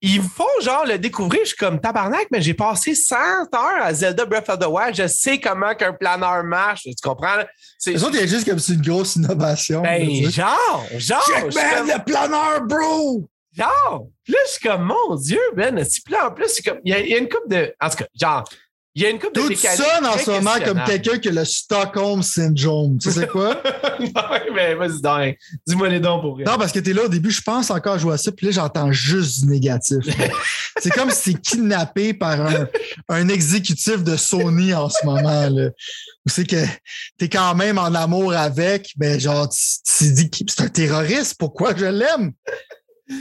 ils 0.00 0.20
font 0.20 0.44
genre 0.60 0.84
le 0.84 0.98
découvrir. 0.98 1.40
Je 1.42 1.48
suis 1.48 1.56
comme 1.56 1.80
tabarnak, 1.80 2.26
mais 2.32 2.42
j'ai 2.42 2.54
passé 2.54 2.96
100 2.96 3.14
heures 3.54 3.82
à 3.82 3.94
Zelda 3.94 4.24
Breath 4.24 4.48
of 4.48 4.58
the 4.58 4.66
Wild. 4.66 4.96
Je 4.96 5.06
sais 5.06 5.38
comment 5.38 5.74
qu'un 5.76 5.92
planeur 5.92 6.42
marche. 6.42 6.82
Tu 6.82 6.92
comprends? 7.04 7.44
C'est, 7.78 7.94
autres, 8.02 8.14
il 8.14 8.20
y 8.20 8.22
a 8.24 8.26
juste 8.26 8.48
comme 8.48 8.58
c'est 8.58 8.72
une 8.74 8.82
grosse 8.82 9.14
innovation. 9.14 9.82
ben, 9.82 10.04
là, 10.22 10.28
genre, 10.30 10.84
genre. 10.98 11.24
comme- 11.24 11.86
le 11.86 12.04
planeur, 12.04 12.62
bro! 12.62 13.28
Genre, 13.56 14.06
là, 14.28 14.38
je 14.46 14.50
suis 14.52 14.66
comme, 14.68 14.82
mon 14.82 15.14
Dieu, 15.16 15.38
Ben, 15.54 15.74
puis 15.76 16.12
là, 16.14 16.28
en 16.28 16.30
plus, 16.32 16.48
c'est 16.48 16.62
comme, 16.62 16.78
il 16.84 16.96
y, 16.96 17.10
y 17.10 17.14
a 17.14 17.18
une 17.18 17.28
coupe 17.28 17.48
de, 17.48 17.72
en 17.80 17.90
tout 17.90 17.98
cas, 17.98 18.06
genre, 18.18 18.44
il 18.94 19.02
y 19.02 19.06
a 19.06 19.10
une 19.10 19.18
coupe 19.18 19.34
de 19.34 19.40
Tout 19.40 19.54
sonne 19.54 20.04
en 20.04 20.18
ce 20.18 20.30
moment 20.30 20.54
comme 20.62 20.82
quelqu'un 20.84 21.18
qui 21.18 21.28
a 21.28 21.32
le 21.32 21.44
Stockholm 21.44 22.22
Syndrome. 22.22 22.98
Tu 22.98 23.10
sais 23.10 23.26
quoi? 23.26 23.62
Ouais, 24.00 24.50
mais 24.52 24.74
vas-y, 24.74 25.00
donc, 25.00 25.36
dis-moi 25.66 25.88
les 25.88 26.00
dons 26.00 26.20
pour 26.20 26.34
vrai. 26.34 26.44
Non, 26.44 26.58
parce 26.58 26.72
que 26.72 26.80
t'es 26.80 26.92
là 26.92 27.04
au 27.04 27.08
début, 27.08 27.30
je 27.30 27.40
pense 27.40 27.70
encore 27.70 27.98
jouer 27.98 28.14
à 28.14 28.16
ça, 28.16 28.32
puis 28.32 28.46
là, 28.46 28.52
j'entends 28.52 28.90
juste 28.90 29.42
du 29.42 29.50
négatif. 29.50 29.98
c'est 30.80 30.90
comme 30.90 31.10
si 31.10 31.34
t'es 31.34 31.40
kidnappé 31.40 32.12
par 32.12 32.40
un, 32.40 32.66
un 33.08 33.28
exécutif 33.28 34.02
de 34.02 34.16
Sony 34.16 34.74
en 34.74 34.88
ce 34.88 35.06
moment. 35.06 35.48
Là. 35.48 35.70
C'est 36.26 36.46
que 36.46 36.64
t'es 37.16 37.28
quand 37.28 37.54
même 37.54 37.78
en 37.78 37.94
amour 37.94 38.32
avec, 38.34 38.92
mais 38.98 39.20
genre, 39.20 39.48
tu 39.48 39.58
tu 39.98 40.12
dis 40.12 40.30
que 40.30 40.38
c'est 40.48 40.62
un 40.62 40.68
terroriste, 40.68 41.36
pourquoi 41.38 41.74
je 41.76 41.86
l'aime? 41.86 42.32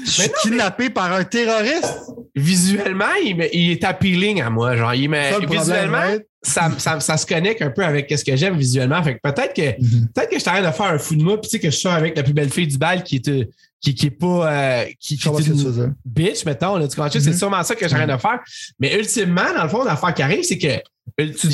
Je 0.05 0.09
suis 0.09 0.23
non, 0.23 0.33
kidnappé 0.41 0.89
par 0.89 1.11
un 1.13 1.23
terroriste. 1.23 1.99
Visuellement, 2.35 3.05
il, 3.23 3.71
est 3.71 3.83
appealing 3.83 4.41
à 4.41 4.49
moi. 4.49 4.75
Genre, 4.75 4.93
il 4.93 5.09
me, 5.09 5.15
Ça, 5.15 5.31
problème, 5.39 5.59
visuellement, 5.59 5.97
ouais. 5.97 6.25
ça, 6.41 6.71
ça, 6.77 6.99
ça 6.99 7.17
se 7.17 7.25
connecte 7.25 7.61
un 7.61 7.69
peu 7.71 7.83
avec 7.83 8.11
ce 8.17 8.23
que 8.23 8.35
j'aime 8.35 8.55
visuellement. 8.57 9.03
Fait 9.03 9.15
que 9.15 9.19
peut-être 9.21 9.53
que, 9.53 9.81
Mhm. 9.81 10.07
peut-être 10.13 10.29
que 10.29 10.39
je 10.39 10.43
t'arrête 10.43 10.65
de 10.65 10.71
faire 10.71 10.85
un 10.87 10.97
fou 10.97 11.15
de 11.15 11.23
moi, 11.23 11.39
puis 11.39 11.49
tu 11.49 11.57
sais, 11.57 11.59
que 11.59 11.69
je 11.69 11.75
suis 11.75 11.89
avec 11.89 12.15
la 12.15 12.23
plus 12.23 12.33
belle 12.33 12.49
fille 12.49 12.67
du 12.67 12.77
bal 12.77 13.03
qui 13.03 13.17
est, 13.17 13.49
qui, 13.81 13.95
qui 13.95 14.05
est 14.07 14.11
pas, 14.11 14.51
euh, 14.51 14.85
qui, 14.99 15.15
est 15.15 15.25
une 15.25 15.95
bitch, 16.05 16.45
mettons, 16.45 16.77
là, 16.77 16.87
tu 16.87 16.95
comprends? 16.95 17.13
Mhm. 17.13 17.21
C'est 17.21 17.33
sûrement 17.33 17.63
ça 17.63 17.75
que 17.75 17.87
j'arrête 17.87 18.09
de 18.09 18.17
faire. 18.17 18.39
Mais 18.79 18.97
ultimement, 18.97 19.53
dans 19.55 19.63
le 19.63 19.69
fond, 19.69 19.83
l'affaire 19.83 20.13
qui 20.13 20.21
arrive, 20.21 20.43
c'est 20.43 20.57
que, 20.57 20.81
Tu, 21.30 21.47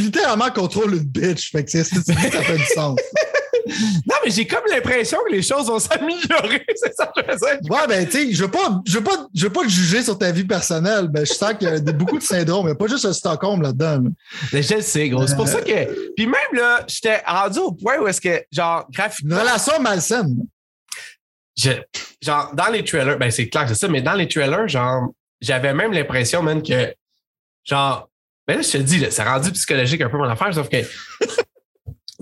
littéralement 0.00 0.50
contrôles 0.50 0.94
une 0.94 1.04
bitch. 1.04 1.50
Fait 1.50 1.64
que 1.64 1.70
c'est 1.70 1.84
ça 1.84 2.02
fait 2.14 2.56
du 2.56 2.64
sens. 2.74 2.98
Non, 3.64 4.16
mais 4.24 4.30
j'ai 4.32 4.44
comme 4.44 4.64
l'impression 4.68 5.18
que 5.24 5.32
les 5.32 5.40
choses 5.40 5.66
vont 5.68 5.78
s'améliorer. 5.78 6.64
C'est 6.74 6.92
ça 6.96 7.06
que 7.14 7.22
je 7.24 7.30
veux 7.30 7.36
dire. 7.36 7.70
Ouais, 7.70 7.86
ben, 7.88 8.04
tu 8.06 8.10
sais, 8.28 8.32
je 8.32 8.42
veux 8.42 8.50
pas, 8.50 8.80
je 8.84 8.98
veux 8.98 9.04
pas, 9.04 9.28
je 9.32 9.44
veux 9.46 9.52
pas 9.52 9.62
te 9.62 9.68
juger 9.68 10.02
sur 10.02 10.18
ta 10.18 10.32
vie 10.32 10.42
personnelle. 10.42 11.06
Ben, 11.06 11.24
je 11.24 11.32
sens 11.32 11.52
qu'il 11.54 11.68
y 11.68 11.70
a 11.70 11.78
beaucoup 11.92 12.18
de 12.18 12.24
syndromes. 12.24 12.62
Il 12.64 12.70
n'y 12.70 12.72
a 12.72 12.74
pas 12.74 12.88
juste 12.88 13.04
le 13.04 13.12
Stockholm 13.12 13.62
là-dedans. 13.62 14.00
là. 14.02 14.10
Mais 14.52 14.64
je 14.64 14.74
le 14.74 14.80
sais, 14.80 15.08
gros. 15.08 15.28
C'est 15.28 15.36
pour 15.36 15.46
Euh. 15.46 15.52
ça 15.52 15.60
que. 15.62 16.12
Puis 16.16 16.26
même 16.26 16.34
là, 16.54 16.84
j'étais 16.88 17.22
rendu 17.24 17.60
au 17.60 17.70
point 17.70 17.98
où 18.00 18.08
est-ce 18.08 18.20
que, 18.20 18.42
genre, 18.50 18.84
Une 18.88 18.94
graphiquement. 18.96 19.38
relation 19.40 19.80
malsaine. 19.80 20.36
je- 21.56 21.70
genre, 22.20 22.50
dans 22.54 22.68
les 22.68 22.82
trailers, 22.84 23.16
ben 23.18 23.30
c'est 23.30 23.48
clair 23.48 23.62
que 23.62 23.68
c'est 23.74 23.78
ça, 23.80 23.88
mais 23.88 24.02
dans 24.02 24.14
les 24.14 24.26
trailers, 24.26 24.66
genre, 24.66 25.10
j'avais 25.40 25.72
même 25.72 25.92
l'impression, 25.92 26.42
man, 26.42 26.62
que, 26.64 26.92
genre, 27.64 28.08
ben 28.46 28.56
là, 28.56 28.62
je 28.62 28.72
te 28.72 28.78
dis, 28.78 29.06
c'est 29.10 29.22
rendu 29.22 29.52
psychologique 29.52 30.00
un 30.00 30.08
peu 30.08 30.18
mon 30.18 30.28
affaire, 30.28 30.52
sauf 30.54 30.68
que. 30.68 30.78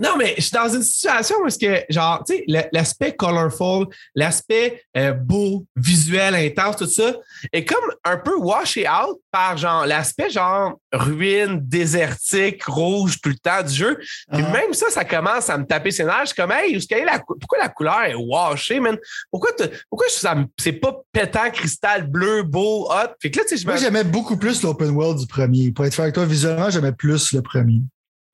Non, 0.01 0.17
mais 0.17 0.33
je 0.37 0.41
suis 0.41 0.51
dans 0.51 0.67
une 0.67 0.81
situation 0.81 1.35
où 1.43 1.47
est-ce 1.47 1.59
que, 1.59 1.83
genre, 1.89 2.23
tu 2.27 2.35
sais, 2.37 2.69
l'aspect 2.73 3.15
colorful, 3.15 3.85
l'aspect 4.15 4.83
euh, 4.97 5.13
beau, 5.13 5.65
visuel, 5.75 6.35
intense, 6.35 6.77
tout 6.77 6.87
ça, 6.87 7.13
est 7.53 7.65
comme 7.65 7.83
un 8.03 8.17
peu 8.17 8.35
washé 8.35 8.87
out 8.89 9.19
par, 9.31 9.57
genre, 9.57 9.85
l'aspect, 9.85 10.29
genre, 10.29 10.79
ruine, 10.91 11.59
désertique, 11.61 12.63
rouge 12.65 13.21
tout 13.21 13.29
le 13.29 13.35
temps 13.35 13.61
du 13.63 13.73
jeu. 13.73 13.97
Puis 14.31 14.43
Ah. 14.43 14.51
même 14.51 14.73
ça, 14.73 14.89
ça 14.89 15.05
commence 15.05 15.49
à 15.49 15.57
me 15.57 15.65
taper 15.65 15.91
ses 15.91 16.03
nerfs. 16.03 16.21
Je 16.21 16.25
suis 16.27 16.35
comme, 16.35 16.51
hey, 16.51 16.77
la 17.05 17.19
pourquoi 17.19 17.59
la 17.59 17.69
couleur 17.69 18.03
est 18.03 18.15
washée, 18.15 18.79
man? 18.79 18.97
Pourquoi, 19.29 19.51
pourquoi 19.89 20.07
ça 20.09 20.35
c'est 20.59 20.73
pas 20.73 21.01
pétant, 21.11 21.49
cristal 21.51 22.07
bleu, 22.07 22.43
beau, 22.43 22.89
hot? 22.89 23.13
Fait 23.21 23.31
que 23.31 23.37
là, 23.37 23.43
tu 23.43 23.49
sais, 23.49 23.61
je 23.61 23.67
me. 23.67 23.71
Moi, 23.73 23.79
j'aimais 23.79 24.03
beaucoup 24.03 24.37
plus 24.37 24.63
l'open 24.63 24.89
world 24.89 25.19
du 25.19 25.27
premier. 25.27 25.71
Pour 25.71 25.85
être 25.85 25.93
franc 25.93 26.03
avec 26.03 26.15
toi, 26.15 26.25
visuellement, 26.25 26.69
j'aimais 26.69 26.91
plus 26.91 27.33
le 27.33 27.41
premier. 27.41 27.81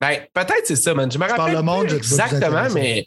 Ben, 0.00 0.20
peut-être 0.32 0.64
c'est 0.64 0.76
ça, 0.76 0.94
man. 0.94 1.10
Je 1.10 1.18
me 1.18 1.26
rappelle 1.26 1.54
le 1.54 1.62
monde, 1.62 1.86
plus 1.86 1.96
exactement, 1.96 2.68
mais. 2.72 3.06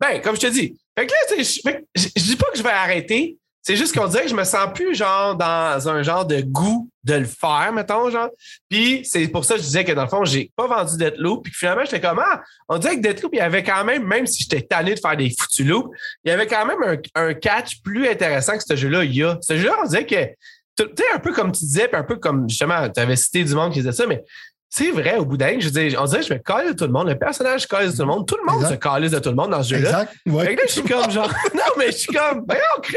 Ben, 0.00 0.20
comme 0.20 0.36
je 0.36 0.40
te 0.40 0.46
dis. 0.48 0.78
Fait 0.98 1.06
que 1.06 1.12
là, 1.12 1.42
je, 1.42 1.60
fait 1.64 1.76
que 1.78 1.84
je, 1.94 2.08
je 2.14 2.22
dis 2.22 2.36
pas 2.36 2.50
que 2.52 2.58
je 2.58 2.62
vais 2.62 2.70
arrêter. 2.70 3.38
C'est 3.64 3.76
juste 3.76 3.96
qu'on 3.96 4.08
dirait 4.08 4.24
que 4.24 4.28
je 4.28 4.34
me 4.34 4.42
sens 4.42 4.66
plus, 4.74 4.92
genre, 4.92 5.36
dans 5.36 5.88
un 5.88 6.02
genre 6.02 6.26
de 6.26 6.40
goût 6.40 6.90
de 7.04 7.14
le 7.14 7.24
faire, 7.24 7.70
mettons, 7.72 8.10
genre. 8.10 8.28
Puis, 8.68 9.02
c'est 9.04 9.28
pour 9.28 9.44
ça 9.44 9.54
que 9.54 9.60
je 9.60 9.66
disais 9.66 9.84
que, 9.84 9.92
dans 9.92 10.02
le 10.02 10.08
fond, 10.08 10.24
j'ai 10.24 10.50
pas 10.56 10.66
vendu 10.66 10.96
Deathloop. 10.96 11.44
Puis 11.44 11.52
finalement, 11.54 11.84
j'étais 11.84 12.00
comme, 12.00 12.18
ah, 12.18 12.42
on 12.68 12.78
dirait 12.78 12.96
que 12.96 13.02
Deathloop, 13.02 13.32
il 13.34 13.38
y 13.38 13.40
avait 13.40 13.62
quand 13.62 13.84
même, 13.84 14.04
même 14.04 14.26
si 14.26 14.42
j'étais 14.42 14.62
tanné 14.62 14.96
de 14.96 15.00
faire 15.00 15.16
des 15.16 15.30
foutus 15.30 15.64
loops, 15.64 15.96
il 16.24 16.30
y 16.30 16.32
avait 16.32 16.48
quand 16.48 16.66
même 16.66 16.82
un, 16.82 16.96
un 17.14 17.34
catch 17.34 17.80
plus 17.82 18.08
intéressant 18.08 18.58
que 18.58 18.64
ce 18.66 18.74
jeu-là, 18.74 19.04
il 19.04 19.14
y 19.14 19.22
a. 19.22 19.38
Ce 19.40 19.56
jeu-là, 19.56 19.76
on 19.84 19.86
dirait 19.86 20.06
que, 20.06 20.24
tu 20.76 20.84
sais, 20.98 21.04
un 21.14 21.20
peu 21.20 21.32
comme 21.32 21.52
tu 21.52 21.64
disais, 21.64 21.86
puis 21.86 21.96
un 21.96 22.04
peu 22.04 22.16
comme, 22.16 22.48
justement, 22.48 22.88
tu 22.90 22.98
avais 22.98 23.16
cité 23.16 23.44
du 23.44 23.54
monde 23.54 23.72
qui 23.72 23.78
disait 23.78 23.92
ça, 23.92 24.08
mais 24.08 24.24
c'est 24.74 24.90
vrai, 24.90 25.18
au 25.18 25.26
bout 25.26 25.36
d'un, 25.36 25.60
je 25.60 25.68
dire, 25.68 26.00
on 26.00 26.06
dirait 26.06 26.22
je 26.22 26.32
me 26.32 26.38
calise 26.38 26.70
de 26.70 26.76
tout 26.78 26.86
le 26.86 26.92
monde. 26.92 27.06
Le 27.06 27.18
personnage 27.18 27.68
de 27.68 27.90
tout 27.94 28.00
le 28.00 28.06
monde. 28.06 28.26
Tout 28.26 28.38
le 28.42 28.50
monde 28.50 28.62
Exact. 28.62 28.74
se 28.82 28.88
calise 28.88 29.10
de 29.10 29.18
tout 29.18 29.28
le 29.28 29.34
monde 29.34 29.50
dans 29.50 29.62
ce 29.62 29.68
jeu-là. 29.74 29.90
Exact. 29.90 30.12
Ouais. 30.26 30.46
Fait 30.46 30.54
que 30.54 30.60
là, 30.60 30.66
je 30.66 30.72
suis 30.72 30.82
comme 30.82 31.10
genre, 31.10 31.28
non, 31.54 31.60
mais 31.76 31.86
je 31.88 31.96
suis 31.98 32.12
comme, 32.14 32.42
voyons, 32.46 32.62
Chris, 32.82 32.96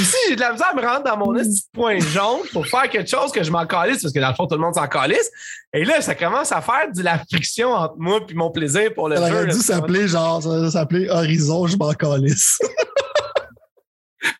ici, 0.00 0.16
j'ai 0.28 0.34
de 0.34 0.40
la 0.40 0.50
misère 0.50 0.70
à 0.72 0.74
me 0.74 0.82
rendre 0.84 1.04
dans 1.04 1.16
mon 1.16 1.32
petit 1.32 1.62
point 1.72 2.00
jaune 2.00 2.40
pour 2.52 2.66
faire 2.66 2.88
quelque 2.90 3.08
chose 3.08 3.30
que 3.30 3.44
je 3.44 3.52
m'en 3.52 3.64
calisse, 3.64 4.02
parce 4.02 4.12
que 4.12 4.18
dans 4.18 4.30
le 4.30 4.34
fond, 4.34 4.48
tout 4.48 4.56
le 4.56 4.60
monde 4.60 4.74
s'en 4.74 4.88
calisse. 4.88 5.30
Et 5.72 5.84
là, 5.84 6.00
ça 6.00 6.16
commence 6.16 6.50
à 6.50 6.60
faire 6.60 6.90
de 6.92 7.02
la 7.04 7.18
friction 7.30 7.70
entre 7.70 7.94
moi 7.96 8.18
et 8.28 8.34
mon 8.34 8.50
plaisir 8.50 8.92
pour 8.92 9.08
le 9.08 9.14
Ça 9.14 9.28
jeu. 9.28 9.34
aurait 9.36 9.46
dû 9.46 9.60
s'appeler 9.60 10.08
genre, 10.08 10.42
ça 10.42 10.68
s'appeler 10.72 11.08
Horizon, 11.08 11.68
je 11.68 11.76
m'en 11.76 11.92
calisse. 11.92 12.58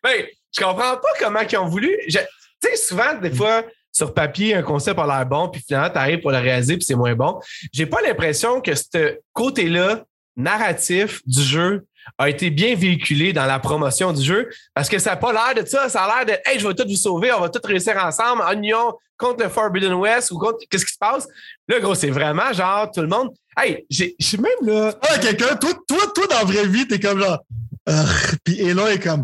Ben, 0.03 0.25
je 0.51 0.63
comprends 0.63 0.97
pas 0.97 1.09
comment 1.19 1.39
ils 1.41 1.57
ont 1.57 1.67
voulu. 1.67 1.95
Tu 2.07 2.11
sais, 2.11 2.75
souvent, 2.75 3.13
des 3.21 3.31
fois, 3.31 3.63
sur 3.95 4.13
papier, 4.13 4.55
un 4.55 4.61
concept 4.61 4.99
a 4.99 5.07
l'air 5.07 5.25
bon, 5.25 5.47
puis 5.47 5.63
finalement, 5.65 5.89
tu 5.89 5.97
arrives 5.97 6.19
pour 6.19 6.31
le 6.31 6.37
réaliser, 6.37 6.75
puis 6.75 6.85
c'est 6.85 6.95
moins 6.95 7.15
bon. 7.15 7.39
J'ai 7.71 7.85
pas 7.85 8.01
l'impression 8.01 8.59
que 8.59 8.75
ce 8.75 9.19
côté-là, 9.31 10.03
narratif 10.35 11.21
du 11.25 11.41
jeu, 11.41 11.85
a 12.17 12.29
été 12.29 12.49
bien 12.51 12.75
véhiculé 12.75 13.31
dans 13.33 13.45
la 13.45 13.57
promotion 13.57 14.11
du 14.11 14.21
jeu, 14.23 14.49
parce 14.73 14.89
que 14.89 14.99
ça 14.99 15.11
n'a 15.11 15.15
pas 15.15 15.31
l'air 15.31 15.63
de 15.63 15.67
ça. 15.67 15.87
Ça 15.89 16.03
a 16.03 16.25
l'air 16.25 16.37
de, 16.37 16.49
hey, 16.49 16.59
je 16.59 16.67
vais 16.67 16.73
tout 16.75 16.87
vous 16.87 16.97
sauver, 16.97 17.31
on 17.31 17.39
va 17.39 17.49
tout 17.49 17.61
réussir 17.63 17.95
ensemble, 17.97 18.41
en 18.41 18.51
union 18.51 18.93
contre 19.17 19.43
le 19.43 19.49
Forbidden 19.49 19.93
West 19.93 20.29
ou 20.31 20.37
contre. 20.37 20.57
Qu'est-ce 20.69 20.85
qui 20.85 20.91
se 20.93 20.97
passe? 20.99 21.25
Là, 21.69 21.79
gros, 21.79 21.95
c'est 21.95 22.09
vraiment 22.11 22.51
genre, 22.53 22.91
tout 22.91 23.01
le 23.01 23.07
monde. 23.07 23.29
Hey, 23.57 23.85
j'ai- 23.89 24.13
je 24.19 24.25
suis 24.25 24.37
même 24.37 24.51
là. 24.61 24.93
Ah, 25.01 25.17
quelqu'un, 25.19 25.55
toi, 25.55 25.71
toi, 25.87 26.11
toi, 26.13 26.27
dans 26.29 26.39
la 26.39 26.43
vraie 26.43 26.67
vie, 26.67 26.85
t'es 26.85 26.99
comme 26.99 27.19
genre, 27.19 27.39
Urgh. 27.87 28.35
puis 28.43 28.59
Elon 28.61 28.87
est 28.87 28.99
comme, 28.99 29.23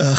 dire? 0.00 0.16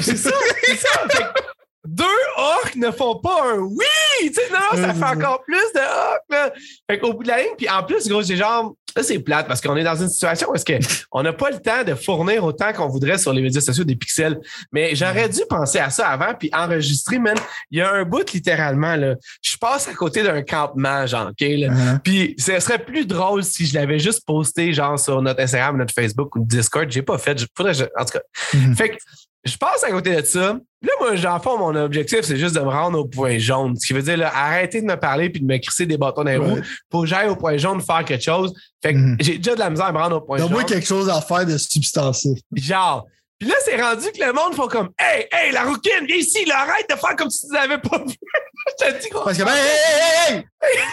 C'est 0.00 0.16
ça, 0.16 0.30
c'est 0.64 0.76
ça. 0.76 0.88
Deux 1.84 2.04
orques 2.36 2.76
ne 2.76 2.90
font 2.90 3.16
pas 3.16 3.54
un 3.54 3.58
oui! 3.58 3.84
Tu 4.20 4.34
sais, 4.34 4.42
non, 4.52 4.80
ça 4.80 4.94
fait 4.94 5.00
ça. 5.00 5.10
encore 5.10 5.42
plus 5.42 5.56
de 5.74 5.80
orques, 5.80 6.22
là. 6.30 6.52
Fait 6.88 6.98
qu'au 6.98 7.12
bout 7.12 7.24
de 7.24 7.28
la 7.28 7.38
ligne, 7.38 7.54
puis 7.58 7.68
en 7.68 7.82
plus, 7.82 8.06
gros, 8.08 8.22
j'ai 8.22 8.36
genre, 8.36 8.72
là, 8.94 9.02
c'est 9.02 9.18
plate 9.18 9.48
parce 9.48 9.60
qu'on 9.60 9.76
est 9.76 9.82
dans 9.82 9.96
une 10.00 10.08
situation 10.08 10.48
où 10.50 10.54
est-ce 10.54 10.64
que 10.64 10.74
on 11.10 11.24
n'a 11.24 11.32
pas 11.32 11.50
le 11.50 11.58
temps 11.58 11.82
de 11.82 11.96
fournir 11.96 12.44
autant 12.44 12.72
qu'on 12.72 12.86
voudrait 12.86 13.18
sur 13.18 13.32
les 13.32 13.42
médias 13.42 13.60
sociaux 13.60 13.82
des 13.82 13.96
pixels. 13.96 14.38
Mais 14.70 14.94
j'aurais 14.94 15.28
dû 15.28 15.40
penser 15.48 15.80
à 15.80 15.90
ça 15.90 16.06
avant 16.08 16.34
puis 16.38 16.50
enregistrer, 16.52 17.18
man. 17.18 17.36
Il 17.72 17.78
y 17.78 17.82
a 17.82 17.90
un 17.92 18.04
bout, 18.04 18.30
littéralement, 18.32 18.94
là. 18.94 19.16
Je 19.42 19.56
passe 19.56 19.88
à 19.88 19.94
côté 19.94 20.22
d'un 20.22 20.42
campement, 20.42 21.04
genre, 21.06 21.30
OK, 21.30 21.40
là. 21.40 21.68
Uh-huh. 21.68 21.98
Puis 22.04 22.36
ce 22.38 22.60
serait 22.60 22.78
plus 22.78 23.06
drôle 23.06 23.42
si 23.42 23.66
je 23.66 23.74
l'avais 23.74 23.98
juste 23.98 24.24
posté 24.24 24.72
genre 24.72 25.00
sur 25.00 25.20
notre 25.20 25.40
Instagram, 25.40 25.76
notre 25.78 25.94
Facebook 25.94 26.36
ou 26.36 26.44
Discord. 26.44 26.88
J'ai 26.88 27.02
pas 27.02 27.18
fait. 27.18 27.36
Je- 27.40 27.46
Faudrait, 27.56 27.74
je- 27.74 27.84
en 27.98 28.04
tout 28.04 28.12
cas. 28.12 28.22
Mhm. 28.54 28.76
Fait 28.76 28.90
que 28.90 28.96
je 29.44 29.56
passe 29.56 29.82
à 29.84 29.90
côté 29.90 30.14
de 30.20 30.24
ça. 30.26 30.58
Là, 30.84 30.92
moi, 31.00 31.14
j'en 31.16 31.38
fond, 31.40 31.58
mon 31.58 31.74
objectif, 31.76 32.20
c'est 32.22 32.36
juste 32.36 32.54
de 32.56 32.60
me 32.60 32.68
rendre 32.68 32.98
au 32.98 33.04
point 33.04 33.38
jaune. 33.38 33.76
Ce 33.76 33.86
qui 33.86 33.92
veut 33.92 34.02
dire 34.02 34.16
là, 34.16 34.32
arrêter 34.34 34.80
de 34.80 34.86
me 34.86 34.96
parler 34.96 35.30
puis 35.30 35.40
de 35.40 35.46
me 35.46 35.56
crisser 35.58 35.86
des 35.86 35.96
bâtons 35.96 36.24
dans 36.24 36.30
les 36.30 36.36
roues 36.36 36.60
pour 36.90 37.02
que 37.02 37.06
j'aille 37.06 37.28
au 37.28 37.36
point 37.36 37.56
jaune 37.56 37.80
faire 37.80 38.04
quelque 38.04 38.22
chose. 38.24 38.52
Fait 38.82 38.92
que 38.92 38.98
Mhm. 38.98 39.16
j'ai 39.20 39.38
déjà 39.38 39.54
de 39.54 39.60
la 39.60 39.70
misère 39.70 39.86
à 39.86 39.92
me 39.92 39.98
rendre 39.98 40.16
au 40.16 40.20
point 40.20 40.38
Donne-moi 40.38 40.60
jaune. 40.62 40.68
quelque 40.70 40.86
chose 40.86 41.08
à 41.08 41.20
faire 41.20 41.46
de 41.46 41.56
substantif. 41.56 42.38
Genre. 42.54 43.06
Puis 43.38 43.48
là, 43.48 43.56
c'est 43.64 43.80
rendu 43.82 44.06
que 44.16 44.24
le 44.24 44.32
monde 44.32 44.54
font 44.54 44.68
comme 44.68 44.90
Hey, 44.98 45.26
hey, 45.32 45.50
la 45.52 45.64
rouquine, 45.64 46.06
viens 46.06 46.16
ici, 46.16 46.44
là, 46.44 46.60
arrête 46.60 46.86
de 46.88 46.94
faire 46.94 47.16
comme 47.16 47.28
si 47.30 47.48
tu 47.48 47.52
l'avais 47.54 47.78
pas 47.78 47.98
vu. 47.98 48.14
Parce 49.24 49.36
que, 49.38 49.42
ben, 49.42 49.50
hey, 49.52 50.34
hey, 50.34 50.36
hey! 50.36 50.44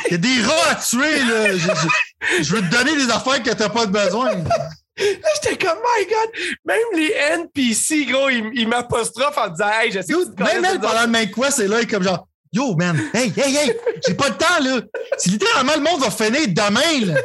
Il 0.07 0.11
y 0.11 0.15
a 0.15 0.17
des 0.17 0.41
rats 0.47 0.71
à 0.71 0.75
tuer, 0.75 1.19
là. 1.25 1.51
Je, 1.51 1.57
je- 1.59 2.43
je 2.43 2.55
veux 2.55 2.61
te 2.61 2.71
donner 2.75 2.95
des 2.95 3.11
affaires 3.11 3.41
que 3.43 3.51
t'as 3.51 3.69
pas 3.69 3.85
de 3.85 3.91
besoin. 3.91 4.31
Là, 4.99 5.29
j'étais 5.41 5.65
comme, 5.65 5.77
my 5.77 6.05
God, 6.05 6.57
même 6.65 6.77
les 6.95 7.11
NPC, 7.11 8.05
gros, 8.05 8.29
ils, 8.29 8.49
ils 8.53 8.67
m'apostrophent 8.67 9.37
en 9.37 9.49
disant, 9.49 9.69
hey, 9.81 9.91
je 9.91 10.01
sais 10.01 10.13
que 10.13 10.35
te 10.35 10.43
même 10.43 10.65
elle, 10.65 10.79
pendant 10.79 11.01
le 11.01 11.07
main 11.07 11.25
quest, 11.25 11.59
est 11.59 11.67
là, 11.67 11.77
elle 11.77 11.83
est 11.83 11.87
comme 11.87 12.03
genre, 12.03 12.27
yo, 12.51 12.75
man, 12.75 12.99
hey, 13.13 13.31
hey, 13.35 13.55
hey, 13.55 13.75
j'ai 14.05 14.13
pas 14.13 14.29
le 14.29 14.35
temps, 14.35 14.63
là. 14.63 14.81
C'est 15.17 15.31
littéralement 15.31 15.73
le 15.75 15.81
monde 15.81 16.01
va 16.01 16.11
finir 16.11 16.47
demain, 16.47 17.05
là. 17.13 17.21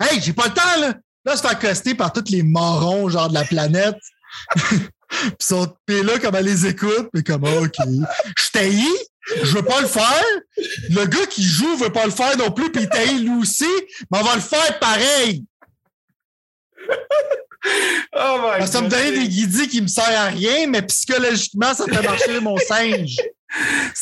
Hey, 0.00 0.20
j'ai 0.20 0.32
pas 0.32 0.46
le 0.46 0.54
temps, 0.54 0.80
là. 0.80 0.94
Là, 1.24 1.36
se 1.36 1.42
faire 1.42 1.50
accoster 1.50 1.94
par 1.94 2.12
tous 2.12 2.30
les 2.30 2.42
morons, 2.42 3.08
genre, 3.08 3.28
de 3.28 3.34
la 3.34 3.44
planète. 3.44 3.96
Puis 5.10 5.34
sont 5.40 5.66
pis 5.86 6.02
là, 6.02 6.18
comme 6.18 6.36
elle 6.36 6.44
les 6.44 6.66
écoute, 6.66 7.08
puis 7.12 7.24
comme, 7.24 7.44
ah, 7.44 7.60
OK. 7.62 7.74
Je 8.38 8.50
t'haïs, 8.52 8.86
je 9.42 9.56
veux 9.56 9.62
pas 9.62 9.80
le 9.80 9.88
faire. 9.88 10.24
Le 10.90 11.04
gars 11.06 11.26
qui 11.26 11.42
joue 11.42 11.76
veut 11.76 11.92
pas 11.92 12.04
le 12.04 12.12
faire 12.12 12.36
non 12.36 12.50
plus, 12.52 12.70
puis 12.70 12.82
il 12.82 12.88
t'haït 12.88 13.18
lui 13.18 13.40
aussi, 13.40 13.68
mais 14.10 14.18
on 14.18 14.22
va 14.22 14.36
le 14.36 14.40
faire 14.40 14.78
pareil. 14.78 15.44
Oh 18.12 18.38
my 18.42 18.66
ça 18.66 18.80
me 18.80 18.88
donnait 18.88 19.12
des 19.12 19.28
guidis 19.28 19.68
qui 19.68 19.82
me 19.82 19.86
servent 19.86 20.14
à 20.14 20.26
rien, 20.26 20.66
mais 20.66 20.82
psychologiquement, 20.82 21.74
ça 21.74 21.84
fait 21.84 22.02
marcher 22.02 22.40
mon 22.40 22.56
singe. 22.58 23.16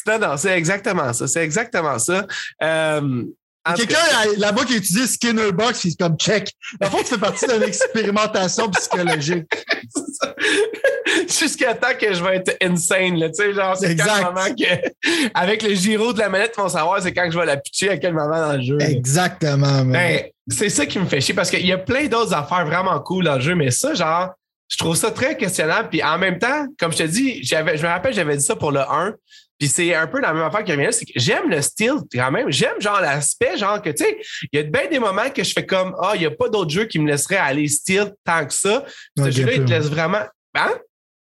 Non, 0.07 0.19
non, 0.19 0.37
c'est 0.37 0.59
exactement 0.59 1.11
ça. 1.15 1.27
C'est 1.27 1.43
exactement 1.43 1.99
ça. 1.99 2.27
Euh, 2.63 3.25
en 3.65 3.75
Quelqu'un 3.75 3.97
là-bas 4.37 4.65
qui 4.65 4.75
a 4.75 4.77
utilisé 4.77 5.07
Skinner 5.07 5.53
Box, 5.53 5.85
il 5.85 5.93
est 5.93 6.01
comme 6.01 6.17
check. 6.17 6.53
La 6.81 6.91
fois, 6.91 7.01
tu 7.01 7.07
fais 7.07 7.19
partie 7.19 7.47
d'une 7.47 7.63
expérimentation 7.63 8.71
psychologique. 8.71 9.47
Jusqu'à 11.29 11.75
temps 11.75 11.95
que 11.99 12.13
je 12.13 12.23
vais 12.23 12.37
être 12.37 12.57
insane, 12.63 13.19
là, 13.19 13.29
tu 13.29 13.37
sais, 13.37 13.55
genre, 13.55 13.77
c'est 13.77 13.97
quand 13.97 14.05
Exact. 14.05 14.19
le 14.19 14.25
moment 14.25 14.55
que, 14.55 15.31
avec 15.35 15.63
le 15.63 15.75
gyro 15.75 16.13
de 16.13 16.19
la 16.19 16.29
manette, 16.29 16.55
ils 16.57 16.61
vont 16.61 16.69
savoir 16.69 17.03
c'est 17.03 17.13
quand 17.13 17.25
que 17.25 17.33
je 17.33 17.39
vais 17.39 17.47
la 17.47 17.57
pitcher, 17.57 17.91
à 17.91 17.99
quel 17.99 18.15
moment 18.15 18.39
dans 18.39 18.53
le 18.53 18.63
jeu. 18.63 18.79
Exactement. 18.81 19.85
man. 19.85 19.93
Ben, 19.93 20.25
c'est 20.49 20.69
ça 20.69 20.87
qui 20.87 20.99
me 20.99 21.07
fait 21.07 21.21
chier 21.21 21.35
parce 21.35 21.51
qu'il 21.51 21.67
y 21.67 21.73
a 21.73 21.79
plein 21.79 22.07
d'autres 22.07 22.35
affaires 22.35 22.65
vraiment 22.67 22.99
cool 23.01 23.25
dans 23.25 23.35
le 23.37 23.41
jeu, 23.41 23.55
mais 23.55 23.71
ça, 23.71 23.95
genre, 23.95 24.31
je 24.69 24.77
trouve 24.77 24.97
ça 24.97 25.11
très 25.11 25.37
questionnable. 25.37 25.89
Puis 25.91 26.03
en 26.03 26.19
même 26.19 26.39
temps, 26.39 26.67
comme 26.79 26.93
je 26.93 26.99
te 26.99 27.03
dis, 27.05 27.43
j'avais, 27.43 27.77
je 27.77 27.83
me 27.83 27.89
rappelle, 27.89 28.15
j'avais 28.15 28.37
dit 28.37 28.45
ça 28.45 28.57
pour 28.57 28.73
le 28.73 28.81
1. 28.81 29.15
Puis 29.59 29.69
c'est 29.69 29.95
un 29.95 30.07
peu 30.07 30.21
la 30.21 30.33
même 30.33 30.45
affaire 30.45 30.63
qui 30.63 30.71
revient 30.71 30.85
là, 30.85 30.93
c'est 30.93 31.05
que 31.05 31.13
j'aime 31.17 31.51
le 31.51 31.61
style 31.63 31.97
quand 32.13 32.31
même. 32.31 32.51
J'aime 32.51 32.81
genre 32.81 33.01
l'aspect, 33.01 33.57
genre 33.59 33.83
que 33.83 33.91
tu 33.91 34.05
sais, 34.05 34.19
il 34.53 34.57
y 34.57 34.61
a 34.61 34.63
bien 34.63 34.87
des 34.89 35.01
moments 35.01 35.31
que 35.31 35.43
je 35.43 35.53
fais 35.53 35.67
comme 35.67 35.97
Ah, 36.01 36.13
il 36.15 36.21
n'y 36.21 36.27
a 36.27 36.31
pas 36.31 36.49
d'autres 36.49 36.71
jeux 36.71 36.85
qui 36.85 37.01
me 37.01 37.09
laisseraient 37.09 37.37
aller 37.37 37.67
style 37.67 38.13
tant 38.25 38.47
que 38.47 38.53
ça. 38.53 38.85
Ce 39.17 39.23
Ouais, 39.23 39.33
jeu-là, 39.33 39.53
il 39.55 39.65
te 39.65 39.71
laisse 39.71 39.87
vraiment. 39.87 40.23
Hein? 40.55 40.75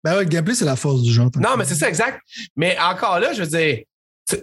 Ben 0.06 0.14
ouais, 0.16 0.24
le 0.24 0.30
gameplay, 0.30 0.56
c'est 0.56 0.66
la 0.66 0.76
force 0.78 1.02
du 1.02 1.12
genre. 1.12 1.30
Non, 1.36 1.58
mais 1.58 1.66
c'est 1.66 1.76
ça, 1.76 1.90
exact. 1.90 2.22
Mais 2.56 2.78
encore 2.80 3.20
là, 3.20 3.34
je 3.34 3.42
veux 3.44 3.50
dire, 3.50 3.84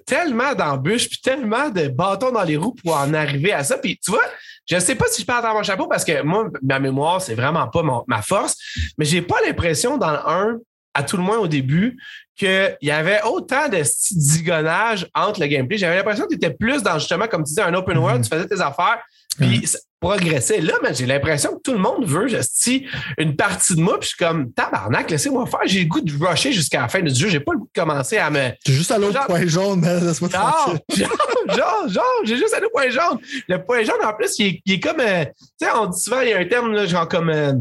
tellement 0.06 0.54
d'embûches, 0.54 1.08
puis 1.08 1.18
tellement 1.22 1.70
de 1.70 1.88
bâtons 1.88 2.30
dans 2.32 2.42
les 2.44 2.56
roues 2.56 2.74
pour 2.74 2.96
en 2.96 3.12
arriver 3.14 3.52
à 3.52 3.64
ça. 3.64 3.78
Puis 3.78 3.98
tu 4.02 4.10
vois, 4.10 4.24
je 4.68 4.78
sais 4.78 4.94
pas 4.94 5.06
si 5.08 5.22
je 5.22 5.26
parle 5.26 5.42
dans 5.42 5.54
mon 5.54 5.62
chapeau 5.62 5.86
parce 5.88 6.04
que 6.04 6.22
moi, 6.22 6.48
ma 6.62 6.78
mémoire, 6.78 7.20
c'est 7.20 7.34
vraiment 7.34 7.66
pas 7.68 7.82
mon- 7.82 8.04
ma 8.06 8.22
force, 8.22 8.56
mais 8.98 9.04
j'ai 9.04 9.22
pas 9.22 9.36
l'impression 9.44 9.96
dans 9.96 10.10
le 10.12 10.18
1, 10.18 10.58
à 10.94 11.02
tout 11.02 11.16
le 11.16 11.22
moins 11.22 11.38
au 11.38 11.46
début, 11.46 11.96
qu'il 12.36 12.76
y 12.82 12.90
avait 12.90 13.20
autant 13.22 13.68
de 13.68 13.78
zigonnage 13.82 15.06
entre 15.14 15.40
le 15.40 15.46
gameplay. 15.46 15.78
J'avais 15.78 15.96
l'impression 15.96 16.24
que 16.24 16.30
tu 16.30 16.36
étais 16.36 16.50
plus 16.54 16.82
dans 16.82 16.98
justement, 16.98 17.26
comme 17.28 17.42
tu 17.44 17.48
disais, 17.50 17.62
un 17.62 17.74
open 17.74 17.98
world, 17.98 18.18
Mhm. 18.18 18.24
tu 18.24 18.28
faisais 18.34 18.46
tes 18.48 18.60
affaires, 18.60 18.98
puis 19.40 19.66
ça 19.66 19.78
progressait. 20.00 20.60
Là, 20.60 20.74
mais 20.82 20.94
j'ai 20.94 21.06
l'impression 21.06 21.56
que 21.56 21.60
tout 21.62 21.72
le 21.72 21.78
monde 21.78 22.04
veut, 22.06 22.32
esti, 22.34 22.86
une 23.18 23.36
partie 23.36 23.74
de 23.74 23.80
moi, 23.80 23.98
puis 24.00 24.08
je 24.10 24.14
suis 24.16 24.24
comme, 24.24 24.52
tabarnak, 24.52 25.10
laissez-moi 25.10 25.46
faire. 25.46 25.60
J'ai 25.66 25.80
le 25.80 25.86
goût 25.88 26.00
de 26.00 26.12
rusher 26.24 26.52
jusqu'à 26.52 26.80
la 26.82 26.88
fin 26.88 27.00
du 27.00 27.14
jeu. 27.14 27.28
J'ai 27.28 27.40
pas 27.40 27.52
le 27.52 27.58
goût 27.58 27.70
de 27.74 27.80
commencer 27.80 28.16
à 28.18 28.30
me. 28.30 28.50
T'es 28.64 28.72
juste 28.72 28.90
à 28.90 28.98
l'autre 28.98 29.14
Genre- 29.14 29.26
point 29.26 29.46
jaune, 29.46 29.80
man. 29.80 30.06
Laisse-moi 30.06 30.30
Genre, 30.30 30.76
genre, 31.48 31.88
genre, 31.88 32.04
j'ai 32.24 32.36
juste 32.36 32.54
un 32.54 32.66
point 32.72 32.88
jaune. 32.90 33.18
Le 33.48 33.62
point 33.64 33.82
jaune, 33.84 34.02
en 34.04 34.12
plus, 34.14 34.38
il 34.38 34.46
est, 34.46 34.62
il 34.64 34.72
est 34.74 34.80
comme. 34.80 35.00
euh, 35.00 35.24
tu 35.24 35.66
sais, 35.66 35.72
on 35.74 35.86
dit 35.86 36.00
souvent, 36.00 36.20
il 36.22 36.28
y 36.30 36.32
a 36.32 36.38
un 36.38 36.44
terme, 36.46 36.72
là, 36.72 36.86
genre 36.86 37.08
comme. 37.08 37.28
euh, 37.30 37.52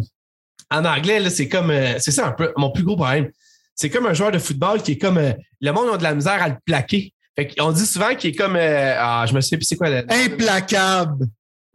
en 0.71 0.86
anglais, 0.86 1.19
là, 1.19 1.30
c'est 1.30 1.49
comme. 1.49 1.71
euh, 1.71 1.95
c'est 1.99 2.11
ça 2.11 2.27
un 2.27 2.32
peu 2.32 2.53
mon 2.55 2.71
plus 2.71 2.84
gros 2.84 2.95
problème. 2.95 3.30
C'est 3.75 3.89
comme 3.89 4.05
un 4.07 4.13
joueur 4.13 4.32
de 4.32 4.39
football 4.39 4.82
qui 4.82 4.93
est 4.93 4.97
comme. 4.97 5.19
le 5.61 5.71
monde 5.71 5.89
a 5.93 5.97
de 5.97 6.03
la 6.03 6.13
misère 6.15 6.41
à 6.41 6.47
le 6.49 6.55
plaquer. 6.65 7.13
Fait 7.36 7.47
qu'on 7.47 7.71
dit 7.71 7.86
souvent 7.86 8.13
qu'il 8.15 8.32
est 8.32 8.36
comme. 8.36 8.55
euh, 8.55 8.95
ah, 8.97 9.25
je 9.27 9.34
me 9.34 9.41
souviens 9.41 9.57
plus 9.57 9.65
c'est 9.65 9.75
quoi. 9.77 9.89
le- 9.89 10.05
Implacable. 10.09 11.25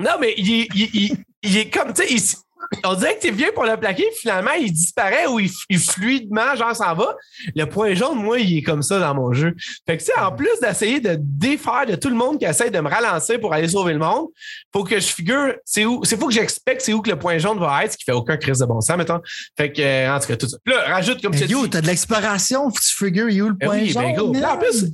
Non, 0.00 0.12
mais 0.20 0.34
il, 0.36 0.52
est- 0.62 0.68
il, 0.74 0.90
il- 0.94 1.16
il 1.42 1.56
est 1.58 1.70
comme, 1.70 1.92
tu 1.92 2.18
sais, 2.18 2.36
on 2.84 2.94
dirait 2.94 3.18
que 3.18 3.26
tu 3.26 3.32
viens 3.32 3.52
pour 3.54 3.64
le 3.64 3.76
plaquer, 3.76 4.04
puis 4.04 4.20
finalement, 4.22 4.52
il 4.58 4.72
disparaît 4.72 5.26
ou 5.26 5.38
il, 5.38 5.50
il 5.68 5.78
fluidement, 5.78 6.56
genre, 6.56 6.74
s'en 6.74 6.94
va. 6.94 7.14
Le 7.54 7.66
point 7.66 7.92
jaune, 7.92 8.16
moi, 8.22 8.38
il 8.40 8.56
est 8.58 8.62
comme 8.62 8.82
ça 8.82 8.98
dans 8.98 9.14
mon 9.14 9.34
jeu. 9.34 9.54
Fait 9.86 9.98
que, 9.98 10.02
tu 10.02 10.06
sais, 10.10 10.18
en 10.18 10.32
plus 10.32 10.48
d'essayer 10.62 10.98
de 11.00 11.16
défaire 11.20 11.84
de 11.86 11.94
tout 11.96 12.08
le 12.08 12.14
monde 12.14 12.38
qui 12.38 12.46
essaie 12.46 12.70
de 12.70 12.80
me 12.80 12.88
ralentir 12.88 13.38
pour 13.38 13.52
aller 13.52 13.68
sauver 13.68 13.92
le 13.92 13.98
monde, 13.98 14.28
faut 14.72 14.82
que 14.82 14.98
je 14.98 15.06
figure, 15.06 15.54
c'est 15.66 15.84
où, 15.84 16.02
c'est 16.04 16.18
faut 16.18 16.26
que 16.28 16.32
j'expecte 16.32 16.80
c'est 16.80 16.94
où 16.94 17.02
que 17.02 17.10
le 17.10 17.18
point 17.18 17.36
jaune 17.36 17.58
va 17.60 17.84
être, 17.84 17.92
ce 17.92 17.98
qui 17.98 18.04
fait 18.04 18.12
aucun 18.12 18.38
crise 18.38 18.58
de 18.60 18.64
bon 18.64 18.80
sens, 18.80 18.96
mettons. 18.96 19.20
Fait 19.58 19.70
que, 19.70 19.82
euh, 19.82 20.16
en 20.16 20.18
tout 20.18 20.28
cas, 20.28 20.36
tout 20.36 20.48
ça. 20.48 20.56
Là, 20.64 20.84
rajoute, 20.88 21.20
comme 21.20 21.34
tu 21.36 21.44
yo, 21.44 21.66
t'as 21.68 21.82
de 21.82 21.86
l'exploration, 21.86 22.70
faut 22.70 22.76
que 22.76 22.80
tu 22.80 22.94
figures 23.04 23.44
où 23.44 23.48
le 23.50 23.54
Ben 23.54 23.66
point 23.68 23.78
oui, 23.78 23.90
jaune. 23.90 24.02
ben 24.04 24.14
gros. 24.16 24.32
Puis 24.32 24.44
en 24.44 24.56
plus, 24.56 24.86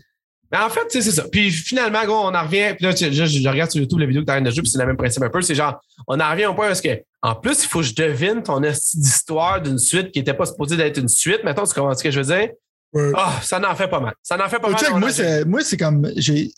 mais 0.53 0.59
en 0.59 0.68
fait, 0.68 0.80
tu 0.90 1.01
sais, 1.01 1.03
c'est 1.11 1.16
ça. 1.16 1.24
Puis 1.30 1.51
finalement, 1.51 2.05
gros, 2.05 2.16
on 2.28 2.34
en 2.34 2.42
revient. 2.42 2.74
Puis 2.76 2.84
là, 2.86 2.90
je, 2.92 3.11
je 3.26 3.48
regarde 3.48 3.70
sur 3.70 3.80
YouTube 3.80 3.98
la 4.01 4.07
vidéo 4.07 4.22
que 4.22 4.26
tu 4.26 4.32
as 4.32 4.40
de 4.40 4.51
jeu, 4.51 4.62
puis 4.62 4.70
c'est 4.70 4.78
le 4.78 4.86
même 4.86 4.96
principe 4.96 5.22
un 5.22 5.30
peu. 5.30 5.40
C'est 5.42 5.55
genre, 5.55 5.80
on 6.09 6.18
en 6.18 6.30
revient 6.30 6.46
au 6.46 6.55
point 6.55 6.66
parce 6.66 6.80
que, 6.80 6.88
en 7.22 7.34
plus, 7.36 7.62
il 7.64 7.68
faut 7.68 7.80
que 7.80 7.84
je 7.86 7.94
devine 7.94 8.42
ton 8.42 8.62
esti 8.62 8.98
d'histoire 8.98 9.61
d'une 9.62 9.78
suite 9.78 10.11
qui 10.11 10.18
n'était 10.18 10.34
pas 10.34 10.46
supposée 10.46 10.76
d'être 10.76 10.98
une 10.98 11.09
suite. 11.09 11.44
Mettons, 11.44 11.64
tu 11.64 11.74
comprends 11.74 11.94
ce 11.94 12.03
que 12.03 12.11
je 12.11 12.20
veux 12.20 12.26
dire? 12.36 12.48
Ouais. 12.92 13.12
Ah, 13.14 13.38
ça 13.42 13.59
n'en 13.61 13.74
fait 13.76 13.86
pas 13.88 14.01
mal. 14.01 14.14
Ça 14.22 14.36
n'en 14.36 14.48
fait 14.48 14.59
pas 14.59 14.68
Oh, 14.68 14.72
mal. 14.72 14.80
check, 14.80 14.94
moi, 14.96 15.12
c'est, 15.12 15.44
moi, 15.44 15.61
c'est 15.62 15.76
comme. 15.76 16.11
J'ai, 16.16 16.51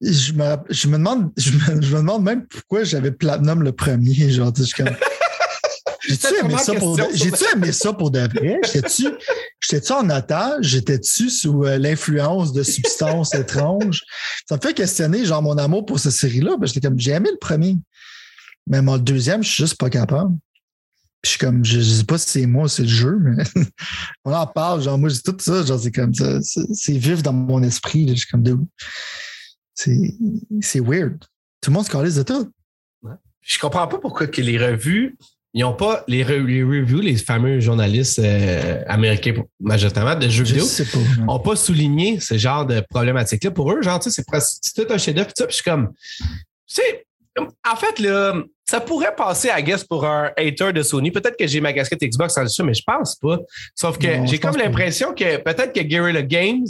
je, 0.00 0.32
me, 0.32 0.56
je, 0.70 0.86
me 0.88 0.92
demande, 0.98 1.32
je, 1.36 1.50
me, 1.50 1.82
je 1.82 1.94
me 1.96 2.00
demande 2.00 2.22
même 2.22 2.46
pourquoi 2.46 2.84
j'avais 2.84 3.10
Platinum 3.10 3.62
le 3.64 3.72
premier. 3.72 4.30
Genre, 4.30 4.52
je 4.56 4.62
suis 4.62 4.74
comme. 4.84 4.94
J'ai-tu 6.06 6.26
aimé, 6.42 6.54
ça 6.58 6.74
pour 6.74 6.96
de, 6.96 7.04
j'ai-tu 7.14 7.44
aimé 7.52 7.72
ça 7.72 7.92
pour 7.92 8.10
de 8.10 8.20
vrai? 8.20 8.58
J'étais-tu, 8.64 9.06
j'étais-tu 9.60 9.92
en 9.92 10.10
otage? 10.10 10.66
J'étais-tu 10.66 11.30
sous 11.30 11.64
euh, 11.64 11.78
l'influence 11.78 12.52
de 12.52 12.62
substances 12.62 13.34
étranges? 13.34 14.02
Ça 14.48 14.56
me 14.56 14.60
fait 14.60 14.74
questionner, 14.74 15.24
genre, 15.24 15.42
mon 15.42 15.56
amour 15.56 15.86
pour 15.86 15.98
cette 15.98 16.12
série-là. 16.12 16.56
Ben, 16.58 16.66
j'étais 16.66 16.80
comme, 16.80 16.98
j'ai 16.98 17.12
aimé 17.12 17.30
le 17.32 17.38
premier. 17.38 17.76
Mais 18.66 18.82
mon 18.82 18.98
deuxième, 18.98 19.42
je 19.42 19.48
suis 19.50 19.62
juste 19.64 19.78
pas 19.78 19.90
capable. 19.90 20.34
Puis 21.22 21.24
je 21.24 21.28
suis 21.30 21.38
comme, 21.38 21.64
je, 21.64 21.80
je 21.80 21.94
sais 21.94 22.04
pas 22.04 22.18
si 22.18 22.28
c'est 22.28 22.46
moi 22.46 22.64
ou 22.64 22.68
c'est 22.68 22.82
le 22.82 22.88
jeu, 22.88 23.18
mais 23.18 23.42
on 24.24 24.32
en 24.32 24.46
parle. 24.46 24.82
Genre, 24.82 24.98
moi, 24.98 25.08
j'ai 25.08 25.20
tout 25.20 25.36
ça. 25.38 25.64
Genre, 25.64 25.80
c'est 25.80 25.92
comme 25.92 26.14
ça. 26.14 26.40
C'est, 26.42 26.74
c'est 26.74 26.98
vif 26.98 27.22
dans 27.22 27.32
mon 27.32 27.62
esprit. 27.62 28.06
Je 28.08 28.14
suis 28.14 28.28
comme, 28.28 28.42
de? 28.42 28.58
C'est, 29.74 30.14
c'est 30.60 30.80
weird. 30.80 31.18
Tout 31.60 31.70
le 31.70 31.74
monde 31.74 31.86
se 31.86 31.90
calise 31.90 32.16
de 32.16 32.22
tout. 32.22 32.50
Je 33.40 33.58
comprends 33.58 33.86
pas 33.86 33.98
pourquoi 33.98 34.26
que 34.26 34.40
les 34.40 34.58
revues, 34.58 35.16
ils 35.56 35.60
n'ont 35.60 35.72
pas 35.74 36.02
les, 36.08 36.24
re- 36.24 36.44
les 36.44 36.62
reviews, 36.64 37.00
les 37.00 37.16
fameux 37.16 37.60
journalistes 37.60 38.18
euh, 38.18 38.82
américains, 38.88 39.34
majoritairement, 39.60 40.16
de 40.16 40.28
jeux 40.28 40.44
Je 40.44 40.54
vidéo. 40.54 40.66
n'ont 41.24 41.38
pas 41.38 41.54
souligné 41.56 42.18
ce 42.20 42.36
genre 42.36 42.66
de 42.66 42.80
problématique-là. 42.90 43.52
Pour 43.52 43.72
eux, 43.72 43.80
genre, 43.80 44.00
tu 44.00 44.10
sais, 44.10 44.22
c'est 44.40 44.84
tout 44.84 44.92
un 44.92 44.98
chef-d'œuvre. 44.98 45.28
Puis 45.36 45.46
je 45.48 45.54
suis 45.54 45.62
comme, 45.62 45.92
tu 46.20 46.26
sais, 46.66 47.06
en 47.38 47.76
fait, 47.76 47.98
là, 48.00 48.34
ça 48.68 48.80
pourrait 48.80 49.14
passer, 49.14 49.48
à 49.50 49.62
guess, 49.62 49.84
pour 49.84 50.04
un 50.06 50.30
hater 50.36 50.72
de 50.72 50.82
Sony. 50.82 51.10
Peut-être 51.10 51.36
que 51.36 51.46
j'ai 51.46 51.60
ma 51.60 51.72
casquette 51.72 52.00
Xbox 52.02 52.36
en 52.36 52.44
dessus, 52.44 52.62
mais 52.62 52.74
je 52.74 52.82
pense 52.84 53.14
pas. 53.16 53.38
Sauf 53.74 53.96
que 53.98 54.08
j'ai 54.26 54.38
comme 54.38 54.56
l'impression 54.56 55.14
que 55.14 55.36
peut-être 55.38 55.72
que 55.72 55.80
Guerrilla 55.80 56.22
Games 56.22 56.64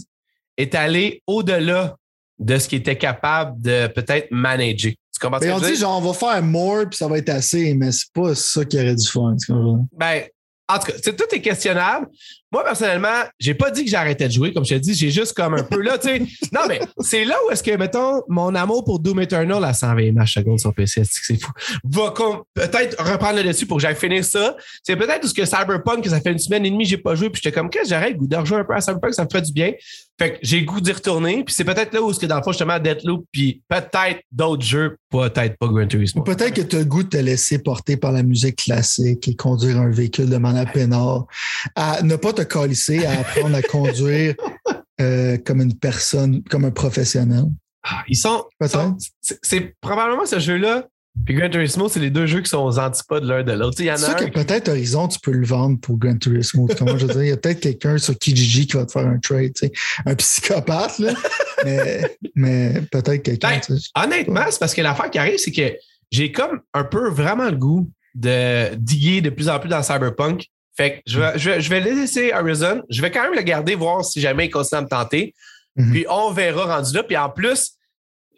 est 0.57 0.75
allé 0.75 1.23
au-delà 1.27 1.97
de 2.39 2.59
ce 2.59 2.69
qu'il 2.69 2.79
était 2.81 2.97
capable 2.99 3.61
de 3.63 3.87
peut-être 3.87 4.29
manager. 4.31 4.93
Comprends 5.25 5.41
ce 5.41 5.45
Mais 5.45 5.51
que 5.51 5.57
on 5.57 5.61
je 5.61 5.73
dit 5.73 5.77
genre 5.77 5.99
on 5.99 6.13
va 6.13 6.13
faire 6.13 6.43
more 6.43 6.85
puis 6.89 6.97
ça 6.97 7.09
va 7.09 7.19
être 7.19 7.31
assez, 7.31 7.75
mais 7.75 7.93
c'est 7.93 8.13
pas 8.13 8.35
ça 8.35 8.65
qui 8.65 8.79
aurait 8.79 8.95
tu 8.97 9.11
comprends? 9.13 9.87
Ben, 9.97 10.25
en 10.67 10.79
tout 10.79 10.87
cas, 10.87 11.13
tout 11.13 11.35
est 11.35 11.41
questionnable. 11.41 12.07
Moi, 12.51 12.65
personnellement, 12.65 13.25
j'ai 13.39 13.53
pas 13.53 13.71
dit 13.71 13.85
que 13.85 13.91
j'arrêtais 13.91 14.29
de 14.29 14.33
jouer, 14.33 14.53
comme 14.53 14.65
je 14.65 14.77
te 14.77 14.81
dis, 14.81 14.95
j'ai 14.95 15.11
juste 15.11 15.35
comme 15.35 15.55
un 15.55 15.63
peu 15.63 15.83
là, 15.83 15.99
tu 15.99 16.09
sais. 16.09 16.19
Non, 16.53 16.61
mais 16.69 16.81
c'est 17.01 17.25
là 17.25 17.37
où 17.47 17.51
est-ce 17.51 17.63
que, 17.63 17.77
mettons, 17.77 18.23
mon 18.29 18.55
amour 18.55 18.85
pour 18.85 18.99
Doom 18.99 19.21
Eternal 19.21 19.63
à 19.63 19.75
120 19.75 20.01
images 20.01 20.33
secondes 20.33 20.59
sur 20.59 20.73
PC, 20.73 21.03
c'est 21.05 21.37
fou, 21.37 21.51
va 21.85 22.15
peut-être 22.55 23.03
reprendre 23.03 23.37
le 23.37 23.45
dessus 23.45 23.67
pour 23.67 23.77
que 23.77 23.83
j'aille 23.83 23.97
finir 23.97 24.25
ça. 24.25 24.57
C'est 24.83 24.97
peut-être 24.97 25.27
ce 25.27 25.35
que 25.35 25.45
Cyberpunk, 25.45 26.03
que 26.03 26.11
ça 26.11 26.21
fait 26.21 26.33
une 26.33 26.39
semaine 26.39 26.65
et 26.65 26.71
demie, 26.71 26.87
j'ai 26.87 26.97
pas 26.97 27.15
joué, 27.15 27.29
puis 27.29 27.43
j'étais 27.43 27.55
comme, 27.55 27.69
qu'est-ce 27.69 27.85
que 27.85 27.89
j'arrête 27.91 28.17
goût 28.17 28.27
de 28.27 28.37
rejouer 28.37 28.59
un 28.59 28.65
peu 28.65 28.75
à 28.75 28.81
Cyberpunk, 28.81 29.13
ça 29.13 29.25
me 29.25 29.29
ferait 29.29 29.43
du 29.43 29.53
bien. 29.53 29.73
Fait 30.19 30.35
que 30.35 30.39
j'ai 30.43 30.61
le 30.61 30.67
goût 30.67 30.81
d'y 30.81 30.93
retourner, 30.93 31.43
puis 31.45 31.53
c'est 31.53 31.65
peut-être 31.65 31.93
là 31.93 32.01
où, 32.01 32.13
que 32.13 32.27
dans 32.27 32.37
le 32.37 32.43
fond, 32.45 32.53
justement, 32.53 32.79
Deathloop, 32.79 33.25
puis 33.33 33.63
peut-être 33.69 34.21
d'autres 34.31 34.65
jeux, 34.65 34.97
peut-être 35.11 35.57
pas 35.59 35.67
Gran 35.67 35.87
Turismo. 35.89 36.23
Peut-être 36.23 36.55
que 36.55 36.61
tu 36.63 36.77
as 36.77 36.79
le 36.81 36.85
goût 36.85 37.03
de 37.03 37.09
te 37.09 37.17
laisser 37.17 37.59
porter 37.59 37.97
par 37.97 38.13
la 38.13 38.23
musique 38.23 38.57
classique 38.57 39.27
et 39.27 39.35
conduire 39.35 39.79
un 39.81 39.91
véhicule 39.91 40.29
de 40.31 40.37
manière 40.37 40.71
peinard, 40.71 41.27
à 41.75 42.01
ne 42.03 42.15
pas 42.15 42.33
te 42.33 42.43
calisser, 42.43 43.05
à 43.05 43.19
apprendre 43.21 43.57
à 43.57 43.63
conduire 43.63 44.35
euh, 45.01 45.37
comme 45.39 45.61
une 45.61 45.77
personne, 45.77 46.43
comme 46.45 46.65
un 46.65 46.71
professionnel. 46.71 47.47
Ah, 47.83 48.05
Ils 48.09 48.17
sont. 48.17 48.45
Sont- 48.67 48.97
C'est 49.21 49.75
probablement 49.81 50.27
ce 50.27 50.39
jeu-là 50.39 50.87
Puis 51.25 51.35
Gran 51.35 51.49
Turismo, 51.49 51.89
c'est 51.89 52.01
les 52.01 52.11
deux 52.11 52.27
jeux 52.27 52.43
qui 52.43 52.51
sont 52.51 52.65
aux 52.65 52.79
antipodes 52.79 53.25
l'un 53.25 53.43
de 53.43 53.53
l'autre. 53.53 53.77
C'est 53.79 53.89
un 53.89 54.15
que 54.15 54.31
peut-être 54.31 54.69
Horizon, 54.69 55.09
tu 55.09 55.19
peux 55.21 55.31
le 55.31 55.47
vendre 55.47 55.79
pour 55.81 55.97
Gran 55.97 56.19
Turismo. 56.19 56.69
Comment 56.77 56.99
je 56.99 57.07
veux 57.07 57.13
dire? 57.13 57.23
Il 57.23 57.29
y 57.29 57.33
a 57.33 57.37
peut-être 57.37 57.61
quelqu'un 57.61 57.99
sur 57.99 58.19
Kijiji 58.19 58.67
qui 58.67 58.77
va 58.77 58.85
te 58.85 58.93
faire 58.93 59.07
un 59.07 59.19
trade, 59.19 59.55
tu 59.55 59.67
sais. 59.67 59.73
Un 60.05 60.15
psychopathe, 60.17 60.99
là. 60.99 61.15
mais 61.65 62.17
mais 62.35 62.83
peut-être 62.91 63.23
quelqu'un. 63.23 63.61
Ben. 63.69 63.79
Honnêtement, 63.95 64.45
c'est 64.51 64.59
parce 64.59 64.75
que 64.75 64.83
l'affaire 64.83 65.11
qui 65.11 65.19
arrive, 65.19 65.39
c'est 65.39 65.53
que 65.53 65.77
j'ai 66.11 66.33
comme 66.33 66.61
un 66.75 66.85
peu 66.85 67.09
vraiment 67.09 67.49
le 67.49 67.57
goût 67.57 67.91
de 68.15 68.75
diguer 68.75 69.21
de 69.21 69.31
plus 69.31 69.49
en 69.49 69.59
plus 69.59 69.69
dans 69.69 69.83
Cyberpunk. 69.83 70.47
Fait 70.77 70.97
que 70.97 71.03
je 71.07 71.21
vais, 71.21 71.39
je 71.39 71.51
vais, 71.51 71.61
je 71.61 71.71
vais 71.71 71.81
laisser 71.81 72.33
Horizon. 72.33 72.83
Je 72.91 73.01
vais 73.01 73.11
quand 73.11 73.23
même 73.23 73.35
le 73.35 73.43
garder, 73.43 73.77
voir 73.77 74.05
si 74.05 74.21
jamais 74.21 74.47
il 74.47 74.51
continue 74.51 74.81
à 74.81 74.83
me 74.83 74.89
tenter. 74.89 75.35
Mhm. 75.77 75.93
Puis 75.93 76.07
on 76.11 76.33
verra 76.33 76.77
rendu 76.77 76.95
là. 76.95 77.03
Puis 77.05 77.17
en 77.17 77.31
plus, 77.31 77.75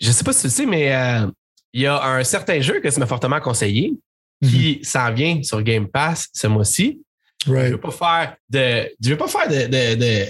je 0.00 0.10
sais 0.10 0.24
pas 0.24 0.32
si 0.32 0.42
tu 0.42 0.46
le 0.46 0.52
sais, 0.52 0.66
mais 0.66 0.94
euh, 0.94 1.26
il 1.76 1.82
y 1.82 1.86
a 1.86 2.02
un 2.02 2.24
certain 2.24 2.58
jeu 2.60 2.80
que 2.80 2.88
tu 2.88 2.98
m'as 2.98 3.06
fortement 3.06 3.38
conseillé 3.38 3.92
qui 4.42 4.80
s'en 4.82 5.12
vient 5.12 5.42
sur 5.42 5.62
Game 5.62 5.88
Pass 5.88 6.28
ce 6.32 6.46
mois-ci. 6.46 7.00
Je 7.46 7.52
Right. 7.52 7.70
veux 7.72 7.80
pas 7.80 7.90
faire 7.90 8.36
de. 8.48 8.90
Je 8.98 9.10
veux 9.10 9.16
pas 9.18 9.28
faire 9.28 9.46
de- 9.48 9.94
de 9.94 10.26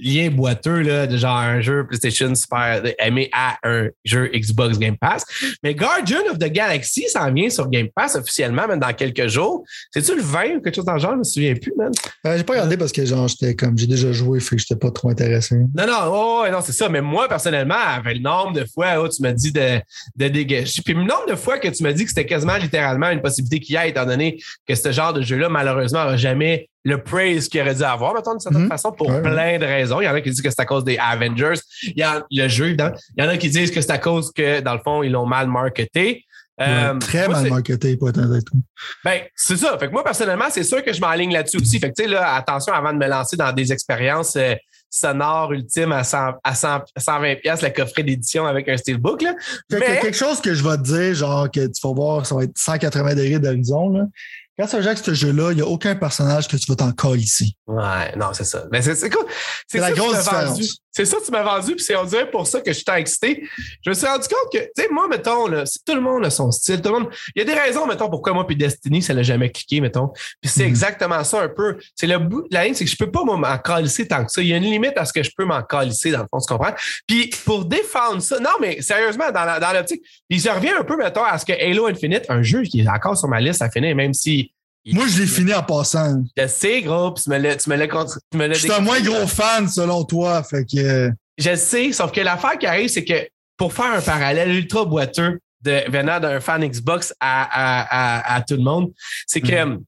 lien 0.00 0.30
boiteux 0.30 0.80
là, 0.80 1.06
de 1.06 1.16
genre 1.16 1.36
un 1.36 1.60
jeu 1.60 1.86
PlayStation 1.86 2.34
Super 2.34 2.82
aimé 2.98 3.30
à 3.32 3.56
un 3.62 3.88
jeu 4.04 4.30
Xbox 4.34 4.78
Game 4.78 4.96
Pass. 4.96 5.24
Mais 5.62 5.74
Guardian 5.74 6.22
of 6.30 6.38
the 6.38 6.50
Galaxy 6.50 7.08
s'en 7.08 7.32
vient 7.32 7.50
sur 7.50 7.68
Game 7.68 7.88
Pass 7.94 8.16
officiellement, 8.16 8.66
même 8.66 8.80
dans 8.80 8.92
quelques 8.92 9.28
jours. 9.28 9.64
C'est-tu 9.92 10.16
le 10.16 10.22
20 10.22 10.56
ou 10.56 10.60
quelque 10.60 10.74
chose 10.74 10.84
dans 10.84 10.94
le 10.94 10.98
genre? 10.98 11.12
Je 11.12 11.18
me 11.18 11.24
souviens 11.24 11.54
plus, 11.54 11.72
man. 11.76 11.92
Euh, 12.26 12.36
j'ai 12.36 12.44
pas 12.44 12.54
regardé 12.54 12.76
parce 12.76 12.92
que 12.92 13.04
genre 13.04 13.28
j'étais 13.28 13.54
comme 13.54 13.78
j'ai 13.78 13.86
déjà 13.86 14.12
joué, 14.12 14.40
fait 14.40 14.56
que 14.56 14.62
j'étais 14.62 14.76
pas 14.76 14.90
trop 14.90 15.10
intéressé. 15.10 15.56
Non, 15.74 15.86
non, 15.86 16.12
oh, 16.12 16.44
non, 16.50 16.60
c'est 16.62 16.72
ça. 16.72 16.88
Mais 16.88 17.00
moi, 17.00 17.28
personnellement, 17.28 17.74
avec 17.74 18.16
le 18.16 18.22
nombre 18.22 18.52
de 18.52 18.64
fois 18.64 19.00
où 19.00 19.08
tu 19.08 19.22
m'as 19.22 19.32
dit 19.32 19.52
de, 19.52 19.80
de 20.16 20.28
dégager, 20.28 20.82
puis 20.84 20.94
le 20.94 21.00
nombre 21.00 21.26
de 21.28 21.36
fois 21.36 21.58
que 21.58 21.68
tu 21.68 21.82
m'as 21.82 21.92
dit 21.92 22.04
que 22.04 22.10
c'était 22.10 22.26
quasiment 22.26 22.56
littéralement 22.56 23.10
une 23.10 23.22
possibilité 23.22 23.60
qu'il 23.60 23.74
y 23.74 23.78
a, 23.78 23.86
étant 23.86 24.06
donné 24.06 24.40
que 24.66 24.74
ce 24.74 24.92
genre 24.92 25.12
de 25.12 25.22
jeu-là, 25.22 25.48
malheureusement, 25.48 26.00
n'aura 26.04 26.16
jamais 26.16 26.68
le 26.88 27.02
praise 27.02 27.48
qu'il 27.48 27.60
aurait 27.60 27.74
dû 27.74 27.82
avoir, 27.82 28.14
mettons, 28.14 28.30
d'une 28.30 28.40
certaine 28.40 28.62
Mhm. 28.62 28.68
façon, 28.68 28.92
pour 28.92 29.08
Ouais, 29.08 29.20
plein 29.20 29.58
de 29.58 29.64
raisons. 29.64 30.00
Il 30.00 30.04
y 30.04 30.08
en 30.08 30.14
a 30.14 30.20
qui 30.20 30.30
disent 30.30 30.40
que 30.40 30.50
c'est 30.50 30.60
à 30.60 30.64
cause 30.66 30.84
des 30.84 30.96
Avengers. 30.98 31.58
Il 31.82 31.98
y 31.98 32.02
a 32.04 32.24
le 32.30 32.46
jeu, 32.48 32.66
évidemment. 32.66 32.94
Il 33.16 33.24
y 33.24 33.26
en 33.26 33.30
a 33.30 33.36
qui 33.36 33.48
disent 33.50 33.72
que 33.72 33.80
c'est 33.80 33.90
à 33.90 33.98
cause 33.98 34.30
que, 34.32 34.60
dans 34.60 34.74
le 34.74 34.80
fond, 34.84 35.02
ils 35.02 35.10
l'ont 35.10 35.26
mal 35.26 35.48
marketé. 35.48 36.24
Euh, 36.60 36.92
Ouais, 36.94 36.98
très 37.00 37.26
moi, 37.28 37.40
mal 37.42 37.50
marketé 37.50 37.96
pour 37.96 38.08
être 38.08 38.18
honnête. 38.18 38.44
ben, 39.04 39.20
c'est 39.34 39.56
ça. 39.56 39.76
Fait 39.78 39.88
que 39.88 39.92
moi, 39.92 40.04
personnellement, 40.04 40.46
c'est 40.48 40.62
sûr 40.62 40.82
que 40.84 40.92
je 40.92 41.00
m'enligne 41.00 41.32
là-dessus 41.32 41.58
aussi. 41.58 41.78
Fait 41.80 41.90
que, 41.90 41.94
tu 42.00 42.04
sais, 42.04 42.08
là, 42.08 42.34
attention 42.34 42.72
avant 42.72 42.92
de 42.92 42.98
me 42.98 43.06
lancer 43.08 43.36
dans 43.36 43.52
des 43.52 43.72
expériences 43.72 44.36
euh, 44.36 44.54
sonores 44.88 45.52
ultimes 45.52 45.92
à, 45.92 46.04
100, 46.04 46.34
à 46.42 46.54
100 46.54 46.80
120 46.96 47.34
pièces 47.42 47.60
le 47.62 47.68
coffret 47.70 48.04
d'édition 48.04 48.46
avec 48.46 48.68
un 48.68 48.76
steelbook, 48.78 49.20
là. 49.20 49.34
Fait 49.70 49.80
que 49.80 50.02
quelque 50.02 50.16
chose 50.16 50.40
que 50.40 50.54
je 50.54 50.62
vais 50.66 50.76
te 50.78 50.82
dire, 50.84 51.14
genre 51.14 51.50
que 51.50 51.66
tu 51.66 51.80
vas 51.86 51.92
voir, 51.92 52.24
ça 52.24 52.34
va 52.36 52.44
être 52.44 52.56
180 52.56 53.14
degrés 53.16 53.38
d'horizon. 53.38 53.90
là. 53.90 54.04
Quand 54.58 54.66
tu 54.66 54.76
regardes 54.76 54.98
ce 54.98 55.12
jeu-là, 55.12 55.52
il 55.52 55.56
n'y 55.56 55.62
a 55.62 55.66
aucun 55.66 55.94
personnage 55.94 56.48
que 56.48 56.56
tu 56.56 56.66
vas 56.66 56.76
t'en 56.76 56.92
coller 56.92 57.22
ici. 57.22 57.56
Ouais, 57.66 58.16
non, 58.16 58.28
c'est 58.32 58.44
ça. 58.44 58.64
Mais 58.72 58.80
c'est 58.80 59.10
cool. 59.10 59.26
C'est 59.66 59.78
la 59.78 59.92
grosse 59.92 60.18
différence. 60.18 60.78
C'est 60.96 61.04
ça 61.04 61.18
que 61.18 61.24
tu 61.26 61.30
m'as 61.30 61.42
vendu, 61.42 61.74
puis 61.74 61.84
c'est 61.84 61.94
on 61.96 62.04
dirait 62.04 62.30
pour 62.30 62.46
ça 62.46 62.60
que 62.60 62.72
je 62.72 62.76
suis 62.78 62.84
excité. 62.96 63.46
Je 63.84 63.90
me 63.90 63.94
suis 63.94 64.06
rendu 64.06 64.26
compte 64.28 64.50
que, 64.52 64.58
tu 64.58 64.70
sais, 64.82 64.88
moi, 64.90 65.06
mettons, 65.08 65.46
là, 65.46 65.64
tout 65.86 65.94
le 65.94 66.00
monde 66.00 66.24
a 66.24 66.30
son 66.30 66.50
style. 66.50 66.80
Tout 66.80 66.92
le 66.92 66.98
monde. 67.00 67.10
Il 67.34 67.40
y 67.40 67.42
a 67.42 67.44
des 67.44 67.52
raisons, 67.60 67.86
mettons, 67.86 68.08
pourquoi 68.08 68.32
moi 68.32 68.46
puis 68.46 68.56
Destiny, 68.56 69.02
ça 69.02 69.12
n'a 69.12 69.22
jamais 69.22 69.50
cliqué, 69.50 69.80
mettons. 69.80 70.08
Puis 70.40 70.50
c'est 70.50 70.62
Mhm. 70.62 70.68
exactement 70.68 71.22
ça 71.24 71.42
un 71.42 71.48
peu. 71.48 71.76
C'est 71.94 72.06
le 72.06 72.18
bout 72.18 72.42
de 72.48 72.54
la 72.54 72.64
ligne, 72.64 72.74
c'est 72.74 72.84
que 72.86 72.90
je 72.90 72.96
peux 72.96 73.10
pas 73.10 73.24
moi, 73.24 73.36
m'en 73.36 73.58
calisser 73.58 74.08
tant 74.08 74.24
que 74.24 74.32
ça. 74.32 74.40
Il 74.40 74.48
y 74.48 74.52
a 74.54 74.56
une 74.56 74.64
limite 74.64 74.96
à 74.96 75.04
ce 75.04 75.12
que 75.12 75.22
je 75.22 75.30
peux 75.36 75.44
m'en 75.44 75.62
calisser, 75.62 76.10
dans 76.12 76.20
le 76.22 76.26
fond, 76.30 76.38
tu 76.40 76.52
comprends? 76.52 76.74
Puis 77.06 77.30
pour 77.44 77.64
défendre 77.66 78.22
ça, 78.22 78.40
non, 78.40 78.50
mais 78.60 78.80
sérieusement, 78.80 79.30
dans 79.32 79.44
la- 79.44 79.60
dans 79.60 79.72
l'optique, 79.72 80.02
puis 80.28 80.40
ça 80.40 80.54
revient 80.54 80.70
un 80.78 80.84
peu, 80.84 80.96
mettons, 80.96 81.24
à 81.24 81.36
ce 81.36 81.44
que 81.44 81.52
Halo 81.52 81.86
Infinite, 81.88 82.24
un 82.30 82.42
jeu 82.42 82.62
qui 82.62 82.80
est 82.80 82.88
encore 82.88 83.16
sur 83.18 83.28
ma 83.28 83.40
liste 83.40 83.60
à 83.60 83.70
finir, 83.70 83.94
même 83.94 84.14
si. 84.14 84.52
Moi, 84.92 85.06
je 85.08 85.20
l'ai 85.20 85.26
fini 85.26 85.52
en 85.54 85.62
passant. 85.62 86.22
Je 86.36 86.46
sais, 86.46 86.82
gros, 86.82 87.12
puis 87.12 87.24
tu 87.24 87.30
me 87.30 87.38
l'as 87.38 87.56
tu 87.56 87.68
me 87.68 87.76
l'as 87.76 88.54
Je 88.54 88.58
suis 88.60 88.72
un 88.72 88.80
moins 88.80 89.00
gros 89.00 89.26
fan 89.26 89.68
selon 89.68 90.04
toi. 90.04 90.42
Fait 90.42 90.64
que 90.64 90.78
euh, 90.78 91.10
Je 91.38 91.54
sais, 91.56 91.92
sauf 91.92 92.12
que 92.12 92.20
l'affaire 92.20 92.58
qui 92.58 92.66
arrive, 92.66 92.88
c'est 92.88 93.04
que 93.04 93.28
pour 93.56 93.72
faire 93.72 93.92
un 93.92 94.00
parallèle 94.00 94.50
ultra 94.54 94.84
boiteux 94.84 95.40
de, 95.62 95.82
venant 95.90 96.20
d'un 96.20 96.40
fan 96.40 96.64
Xbox 96.66 97.12
à, 97.20 97.42
à, 97.42 97.82
à, 98.30 98.36
à 98.36 98.42
tout 98.42 98.54
le 98.56 98.62
monde, 98.62 98.92
c'est 99.26 99.40
que 99.40 99.64
Mhm. 99.64 99.82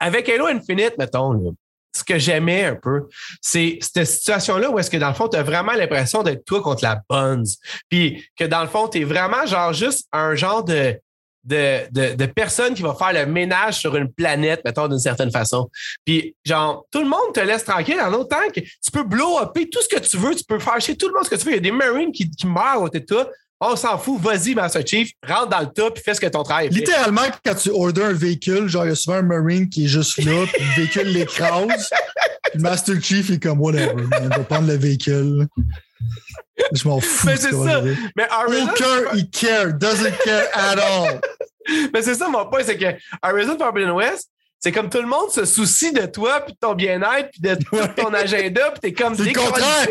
avec 0.00 0.28
Halo 0.28 0.46
Infinite, 0.46 0.94
mettons, 0.98 1.32
là, 1.32 1.50
ce 1.96 2.02
que 2.02 2.18
j'aimais 2.18 2.64
un 2.64 2.74
peu, 2.74 3.02
c'est 3.40 3.78
cette 3.80 4.04
situation-là 4.06 4.68
où 4.70 4.78
est-ce 4.80 4.90
que 4.90 4.96
dans 4.96 5.08
le 5.08 5.14
fond, 5.14 5.28
tu 5.28 5.36
as 5.36 5.44
vraiment 5.44 5.72
l'impression 5.72 6.24
d'être 6.24 6.44
toi 6.44 6.60
contre 6.60 6.82
la 6.82 7.00
bonne. 7.08 7.44
Puis 7.88 8.26
que 8.36 8.44
dans 8.44 8.62
le 8.62 8.68
fond, 8.68 8.88
tu 8.88 9.00
es 9.00 9.04
vraiment 9.04 9.46
genre 9.46 9.72
juste 9.72 10.08
un 10.12 10.34
genre 10.34 10.64
de, 10.64 10.98
de, 11.44 11.90
de, 11.90 12.14
de 12.14 12.26
personne 12.26 12.74
qui 12.74 12.82
va 12.82 12.94
faire 12.94 13.12
le 13.12 13.30
ménage 13.30 13.78
sur 13.78 13.94
une 13.96 14.10
planète, 14.12 14.62
mettons, 14.64 14.88
d'une 14.88 14.98
certaine 14.98 15.30
façon. 15.30 15.70
Puis, 16.04 16.34
genre, 16.44 16.86
tout 16.90 17.00
le 17.00 17.08
monde 17.08 17.32
te 17.34 17.40
laisse 17.40 17.64
tranquille 17.64 18.00
en 18.00 18.12
autant 18.12 18.48
que 18.54 18.60
tu 18.60 18.90
peux 18.92 19.04
blow 19.04 19.40
upper 19.42 19.68
tout 19.68 19.80
ce 19.82 19.88
que 19.88 20.00
tu 20.00 20.16
veux, 20.16 20.34
tu 20.34 20.44
peux 20.44 20.58
faire 20.58 20.80
chez 20.80 20.96
tout 20.96 21.08
le 21.08 21.14
monde 21.14 21.24
ce 21.24 21.30
que 21.30 21.36
tu 21.36 21.44
veux. 21.44 21.52
Il 21.52 21.56
y 21.56 21.58
a 21.58 21.60
des 21.60 21.72
Marines 21.72 22.12
qui, 22.12 22.30
qui 22.30 22.46
meurent 22.46 22.82
au 22.82 22.88
tétat. 22.88 23.28
On 23.60 23.76
s'en 23.76 23.96
fout, 23.96 24.20
vas-y, 24.20 24.54
Master 24.54 24.86
Chief, 24.86 25.10
rentre 25.26 25.48
dans 25.48 25.60
le 25.60 25.68
tas 25.68 25.90
puis 25.90 26.02
fais 26.02 26.14
ce 26.14 26.20
que 26.20 26.26
ton 26.26 26.42
travail 26.42 26.68
fait. 26.68 26.74
littéralement, 26.74 27.22
quand 27.44 27.54
tu 27.54 27.70
orders 27.70 28.06
un 28.06 28.12
véhicule, 28.12 28.68
genre, 28.68 28.84
il 28.84 28.88
y 28.88 28.92
a 28.92 28.96
souvent 28.96 29.16
un 29.18 29.22
Marine 29.22 29.68
qui 29.68 29.84
est 29.84 29.88
juste 29.88 30.22
là, 30.22 30.44
puis 30.52 30.62
le 30.62 30.82
véhicule 30.82 31.08
l'écrase. 31.08 31.90
Master 32.56 33.02
Chief 33.02 33.30
est 33.30 33.42
comme 33.42 33.60
whatever. 33.60 34.04
On 34.20 34.28
va 34.28 34.38
prendre 34.40 34.68
le 34.68 34.76
véhicule. 34.76 35.46
Je 36.72 36.88
m'en 36.88 37.00
fous. 37.00 37.26
Mais 37.26 37.36
ce 37.36 37.42
c'est 37.48 37.52
ça. 37.52 37.82
Mais 38.16 38.26
Aucun, 38.62 39.14
il 39.14 39.28
care, 39.30 39.72
doesn't 39.74 40.16
care 40.24 40.46
at 40.54 40.78
all. 40.78 41.20
mais 41.92 42.02
c'est 42.02 42.14
ça 42.14 42.28
mon 42.28 42.46
point, 42.46 42.60
c'est 42.64 42.76
que 42.76 42.86
Horizon 43.22 43.56
Forbidden 43.58 43.90
West, 43.92 44.30
c'est 44.64 44.72
comme 44.72 44.88
tout 44.88 45.00
le 45.02 45.06
monde 45.06 45.30
se 45.30 45.44
soucie 45.44 45.92
de 45.92 46.06
toi, 46.06 46.40
puis 46.40 46.54
de 46.54 46.58
ton 46.58 46.74
bien-être, 46.74 47.28
puis 47.32 47.42
de 47.42 47.54
tout 47.54 47.76
ton 47.96 48.14
agenda, 48.14 48.70
puis 48.70 48.80
t'es 48.80 48.92
comme 48.94 49.14
C'est 49.14 49.24
le 49.24 49.28
décollissé. 49.28 49.52
contraire. 49.52 49.88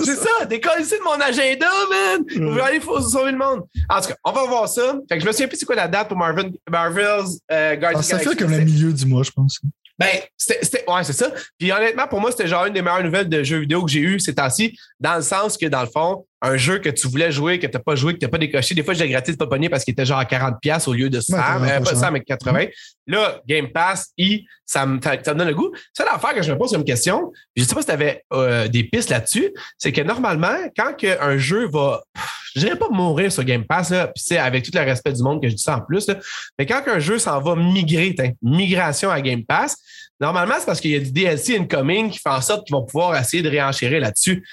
C'est 0.00 0.16
ça, 0.16 0.44
décollissé 0.46 0.98
de 0.98 1.04
mon 1.04 1.20
agenda, 1.20 1.68
man! 1.88 2.24
Je 2.28 2.40
veux 2.40 2.60
aller 2.60 2.80
faut 2.80 3.00
sauver 3.00 3.30
le 3.30 3.38
monde. 3.38 3.62
En 3.88 4.00
tout 4.00 4.08
cas, 4.08 4.16
on 4.24 4.32
va 4.32 4.44
voir 4.46 4.68
ça. 4.68 4.98
Fait 5.08 5.18
que 5.18 5.22
je 5.22 5.28
me 5.28 5.32
souviens 5.32 5.46
plus 5.46 5.58
c'est 5.58 5.66
quoi 5.66 5.76
la 5.76 5.86
date 5.86 6.08
pour 6.08 6.16
Marvin, 6.16 6.50
Marvel's 6.68 7.38
euh, 7.52 7.76
Guardians 7.76 8.00
Ah, 8.00 8.02
ça 8.02 8.18
fait 8.18 8.34
comme 8.34 8.50
le 8.50 8.64
milieu 8.64 8.92
du 8.92 9.06
mois, 9.06 9.22
je 9.22 9.30
pense. 9.30 9.60
Ben, 9.98 10.10
c'était, 10.36 10.84
ouais, 10.86 11.04
c'est 11.04 11.14
ça. 11.14 11.30
Puis 11.58 11.72
honnêtement, 11.72 12.06
pour 12.06 12.20
moi, 12.20 12.30
c'était 12.30 12.46
genre 12.46 12.66
une 12.66 12.74
des 12.74 12.82
meilleures 12.82 13.02
nouvelles 13.02 13.28
de 13.30 13.42
jeux 13.42 13.60
vidéo 13.60 13.82
que 13.84 13.90
j'ai 13.90 14.00
eues 14.00 14.20
ces 14.20 14.34
temps-ci, 14.34 14.78
dans 15.00 15.16
le 15.16 15.22
sens 15.22 15.56
que, 15.56 15.64
dans 15.66 15.80
le 15.80 15.88
fond, 15.88 16.26
un 16.42 16.58
jeu 16.58 16.78
que 16.78 16.90
tu 16.90 17.08
voulais 17.08 17.32
jouer, 17.32 17.58
que 17.58 17.66
tu 17.66 17.72
n'as 17.72 17.82
pas 17.82 17.94
joué, 17.94 18.12
que 18.12 18.18
tu 18.18 18.26
n'as 18.26 18.30
pas 18.30 18.36
décoché, 18.38 18.74
des 18.74 18.82
fois, 18.82 18.92
j'ai 18.92 19.08
gratis 19.08 19.32
de 19.32 19.38
pas 19.38 19.46
pogner 19.46 19.70
parce 19.70 19.84
qu'il 19.84 19.92
était 19.92 20.04
genre 20.04 20.18
à 20.18 20.24
40$ 20.24 20.88
au 20.88 20.92
lieu 20.92 21.08
de 21.08 21.18
100, 21.20 21.32
Ouais, 21.34 21.40
euh, 21.40 21.78
pas 21.78 21.80
pas 21.80 21.94
100, 21.94 22.00
cher. 22.00 22.12
mais 22.12 22.20
80. 22.20 22.66
Là, 23.06 23.40
Game 23.48 23.72
Pass, 23.72 24.12
I, 24.18 24.44
ça 24.66 24.84
me, 24.84 25.00
ça 25.00 25.12
me 25.16 25.38
donne 25.38 25.48
le 25.48 25.54
goût. 25.54 25.72
C'est 25.94 26.04
l'affaire 26.04 26.34
que 26.34 26.42
je 26.42 26.52
me 26.52 26.58
pose 26.58 26.72
comme 26.72 26.84
question. 26.84 27.32
Je 27.56 27.64
sais 27.64 27.74
pas 27.74 27.80
si 27.80 27.86
tu 27.86 27.92
avais 27.92 28.22
des 28.68 28.84
pistes 28.84 29.08
là-dessus. 29.10 29.50
C'est 29.78 29.92
que 29.92 30.02
normalement, 30.02 30.56
quand 30.76 30.94
que 30.94 31.18
un 31.22 31.38
jeu 31.38 31.68
va, 31.68 32.02
je 32.56 32.60
dirais 32.60 32.76
pas 32.76 32.88
mourir 32.90 33.30
sur 33.30 33.44
Game 33.44 33.64
Pass, 33.64 33.90
là, 33.90 34.08
puis 34.08 34.24
c'est 34.26 34.38
avec 34.38 34.64
tout 34.64 34.72
le 34.74 34.80
respect 34.80 35.12
du 35.12 35.22
monde 35.22 35.40
que 35.40 35.48
je 35.48 35.54
dis 35.54 35.62
ça 35.62 35.76
en 35.76 35.80
plus, 35.82 36.08
là, 36.08 36.16
mais 36.58 36.66
quand 36.66 36.82
un 36.86 36.98
jeu 36.98 37.18
s'en 37.18 37.40
va 37.40 37.54
migrer, 37.54 38.16
migration 38.42 39.10
à 39.10 39.20
Game 39.20 39.44
Pass, 39.44 39.76
Normalement, 40.20 40.54
c'est 40.58 40.66
parce 40.66 40.80
qu'il 40.80 40.92
y 40.92 40.96
a 40.96 41.00
du 41.00 41.12
DLC 41.12 41.58
incoming 41.58 42.10
qui 42.10 42.18
fait 42.18 42.30
en 42.30 42.40
sorte 42.40 42.66
qu'ils 42.66 42.74
vont 42.74 42.84
pouvoir 42.84 43.16
essayer 43.16 43.42
de 43.42 43.50
réenchérir 43.50 44.00
là-dessus. 44.00 44.46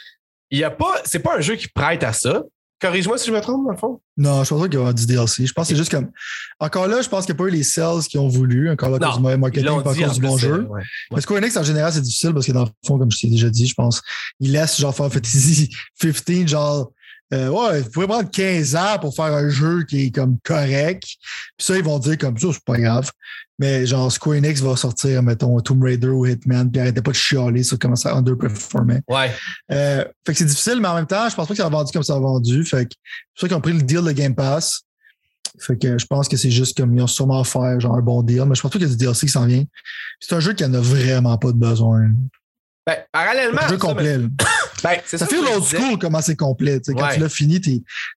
Il 0.51 0.60
y 0.60 0.64
a 0.64 0.70
pas, 0.70 0.95
c'est 1.06 1.20
pas 1.20 1.38
un 1.38 1.41
jeu 1.41 1.56
qui 1.56 1.68
prête 1.68 2.04
à 2.04 2.14
ça. 2.14 2.43
Corrige-moi 2.82 3.18
si 3.18 3.30
je 3.30 3.34
me 3.34 3.39
trompe, 3.39 3.66
dans 3.66 3.72
le 3.72 3.78
fond. 3.78 4.01
Non, 4.18 4.43
je 4.43 4.49
pense 4.49 4.60
pas 4.62 4.68
qu'il 4.68 4.74
y 4.78 4.78
aura 4.78 4.91
du 4.91 5.06
DLC. 5.06 5.45
Je 5.45 5.54
pense 5.54 5.68
que 5.68 5.74
c'est 5.74 5.78
juste 5.78 5.89
comme. 5.89 6.12
Encore 6.60 6.88
là, 6.88 7.01
je 7.01 7.08
pense 7.08 7.26
qu'il 7.26 7.34
n'y 7.34 7.39
a 7.39 7.43
pas 7.45 7.47
eu 7.47 7.51
les 7.51 7.64
sales 7.64 8.01
qui 8.10 8.18
ont 8.18 8.28
voulu. 8.28 8.70
Encore 8.70 8.89
là, 8.89 8.97
à 8.97 9.12
cause 9.12 9.16
du 9.16 9.38
marketing, 9.38 9.84
pas 9.84 9.91
à 9.91 9.95
cause 9.95 10.14
du 10.16 10.22
bon 10.22 10.38
jeu. 10.38 10.51
euh, 10.51 10.64
ouais. 10.64 10.82
Mais 11.14 11.22
Square 11.22 11.39
Enix, 11.41 11.56
en 11.56 11.64
général, 11.64 11.93
c'est 11.93 12.01
difficile 12.01 12.34
parce 12.34 12.45
que 12.45 12.51
dans 12.51 12.66
le 12.66 12.70
fond, 12.86 12.99
comme 12.99 13.10
je 13.10 13.20
t'ai 13.20 13.30
déjà 13.30 13.49
dit, 13.49 13.66
je 13.66 13.74
pense, 13.74 14.01
ils 14.41 14.51
laissent 14.51 14.82
genre 14.82 14.93
Final 14.93 15.12
Fantasy 15.12 15.70
15, 16.01 16.47
genre, 16.47 16.91
euh, 17.34 17.50
ouais, 17.50 17.82
vous 17.82 17.90
pouvez 17.90 18.08
prendre 18.08 18.30
15 18.30 18.76
ans 18.76 19.00
pour 19.02 19.16
faire 19.16 19.34
un 19.34 19.50
jeu 19.50 19.84
qui 19.84 20.06
est 20.06 20.12
comme 20.12 20.38
correct. 20.44 21.04
Puis 21.04 21.66
ça, 21.66 21.76
ils 21.76 21.84
vont 21.84 21.98
dire 22.00 22.18
comme 22.18 22.38
ça, 22.38 22.48
c'est 22.52 22.64
pas 22.64 22.78
grave. 22.78 23.10
Mais 23.60 23.86
genre, 23.86 24.12
Square 24.12 24.38
Enix 24.38 24.62
va 24.62 24.76
sortir, 24.76 25.22
mettons, 25.24 25.60
Tomb 25.62 25.84
Raider 25.84 26.10
ou 26.10 26.26
Hitman, 26.26 26.72
puis 26.72 26.82
arrêtez 26.82 27.02
pas 27.02 27.12
de 27.12 27.16
chialer 27.16 27.64
sur 27.64 27.80
comment 27.80 27.96
ça 27.96 28.16
underperformait. 28.16 29.02
Ouais. 29.08 29.32
Euh, 29.72 30.04
fait 30.26 30.34
que 30.34 30.40
c'est 30.40 30.46
difficile, 30.46 30.80
mais 30.80 30.88
en 30.88 30.96
même 30.96 31.08
temps, 31.08 31.30
je 31.30 31.36
pense 31.36 31.48
pas 31.48 31.54
que 31.54 31.60
ça 31.60 31.66
a 31.66 31.70
vendu 31.70 31.92
comme 31.92 32.04
ça 32.04 32.16
a 32.16 32.20
vendu. 32.20 32.64
Fait 32.66 32.86
que 32.86 32.92
c'est 32.94 33.34
pour 33.34 33.42
ça 33.42 33.48
qu'ils 33.48 33.58
ont 33.58 33.62
pris 33.62 33.74
le 33.74 33.82
deal 33.82 34.04
de 34.04 34.12
Game 34.12 34.36
Pass. 34.36 34.82
Fait 35.60 35.78
que 35.78 35.98
je 35.98 36.06
pense 36.06 36.28
que 36.28 36.36
c'est 36.36 36.52
juste 36.52 36.76
comme 36.78 36.98
ils 36.98 37.02
ont 37.02 37.08
sûrement 37.08 37.44
fait 37.44 37.80
genre 37.80 37.96
un 37.96 38.02
bon 38.02 38.24
deal, 38.24 38.44
mais 38.46 38.56
je 38.56 38.62
pense 38.62 38.72
pas 38.72 38.80
qu'il 38.80 38.88
y 38.88 38.92
a 38.92 38.94
du 38.94 38.98
DLC 38.98 39.28
qui 39.28 39.32
s'en 39.32 39.46
vient. 39.46 39.64
C'est 40.20 40.34
un 40.36 40.40
jeu 40.40 40.54
qui 40.54 40.66
en 40.66 40.74
a 40.74 40.80
vraiment 40.80 41.38
pas 41.38 41.52
de 41.52 41.58
besoin. 41.58 42.10
Ben, 42.86 42.98
parallèlement. 43.12 43.62
À 43.62 43.68
jeu 43.68 43.78
ça, 43.80 43.88
complet. 43.88 44.18
ben, 44.18 44.98
c'est 45.06 45.18
Ça 45.18 45.26
que 45.26 45.36
fait 45.36 45.42
l'old 45.42 45.64
school 45.64 45.98
comment 45.98 46.22
c'est 46.22 46.36
complet. 46.36 46.82
tu 46.82 46.94
Quand 46.94 47.10
tu 47.14 47.20
l'as 47.20 47.30
fini, 47.30 47.62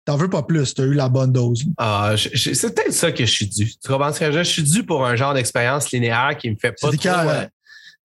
t'en 0.04 0.16
veux 0.16 0.28
pas 0.28 0.42
plus. 0.42 0.74
T'as 0.74 0.82
eu 0.82 0.94
la 0.94 1.08
bonne 1.08 1.32
dose. 1.32 1.64
Ah, 1.78 2.14
c'est 2.16 2.74
peut-être 2.74 2.92
ça 2.92 3.12
que 3.12 3.24
je 3.24 3.30
suis 3.30 3.46
dû. 3.46 3.70
Tu 3.70 3.88
comprends 3.88 4.12
ce 4.12 4.20
que 4.20 4.32
je 4.32 4.42
suis 4.42 4.62
dû 4.62 4.82
pour 4.82 5.06
un 5.06 5.14
genre 5.14 5.34
d'expérience 5.34 5.90
linéaire 5.92 6.36
qui 6.36 6.50
me 6.50 6.56
fait 6.56 6.72
pas 6.72 6.90
trop. 6.90 7.08
euh, 7.28 7.46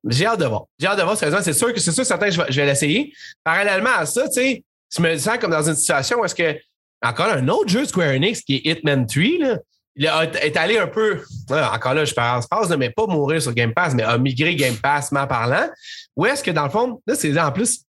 j'ai 0.08 0.26
hâte 0.26 0.40
de 0.40 0.46
voir. 0.46 0.66
J'ai 0.80 0.88
hâte 0.88 1.00
de 1.00 1.04
voir. 1.04 1.18
C'est 1.18 1.54
sûr 1.54 1.74
que 1.74 1.80
c'est 1.80 1.92
sûr, 1.92 2.06
certain 2.06 2.28
que 2.28 2.34
je 2.50 2.62
vais, 2.62 2.66
l'essayer. 2.66 3.14
Parallèlement 3.44 3.96
à 3.98 4.06
ça, 4.06 4.28
tu 4.28 4.34
sais, 4.34 4.64
je 4.96 5.02
me 5.02 5.18
sens 5.18 5.38
comme 5.40 5.52
dans 5.52 5.68
une 5.68 5.76
situation 5.76 6.20
où 6.20 6.26
est-ce 6.26 6.36
que 6.36 6.58
encore 7.04 7.28
un 7.28 7.48
autre 7.48 7.70
jeu 7.70 7.86
Square 7.86 8.14
Enix 8.14 8.42
qui 8.42 8.58
est 8.58 8.72
Hitman 8.72 9.08
3, 9.08 9.24
là, 9.40 9.58
il 9.96 10.06
est 10.06 10.58
allé 10.58 10.78
un 10.78 10.88
peu, 10.88 11.20
encore 11.50 11.94
là, 11.94 12.06
je 12.06 12.14
pense, 12.14 12.48
passe, 12.48 12.70
mais 12.70 12.90
pas 12.90 13.08
mourir 13.08 13.42
sur 13.42 13.54
Game 13.54 13.74
Pass, 13.74 13.94
mais 13.94 14.04
a 14.04 14.18
migré 14.18 14.56
Game 14.56 14.76
Pass, 14.76 15.12
m'en 15.12 15.28
parlant. 15.28 15.68
Où 16.16 16.26
est-ce 16.26 16.44
que 16.44 16.52
dans 16.52 16.64
le 16.64 16.70
fond, 16.70 17.02
là, 17.08 17.16
c'est 17.16 17.38
en 17.40 17.52
plus, 17.52 17.86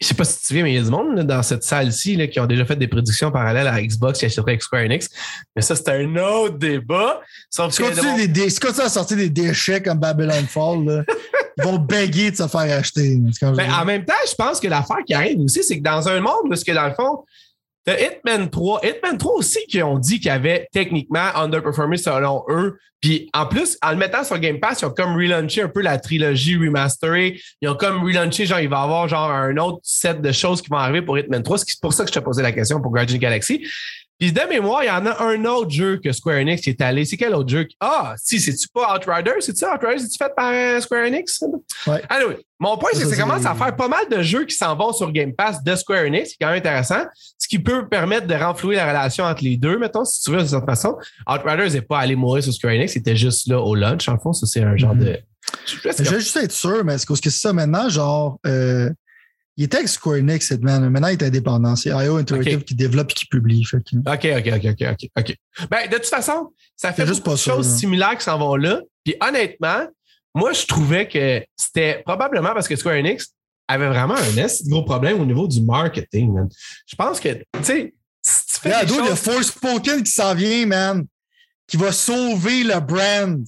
je 0.00 0.06
sais 0.06 0.14
pas 0.14 0.24
si 0.24 0.46
tu 0.46 0.54
viens, 0.54 0.62
mais 0.62 0.72
il 0.72 0.76
y 0.76 0.78
a 0.78 0.82
du 0.82 0.90
monde 0.90 1.20
dans 1.20 1.42
cette 1.42 1.62
salle-ci 1.62 2.28
qui 2.28 2.40
ont 2.40 2.46
déjà 2.46 2.64
fait 2.64 2.76
des 2.76 2.88
prédictions 2.88 3.30
parallèles 3.30 3.66
à 3.66 3.82
Xbox 3.82 4.22
et 4.22 4.28
avec 4.38 4.62
Square 4.62 4.84
Enix. 4.84 5.08
Mais 5.54 5.62
ça, 5.62 5.76
c'est 5.76 5.90
un 5.90 6.16
autre 6.16 6.56
débat. 6.56 7.20
Sauf 7.50 7.74
tu 7.74 7.82
des, 8.28 8.46
à 8.46 8.88
sortir 8.88 9.16
des 9.16 9.28
déchets 9.28 9.82
comme 9.82 9.98
Babylon 9.98 10.46
Fall, 10.48 11.04
ils 11.58 11.64
vont 11.64 11.78
béguer 11.78 12.30
de 12.30 12.36
se 12.36 12.46
faire 12.46 12.78
acheter. 12.78 13.18
Ben, 13.42 13.70
en 13.72 13.84
même 13.84 14.04
temps, 14.04 14.14
je 14.26 14.34
pense 14.34 14.58
que 14.58 14.68
l'affaire 14.68 15.04
qui 15.06 15.12
arrive 15.12 15.40
aussi, 15.40 15.62
c'est 15.62 15.78
que 15.78 15.84
dans 15.84 16.08
un 16.08 16.20
monde 16.20 16.44
où, 16.44 16.54
que 16.54 16.72
dans 16.72 16.86
le 16.86 16.94
fond, 16.94 17.24
T'as 17.84 17.98
Hitman 17.98 18.50
3. 18.50 18.80
Hitman 18.84 19.16
3 19.16 19.32
aussi 19.32 19.60
qui 19.66 19.82
ont 19.82 19.98
dit 19.98 20.20
qu'il 20.20 20.30
avait 20.30 20.68
techniquement 20.72 21.34
underperformé 21.34 21.96
selon 21.96 22.44
eux. 22.48 22.78
Puis 23.00 23.30
en 23.32 23.46
plus, 23.46 23.78
en 23.82 23.92
le 23.92 23.96
mettant 23.96 24.22
sur 24.24 24.38
Game 24.38 24.60
Pass, 24.60 24.82
ils 24.82 24.84
ont 24.84 24.90
comme 24.90 25.14
relaunché 25.14 25.62
un 25.62 25.68
peu 25.68 25.80
la 25.80 25.98
trilogie 25.98 26.56
remasterée. 26.56 27.40
Ils 27.62 27.68
ont 27.68 27.74
comme 27.74 28.04
relaunché, 28.04 28.44
genre, 28.44 28.60
il 28.60 28.68
va 28.68 28.80
y 28.80 28.82
avoir 28.82 29.08
genre 29.08 29.30
un 29.30 29.56
autre 29.56 29.80
set 29.82 30.20
de 30.20 30.32
choses 30.32 30.60
qui 30.60 30.68
vont 30.68 30.76
arriver 30.76 31.00
pour 31.00 31.18
Hitman 31.18 31.42
3. 31.42 31.58
C'est 31.58 31.80
pour 31.80 31.94
ça 31.94 32.04
que 32.04 32.10
je 32.10 32.14
te 32.14 32.22
posais 32.22 32.42
la 32.42 32.52
question 32.52 32.80
pour 32.80 32.92
Guardian 32.92 33.18
Galaxy. 33.18 33.66
Puis 34.20 34.32
de 34.32 34.40
mémoire, 34.50 34.84
il 34.84 34.88
y 34.88 34.90
en 34.90 35.06
a 35.06 35.22
un 35.22 35.46
autre 35.46 35.70
jeu 35.70 35.96
que 35.96 36.12
Square 36.12 36.40
Enix 36.40 36.68
est 36.68 36.82
allé. 36.82 37.06
C'est 37.06 37.16
quel 37.16 37.34
autre 37.34 37.48
jeu? 37.48 37.66
Ah, 37.80 38.14
si, 38.18 38.38
c'est-tu 38.38 38.68
pas 38.68 38.94
Outrider? 38.94 39.32
C'est-tu 39.40 39.60
ça, 39.60 39.74
Outrider? 39.74 39.98
C'est-tu 39.98 40.18
fait 40.18 40.30
par 40.36 40.52
euh, 40.52 40.78
Square 40.80 41.06
Enix? 41.06 41.42
Ouais. 41.86 42.02
Anyway, 42.10 42.36
mon 42.58 42.76
point, 42.76 42.90
c'est 42.92 43.04
que 43.04 43.08
ça 43.08 43.16
commence 43.16 43.46
à 43.46 43.54
faire 43.54 43.74
pas 43.74 43.88
mal 43.88 44.06
de 44.10 44.20
jeux 44.20 44.44
qui 44.44 44.54
s'en 44.54 44.76
vont 44.76 44.92
sur 44.92 45.10
Game 45.10 45.32
Pass 45.32 45.64
de 45.64 45.74
Square 45.74 46.04
Enix, 46.04 46.32
c'est 46.32 46.36
quand 46.38 46.48
même 46.48 46.58
intéressant. 46.58 47.02
Ce 47.38 47.48
qui 47.48 47.58
peut 47.58 47.88
permettre 47.88 48.26
de 48.26 48.34
renflouer 48.34 48.76
la 48.76 48.86
relation 48.86 49.24
entre 49.24 49.42
les 49.42 49.56
deux, 49.56 49.78
mettons, 49.78 50.04
si 50.04 50.20
tu 50.20 50.32
veux, 50.32 50.42
de 50.42 50.46
cette 50.46 50.66
façon. 50.66 50.98
Outriders 51.26 51.70
n'est 51.70 51.80
pas 51.80 52.00
allé 52.00 52.14
mourir 52.14 52.42
sur 52.42 52.52
Square 52.52 52.74
Enix, 52.74 52.92
c'était 52.92 53.16
juste 53.16 53.48
là 53.48 53.58
au 53.58 53.74
lunch. 53.74 54.06
En 54.10 54.18
fond, 54.18 54.34
ça, 54.34 54.46
c'est 54.46 54.62
un 54.62 54.76
genre 54.76 54.94
mm-hmm. 54.94 55.04
de. 55.04 55.18
Je 55.66 56.10
vais 56.10 56.20
juste 56.20 56.36
être 56.36 56.52
sûr, 56.52 56.84
mais 56.84 56.96
est-ce 56.96 57.06
que 57.06 57.14
c'est 57.14 57.30
ça 57.30 57.54
maintenant, 57.54 57.88
genre. 57.88 58.38
Euh, 58.46 58.90
il 59.60 59.64
était 59.64 59.76
avec 59.76 59.88
Square 59.88 60.16
Enix, 60.16 60.50
Maintenant, 60.52 61.08
il 61.08 61.22
est 61.22 61.22
indépendant. 61.22 61.76
C'est 61.76 61.90
IO 61.90 62.16
Interactive 62.16 62.64
qui 62.64 62.74
développe 62.74 63.10
et 63.10 63.14
qui 63.14 63.26
publie. 63.26 63.62
OK, 63.74 63.84
OK, 64.06 64.52
OK, 64.54 64.66
OK, 64.80 65.10
OK. 65.18 65.36
Ben, 65.70 65.86
de 65.86 65.96
toute 65.96 66.06
façon, 66.06 66.54
ça 66.74 66.94
fait 66.94 67.06
juste 67.06 67.22
pas 67.22 67.32
de 67.32 67.36
choses 67.36 67.68
similaires 67.76 68.16
qui 68.16 68.24
s'en 68.24 68.38
vont 68.38 68.56
là. 68.56 68.80
Puis 69.04 69.16
honnêtement, 69.20 69.86
moi, 70.34 70.54
je 70.54 70.64
trouvais 70.64 71.06
que 71.06 71.44
c'était 71.58 72.02
probablement 72.06 72.54
parce 72.54 72.68
que 72.68 72.74
Square 72.74 72.94
Enix 72.94 73.34
avait 73.68 73.88
vraiment 73.88 74.14
un 74.14 74.46
gros 74.66 74.82
problème 74.82 75.20
au 75.20 75.26
niveau 75.26 75.46
du 75.46 75.60
marketing, 75.60 76.32
man. 76.32 76.48
Je 76.86 76.96
pense 76.96 77.20
que, 77.20 77.28
tu 77.34 77.44
sais, 77.62 77.94
si 78.22 78.46
tu 78.46 78.60
fais. 78.60 78.72
Il 78.84 78.94
y 78.94 78.98
a 78.98 79.14
Forspoken 79.14 80.02
qui 80.02 80.10
s'en 80.10 80.34
vient, 80.34 80.64
man, 80.64 81.04
qui 81.66 81.76
va 81.76 81.92
sauver 81.92 82.64
le 82.64 82.80
brand. 82.80 83.46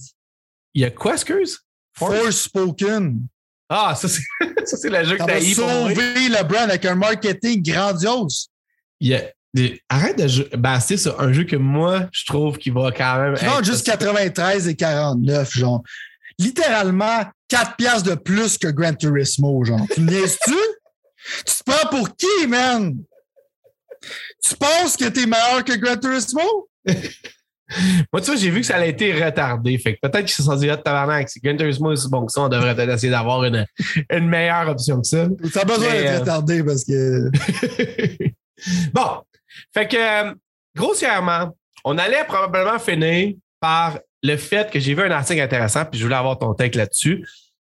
Il 0.75 0.83
y 0.83 0.85
a 0.85 0.91
quoi, 0.91 1.13
excuse? 1.13 1.59
Forspoken. 1.93 3.25
Ah, 3.69 3.95
ça, 3.95 4.07
c'est, 4.07 4.21
ça, 4.65 4.77
c'est 4.77 4.89
le 4.89 5.03
jeu 5.03 5.17
que 5.17 5.23
t'as 5.23 5.41
sauver 5.41 6.29
le 6.29 6.43
brand 6.43 6.69
avec 6.69 6.85
un 6.85 6.95
marketing 6.95 7.63
grandiose. 7.63 8.49
Arrête 9.89 10.17
de 10.17 10.27
jouer. 10.27 10.49
Ben, 10.57 10.79
c'est 10.79 11.07
un 11.19 11.31
jeu 11.31 11.43
que 11.43 11.55
moi, 11.55 12.09
je 12.11 12.25
trouve 12.25 12.57
qu'il 12.57 12.73
va 12.73 12.91
quand 12.91 13.19
même. 13.19 13.35
Qui 13.35 13.65
juste 13.65 13.85
93 13.85 14.67
et 14.67 14.75
49, 14.75 15.51
genre. 15.51 15.83
Littéralement 16.39 17.23
4 17.47 17.75
piastres 17.75 18.09
de 18.09 18.15
plus 18.15 18.57
que 18.57 18.67
Gran 18.69 18.93
Turismo, 18.93 19.63
genre. 19.63 19.81
Tu 19.93 20.01
me 20.01 20.09
tu 20.09 20.53
Tu 21.45 21.53
te 21.53 21.63
prends 21.63 21.89
pour 21.89 22.15
qui, 22.15 22.47
man? 22.47 22.95
Tu 24.43 24.55
penses 24.55 24.97
que 24.97 25.05
t'es 25.05 25.25
meilleur 25.25 25.63
que 25.63 25.73
Gran 25.73 25.97
Turismo? 25.97 26.67
Moi, 28.11 28.21
tu 28.21 28.27
vois, 28.27 28.35
j'ai 28.35 28.49
vu 28.49 28.61
que 28.61 28.65
ça 28.65 28.77
a 28.77 28.85
été 28.85 29.13
retardé. 29.13 29.77
Fait 29.77 29.95
que 29.95 29.99
peut-être 30.01 30.25
qu'ils 30.25 30.35
se 30.35 30.43
sont 30.43 30.55
dit, 30.55 30.69
ah, 30.69 30.77
tabarnak, 30.77 31.29
si 31.29 31.39
Gran 31.39 31.55
Turismo 31.55 31.91
est 31.91 32.09
bon 32.09 32.25
que 32.25 32.31
ça, 32.31 32.41
on 32.41 32.49
devrait 32.49 32.75
peut-être 32.75 32.91
essayer 32.91 33.11
d'avoir 33.11 33.43
une, 33.43 33.65
une 34.09 34.27
meilleure 34.27 34.67
option 34.69 35.01
que 35.01 35.07
ça. 35.07 35.27
Ça 35.51 35.61
a 35.61 35.65
besoin 35.65 35.91
d'être 35.91 36.15
euh, 36.15 36.19
retardé 36.19 36.63
parce 36.63 36.83
que. 36.83 37.29
bon. 38.93 39.21
Fait 39.73 39.87
que, 39.87 39.97
euh, 39.97 40.33
grossièrement, 40.75 41.55
on 41.85 41.97
allait 41.97 42.23
probablement 42.25 42.79
finir 42.79 43.33
par 43.59 43.99
le 44.23 44.37
fait 44.37 44.71
que 44.71 44.79
j'ai 44.79 44.93
vu 44.93 45.03
un 45.03 45.11
article 45.11 45.41
intéressant, 45.41 45.85
puis 45.85 45.99
je 45.99 46.05
voulais 46.05 46.15
avoir 46.15 46.37
ton 46.39 46.53
take 46.53 46.77
là-dessus. 46.77 47.25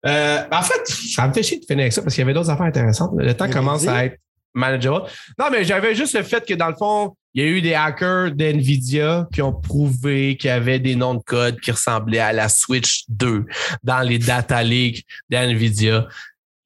Euh, 0.06 0.42
en 0.52 0.62
fait, 0.62 0.86
ça 0.86 1.26
me 1.26 1.32
fait 1.32 1.42
chier 1.42 1.58
de 1.58 1.64
finir 1.64 1.82
avec 1.82 1.92
ça 1.92 2.02
parce 2.02 2.14
qu'il 2.14 2.22
y 2.22 2.24
avait 2.24 2.34
d'autres 2.34 2.50
affaires 2.50 2.66
intéressantes. 2.66 3.12
Le 3.16 3.34
temps 3.34 3.50
commence 3.50 3.86
à 3.86 4.06
être 4.06 4.18
manageable. 4.54 5.06
Non, 5.38 5.46
mais 5.50 5.64
j'avais 5.64 5.94
juste 5.94 6.14
le 6.14 6.22
fait 6.22 6.46
que 6.46 6.54
dans 6.54 6.68
le 6.68 6.74
fond, 6.74 7.14
il 7.34 7.42
y 7.42 7.46
a 7.46 7.50
eu 7.50 7.60
des 7.60 7.74
hackers 7.74 8.30
d'NVIDIA 8.30 9.26
qui 9.32 9.42
ont 9.42 9.52
prouvé 9.52 10.36
qu'il 10.36 10.48
y 10.48 10.52
avait 10.52 10.78
des 10.78 10.94
noms 10.94 11.14
de 11.14 11.22
code 11.22 11.60
qui 11.60 11.72
ressemblaient 11.72 12.20
à 12.20 12.32
la 12.32 12.48
Switch 12.48 13.04
2 13.08 13.44
dans 13.82 14.00
les 14.00 14.18
data 14.18 14.62
leaks 14.62 15.04
d'NVIDIA. 15.28 16.06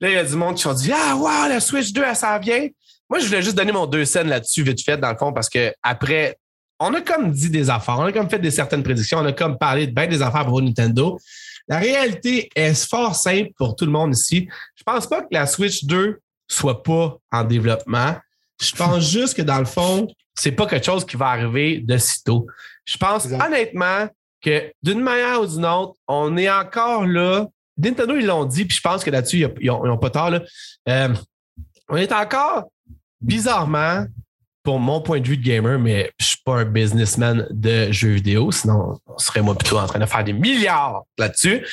Là, 0.00 0.08
il 0.10 0.14
y 0.14 0.18
a 0.18 0.24
du 0.24 0.36
monde 0.36 0.56
qui 0.56 0.66
ont 0.66 0.74
dit 0.74 0.92
Ah, 0.92 1.16
wow, 1.16 1.48
la 1.48 1.60
Switch 1.60 1.92
2, 1.92 2.02
elle 2.02 2.16
s'en 2.16 2.38
vient. 2.38 2.68
Moi, 3.08 3.20
je 3.20 3.26
voulais 3.26 3.42
juste 3.42 3.56
donner 3.56 3.72
mon 3.72 3.86
deux 3.86 4.04
scènes 4.04 4.28
là-dessus, 4.28 4.62
vite 4.62 4.84
fait, 4.84 4.98
dans 4.98 5.10
le 5.10 5.16
fond, 5.16 5.32
parce 5.32 5.48
que 5.48 5.72
après, 5.82 6.36
on 6.78 6.92
a 6.94 7.00
comme 7.00 7.32
dit 7.32 7.50
des 7.50 7.70
affaires, 7.70 7.98
on 7.98 8.04
a 8.04 8.12
comme 8.12 8.28
fait 8.28 8.38
des 8.38 8.50
certaines 8.50 8.82
prédictions, 8.82 9.18
on 9.18 9.24
a 9.24 9.32
comme 9.32 9.58
parlé 9.58 9.86
de 9.86 9.92
bien 9.92 10.06
des 10.06 10.22
affaires 10.22 10.46
pour 10.46 10.60
Nintendo. 10.60 11.18
La 11.66 11.78
réalité 11.78 12.48
est 12.54 12.74
fort 12.88 13.14
simple 13.14 13.50
pour 13.56 13.74
tout 13.74 13.84
le 13.84 13.90
monde 13.90 14.14
ici. 14.14 14.48
Je 14.76 14.82
pense 14.84 15.06
pas 15.06 15.22
que 15.22 15.28
la 15.30 15.46
Switch 15.46 15.84
2 15.84 16.20
soit 16.48 16.82
pas 16.82 17.16
en 17.30 17.44
développement. 17.44 18.16
Je 18.60 18.72
pense 18.74 19.00
juste 19.10 19.36
que 19.36 19.42
dans 19.42 19.58
le 19.58 19.64
fond, 19.64 20.08
c'est 20.34 20.52
pas 20.52 20.66
quelque 20.66 20.86
chose 20.86 21.04
qui 21.04 21.16
va 21.16 21.28
arriver 21.28 21.80
de 21.80 21.96
sitôt. 21.98 22.46
Je 22.84 22.96
pense 22.96 23.26
honnêtement 23.26 24.08
que 24.40 24.72
d'une 24.82 25.00
manière 25.00 25.40
ou 25.42 25.46
d'une 25.46 25.66
autre, 25.66 25.94
on 26.06 26.36
est 26.36 26.50
encore 26.50 27.06
là. 27.06 27.46
Nintendo, 27.76 28.16
ils 28.16 28.26
l'ont 28.26 28.44
dit, 28.44 28.64
puis 28.64 28.76
je 28.76 28.82
pense 28.82 29.04
que 29.04 29.10
là-dessus, 29.10 29.46
ils 29.60 29.66
n'ont 29.66 29.98
pas 29.98 30.10
tort. 30.10 30.30
Là. 30.30 30.42
Euh, 30.88 31.14
on 31.88 31.96
est 31.96 32.12
encore 32.12 32.70
bizarrement 33.20 34.06
pour 34.62 34.78
mon 34.78 35.00
point 35.00 35.20
de 35.20 35.26
vue 35.26 35.36
de 35.36 35.44
gamer, 35.44 35.78
mais 35.78 36.12
je 36.18 36.26
suis 36.26 36.42
pas 36.44 36.56
un 36.56 36.64
businessman 36.64 37.46
de 37.50 37.90
jeux 37.90 38.10
vidéo, 38.10 38.52
sinon 38.52 39.00
on 39.06 39.18
serait 39.18 39.40
moi 39.40 39.54
plutôt 39.54 39.78
en 39.78 39.86
train 39.86 39.98
de 39.98 40.06
faire 40.06 40.24
des 40.24 40.34
milliards 40.34 41.04
là-dessus. 41.16 41.66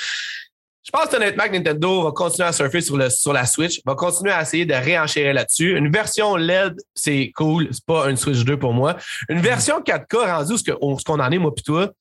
Je 0.86 0.92
pense 0.92 1.12
honnêtement 1.14 1.46
que 1.46 1.54
Nintendo 1.54 2.04
va 2.04 2.12
continuer 2.12 2.48
à 2.48 2.52
surfer 2.52 2.80
sur, 2.80 2.96
le, 2.96 3.10
sur 3.10 3.34
la 3.34 3.48
Switch, 3.48 3.82
va 3.86 3.96
continuer 3.96 4.32
à 4.32 4.44
essayer 4.44 4.66
de 4.66 4.74
réenchérir 4.76 5.34
là-dessus. 5.34 5.76
Une 5.76 5.92
version 5.92 6.36
LED, 6.36 6.76
c'est 6.94 7.32
cool, 7.36 7.70
c'est 7.72 7.84
pas 7.86 8.08
une 8.08 8.18
Switch 8.18 8.44
2 8.44 8.60
pour 8.60 8.74
moi. 8.74 8.96
Une 9.28 9.40
version 9.40 9.80
4K 9.80 10.32
rendue 10.32 10.58
ce 10.60 11.04
qu'on 11.04 11.20
en 11.20 11.32
est, 11.32 11.40
moi, 11.40 11.54
puis 11.56 11.64
toi, 11.64 11.92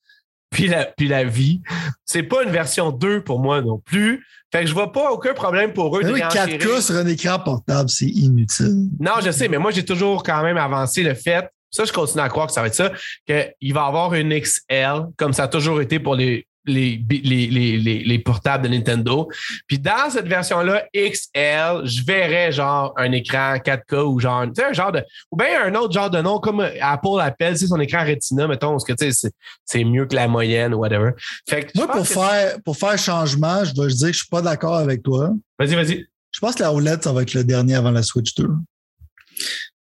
puis 0.51 0.67
la, 0.67 0.85
puis 0.85 1.07
la 1.07 1.23
vie, 1.23 1.61
c'est 2.05 2.21
pas 2.21 2.43
une 2.43 2.51
version 2.51 2.91
2 2.91 3.23
pour 3.23 3.39
moi 3.39 3.61
non 3.61 3.79
plus. 3.79 4.23
Fait 4.51 4.61
que 4.61 4.67
je 4.67 4.73
vois 4.73 4.91
pas 4.91 5.11
aucun 5.11 5.33
problème 5.33 5.73
pour 5.73 5.97
eux 5.97 6.03
de 6.03 6.13
4K 6.13 6.81
sur 6.81 6.95
un 6.95 7.07
écran 7.07 7.39
portable, 7.39 7.89
c'est 7.89 8.05
inutile. 8.05 8.87
Non, 8.99 9.13
je 9.23 9.31
sais, 9.31 9.47
mais 9.47 9.57
moi, 9.57 9.71
j'ai 9.71 9.83
toujours 9.83 10.21
quand 10.21 10.43
même 10.43 10.57
avancé 10.57 11.01
le 11.01 11.15
fait, 11.15 11.49
ça, 11.71 11.83
je 11.83 11.91
continue 11.91 12.21
à 12.21 12.29
croire 12.29 12.47
que 12.47 12.53
ça 12.53 12.61
va 12.61 12.67
être 12.67 12.75
ça, 12.75 12.91
qu'il 13.25 13.73
va 13.73 13.81
y 13.81 13.87
avoir 13.87 14.13
une 14.13 14.39
XL, 14.39 15.07
comme 15.17 15.33
ça 15.33 15.43
a 15.43 15.47
toujours 15.47 15.81
été 15.81 15.99
pour 15.99 16.15
les, 16.15 16.47
les, 16.65 17.03
les, 17.09 18.03
les, 18.03 18.19
portables 18.19 18.63
de 18.63 18.69
Nintendo. 18.69 19.27
Puis 19.67 19.79
dans 19.79 20.09
cette 20.09 20.27
version-là, 20.27 20.85
XL, 20.95 21.85
je 21.85 22.03
verrais 22.05 22.51
genre 22.51 22.93
un 22.97 23.11
écran 23.11 23.55
4K 23.55 24.03
ou 24.03 24.19
genre, 24.19 24.45
tu 24.45 24.53
sais, 24.55 24.65
un 24.65 24.73
genre 24.73 24.91
de. 24.91 25.03
Ou 25.31 25.37
bien 25.37 25.63
un 25.65 25.75
autre 25.75 25.93
genre 25.93 26.09
de 26.09 26.21
nom, 26.21 26.39
comme 26.39 26.67
Apple 26.81 27.19
appelle, 27.21 27.57
c'est 27.57 27.67
son 27.67 27.79
écran 27.79 28.03
Retina, 28.05 28.47
mettons, 28.47 28.71
parce 28.71 28.83
que 28.83 28.93
tu 28.93 29.11
sais, 29.11 29.31
c'est 29.65 29.83
mieux 29.83 30.05
que 30.05 30.15
la 30.15 30.27
moyenne 30.27 30.73
ou 30.73 30.79
whatever. 30.79 31.11
Fait 31.47 31.73
Moi, 31.75 31.87
pour 31.87 32.07
faire, 32.07 32.57
pour 32.63 32.77
faire 32.77 32.97
changement, 32.97 33.63
je 33.63 33.73
dois 33.73 33.87
dire 33.87 34.07
que 34.07 34.13
je 34.13 34.19
suis 34.19 34.29
pas 34.29 34.41
d'accord 34.41 34.75
avec 34.75 35.03
toi. 35.03 35.31
Vas-y, 35.59 35.75
vas-y. 35.75 36.05
Je 36.31 36.39
pense 36.39 36.55
que 36.55 36.63
la 36.63 36.73
OLED, 36.73 37.01
ça 37.01 37.13
va 37.13 37.21
être 37.21 37.33
le 37.33 37.43
dernier 37.43 37.75
avant 37.75 37.91
la 37.91 38.03
Switch 38.03 38.35
2 38.35 38.47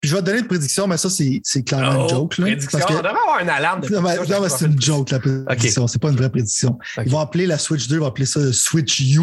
je 0.03 0.13
vais 0.13 0.21
te 0.21 0.25
donner 0.25 0.39
une 0.39 0.47
prédiction, 0.47 0.85
mais 0.85 0.97
ça, 0.97 1.09
c'est 1.09 1.63
clairement 1.63 1.93
une 1.93 2.05
oh, 2.05 2.09
joke. 2.09 2.37
Là, 2.37 2.45
prédiction. 2.45 2.79
Parce 2.79 2.91
que, 2.91 2.93
on 2.93 2.97
devrait 2.97 3.09
avoir 3.09 3.39
une 3.39 3.49
alarme 3.49 3.81
de 3.81 3.89
Non, 3.89 4.01
mais, 4.01 4.49
c'est 4.49 4.65
une 4.65 4.81
joke, 4.81 5.11
la 5.11 5.19
prédiction. 5.19 5.87
C'est 5.87 6.01
pas 6.01 6.09
une 6.09 6.17
vraie 6.17 6.29
prédiction. 6.29 6.77
Ils 6.97 7.09
vont 7.09 7.19
appeler 7.19 7.47
la 7.47 7.57
Switch 7.57 7.87
2, 7.87 7.95
ils 7.95 7.99
vont 7.99 8.07
appeler 8.07 8.25
ça 8.25 8.51
Switch 8.51 8.99
U. 8.99 9.19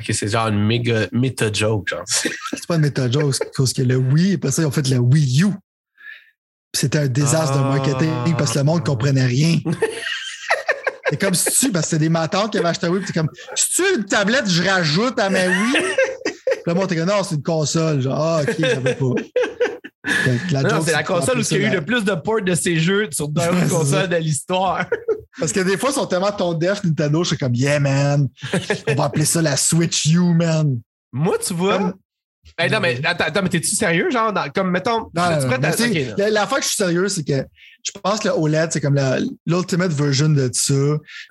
OK, 0.00 0.06
c'est 0.10 0.28
genre 0.28 0.48
une 0.48 0.64
méga 0.64 1.06
méta-joke, 1.12 1.88
genre. 1.88 2.02
c'est 2.06 2.66
pas 2.66 2.76
une 2.76 2.80
méta-joke, 2.80 3.36
parce 3.54 3.72
que 3.74 3.82
le 3.82 3.96
Wii, 3.96 4.34
après 4.34 4.50
ça, 4.50 4.62
ils 4.62 4.66
ont 4.66 4.70
fait 4.70 4.88
le 4.88 4.98
Wii 4.98 5.42
U. 5.42 5.48
C'était 6.74 7.00
un 7.00 7.08
désastre 7.08 7.58
de 7.58 7.62
marketing 7.62 8.34
parce 8.38 8.52
que 8.52 8.58
le 8.58 8.64
monde 8.64 8.80
ne 8.80 8.86
comprenait 8.86 9.26
rien. 9.26 9.58
c'est 11.10 11.20
comme 11.20 11.34
si 11.34 11.50
tu, 11.50 11.70
parce 11.70 11.84
que 11.84 11.90
c'est 11.90 11.98
des 11.98 12.08
matins 12.08 12.48
qui 12.48 12.56
avaient 12.56 12.68
acheté 12.68 12.86
un 12.86 12.90
Wii, 12.90 13.04
c'est 13.06 13.12
comme, 13.12 13.28
si 13.54 13.74
tu 13.74 13.82
une 13.98 14.06
tablette, 14.06 14.48
je 14.48 14.62
rajoute 14.62 15.18
à 15.18 15.28
ma 15.28 15.46
Wii? 15.46 15.76
Moi, 16.66 16.86
t'es 16.86 16.96
comme, 16.96 17.08
non, 17.08 17.22
c'est 17.22 17.36
une 17.36 17.42
console. 17.42 18.00
Genre, 18.00 18.18
ah, 18.18 18.42
ok, 18.42 18.56
j'avais 18.58 18.94
pas. 18.94 19.14
c'est 20.84 20.92
la 20.92 21.02
console 21.02 21.38
où 21.38 21.42
il 21.50 21.60
y 21.60 21.64
a 21.64 21.68
eu 21.68 21.72
le 21.72 21.84
plus 21.84 22.04
de 22.04 22.14
ports 22.14 22.42
de 22.42 22.54
ces 22.54 22.76
jeux 22.76 23.08
sur 23.12 23.28
d'autres 23.28 23.68
consoles 23.68 24.08
de 24.08 24.16
l'histoire. 24.16 24.86
Parce 25.38 25.52
que 25.52 25.60
des 25.60 25.78
fois, 25.78 25.90
ils 25.90 25.94
sont 25.94 26.06
tellement 26.06 26.32
ton 26.32 26.52
def 26.54 26.84
Nintendo, 26.84 27.22
je 27.24 27.28
suis 27.28 27.38
comme, 27.38 27.54
yeah, 27.54 27.80
man. 27.80 28.28
On 28.88 28.94
va 28.94 29.04
appeler 29.04 29.24
ça 29.24 29.40
la 29.42 29.56
Switch 29.56 30.06
U, 30.06 30.34
man. 30.34 30.78
Moi, 31.12 31.36
tu 31.44 31.54
vois, 31.54 31.94
Non, 32.70 32.80
mais 32.80 33.00
attends, 33.04 33.42
mais 33.42 33.48
t'es-tu 33.48 33.74
sérieux? 33.74 34.10
Genre, 34.10 34.32
comme, 34.54 34.70
mettons. 34.70 35.10
Non, 35.14 35.22
la, 35.24 36.46
fois 36.46 36.58
que 36.58 36.64
je 36.64 36.68
suis 36.68 36.76
sérieux, 36.76 37.08
c'est 37.08 37.24
que 37.24 37.44
je 37.84 37.90
pense 38.02 38.20
que 38.20 38.28
le 38.28 38.34
OLED, 38.34 38.72
c'est 38.72 38.80
comme 38.80 38.98
l'ultimate 39.46 39.92
version 39.92 40.28
de 40.28 40.50
ça. 40.52 40.74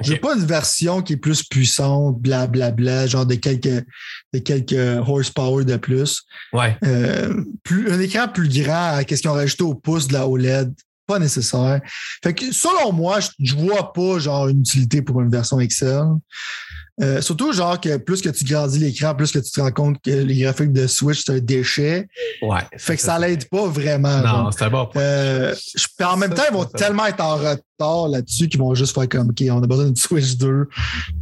Je 0.04 0.14
veux 0.14 0.20
pas 0.20 0.36
une 0.36 0.46
version 0.46 1.02
qui 1.02 1.14
est 1.14 1.18
plus 1.18 1.44
puissante, 1.44 2.20
blablabla, 2.20 2.72
bla, 2.72 2.72
bla, 2.72 3.08
genre 3.08 3.26
de 3.26 3.36
quelques, 3.36 3.86
de 4.34 4.40
quelques 4.40 5.08
horsepower 5.08 5.64
de 5.64 5.78
plus. 5.78 6.24
Ouais. 6.54 6.78
Euh, 6.84 7.44
plus, 7.64 7.92
un 7.92 8.00
écran 8.00 8.28
plus 8.28 8.50
grand, 8.50 9.02
qu'est-ce 9.06 9.22
qu'ils 9.22 9.32
ont 9.32 9.36
rajouté 9.36 9.64
au 9.64 9.76
pouce 9.76 10.08
de 10.08 10.14
la 10.14 10.28
OLED? 10.28 10.74
Pas 11.08 11.20
nécessaire. 11.20 11.82
Fait 12.24 12.34
que 12.34 12.52
selon 12.52 12.92
moi, 12.92 13.20
je, 13.20 13.30
je 13.40 13.56
vois 13.56 13.92
pas 13.94 14.20
genre 14.20 14.48
une 14.48 14.60
utilité 14.60 15.02
pour 15.02 15.22
une 15.22 15.30
version 15.30 15.60
Excel. 15.60 16.04
Euh, 17.02 17.22
surtout, 17.22 17.52
genre, 17.52 17.80
que 17.80 17.98
plus 17.98 18.22
que 18.22 18.30
tu 18.30 18.44
grandis 18.44 18.80
l'écran, 18.80 19.16
plus 19.16 19.32
que 19.32 19.40
tu 19.40 19.52
te 19.52 19.60
rends 19.60 19.72
compte 19.72 20.02
que 20.04 20.12
les 20.12 20.40
graphiques 20.40 20.72
de 20.72 20.86
Switch, 20.86 21.24
c'est 21.26 21.34
un 21.34 21.40
déchet. 21.40 22.08
Ouais. 22.42 22.62
Fait 22.78 22.96
que 22.96 23.02
ça 23.02 23.18
l'aide 23.18 23.50
pas 23.50 23.68
vraiment. 23.68 24.20
Non, 24.22 24.52
c'est 24.52 24.70
bon. 24.70 24.88
Euh, 24.96 25.56
en 26.04 26.18
même 26.18 26.34
temps, 26.34 26.44
ils 26.50 26.54
vont 26.54 26.66
tellement 26.66 27.06
être 27.08 27.22
en 27.22 27.38
retard 27.38 28.08
là-dessus 28.10 28.50
qu'ils 28.50 28.60
vont 28.60 28.76
juste 28.76 28.94
faire 28.94 29.10
comme, 29.10 29.30
OK, 29.30 29.44
on 29.50 29.64
a 29.64 29.68
besoin 29.68 29.86
d'une 29.86 29.96
Switch 29.96 30.38
2 30.38 30.68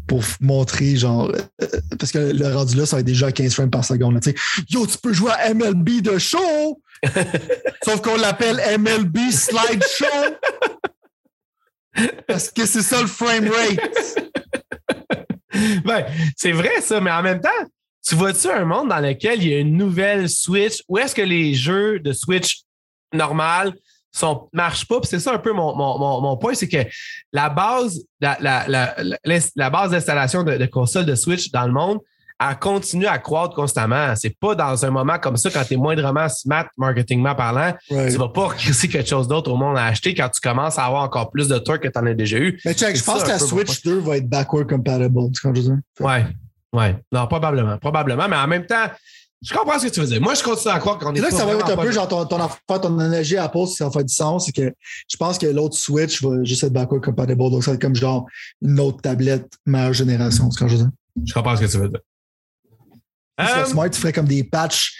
pour 0.07 0.21
montrer, 0.41 0.97
genre, 0.97 1.31
euh, 1.61 1.67
parce 1.97 2.11
que 2.11 2.19
le 2.19 2.53
rendu 2.53 2.75
là, 2.75 2.85
ça 2.85 2.97
va 2.97 2.99
être 3.01 3.05
déjà 3.05 3.31
15 3.31 3.53
frames 3.53 3.69
par 3.69 3.85
seconde. 3.85 4.21
sais 4.23 4.35
Yo, 4.69 4.85
tu 4.85 4.97
peux 4.97 5.13
jouer 5.13 5.31
à 5.31 5.53
MLB 5.53 6.01
de 6.01 6.17
show! 6.17 6.81
Sauf 7.85 8.01
qu'on 8.01 8.17
l'appelle 8.17 8.61
MLB 8.77 9.31
Slide 9.31 9.83
Show! 9.97 10.05
Parce 12.27 12.49
que 12.49 12.65
c'est 12.65 12.81
ça 12.81 13.01
le 13.01 13.07
frame 13.07 13.49
rate. 13.49 13.79
ben, 15.85 16.05
c'est 16.35 16.51
vrai 16.51 16.81
ça, 16.81 16.99
mais 17.01 17.11
en 17.11 17.21
même 17.21 17.41
temps, 17.41 17.49
tu 18.07 18.15
vois-tu 18.15 18.47
un 18.49 18.65
monde 18.65 18.89
dans 18.89 18.99
lequel 18.99 19.43
il 19.43 19.49
y 19.49 19.53
a 19.53 19.59
une 19.59 19.75
nouvelle 19.75 20.29
Switch? 20.29 20.81
Où 20.87 20.97
est-ce 20.97 21.13
que 21.13 21.21
les 21.21 21.53
jeux 21.53 21.99
de 21.99 22.13
Switch 22.13 22.61
normal 23.13 23.73
ne 24.21 24.27
marchent 24.53 24.87
pas? 24.87 24.99
c'est 25.03 25.19
ça 25.19 25.33
un 25.33 25.39
peu 25.39 25.51
mon, 25.53 26.37
point, 26.37 26.53
c'est 26.53 26.67
que 26.67 26.89
la 27.33 27.49
base, 27.49 28.01
la, 28.19 28.37
la, 28.39 29.69
base 29.69 29.91
d'installation 29.91 30.43
de, 30.43 30.57
de 30.57 30.65
consoles 30.65 31.05
de 31.05 31.15
Switch 31.15 31.51
dans 31.51 31.65
le 31.65 31.73
monde, 31.73 31.99
elle 32.39 32.57
continue 32.57 33.05
à 33.05 33.17
croître 33.17 33.53
constamment. 33.53 34.15
C'est 34.15 34.37
pas 34.39 34.55
dans 34.55 34.85
un 34.85 34.89
moment 34.89 35.17
comme 35.19 35.35
ça, 35.35 35.49
quand 35.49 35.63
tu 35.65 35.73
es 35.73 35.77
moindrement 35.77 36.29
smart 36.29 36.65
marketingment 36.77 37.35
parlant, 37.35 37.73
tu 37.87 38.17
vas 38.17 38.29
pas 38.29 38.47
recrisser 38.47 38.87
quelque 38.87 39.09
chose 39.09 39.27
d'autre 39.27 39.51
au 39.51 39.57
monde 39.57 39.77
à 39.77 39.85
acheter 39.85 40.13
quand 40.13 40.29
tu 40.29 40.39
commences 40.39 40.77
à 40.77 40.85
avoir 40.85 41.03
encore 41.03 41.31
plus 41.31 41.47
de 41.47 41.57
trucs 41.57 41.81
que 41.81 41.89
tu 41.89 41.99
en 41.99 42.05
as 42.05 42.13
déjà 42.13 42.37
eu. 42.37 42.59
Mais 42.63 42.73
check, 42.73 42.95
je 42.95 43.03
pense 43.03 43.23
que 43.23 43.29
la 43.29 43.39
Switch 43.39 43.83
2 43.83 43.99
va 43.99 44.17
être 44.17 44.29
backward 44.29 44.69
compatible, 44.69 45.31
tu 45.33 45.41
comprends 45.41 45.61
je 45.61 46.03
Ouais. 46.03 46.25
Ouais. 46.71 46.95
Non, 47.11 47.27
probablement. 47.27 47.77
Probablement. 47.77 48.27
Mais 48.29 48.35
en 48.35 48.47
même 48.47 48.65
temps, 48.65 48.85
je 49.41 49.53
comprends 49.53 49.79
ce 49.79 49.87
que 49.87 49.91
tu 49.91 49.99
veux 50.01 50.07
dire. 50.07 50.21
Moi, 50.21 50.33
je 50.33 50.43
continue 50.43 50.73
à 50.73 50.79
croire 50.79 50.97
qu'on 50.97 51.13
est. 51.13 51.19
là 51.21 51.29
que 51.29 51.35
ça 51.35 51.45
va 51.45 51.53
être 51.53 51.69
un 51.69 51.77
peu 51.77 51.91
genre 51.91 52.07
ton, 52.07 52.25
ton, 52.25 52.39
affaire, 52.39 52.81
ton 52.81 52.99
énergie 52.99 53.37
à 53.37 53.47
pause, 53.49 53.71
si 53.71 53.75
ça 53.77 53.89
fait 53.89 54.03
du 54.03 54.13
sens, 54.13 54.45
c'est 54.45 54.51
que 54.51 54.73
je 55.09 55.17
pense 55.17 55.37
que 55.37 55.47
l'autre 55.47 55.77
Switch 55.77 56.21
va 56.21 56.43
juste 56.43 56.63
être 56.63 56.73
backward 56.73 57.03
compatible. 57.03 57.37
Donc, 57.37 57.63
ça 57.63 57.71
va 57.71 57.75
être 57.75 57.81
comme 57.81 57.95
genre 57.95 58.25
une 58.61 58.79
autre 58.79 59.01
tablette 59.01 59.51
meilleure 59.65 59.93
génération, 59.93 60.49
tu 60.49 60.59
comprends 60.59 60.67
je 60.67 60.75
veux 60.75 60.83
dire? 60.83 60.91
Je 61.25 61.33
comprends 61.33 61.55
ce 61.55 61.61
que 61.61 61.71
tu 61.71 61.77
veux 61.77 61.89
dire. 61.89 61.99
Um, 63.39 63.65
Smart 63.65 63.93
ferait 63.93 64.11
comme 64.11 64.27
des 64.27 64.43
patchs, 64.43 64.93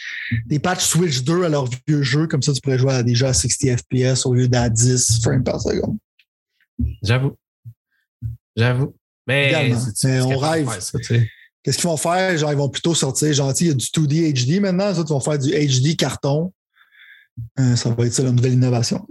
des 0.46 0.60
patchs 0.60 0.86
Switch 0.86 1.24
2 1.24 1.44
à 1.44 1.50
leur 1.50 1.68
vieux 1.88 2.04
jeu, 2.04 2.26
comme 2.26 2.42
ça 2.42 2.54
tu 2.54 2.62
pourrais 2.62 2.78
jouer 2.78 2.94
à 2.94 3.04
déjà 3.04 3.30
à 3.30 3.34
60 3.34 3.80
FPS 3.80 4.26
au 4.26 4.34
lieu 4.34 4.48
d'à 4.48 4.70
10 4.70 5.22
frames 5.22 5.44
par 5.44 5.60
seconde. 5.60 5.98
J'avoue. 7.04 7.36
J'avoue. 8.56 8.96
Mais, 9.28 9.74
on 10.22 10.38
rêve. 10.38 10.68
Qu'est-ce 11.62 11.78
qu'ils 11.78 11.90
vont 11.90 11.98
faire? 11.98 12.38
Genre, 12.38 12.52
ils 12.52 12.58
vont 12.58 12.70
plutôt 12.70 12.96
sortir, 12.96 13.34
genre, 13.34 13.54
il 13.60 13.68
y 13.68 13.70
a 13.70 13.74
du 13.74 13.86
2D 13.86 14.34
HD 14.34 14.62
maintenant, 14.62 14.94
ça, 14.94 15.02
ils 15.02 15.10
vont 15.10 15.20
faire 15.20 15.38
du 15.38 15.52
HD 15.52 15.98
carton. 15.98 16.54
Euh, 17.60 17.76
ça 17.76 17.90
va 17.90 18.06
être 18.06 18.14
ça 18.14 18.24
la 18.24 18.32
nouvelle 18.32 18.54
innovation. 18.54 19.06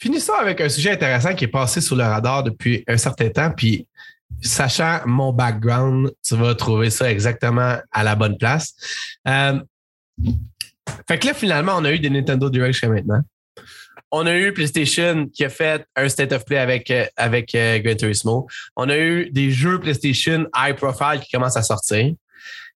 Finissons 0.00 0.34
avec 0.34 0.60
un 0.60 0.68
sujet 0.68 0.92
intéressant 0.92 1.34
qui 1.34 1.44
est 1.44 1.48
passé 1.48 1.80
sous 1.80 1.96
le 1.96 2.04
radar 2.04 2.44
depuis 2.44 2.84
un 2.86 2.98
certain 2.98 3.30
temps, 3.30 3.50
puis 3.50 3.88
sachant 4.40 5.00
mon 5.06 5.32
background, 5.32 6.12
tu 6.22 6.36
vas 6.36 6.54
trouver 6.54 6.90
ça 6.90 7.10
exactement 7.10 7.78
à 7.90 8.04
la 8.04 8.14
bonne 8.14 8.38
place. 8.38 8.74
Euh, 9.26 9.60
fait 11.06 11.18
que 11.18 11.26
là, 11.26 11.34
finalement, 11.34 11.72
on 11.76 11.84
a 11.84 11.92
eu 11.92 11.98
des 11.98 12.10
Nintendo 12.10 12.50
Direct 12.50 12.74
jusqu'à 12.74 12.88
maintenant. 12.88 13.20
On 14.10 14.26
a 14.26 14.36
eu 14.36 14.54
PlayStation 14.54 15.28
qui 15.28 15.44
a 15.44 15.50
fait 15.50 15.84
un 15.94 16.08
State 16.08 16.32
of 16.32 16.44
Play 16.44 16.58
avec, 16.58 16.90
euh, 16.90 17.04
avec 17.16 17.54
euh, 17.54 17.78
Gran 17.78 17.94
Turismo. 17.94 18.46
On 18.74 18.88
a 18.88 18.96
eu 18.96 19.30
des 19.30 19.50
jeux 19.50 19.78
PlayStation 19.78 20.46
high 20.56 20.74
profile 20.74 21.20
qui 21.22 21.30
commencent 21.30 21.58
à 21.58 21.62
sortir. 21.62 22.14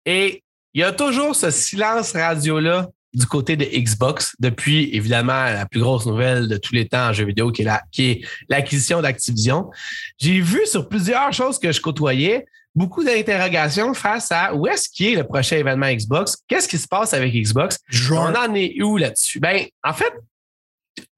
Et 0.06 0.42
il 0.72 0.80
y 0.80 0.84
a 0.84 0.92
toujours 0.92 1.36
ce 1.36 1.50
silence 1.50 2.12
radio-là 2.12 2.88
du 3.14 3.26
côté 3.26 3.56
de 3.56 3.64
Xbox 3.64 4.34
depuis 4.38 4.94
évidemment 4.94 5.44
la 5.44 5.66
plus 5.66 5.80
grosse 5.80 6.06
nouvelle 6.06 6.46
de 6.48 6.56
tous 6.56 6.74
les 6.74 6.88
temps 6.88 7.08
en 7.08 7.12
jeux 7.12 7.24
vidéo 7.24 7.50
qui 7.50 7.62
est 7.62 7.64
la, 7.64 7.82
qui 7.90 8.10
est 8.10 8.28
l'acquisition 8.48 9.00
d'Activision. 9.00 9.70
J'ai 10.18 10.40
vu 10.40 10.66
sur 10.66 10.88
plusieurs 10.88 11.32
choses 11.32 11.58
que 11.58 11.72
je 11.72 11.80
côtoyais 11.80 12.46
beaucoup 12.74 13.02
d'interrogations 13.02 13.94
face 13.94 14.30
à 14.30 14.54
où 14.54 14.66
est-ce 14.66 14.88
qui 14.88 15.12
est 15.12 15.16
le 15.16 15.24
prochain 15.24 15.56
événement 15.56 15.90
Xbox, 15.90 16.36
qu'est-ce 16.46 16.68
qui 16.68 16.78
se 16.78 16.86
passe 16.86 17.12
avec 17.12 17.34
Xbox, 17.34 17.78
on 18.10 18.34
en 18.34 18.54
est 18.54 18.80
où 18.82 18.96
là-dessus? 18.96 19.40
Ben 19.40 19.66
en 19.82 19.92
fait, 19.92 20.12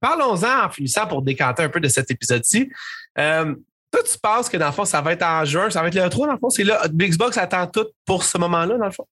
parlons-en 0.01 0.67
en 0.67 0.71
finissant 0.71 1.07
pour 1.07 1.23
décanter 1.23 1.63
un 1.63 1.69
peu 1.69 1.81
de 1.81 1.89
cet 1.89 2.11
épisode-ci. 2.11 2.71
Euh, 3.19 3.55
toi, 3.91 4.03
tu 4.05 4.19
penses 4.23 4.49
que 4.49 4.57
dans 4.57 4.67
le 4.67 4.73
fond, 4.73 4.85
ça 4.85 5.01
va 5.01 5.13
être 5.13 5.25
en 5.25 5.45
juin, 5.45 5.69
ça 5.69 5.83
va 5.83 5.89
être 5.89 5.97
le 5.97 6.09
3 6.09 6.29
dans 6.29 6.33
le 6.35 6.39
fond, 6.39 6.51
c'est 6.51 6.65
là, 6.65 6.83
Xbox 6.89 7.37
attend 7.37 7.67
tout 7.67 7.87
pour 8.07 8.25
ce 8.25 8.39
moment-là, 8.39 8.79
dans 8.79 8.87
le 8.87 8.93
fond? 8.93 9.07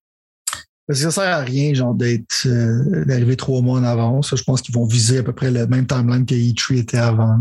Parce 0.88 1.00
que 1.00 1.10
ça 1.10 1.22
sert 1.22 1.34
à 1.34 1.40
rien, 1.40 1.74
genre, 1.74 1.94
d'être 1.94 2.46
euh, 2.46 3.04
d'arriver 3.04 3.36
trois 3.36 3.60
mois 3.60 3.78
en 3.78 3.84
avance. 3.84 4.34
Je 4.34 4.42
pense 4.42 4.62
qu'ils 4.62 4.74
vont 4.74 4.86
viser 4.86 5.18
à 5.18 5.22
peu 5.22 5.34
près 5.34 5.50
le 5.50 5.66
même 5.66 5.86
timeline 5.86 6.24
que 6.24 6.34
E3 6.34 6.78
était 6.78 6.96
avant. 6.96 7.38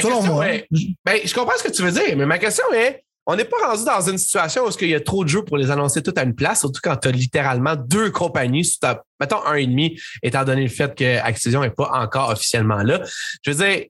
Selon 0.00 0.22
moi. 0.22 0.46
ben, 1.04 1.20
je 1.22 1.34
comprends 1.34 1.56
ce 1.58 1.64
que 1.64 1.72
tu 1.72 1.82
veux 1.82 1.92
dire, 1.92 2.16
mais 2.16 2.24
ma 2.24 2.38
question 2.38 2.64
est 2.72 3.04
on 3.30 3.36
n'est 3.36 3.44
pas 3.44 3.58
rendu 3.62 3.84
dans 3.84 4.00
une 4.08 4.16
situation 4.16 4.64
où 4.64 4.70
il 4.80 4.88
y 4.88 4.94
a 4.94 5.00
trop 5.00 5.22
de 5.22 5.28
jeux 5.28 5.44
pour 5.44 5.58
les 5.58 5.70
annoncer 5.70 6.02
tout 6.02 6.14
à 6.16 6.22
une 6.22 6.34
place, 6.34 6.60
surtout 6.60 6.80
quand 6.82 6.96
tu 6.96 7.08
as 7.08 7.10
littéralement 7.10 7.76
deux 7.76 8.10
compagnies, 8.10 8.66
mettons 9.20 9.44
un 9.44 9.56
et 9.56 9.66
demi, 9.66 10.00
étant 10.22 10.44
donné 10.44 10.62
le 10.62 10.70
fait 10.70 10.94
que 10.94 11.18
Activision 11.18 11.60
n'est 11.60 11.68
pas 11.68 11.90
encore 11.92 12.30
officiellement 12.30 12.82
là. 12.82 13.02
Je 13.42 13.50
veux 13.50 13.66
dire, 13.66 13.84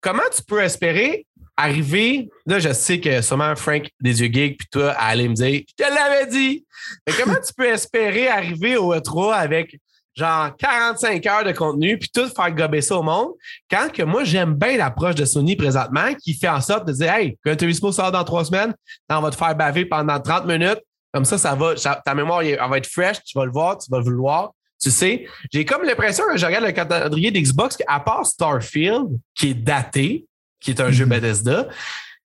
comment 0.00 0.22
tu 0.32 0.40
peux 0.44 0.62
espérer 0.62 1.26
arriver, 1.56 2.28
là, 2.44 2.58
je 2.58 2.72
sais 2.72 3.00
que 3.00 3.22
sûrement 3.22 3.56
Frank 3.56 3.88
des 4.00 4.20
yeux 4.20 4.32
geeks, 4.32 4.58
puis 4.58 4.68
toi, 4.70 4.92
à 4.92 5.06
aller 5.06 5.28
me 5.28 5.34
dire, 5.34 5.62
je 5.68 5.84
te 5.84 5.88
l'avais 5.88 6.26
dit. 6.26 6.64
Mais 7.06 7.14
comment 7.14 7.34
tu 7.34 7.52
peux 7.56 7.66
espérer 7.66 8.28
arriver 8.28 8.76
au 8.76 8.94
E3 8.94 9.34
avec 9.34 9.78
genre 10.16 10.56
45 10.56 11.26
heures 11.26 11.44
de 11.44 11.52
contenu, 11.52 11.98
puis 11.98 12.08
tout 12.12 12.26
faire 12.28 12.50
gober 12.50 12.80
ça 12.80 12.96
au 12.96 13.02
monde, 13.02 13.32
quand 13.70 13.92
que 13.92 14.02
moi, 14.02 14.24
j'aime 14.24 14.54
bien 14.54 14.76
l'approche 14.76 15.14
de 15.14 15.24
Sony 15.24 15.56
présentement, 15.56 16.14
qui 16.14 16.34
fait 16.34 16.48
en 16.48 16.60
sorte 16.60 16.86
de 16.86 16.92
dire, 16.92 17.12
hey, 17.12 17.38
quand 17.44 17.54
Turismo 17.56 17.92
sort 17.92 18.10
dans 18.10 18.24
trois 18.24 18.44
semaines, 18.44 18.74
on 19.10 19.20
va 19.20 19.30
te 19.30 19.36
faire 19.36 19.54
baver 19.54 19.84
pendant 19.84 20.18
30 20.18 20.46
minutes. 20.46 20.80
Comme 21.12 21.24
ça, 21.24 21.38
ça 21.38 21.54
va, 21.54 21.74
ta 21.74 22.14
mémoire 22.14 22.42
elle 22.42 22.58
va 22.58 22.78
être 22.78 22.86
fresh, 22.86 23.22
tu 23.24 23.38
vas 23.38 23.44
le 23.44 23.52
voir, 23.52 23.78
tu 23.78 23.90
vas 23.90 23.98
le 23.98 24.04
vouloir. 24.04 24.52
Tu 24.80 24.90
sais, 24.90 25.26
j'ai 25.50 25.64
comme 25.64 25.82
l'impression 25.82 26.24
que 26.30 26.36
je 26.36 26.44
regarde 26.44 26.64
le 26.64 26.72
calendrier 26.72 27.30
d'Xbox, 27.30 27.78
qu'à 27.78 28.00
part 28.00 28.26
Starfield, 28.26 29.06
qui 29.34 29.50
est 29.50 29.54
daté, 29.54 30.26
qui 30.60 30.70
est 30.70 30.80
un 30.80 30.90
jeu 30.90 31.04
mhm. 31.04 31.10
Bethesda. 31.10 31.68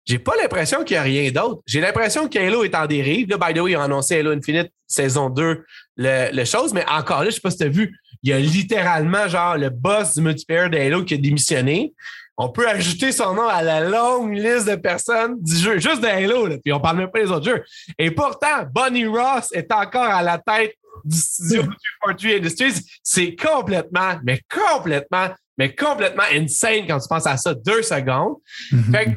J'ai 0.07 0.19
pas 0.19 0.37
l'impression 0.37 0.85
qu'il 0.85 0.97
y 0.97 0.99
a 0.99 1.03
rien 1.03 1.31
d'autre. 1.31 1.63
J'ai 1.67 1.81
l'impression 1.81 2.29
qu'Halo 2.29 2.63
est 2.65 2.75
en 2.75 2.87
dérive. 2.87 3.29
Là, 3.31 3.39
by 3.39 3.55
the 3.55 3.63
way, 3.63 3.73
ils 3.73 3.77
ont 3.77 3.83
annoncé 3.83 4.19
Halo 4.19 4.33
Infinite 4.33 4.71
saison 4.87 5.31
2, 5.31 5.65
le, 5.97 6.45
chose, 6.45 6.75
mais 6.75 6.85
encore 6.89 7.25
là, 7.25 7.31
je 7.31 7.37
sais 7.37 7.41
pas 7.41 7.51
si 7.51 7.59
tu 7.59 7.65
as 7.65 7.69
vu, 7.69 7.99
il 8.23 8.31
y 8.31 8.33
a 8.33 8.39
littéralement 8.39 9.29
genre 9.29 9.57
le 9.57 9.71
boss 9.71 10.15
du 10.15 10.23
multiplayer 10.23 10.69
de 10.69 10.77
Halo 10.77 11.05
qui 11.05 11.15
a 11.15 11.17
démissionné. 11.17 11.95
On 12.37 12.51
peut 12.51 12.69
ajouter 12.69 13.13
son 13.13 13.35
nom 13.35 13.49
à 13.49 13.63
la 13.63 13.81
longue 13.81 14.35
liste 14.35 14.69
de 14.69 14.75
personnes 14.75 15.41
du 15.41 15.57
jeu, 15.57 15.79
juste 15.79 16.03
de 16.03 16.07
Halo, 16.07 16.49
là, 16.49 16.57
puis 16.63 16.73
on 16.73 16.81
parle 16.81 16.99
même 16.99 17.11
pas 17.11 17.21
des 17.21 17.31
autres 17.31 17.47
jeux. 17.47 17.65
Et 17.99 18.11
pourtant, 18.11 18.65
Bonnie 18.73 19.07
Ross 19.07 19.49
est 19.53 19.73
encore 19.73 20.03
à 20.03 20.23
la 20.23 20.39
tête 20.39 20.75
du 21.05 21.17
studio 21.17 21.63
du 21.63 21.69
Fortune 22.05 22.31
Industries. 22.31 22.75
C'est 23.03 23.35
complètement, 23.37 24.19
mais 24.23 24.41
complètement 24.51 25.29
mais 25.59 25.75
complètement 25.75 26.25
insane 26.33 26.87
quand 26.87 26.99
tu 26.99 27.09
penses 27.09 27.27
à 27.27 27.37
ça 27.37 27.55
deux 27.55 27.83
secondes. 27.83 28.37
Mhm. 28.73 28.93
Fait 28.93 29.05
que, 29.07 29.11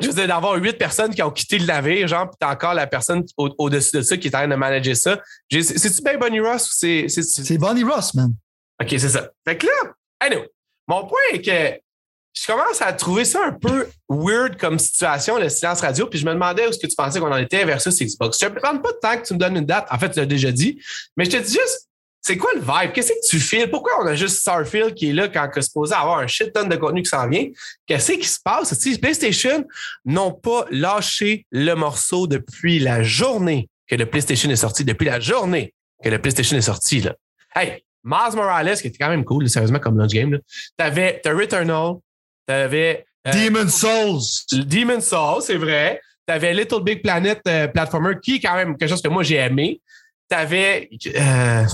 je 0.00 0.08
veux 0.08 0.14
dire, 0.14 0.28
d'avoir 0.28 0.54
huit 0.56 0.76
personnes 0.76 1.14
qui 1.14 1.22
ont 1.22 1.30
quitté 1.30 1.58
le 1.58 1.66
navire, 1.66 2.06
genre, 2.06 2.28
puis 2.28 2.36
t'as 2.38 2.52
encore 2.52 2.74
la 2.74 2.86
personne 2.86 3.24
au-dessus 3.36 3.96
de 3.96 4.02
ça 4.02 4.16
qui 4.16 4.28
est 4.28 4.34
en 4.34 4.40
train 4.40 4.48
de 4.48 4.54
manager 4.54 4.96
ça. 4.96 5.20
C'est-tu 5.50 6.02
bien 6.02 6.18
Bonnie 6.18 6.40
Ross 6.40 6.66
ou 6.66 6.74
c'est. 6.74 7.06
C'est 7.08 7.58
Bonnie 7.58 7.84
Ross, 7.84 8.14
man. 8.14 8.34
OK, 8.82 8.88
c'est 8.90 9.08
ça. 9.08 9.30
Fait 9.46 9.56
que 9.56 9.66
là, 9.66 9.92
anyway, 10.20 10.48
mon 10.86 11.06
point 11.06 11.18
est 11.32 11.40
que 11.40 11.80
je 12.38 12.46
commence 12.46 12.82
à 12.82 12.92
trouver 12.92 13.24
ça 13.24 13.46
un 13.46 13.52
peu 13.52 13.88
weird 14.10 14.58
comme 14.58 14.78
situation, 14.78 15.38
le 15.38 15.48
silence 15.48 15.80
radio, 15.80 16.06
puis 16.06 16.18
je 16.18 16.26
me 16.26 16.32
demandais 16.32 16.66
où 16.66 16.68
est-ce 16.68 16.78
que 16.78 16.86
tu 16.86 16.94
pensais 16.94 17.18
qu'on 17.18 17.32
en 17.32 17.38
était 17.38 17.64
versus 17.64 17.98
Xbox. 17.98 18.38
Je 18.38 18.46
ne 18.46 18.50
te 18.50 18.56
demande 18.56 18.82
pas 18.82 18.92
de 18.92 18.98
temps 18.98 19.16
que 19.16 19.26
tu 19.26 19.32
me 19.32 19.38
donnes 19.38 19.56
une 19.56 19.64
date. 19.64 19.86
En 19.90 19.98
fait, 19.98 20.10
tu 20.10 20.18
l'as 20.18 20.26
déjà 20.26 20.52
dit, 20.52 20.78
mais 21.16 21.24
je 21.24 21.30
te 21.30 21.36
dis 21.38 21.54
juste, 21.54 21.88
c'est 22.26 22.36
quoi 22.36 22.50
le 22.54 22.60
vibe? 22.60 22.92
Qu'est-ce 22.92 23.12
que 23.12 23.28
tu 23.30 23.38
files? 23.38 23.70
Pourquoi 23.70 24.02
on 24.02 24.06
a 24.06 24.16
juste 24.16 24.38
Starfield 24.38 24.94
qui 24.94 25.10
est 25.10 25.12
là 25.12 25.28
quand 25.28 25.48
on 25.54 25.58
est 25.58 25.62
supposé 25.62 25.94
avoir 25.94 26.18
un 26.18 26.26
shit 26.26 26.52
ton 26.52 26.66
de 26.66 26.74
contenu 26.74 27.02
qui 27.02 27.08
s'en 27.08 27.28
vient? 27.28 27.46
Qu'est-ce 27.86 28.12
qui 28.12 28.26
se 28.26 28.40
passe? 28.44 28.74
Si 28.74 28.98
PlayStation 28.98 29.64
n'ont 30.04 30.32
pas 30.32 30.64
lâché 30.72 31.46
le 31.52 31.74
morceau 31.74 32.26
depuis 32.26 32.80
la 32.80 33.04
journée 33.04 33.68
que 33.86 33.94
le 33.94 34.06
PlayStation 34.06 34.50
est 34.50 34.56
sorti, 34.56 34.84
depuis 34.84 35.04
la 35.04 35.20
journée 35.20 35.72
que 36.02 36.08
le 36.08 36.18
PlayStation 36.18 36.56
est 36.56 36.62
sorti, 36.62 37.00
là. 37.00 37.14
Hey, 37.54 37.84
Mars 38.02 38.34
Morales, 38.34 38.76
qui 38.76 38.88
était 38.88 38.98
quand 38.98 39.08
même 39.08 39.24
cool, 39.24 39.48
sérieusement, 39.48 39.78
comme 39.78 39.96
launch 39.96 40.10
game, 40.10 40.40
t'avais 40.76 41.20
The 41.22 41.28
Returnal, 41.28 41.94
t'avais. 42.44 43.06
Euh, 43.28 43.30
Demon 43.30 43.68
Souls. 43.68 44.64
Demon 44.64 45.00
Souls, 45.00 45.42
c'est 45.42 45.58
vrai. 45.58 46.00
T'avais 46.26 46.52
Little 46.52 46.82
Big 46.82 47.02
Planet 47.02 47.40
euh, 47.46 47.68
Platformer, 47.68 48.14
qui 48.20 48.36
est 48.36 48.40
quand 48.40 48.56
même 48.56 48.76
quelque 48.76 48.90
chose 48.90 49.02
que 49.02 49.08
moi 49.08 49.22
j'ai 49.22 49.36
aimé. 49.36 49.80
T'avais. 50.28 50.90
Euh, 51.06 51.64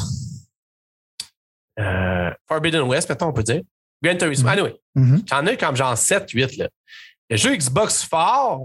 euh, 1.78 2.30
Forbidden 2.48 2.82
West, 2.82 3.08
mettons, 3.08 3.28
on 3.28 3.32
peut 3.32 3.42
dire. 3.42 3.62
Gran 4.02 4.16
Turismo. 4.16 4.48
Mm 4.48 4.48
-hmm. 4.48 4.52
Anyway, 4.52 4.74
mm 4.94 5.14
-hmm. 5.14 5.22
j'en 5.28 5.46
ai 5.46 5.56
comme 5.56 5.76
genre 5.76 5.96
7, 5.96 6.30
8. 6.30 6.56
Là. 6.56 6.68
Le 7.30 7.36
jeu 7.36 7.56
Xbox 7.56 8.04
fort. 8.04 8.64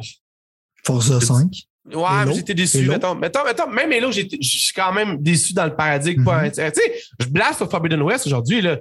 Forza 0.85 1.19
5. 1.21 1.51
Ouais, 1.93 2.25
mais 2.25 2.34
j'étais 2.34 2.53
déçu. 2.53 2.88
Mettons, 2.88 3.15
mettons, 3.15 3.45
mettons, 3.45 3.67
même 3.69 3.91
Halo, 3.91 4.11
je 4.11 4.21
suis 4.41 4.73
quand 4.73 4.91
même 4.91 5.21
déçu 5.21 5.53
dans 5.53 5.65
le 5.65 5.75
paradigme. 5.75 6.21
Mm 6.21 6.27
-hmm. 6.27 6.51
Tu 6.51 6.81
sais, 6.81 6.89
je 7.19 7.27
blaste 7.27 7.61
au 7.61 7.69
Forbidden 7.69 8.01
West 8.01 8.25
aujourd'hui. 8.27 8.61
là. 8.61 8.77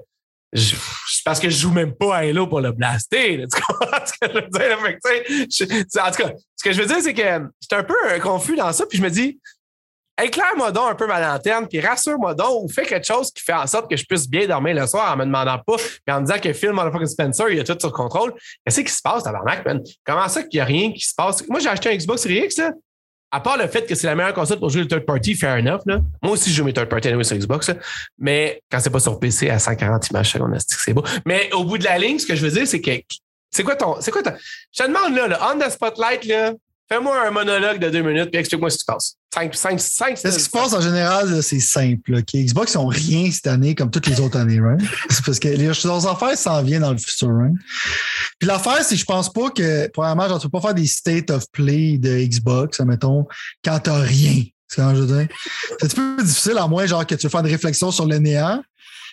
Parce 1.25 1.41
que 1.41 1.51
je 1.51 1.57
joue 1.57 1.73
même 1.73 1.95
pas 1.95 2.17
à 2.17 2.19
Halo 2.21 2.47
pour 2.47 2.61
le 2.61 2.73
blaster. 2.73 3.37
Là, 3.37 3.47
tu 3.53 3.61
comprends 3.61 4.07
ce 4.07 4.13
que 4.13 4.27
je 4.29 4.35
veux 4.35 4.49
dire? 4.49 4.79
Fait 5.05 5.27
je, 5.51 5.65
en 6.01 6.11
tout 6.11 6.23
cas, 6.23 6.33
ce 6.57 6.65
que 6.65 6.73
je 6.73 6.81
veux 6.81 6.87
dire, 6.87 7.01
c'est 7.01 7.15
que 7.15 7.29
j'étais 7.61 7.77
un 7.77 7.85
peu 7.85 7.95
confus 8.23 8.57
dans 8.57 8.73
ça, 8.73 8.87
puis 8.87 8.99
je 8.99 9.03
me 9.03 9.11
dis, 9.11 9.39
éclaire-moi 10.23 10.73
donc 10.73 10.91
un 10.91 10.95
peu 10.95 11.07
ma 11.07 11.21
lanterne, 11.21 11.67
puis 11.69 11.81
rassure-moi 11.81 12.35
donc, 12.35 12.65
ou 12.65 12.69
fais 12.69 12.85
quelque 12.85 13.07
chose 13.07 13.31
qui 13.31 13.43
fait 13.43 13.53
en 13.53 13.67
sorte 13.67 13.91
que 13.91 13.97
je 13.97 14.05
puisse 14.05 14.29
bien 14.29 14.47
dormir 14.47 14.75
le 14.75 14.87
soir 14.87 15.13
en 15.13 15.17
me 15.17 15.25
demandant 15.25 15.59
pas, 15.59 15.77
puis 15.77 16.15
en 16.15 16.21
me 16.21 16.27
disant 16.27 16.39
que 16.39 16.53
Phil 16.53 16.73
Motherfucking 16.73 17.07
Spencer, 17.07 17.49
il 17.51 17.61
a 17.61 17.65
tout 17.65 17.77
sur 17.79 17.93
contrôle. 17.93 18.35
Qu'est-ce 18.65 18.81
qui 18.81 18.93
se 18.93 19.03
passe, 19.03 19.23
tabarnak, 19.25 19.65
man? 19.65 19.83
Comment 20.05 20.29
ça 20.29 20.43
qu'il 20.43 20.59
n'y 20.59 20.63
a 20.63 20.65
rien 20.65 20.93
qui 20.93 21.05
se 21.05 21.15
passe? 21.15 21.47
Moi, 21.49 21.61
j'ai 21.61 21.69
acheté 21.69 21.91
un 21.91 21.97
Xbox 21.97 22.23
Series 22.23 22.55
là. 22.59 22.73
À 23.33 23.41
part 23.41 23.59
le 23.59 23.67
fait 23.67 23.85
que 23.85 23.95
c'est 23.95 24.07
la 24.07 24.15
meilleure 24.15 24.33
console 24.33 24.59
pour 24.61 24.71
jouer 24.71 24.83
le 24.83 24.89
third 24.89 25.05
party, 25.05 25.35
fair 25.35 25.57
enough. 25.57 25.81
Là. 25.85 25.99
Moi 26.23 26.33
aussi, 26.33 26.49
je 26.49 26.55
joue 26.55 26.65
mes 26.65 26.73
third 26.73 26.89
party 26.89 27.09
anyway 27.09 27.25
sur 27.25 27.37
Xbox. 27.37 27.69
Là. 27.69 27.75
Mais 28.19 28.63
quand 28.71 28.79
c'est 28.79 28.89
pas 28.89 29.01
sur 29.01 29.19
PC 29.19 29.51
à 29.51 29.59
140 29.59 30.11
images 30.11 30.31
secondes, 30.31 30.57
c'est 30.59 30.95
beau. 30.95 31.03
Mais 31.27 31.53
au 31.53 31.65
bout 31.65 31.77
de 31.77 31.85
la 31.85 31.99
ligne, 31.99 32.19
ce 32.19 32.27
que 32.27 32.37
je 32.37 32.47
veux 32.47 32.53
dire, 32.53 32.67
c'est 32.67 32.81
que 32.81 32.93
c'est 33.51 33.65
quoi 33.65 33.75
ton. 33.75 34.01
C'est 34.01 34.13
quoi 34.13 34.23
ton. 34.23 34.33
Je 34.73 34.83
te 34.83 34.89
demande 34.89 35.15
là, 35.15 35.27
là 35.27 35.51
on 35.53 35.59
the 35.59 35.69
spotlight, 35.71 36.25
là, 36.25 36.53
fais-moi 36.89 37.27
un 37.27 37.31
monologue 37.31 37.79
de 37.79 37.91
deux 37.91 38.03
minutes 38.03 38.31
puis 38.31 38.41
explique-moi 38.41 38.71
ce 38.71 38.77
qui 38.77 38.81
se 38.81 38.85
passe. 38.85 39.17
5, 39.35 39.55
5, 39.55 39.81
5, 39.81 40.19
Ce 40.19 40.29
qui 40.29 40.45
se 40.45 40.49
passe 40.51 40.73
en 40.73 40.81
général, 40.81 41.43
c'est 41.43 41.61
simple. 41.61 42.13
Là, 42.13 42.21
Xbox 42.23 42.75
n'ont 42.75 42.87
rien 42.87 43.31
cette 43.31 43.49
année 43.49 43.75
comme 43.75 43.91
toutes 43.91 44.07
les 44.07 44.19
autres 44.21 44.39
années. 44.39 44.61
Right? 44.61 44.81
C'est 45.11 45.25
parce 45.25 45.39
que 45.39 45.49
les 45.49 45.75
choses 45.75 46.07
affaires 46.07 46.39
s'en 46.39 46.63
viennent 46.63 46.83
dans 46.83 46.93
le 46.93 46.99
futur. 46.99 47.29
Right? 47.29 47.53
Puis 48.39 48.49
l'affaire, 48.49 48.83
c'est 48.83 48.95
que 48.95 49.01
je 49.01 49.05
pense 49.05 49.31
pas 49.33 49.51
que, 49.51 49.89
premièrement, 49.89 50.29
genre, 50.29 50.41
tu 50.41 50.49
peux 50.49 50.59
pas 50.59 50.69
faire 50.69 50.75
des 50.75 50.87
state 50.87 51.31
of 51.31 51.45
play 51.53 51.99
de 51.99 52.19
Xbox, 52.19 52.81
admettons, 52.81 53.27
quand 53.65 53.79
t'as 53.79 54.01
rien. 54.01 54.43
C'est 54.69 54.83
quand 54.83 54.95
je 54.95 55.03
veux 55.03 55.19
dire? 55.19 55.29
C'est 55.81 55.99
un 55.99 56.17
peu 56.17 56.23
difficile, 56.23 56.59
à 56.59 56.67
moins 56.67 56.87
genre 56.87 57.07
que 57.07 57.15
tu 57.15 57.27
veux 57.27 57.31
faire 57.31 57.41
une 57.41 57.51
réflexion 57.51 57.91
sur 57.91 58.07
le 58.07 58.19
néant. 58.19 58.63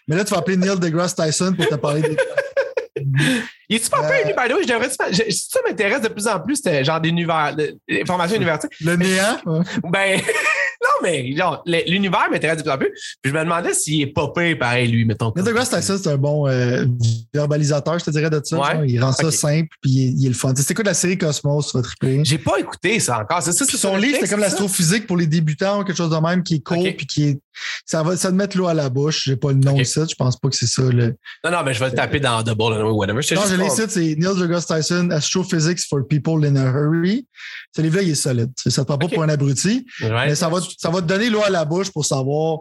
Mais 0.08 0.16
là, 0.16 0.26
tu 0.26 0.32
vas 0.32 0.40
appeler 0.40 0.58
Neil 0.58 0.78
deGrasse 0.80 1.16
Tyson 1.16 1.54
pour 1.54 1.68
te 1.68 1.76
parler 1.76 2.02
des. 2.02 2.18
Il 3.70 3.78
est 3.78 3.84
super 3.84 4.02
euh, 4.02 4.24
by 4.26 4.50
the 4.50 4.56
way, 4.56 4.64
je 4.64 4.74
devrais 4.74 4.90
ça 4.90 5.60
m'intéresse 5.66 6.02
de 6.02 6.10
plus 6.10 6.28
en 6.28 6.40
plus, 6.40 6.58
c'était 6.58 6.84
genre 6.84 7.00
des 7.00 7.10
univers, 7.10 7.56
informations 7.90 8.36
universitaires. 8.36 8.70
Le 8.82 8.96
néant? 8.98 9.64
Ben, 9.90 10.20
non, 10.84 10.90
mais 11.02 11.36
genre, 11.36 11.64
l'univers 11.66 12.28
m'intéresse 12.30 12.58
de 12.58 12.64
plus 12.64 12.72
en 12.72 12.78
plus. 12.78 12.92
Puis 13.22 13.32
je 13.32 13.38
me 13.38 13.44
demandais 13.44 13.74
s'il 13.74 14.02
est 14.02 14.08
popé 14.08 14.56
pareil, 14.56 14.90
lui, 14.90 15.06
mettons. 15.06 15.32
Neil 15.36 15.46
deGrasse 15.46 15.70
Tyson, 15.70 15.98
c'est 16.02 16.10
un 16.10 16.18
bon 16.18 16.48
euh, 16.48 16.86
verbalisateur, 17.34 17.98
je 18.00 18.06
te 18.06 18.12
dirais, 18.12 18.30
de 18.30 18.42
ça. 18.44 18.60
Ouais. 18.60 18.74
Genre, 18.74 18.86
il 18.86 19.04
rend 19.04 19.12
ça 19.14 19.32
simple, 19.32 19.70
puis 19.82 19.92
il, 19.92 20.22
il, 20.22 20.26
est 20.26 20.30
le 20.30 20.36
fun. 20.36 20.54
C'est 20.56 20.74
quoi 20.74 20.84
la 20.84 20.94
série 20.94 21.18
Cosmos, 21.18 21.72
tu 21.72 21.78
vas 21.78 21.84
triper? 21.84 22.20
J'ai 22.24 22.38
pas 22.38 22.60
écouté 22.60 23.00
ça 23.00 23.20
encore. 23.22 23.42
C'est 23.42 23.54
ça, 23.54 23.66
son 23.66 23.96
livre, 23.96 24.18
c'est 24.22 24.30
comme 24.30 24.42
l'astrophysique 24.42 25.08
pour 25.08 25.18
les 25.18 25.28
débutants 25.28 25.82
ou 25.82 25.84
quelque 25.84 25.98
chose 25.98 26.12
de 26.12 26.18
même 26.18 26.44
qui 26.44 26.56
est 26.56 26.64
cool, 26.64 26.80
okay. 26.80 26.94
puis 26.94 27.06
qui 27.06 27.24
est. 27.30 27.40
Ça 27.86 28.04
va 28.04 28.18
ça 28.18 28.30
te 28.30 28.36
mettre 28.36 28.58
l'eau 28.58 28.68
à 28.68 28.74
la 28.74 28.90
bouche. 28.90 29.24
J'ai 29.26 29.36
pas 29.36 29.50
le 29.50 29.60
nom 29.60 29.74
okay. 29.74 29.82
ici, 29.82 30.00
je 30.10 30.16
pense 30.16 30.38
pas 30.38 30.50
que 30.50 30.56
c'est 30.56 30.68
ça. 30.68 30.84
Le... 30.84 31.16
Non, 31.44 31.52
non, 31.52 31.64
mais 31.64 31.74
je 31.74 31.80
vais 31.80 31.90
le 31.90 31.96
taper 31.96 32.20
dans 32.20 32.42
Double 32.44 32.84
ou 32.86 32.96
whatever. 32.96 33.22
Non, 33.36 33.42
je 33.48 33.56
l'ai 33.56 33.68
ici, 33.68 33.82
c'est 33.88 34.16
Neil 34.16 34.36
deGrasse 34.36 34.68
Tyson, 34.68 35.10
Astrophysics 35.12 35.88
for 35.88 36.08
People 36.08 36.46
in 36.46 36.56
a 36.56 36.72
Hurry. 36.72 37.28
Ce 37.76 37.82
livre-là, 37.82 38.04
il 38.04 38.12
est 38.12 38.16
solide. 38.16 38.52
Ça 38.58 38.82
te 38.82 38.88
prend 38.88 38.98
pas 38.98 39.08
pour 39.08 39.24
un 39.24 39.30
abruti, 39.30 39.86
mais 40.02 40.36
ça 40.36 40.50
va, 40.50 40.60
ça 40.78 40.90
va 40.90 41.02
te 41.02 41.08
donner 41.08 41.30
l'eau 41.30 41.44
à 41.44 41.50
la 41.50 41.66
bouche 41.66 41.92
pour 41.92 42.06
savoir 42.06 42.60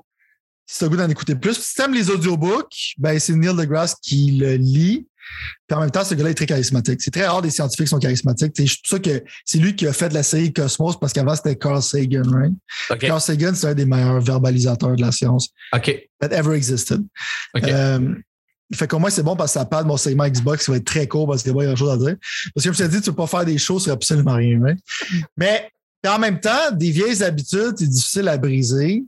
si 0.66 0.78
tu 0.78 0.85
as 0.85 0.89
goût 0.89 0.97
d'en 0.97 1.09
écouter 1.09 1.35
plus. 1.35 1.55
si 1.55 1.74
tu 1.74 1.82
aimes 1.82 1.94
les 1.94 2.09
audiobooks, 2.09 2.94
ben, 2.98 3.19
c'est 3.19 3.35
Neil 3.35 3.55
deGrasse 3.55 3.94
qui 4.01 4.32
le 4.32 4.55
lit. 4.55 5.06
Puis 5.66 5.76
en 5.76 5.80
même 5.80 5.90
temps, 5.90 6.04
ce 6.04 6.14
gars-là 6.14 6.30
est 6.30 6.34
très 6.34 6.46
charismatique. 6.46 7.00
C'est 7.02 7.10
très 7.10 7.26
rare 7.26 7.42
des 7.42 7.50
scientifiques 7.50 7.86
qui 7.86 7.90
sont 7.90 7.98
charismatiques. 7.98 8.52
C'est 8.56 8.64
pour 8.64 8.74
ça 8.84 8.98
que 8.98 9.22
c'est 9.44 9.58
lui 9.58 9.74
qui 9.76 9.86
a 9.86 9.92
fait 9.92 10.12
la 10.12 10.22
série 10.22 10.52
Cosmos 10.52 10.98
parce 10.98 11.12
qu'avant, 11.12 11.34
c'était 11.34 11.56
Carl 11.56 11.82
Sagan, 11.82 12.22
right? 12.30 12.52
Okay. 12.90 13.06
Carl 13.08 13.20
Sagan, 13.20 13.54
c'est 13.54 13.68
un 13.68 13.74
des 13.74 13.86
meilleurs 13.86 14.20
verbalisateurs 14.20 14.96
de 14.96 15.02
la 15.02 15.12
science 15.12 15.50
okay. 15.72 16.08
that 16.20 16.32
ever 16.32 16.54
existed. 16.54 17.02
Okay. 17.56 17.72
Euh, 17.72 18.14
fait 18.74 18.88
qu'au 18.88 18.98
moins, 18.98 19.10
c'est 19.10 19.22
bon 19.22 19.36
parce 19.36 19.52
que 19.52 19.58
ça 19.58 19.64
parle 19.64 19.84
de 19.84 19.88
mon 19.88 19.96
segment 19.96 20.26
Xbox 20.26 20.64
qui 20.64 20.70
va 20.70 20.78
être 20.78 20.84
très 20.84 21.06
court 21.06 21.26
parce 21.26 21.42
qu'il 21.42 21.52
n'y 21.52 21.62
a 21.62 21.66
grand 21.66 21.76
chose 21.76 21.90
à 21.90 21.96
dire. 21.96 22.16
Parce 22.54 22.64
que 22.64 22.68
comme 22.70 22.74
je 22.74 22.82
t'ai 22.82 22.88
dit, 22.88 23.02
tu 23.02 23.10
ne 23.10 23.14
peux 23.14 23.22
pas 23.22 23.26
faire 23.26 23.44
des 23.44 23.58
choses 23.58 23.82
sur 23.82 23.92
absolument 23.92 24.34
rien. 24.34 24.60
Right? 24.62 24.78
Mais 25.36 25.68
en 26.06 26.18
même 26.18 26.40
temps, 26.40 26.70
des 26.72 26.90
vieilles 26.90 27.22
habitudes, 27.22 27.74
c'est 27.76 27.86
difficile 27.86 28.28
à 28.28 28.36
briser. 28.36 29.04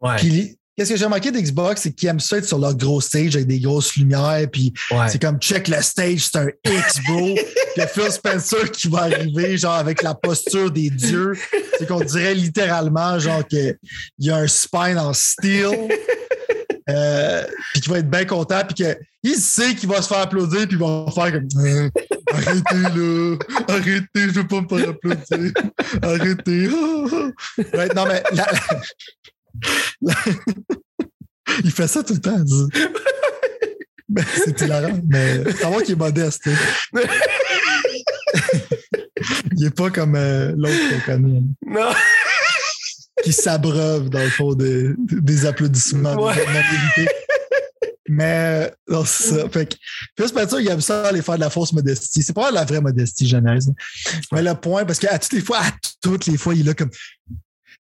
Ouais. 0.00 0.16
Puis, 0.16 0.57
Qu'est-ce 0.78 0.90
que 0.90 0.96
j'ai 0.96 1.06
remarqué 1.06 1.32
d'Xbox, 1.32 1.80
c'est 1.80 1.92
qu'ils 1.92 2.08
aiment 2.08 2.20
ça 2.20 2.36
être 2.36 2.44
sur 2.44 2.56
leur 2.56 2.72
gros 2.76 3.00
stage 3.00 3.34
avec 3.34 3.48
des 3.48 3.58
grosses 3.58 3.96
lumières, 3.96 4.46
puis 4.48 4.72
ouais. 4.92 5.08
c'est 5.08 5.20
comme 5.20 5.40
check 5.40 5.66
le 5.66 5.82
stage, 5.82 6.28
c'est 6.30 6.38
un 6.38 6.46
X, 6.64 7.00
bro. 7.08 7.34
puis 7.74 7.84
Phil 7.92 8.12
Spencer 8.12 8.70
qui 8.70 8.86
va 8.86 9.02
arriver, 9.02 9.58
genre 9.58 9.74
avec 9.74 10.02
la 10.02 10.14
posture 10.14 10.70
des 10.70 10.88
dieux. 10.88 11.32
C'est 11.76 11.88
qu'on 11.88 11.98
dirait 11.98 12.34
littéralement, 12.34 13.18
genre 13.18 13.44
qu'il 13.44 13.76
y 14.20 14.30
a 14.30 14.36
un 14.36 14.46
spine 14.46 14.98
en 14.98 15.12
steel. 15.12 15.88
Euh, 16.90 17.44
puis 17.74 17.82
qu'il 17.82 17.92
va 17.92 17.98
être 17.98 18.08
bien 18.08 18.24
content, 18.24 18.62
puis 18.64 18.74
qu'il 19.22 19.36
sait 19.36 19.74
qu'il 19.74 19.90
va 19.90 20.00
se 20.00 20.08
faire 20.08 20.20
applaudir, 20.20 20.66
puis 20.66 20.68
il 20.70 20.78
va 20.78 21.04
faire 21.14 21.32
comme 21.32 21.48
euh, 21.58 21.90
Arrêtez 22.32 22.80
là, 22.80 23.36
arrêtez, 23.68 24.06
je 24.14 24.40
veux 24.40 24.46
pas 24.46 24.62
me 24.62 24.68
faire 24.68 24.88
applaudir, 24.88 25.52
arrêtez. 26.00 26.68
non, 27.94 28.06
mais 28.06 28.22
la, 28.32 28.46
la, 28.46 28.50
il 31.64 31.70
fait 31.70 31.88
ça 31.88 32.02
tout 32.02 32.14
le 32.14 32.20
temps. 32.20 32.44
Ben, 34.10 34.24
c'est 34.42 34.58
hilarant, 34.62 34.98
mais 35.06 35.52
savoir 35.52 35.82
qu'il 35.82 35.92
est 35.92 35.98
modeste. 35.98 36.48
Hein. 36.48 37.00
il 39.54 39.66
est 39.66 39.76
pas 39.76 39.90
comme 39.90 40.14
euh, 40.14 40.54
l'autre 40.56 40.78
qu'on 40.88 41.12
connaît. 41.12 41.42
Non 41.66 41.90
qui 43.22 43.32
s'abreuve 43.32 44.08
dans 44.10 44.22
le 44.22 44.30
fond 44.30 44.54
de, 44.54 44.94
de, 44.98 45.20
des 45.20 45.46
applaudissements 45.46 46.14
ouais. 46.14 46.34
des 46.96 47.08
Mais 48.08 48.72
non, 48.88 49.04
c'est 49.04 49.34
ça. 49.34 49.48
Fait 49.50 49.66
que 49.66 49.76
Phil 50.16 50.28
Spencer, 50.28 50.60
il 50.60 50.68
aime 50.68 50.80
ça 50.80 51.06
aller 51.06 51.22
faire 51.22 51.34
de 51.36 51.40
la 51.40 51.50
fausse 51.50 51.72
modestie. 51.72 52.22
C'est 52.22 52.32
pas 52.32 52.50
la 52.50 52.64
vraie 52.64 52.80
modestie 52.80 53.28
genèse. 53.28 53.70
Mais 54.32 54.42
le 54.42 54.54
point, 54.54 54.84
parce 54.84 54.98
qu'à 54.98 55.18
toutes 55.18 55.32
les 55.32 55.40
fois, 55.40 55.58
à 55.58 55.72
toutes 56.00 56.26
les 56.26 56.38
fois, 56.38 56.54
il 56.54 56.60
est 56.60 56.64
là 56.64 56.74
comme 56.74 56.90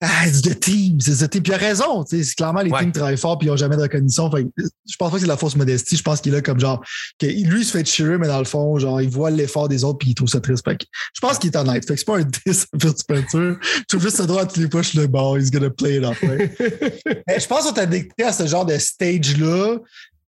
ah, 0.05 0.25
c'est 0.25 0.41
the 0.41 0.59
team, 0.59 0.99
c'est 0.99 1.25
the 1.25 1.29
team. 1.29 1.41
Puis 1.43 1.53
il 1.53 1.55
a 1.55 1.57
raison, 1.57 2.03
c'est 2.05 2.23
clairement 2.35 2.59
les 2.59 2.69
ouais. 2.69 2.79
teams 2.79 2.91
travaillent 2.91 3.17
fort 3.17 3.37
puis 3.37 3.47
ils 3.47 3.51
n'ont 3.51 3.55
jamais 3.55 3.77
de 3.77 3.83
reconnaissance. 3.83 4.35
Fait 4.35 4.45
je 4.57 4.95
pense 4.97 5.09
pas 5.09 5.15
que 5.15 5.19
c'est 5.19 5.23
de 5.23 5.29
la 5.29 5.37
fausse 5.37 5.55
modestie. 5.55 5.95
Je 5.95 6.03
pense 6.03 6.19
qu'il 6.19 6.33
est 6.33 6.35
là 6.35 6.41
comme 6.41 6.59
genre 6.59 6.83
que 7.17 7.25
lui 7.25 7.61
il 7.61 7.65
se 7.65 7.71
fait 7.71 7.85
cheerer, 7.85 8.17
mais 8.17 8.27
dans 8.27 8.39
le 8.39 8.43
fond, 8.43 8.77
genre, 8.79 9.01
il 9.01 9.09
voit 9.09 9.31
l'effort 9.31 9.69
des 9.69 9.85
autres 9.85 9.99
puis 9.99 10.09
il 10.09 10.13
trouve 10.13 10.27
ça 10.27 10.41
triste. 10.41 10.65
Fait 10.65 10.77
je 11.13 11.21
pense 11.21 11.39
qu'il 11.39 11.51
est 11.51 11.57
honnête. 11.57 11.87
Fait 11.87 11.93
que 11.93 11.99
c'est 11.99 12.05
pas 12.05 12.17
un 12.17 12.23
10 12.45 12.67
Phil 12.81 12.93
Spencer. 12.97 13.55
Je 13.63 13.83
trouve 13.87 14.01
juste 14.01 14.17
ce 14.17 14.23
droit 14.23 14.41
à 14.41 14.45
tous 14.45 14.59
les 14.59 14.67
poches 14.67 14.93
le 14.93 15.07
ball, 15.07 15.39
he's 15.39 15.49
gonna 15.49 15.69
play 15.69 15.97
it 15.97 16.03
off. 16.03 16.21
Mais 16.21 17.39
je 17.39 17.47
pense 17.47 17.65
qu'on 17.65 17.71
t'a 17.71 17.83
addicté 17.83 18.23
à 18.23 18.33
ce 18.33 18.45
genre 18.45 18.65
de 18.65 18.77
stage-là. 18.77 19.77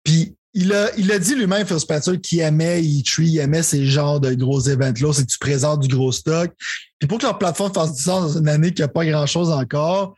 Puis 0.06 0.36
il 0.54 0.72
a, 0.72 0.90
il 0.98 1.12
a 1.12 1.20
dit 1.20 1.36
lui-même, 1.36 1.68
Phil 1.68 1.80
Spencer, 1.80 2.20
qu'il 2.22 2.40
aimait 2.40 2.82
E3, 2.82 3.24
il 3.24 3.38
aimait 3.40 3.62
ces 3.62 3.86
genres 3.86 4.22
de 4.22 4.34
gros 4.34 4.62
événements-là, 4.62 5.12
c'est 5.14 5.26
que 5.26 5.32
tu 5.32 5.38
présentes 5.38 5.82
du 5.82 5.94
gros 5.94 6.14
stock. 6.14 6.50
Puis 7.06 7.08
pour 7.08 7.20
que 7.20 7.24
leur 7.26 7.38
plateforme 7.38 7.72
fasse 7.72 7.94
du 7.94 8.02
sens 8.02 8.34
dans 8.34 8.40
une 8.40 8.50
année 8.50 8.74
qui 8.74 8.82
n'a 8.82 8.88
pas 8.88 9.06
grand-chose 9.06 9.52
encore, 9.52 10.16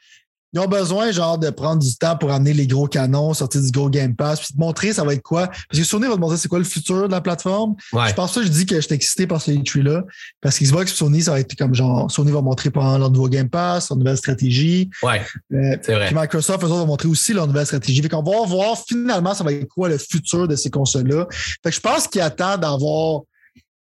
ils 0.53 0.59
ont 0.61 0.67
besoin, 0.67 1.11
genre, 1.11 1.37
de 1.37 1.49
prendre 1.49 1.83
du 1.83 1.93
temps 1.97 2.15
pour 2.15 2.31
amener 2.31 2.53
les 2.53 2.67
gros 2.67 2.87
canons, 2.87 3.33
sortir 3.33 3.61
du 3.61 3.69
gros 3.69 3.89
Game 3.89 4.15
Pass, 4.15 4.39
puis 4.39 4.53
te 4.53 4.57
montrer 4.57 4.93
ça 4.93 5.03
va 5.03 5.13
être 5.13 5.21
quoi. 5.21 5.47
Parce 5.47 5.79
que 5.79 5.83
Sony 5.83 6.07
va 6.07 6.15
te 6.15 6.19
montrer 6.19 6.37
c'est 6.37 6.47
quoi 6.47 6.59
le 6.59 6.63
futur 6.63 7.07
de 7.07 7.11
la 7.11 7.19
plateforme. 7.19 7.75
Ouais. 7.91 8.07
Je 8.07 8.13
pense 8.13 8.33
que 8.33 8.43
je 8.43 8.47
dis 8.47 8.65
que 8.65 8.75
je 8.75 8.79
suis 8.79 8.95
excité 8.95 9.27
par 9.27 9.41
ce 9.41 9.51
E3-là. 9.51 10.03
Parce 10.39 10.57
qu'Xbox 10.57 10.93
et 10.93 10.95
Sony, 10.95 11.21
ça 11.21 11.31
va 11.31 11.41
être 11.41 11.53
comme 11.57 11.75
genre, 11.75 12.09
Sony 12.09 12.31
va 12.31 12.41
montrer 12.41 12.69
pendant 12.69 12.97
leur 12.97 13.11
nouveau 13.11 13.27
Game 13.27 13.49
Pass, 13.49 13.89
leur 13.89 13.97
nouvelle 13.97 14.15
stratégie. 14.15 14.89
Ouais. 15.03 15.21
Euh, 15.53 15.75
c'est 15.81 15.93
vrai. 15.93 16.05
Puis 16.07 16.15
Microsoft, 16.15 16.63
eux 16.63 16.67
autres, 16.67 16.75
vont 16.77 16.87
montrer 16.87 17.09
aussi 17.09 17.33
leur 17.33 17.45
nouvelle 17.45 17.65
stratégie. 17.65 18.01
Fait 18.01 18.07
qu'on 18.07 18.23
va 18.23 18.45
voir 18.47 18.77
finalement, 18.87 19.33
ça 19.33 19.43
va 19.43 19.51
être 19.51 19.67
quoi 19.67 19.89
le 19.89 19.97
futur 19.97 20.47
de 20.47 20.55
ces 20.55 20.69
consoles-là. 20.69 21.27
Fait 21.29 21.71
que 21.71 21.75
je 21.75 21.81
pense 21.81 22.07
qu'ils 22.07 22.21
attendent 22.21 22.61
d'avoir 22.61 23.23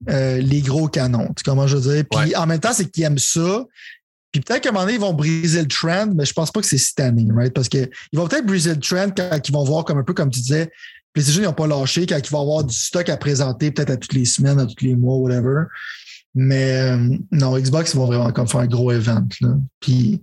euh, 0.09 0.37
les 0.39 0.61
gros 0.61 0.87
canons. 0.87 1.33
Tu 1.35 1.43
comment 1.43 1.67
je 1.67 1.77
veux 1.77 1.93
dire? 1.93 2.03
Puis 2.09 2.19
Ouais. 2.31 2.35
en 2.35 2.45
même 2.45 2.59
temps, 2.59 2.73
c'est 2.73 2.89
qu'ils 2.89 3.03
aiment 3.03 3.17
ça. 3.17 3.65
Puis 4.31 4.41
peut-être 4.41 4.61
qu'à 4.61 4.69
un 4.69 4.71
moment 4.73 4.85
donné, 4.85 4.95
ils 4.95 5.01
vont 5.01 5.13
briser 5.13 5.61
le 5.61 5.67
trend, 5.67 6.07
mais 6.13 6.25
je 6.25 6.33
pense 6.33 6.51
pas 6.51 6.59
que 6.61 6.67
c'est 6.67 6.77
cette 6.77 6.99
année, 6.99 7.27
right? 7.33 7.53
Parce 7.53 7.69
qu'ils 7.69 7.89
vont 8.13 8.27
peut-être 8.27 8.45
briser 8.45 8.73
le 8.75 8.79
trend 8.79 9.09
quand 9.15 9.39
ils 9.47 9.51
vont 9.53 9.63
voir 9.63 9.85
comme 9.85 9.97
un 9.97 10.03
peu 10.03 10.13
comme 10.13 10.29
tu 10.29 10.41
disais, 10.41 10.69
PlayStation, 11.13 11.41
ils 11.41 11.45
n'ont 11.45 11.53
pas 11.53 11.65
lâché, 11.65 12.05
quand 12.05 12.19
ils 12.19 12.29
vont 12.29 12.41
avoir 12.41 12.63
du 12.63 12.75
stock 12.75 13.09
à 13.09 13.17
présenter 13.17 13.71
peut-être 13.71 13.89
à 13.89 13.97
toutes 13.97 14.13
les 14.13 14.25
semaines, 14.25 14.59
à 14.59 14.65
tous 14.65 14.83
les 14.85 14.95
mois, 14.95 15.15
whatever. 15.17 15.63
Mais 16.35 16.91
euh, 16.91 17.17
non, 17.31 17.57
Xbox, 17.57 17.93
ils 17.93 17.97
vont 17.97 18.05
vraiment 18.05 18.31
comme 18.31 18.47
faire 18.47 18.59
un 18.59 18.67
gros 18.67 18.91
event. 18.91 19.25
Là. 19.41 19.55
Puis 19.79 20.21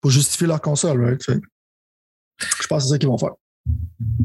pour 0.00 0.10
justifier 0.12 0.46
leur 0.46 0.60
console, 0.60 1.04
right? 1.04 1.24
Fait 1.24 1.40
je 2.38 2.66
pense 2.68 2.84
que 2.84 2.88
c'est 2.88 2.94
ça 2.94 2.98
qu'ils 2.98 3.08
vont 3.08 3.18
faire. 3.18 3.32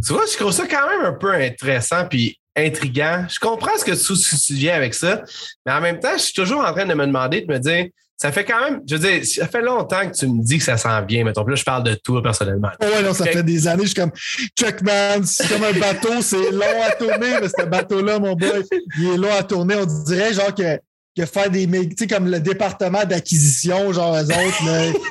Tu 0.06 0.14
vois, 0.14 0.26
je 0.32 0.38
trouve 0.38 0.52
ça 0.52 0.68
quand 0.68 0.88
même 0.88 1.06
un 1.06 1.14
peu 1.14 1.34
intéressant 1.34 2.06
puis 2.08 2.38
intriguant. 2.56 3.26
Je 3.30 3.40
comprends 3.40 3.78
ce 3.78 3.86
que 3.86 3.92
tu, 3.92 4.14
tu 4.46 4.54
viens 4.54 4.76
avec 4.76 4.94
ça, 4.94 5.22
mais 5.66 5.72
en 5.74 5.82
même 5.82 6.00
temps, 6.00 6.14
je 6.18 6.24
suis 6.24 6.34
toujours 6.34 6.62
en 6.66 6.72
train 6.72 6.86
de 6.86 6.94
me 6.94 7.06
demander, 7.06 7.42
de 7.42 7.52
me 7.52 7.60
dire, 7.60 7.88
ça 8.16 8.32
fait 8.32 8.46
quand 8.46 8.60
même, 8.62 8.80
je 8.88 8.96
veux 8.96 9.10
dire, 9.10 9.26
ça 9.26 9.48
fait 9.48 9.62
longtemps 9.62 10.08
que 10.10 10.16
tu 10.16 10.28
me 10.28 10.42
dis 10.44 10.60
que 10.60 10.64
ça 10.64 10.78
sent 10.78 11.02
bien, 11.08 11.24
mettons. 11.26 11.44
Puis 11.44 11.54
là, 11.54 11.56
je 11.56 11.64
parle 11.64 11.84
de 11.84 11.96
toi 11.96 12.22
personnellement. 12.22 12.70
Oh 12.82 12.86
ouais, 12.86 13.02
non, 13.02 13.14
ça 13.14 13.26
fait 13.26 13.44
des 13.44 13.68
années, 13.68 13.84
je 13.84 13.88
suis 13.88 13.96
comme 13.96 14.12
Checkman, 14.58 15.24
c'est 15.26 15.50
comme 15.50 15.64
un 15.64 15.74
bateau, 15.78 16.22
c'est 16.22 16.52
long 16.52 16.84
à 16.88 16.92
tourner, 16.92 17.40
mais 17.42 17.48
ce 17.50 17.66
bateau-là, 17.66 18.20
mon 18.20 18.34
boy, 18.36 18.64
il 19.00 19.08
est 19.14 19.18
long 19.18 19.34
à 19.38 19.44
tourner. 19.44 19.76
On 19.76 19.86
dirait 19.86 20.34
genre 20.34 20.54
que, 20.54 20.78
que 21.18 21.26
faire 21.26 21.50
des 21.50 21.68
tu 21.68 21.96
sais, 21.98 22.08
comme 22.08 22.30
le 22.30 22.40
département 22.40 23.04
d'acquisition, 23.04 23.92
genre 23.92 24.16
eux 24.16 24.26
autres, 24.26 24.66
là. 24.66 24.92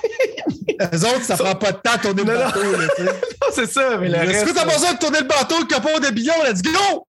Eux 0.94 1.04
autres, 1.04 1.22
ça 1.22 1.36
prend 1.36 1.54
pas 1.54 1.70
de 1.72 1.76
temps 1.78 1.92
à 1.92 1.98
tourner 1.98 2.24
le 2.24 2.32
Non, 2.32 2.38
non. 2.38 2.44
bateau. 2.46 2.60
sais. 2.96 3.04
Non, 3.42 3.48
c'est 3.52 3.70
ça, 3.70 3.98
mais 3.98 4.08
le 4.08 4.14
Est-ce 4.16 4.26
reste. 4.32 4.46
que 4.46 4.54
t'as 4.54 4.64
besoin 4.64 4.92
de 4.94 4.98
tourner 4.98 5.18
le 5.20 5.26
bateau, 5.26 5.58
le 5.60 5.66
capot 5.66 6.00
de 6.00 6.10
billon, 6.10 6.32
let's 6.44 6.62
go! 6.62 7.06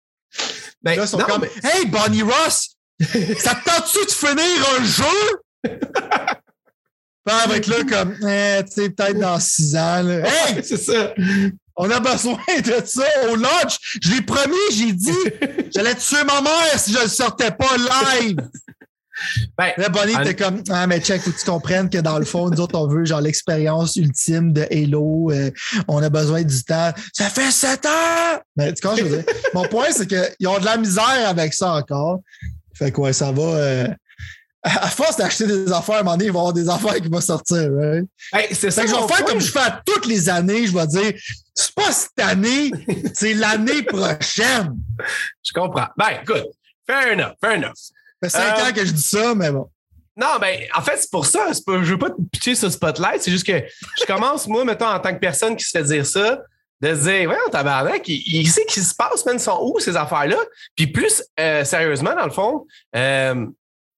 Ben, 0.82 0.96
Là, 0.96 1.04
ils 1.04 1.08
sont 1.08 1.18
non, 1.18 1.24
comme 1.24 1.42
mais- 1.62 1.70
Hey, 1.70 1.86
Bonnie 1.86 2.22
Ross, 2.22 2.76
ça 3.38 3.54
te 3.54 3.64
tente-tu 3.64 4.04
de 4.04 4.10
finir 4.10 4.68
un 4.78 4.84
jeu? 4.84 5.64
Puis 7.26 7.34
avec 7.42 7.66
là, 7.66 7.76
comme, 7.88 8.14
eh, 8.28 8.62
tu 8.66 8.72
sais, 8.82 8.90
peut-être 8.90 9.18
dans 9.18 9.40
six 9.40 9.74
ans. 9.76 10.02
Là. 10.02 10.26
Hey, 10.28 10.62
c'est 10.62 10.76
ça. 10.76 11.14
on 11.76 11.90
a 11.90 11.98
besoin 11.98 12.38
de 12.62 12.82
ça 12.84 13.04
au 13.30 13.36
lunch. 13.36 13.78
Je 14.02 14.10
l'ai 14.12 14.20
promis, 14.20 14.54
j'ai 14.72 14.92
dit, 14.92 15.10
j'allais 15.74 15.94
tuer 15.94 16.22
ma 16.24 16.42
mère 16.42 16.78
si 16.78 16.92
je 16.92 16.98
le 17.00 17.08
sortais 17.08 17.50
pas 17.50 17.76
live. 17.78 18.36
Ben, 19.58 19.72
Là, 19.76 19.88
Bonnie 19.88 20.16
en- 20.16 20.22
était 20.22 20.34
comme, 20.34 20.62
ah, 20.70 20.86
mais 20.86 21.00
check, 21.00 21.22
faut 21.22 21.30
que 21.30 21.38
tu 21.38 21.44
comprennes 21.44 21.88
que 21.90 21.98
dans 21.98 22.18
le 22.18 22.24
fond, 22.24 22.50
nous 22.50 22.60
autres, 22.60 22.78
on 22.78 22.86
veut 22.88 23.04
genre 23.04 23.20
l'expérience 23.20 23.96
ultime 23.96 24.52
de 24.52 24.66
Halo. 24.70 25.30
euh, 25.32 25.50
on 25.88 26.02
a 26.02 26.08
besoin 26.08 26.42
du 26.42 26.62
temps. 26.64 26.92
Ça 27.12 27.28
fait 27.30 27.50
sept 27.50 27.86
ans! 27.86 28.40
Mais 28.56 28.72
tu 28.72 28.82
comprends, 28.82 28.96
ce 28.96 29.02
que 29.02 29.08
je 29.08 29.14
veux 29.16 29.22
dire? 29.22 29.34
Mon 29.54 29.64
point, 29.68 29.86
c'est 29.92 30.06
qu'ils 30.06 30.48
ont 30.48 30.58
de 30.58 30.64
la 30.64 30.76
misère 30.76 31.28
avec 31.28 31.54
ça 31.54 31.72
encore. 31.74 32.20
Fait 32.74 32.90
que, 32.90 33.00
ouais, 33.00 33.12
ça 33.12 33.30
va. 33.32 33.42
euh, 33.42 33.88
à 34.66 34.88
force 34.88 35.18
d'acheter 35.18 35.46
des 35.46 35.70
affaires, 35.70 35.96
à 35.96 36.00
un 36.00 36.02
moment 36.04 36.16
donné, 36.16 36.24
il 36.24 36.32
va 36.32 36.38
y 36.38 36.40
avoir 36.40 36.52
des 36.54 36.68
affaires 36.70 36.94
qui 37.00 37.08
vont 37.08 37.20
sortir. 37.20 37.68
hey, 38.32 38.48
c'est 38.52 38.70
ça. 38.70 38.82
Que 38.82 38.88
je 38.88 38.94
vais 38.94 39.06
faire 39.08 39.24
comme 39.26 39.38
je 39.40 39.50
fais 39.52 39.58
à 39.60 39.82
toutes 39.84 40.06
les 40.06 40.28
années. 40.30 40.66
Je 40.66 40.72
vais 40.72 40.86
dire, 40.86 41.12
c'est 41.54 41.74
pas 41.74 41.92
cette 41.92 42.18
année, 42.26 42.70
c'est 43.12 43.34
l'année 43.34 43.82
prochaine. 43.82 44.74
Je 45.44 45.52
comprends. 45.52 45.86
Ben, 45.98 46.06
écoute, 46.22 46.46
fair 46.86 47.12
enough, 47.12 47.34
fair 47.42 47.58
enough. 47.58 47.74
Ça 48.28 48.40
fait 48.40 48.48
cinq 48.48 48.58
Euh, 48.66 48.70
ans 48.70 48.72
que 48.72 48.84
je 48.84 48.92
dis 48.92 49.02
ça, 49.02 49.34
mais 49.34 49.50
bon. 49.50 49.68
Non, 50.16 50.38
ben, 50.40 50.60
en 50.76 50.80
fait, 50.82 50.96
c'est 50.98 51.10
pour 51.10 51.26
ça. 51.26 51.46
Pas, 51.66 51.82
je 51.82 51.92
veux 51.92 51.98
pas 51.98 52.10
te 52.10 52.20
pitcher 52.32 52.54
sur 52.54 52.70
spotlight. 52.70 53.20
C'est 53.22 53.32
juste 53.32 53.46
que 53.46 53.64
je 54.00 54.04
commence, 54.06 54.46
moi, 54.48 54.64
mettons, 54.64 54.86
en 54.86 55.00
tant 55.00 55.12
que 55.12 55.18
personne 55.18 55.56
qui 55.56 55.64
se 55.64 55.70
fait 55.76 55.82
dire 55.84 56.06
ça, 56.06 56.40
de 56.80 56.94
se 56.94 57.02
dire, 57.08 57.28
ouais, 57.28 57.36
tabarnak, 57.50 58.06
il, 58.08 58.22
il 58.26 58.48
sait 58.48 58.64
qu'il 58.66 58.82
se 58.82 58.94
passe, 58.94 59.24
même, 59.26 59.38
sont 59.38 59.58
où 59.62 59.80
ces 59.80 59.96
affaires-là? 59.96 60.36
Puis 60.76 60.86
plus 60.86 61.22
euh, 61.40 61.64
sérieusement, 61.64 62.14
dans 62.14 62.26
le 62.26 62.30
fond, 62.30 62.66
euh, 62.94 63.46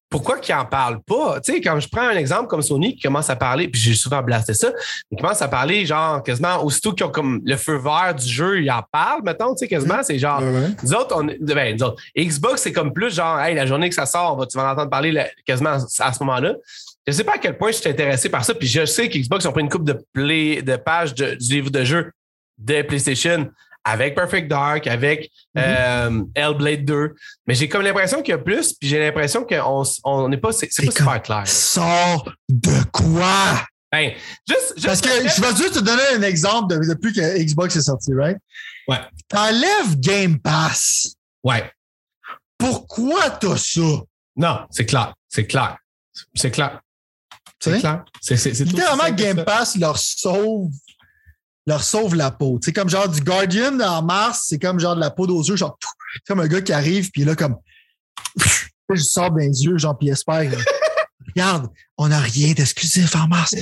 pourquoi 0.09 0.39
qu'ils 0.39 0.55
en 0.55 0.65
parlent 0.65 1.01
pas? 1.03 1.41
Tu 1.41 1.53
sais, 1.53 1.61
quand 1.61 1.79
je 1.81 1.89
prends 1.89 2.03
un 2.09 2.17
exemple 2.17 2.47
comme 2.47 2.63
Sony 2.63 2.95
qui 2.95 3.03
commence 3.03 3.29
à 3.29 3.37
parler, 3.37 3.69
puis 3.69 3.81
j'ai 3.81 3.95
souvent 3.95 4.23
blasté 4.23 4.55
ça, 4.55 4.71
ils 5.11 5.21
commencent 5.21 5.43
à 5.43 5.49
parler, 5.49 5.85
genre, 5.85 6.23
quasiment, 6.23 6.63
aussitôt 6.65 6.93
qu'ils 6.93 7.07
ont 7.07 7.11
comme 7.11 7.41
le 7.45 7.57
feu 7.57 7.77
vert 7.77 8.15
du 8.15 8.27
jeu, 8.27 8.63
ils 8.63 8.71
en 8.71 8.83
parlent, 8.93 9.23
mettons, 9.25 9.53
tu 9.55 9.59
sais, 9.59 9.69
quasiment, 9.69 10.03
c'est 10.03 10.19
genre, 10.19 10.41
ouais. 10.41 10.69
nous 10.83 10.95
autres, 10.95 11.17
on, 11.19 11.25
ben, 11.41 11.77
nous 11.77 11.83
autres, 11.85 12.01
Xbox, 12.17 12.63
c'est 12.63 12.73
comme 12.73 12.93
plus 12.93 13.15
genre, 13.15 13.41
hey, 13.41 13.55
la 13.55 13.67
journée 13.67 13.89
que 13.89 13.95
ça 13.97 14.07
sort, 14.07 14.35
on 14.35 14.37
va, 14.37 14.47
tu 14.47 14.57
vas 14.57 14.69
en 14.69 14.73
entendre 14.73 14.91
parler 14.91 15.11
là, 15.13 15.27
quasiment 15.45 15.71
à 15.99 16.13
ce 16.13 16.23
moment-là. 16.25 16.55
Je 17.07 17.13
sais 17.13 17.25
pas 17.25 17.35
à 17.35 17.39
quel 17.39 17.57
point 17.59 17.71
je 17.73 17.77
suis 17.79 17.89
intéressé 17.89 18.29
par 18.29 18.45
ça, 18.45 18.55
puis 18.55 18.67
je 18.69 18.85
sais 18.85 19.09
qu'Xbox 19.09 19.45
ont 19.47 19.53
pris 19.53 19.63
une 19.63 19.69
coupe 19.69 19.85
de, 19.85 19.99
play, 20.13 20.63
de 20.63 20.77
pages 20.77 21.15
de- 21.15 21.35
du 21.35 21.55
livre 21.55 21.71
de 21.71 21.85
jeu 21.85 22.11
de 22.59 22.83
PlayStation 22.83 23.49
avec 23.87 24.15
Perfect 24.15 24.49
Dark, 24.49 24.87
avec 24.87 25.31
Mhm. 25.55 25.63
euh, 25.65 26.25
Hellblade 26.35 26.85
2. 26.85 27.15
Mais 27.47 27.55
j'ai 27.55 27.69
comme 27.69 27.83
l'impression 27.83 28.21
qu'il 28.23 28.33
y 28.33 28.35
a 28.35 28.39
plus, 28.39 28.73
puis 28.75 28.89
j'ai 28.89 28.99
l'impression 28.99 29.45
qu'on 29.45 29.83
on 30.05 30.29
n'est 30.29 30.37
pas, 30.37 30.53
c'est 30.53 30.67
pas 30.67 30.91
super 30.93 31.23
clair. 31.23 31.43
Sors 31.47 32.29
de 32.49 32.83
quoi? 32.93 33.65
Ben, 33.93 34.13
juste, 34.49 34.73
juste 34.75 34.87
Parce 34.87 35.01
que 35.01 35.09
je 35.09 35.41
vais 35.41 35.57
juste 35.57 35.75
te 35.75 35.79
donner 35.79 36.03
un 36.17 36.23
exemple 36.23 36.75
de- 36.75 36.89
depuis 36.89 37.13
que 37.13 37.39
Xbox 37.43 37.77
est 37.77 37.83
sorti, 37.83 38.13
right? 38.15 38.37
Ouais. 38.89 38.99
T'enlèves 39.29 39.99
Game 40.01 40.39
Pass. 40.41 41.15
Ouais. 41.45 41.71
Pourquoi 42.59 43.31
t'as 43.31 43.57
ça? 43.57 43.81
Non, 44.37 44.61
c'est 44.71 44.87
clair. 44.87 45.15
C'est 45.29 45.47
clair. 45.47 45.79
C'est 46.35 46.51
clair. 46.51 46.81
C'est 47.61 47.79
clair. 47.79 48.05
C'est 48.21 48.37
c'est- 48.37 48.55
c'est 48.55 48.65
tout 48.65 48.71
Littéralement, 48.71 49.11
Game. 49.15 49.45
Pass 49.45 49.77
leur 49.77 49.99
sauve 49.99 50.71
leur 51.67 51.83
sauve 51.83 52.15
la 52.15 52.31
peau. 52.31 52.59
C'est 52.63 52.73
comme 52.73 52.89
genre 52.89 53.09
du 53.09 53.21
Guardian 53.21 53.81
en 53.81 54.03
mars, 54.03 54.45
c'est 54.49 54.59
comme 54.59 54.79
genre 54.79 54.95
de 54.95 55.01
la 55.01 55.11
peau 55.11 55.27
aux 55.27 55.43
yeux, 55.43 55.57
genre. 55.57 55.77
C'est 56.15 56.27
comme 56.27 56.41
un 56.41 56.47
gars 56.47 56.61
qui 56.61 56.73
arrive, 56.73 57.11
puis 57.11 57.25
là, 57.25 57.35
comme 57.35 57.57
je 58.95 59.03
sors 59.03 59.35
les 59.37 59.65
yeux, 59.65 59.79
genre, 59.79 59.99
puis 59.99 60.09
espère. 60.09 60.51
Regarde, 61.29 61.69
on 61.99 62.09
n'a 62.09 62.21
rien 62.21 62.53
d'exclusif 62.53 63.15
en 63.17 63.27
mars. 63.27 63.55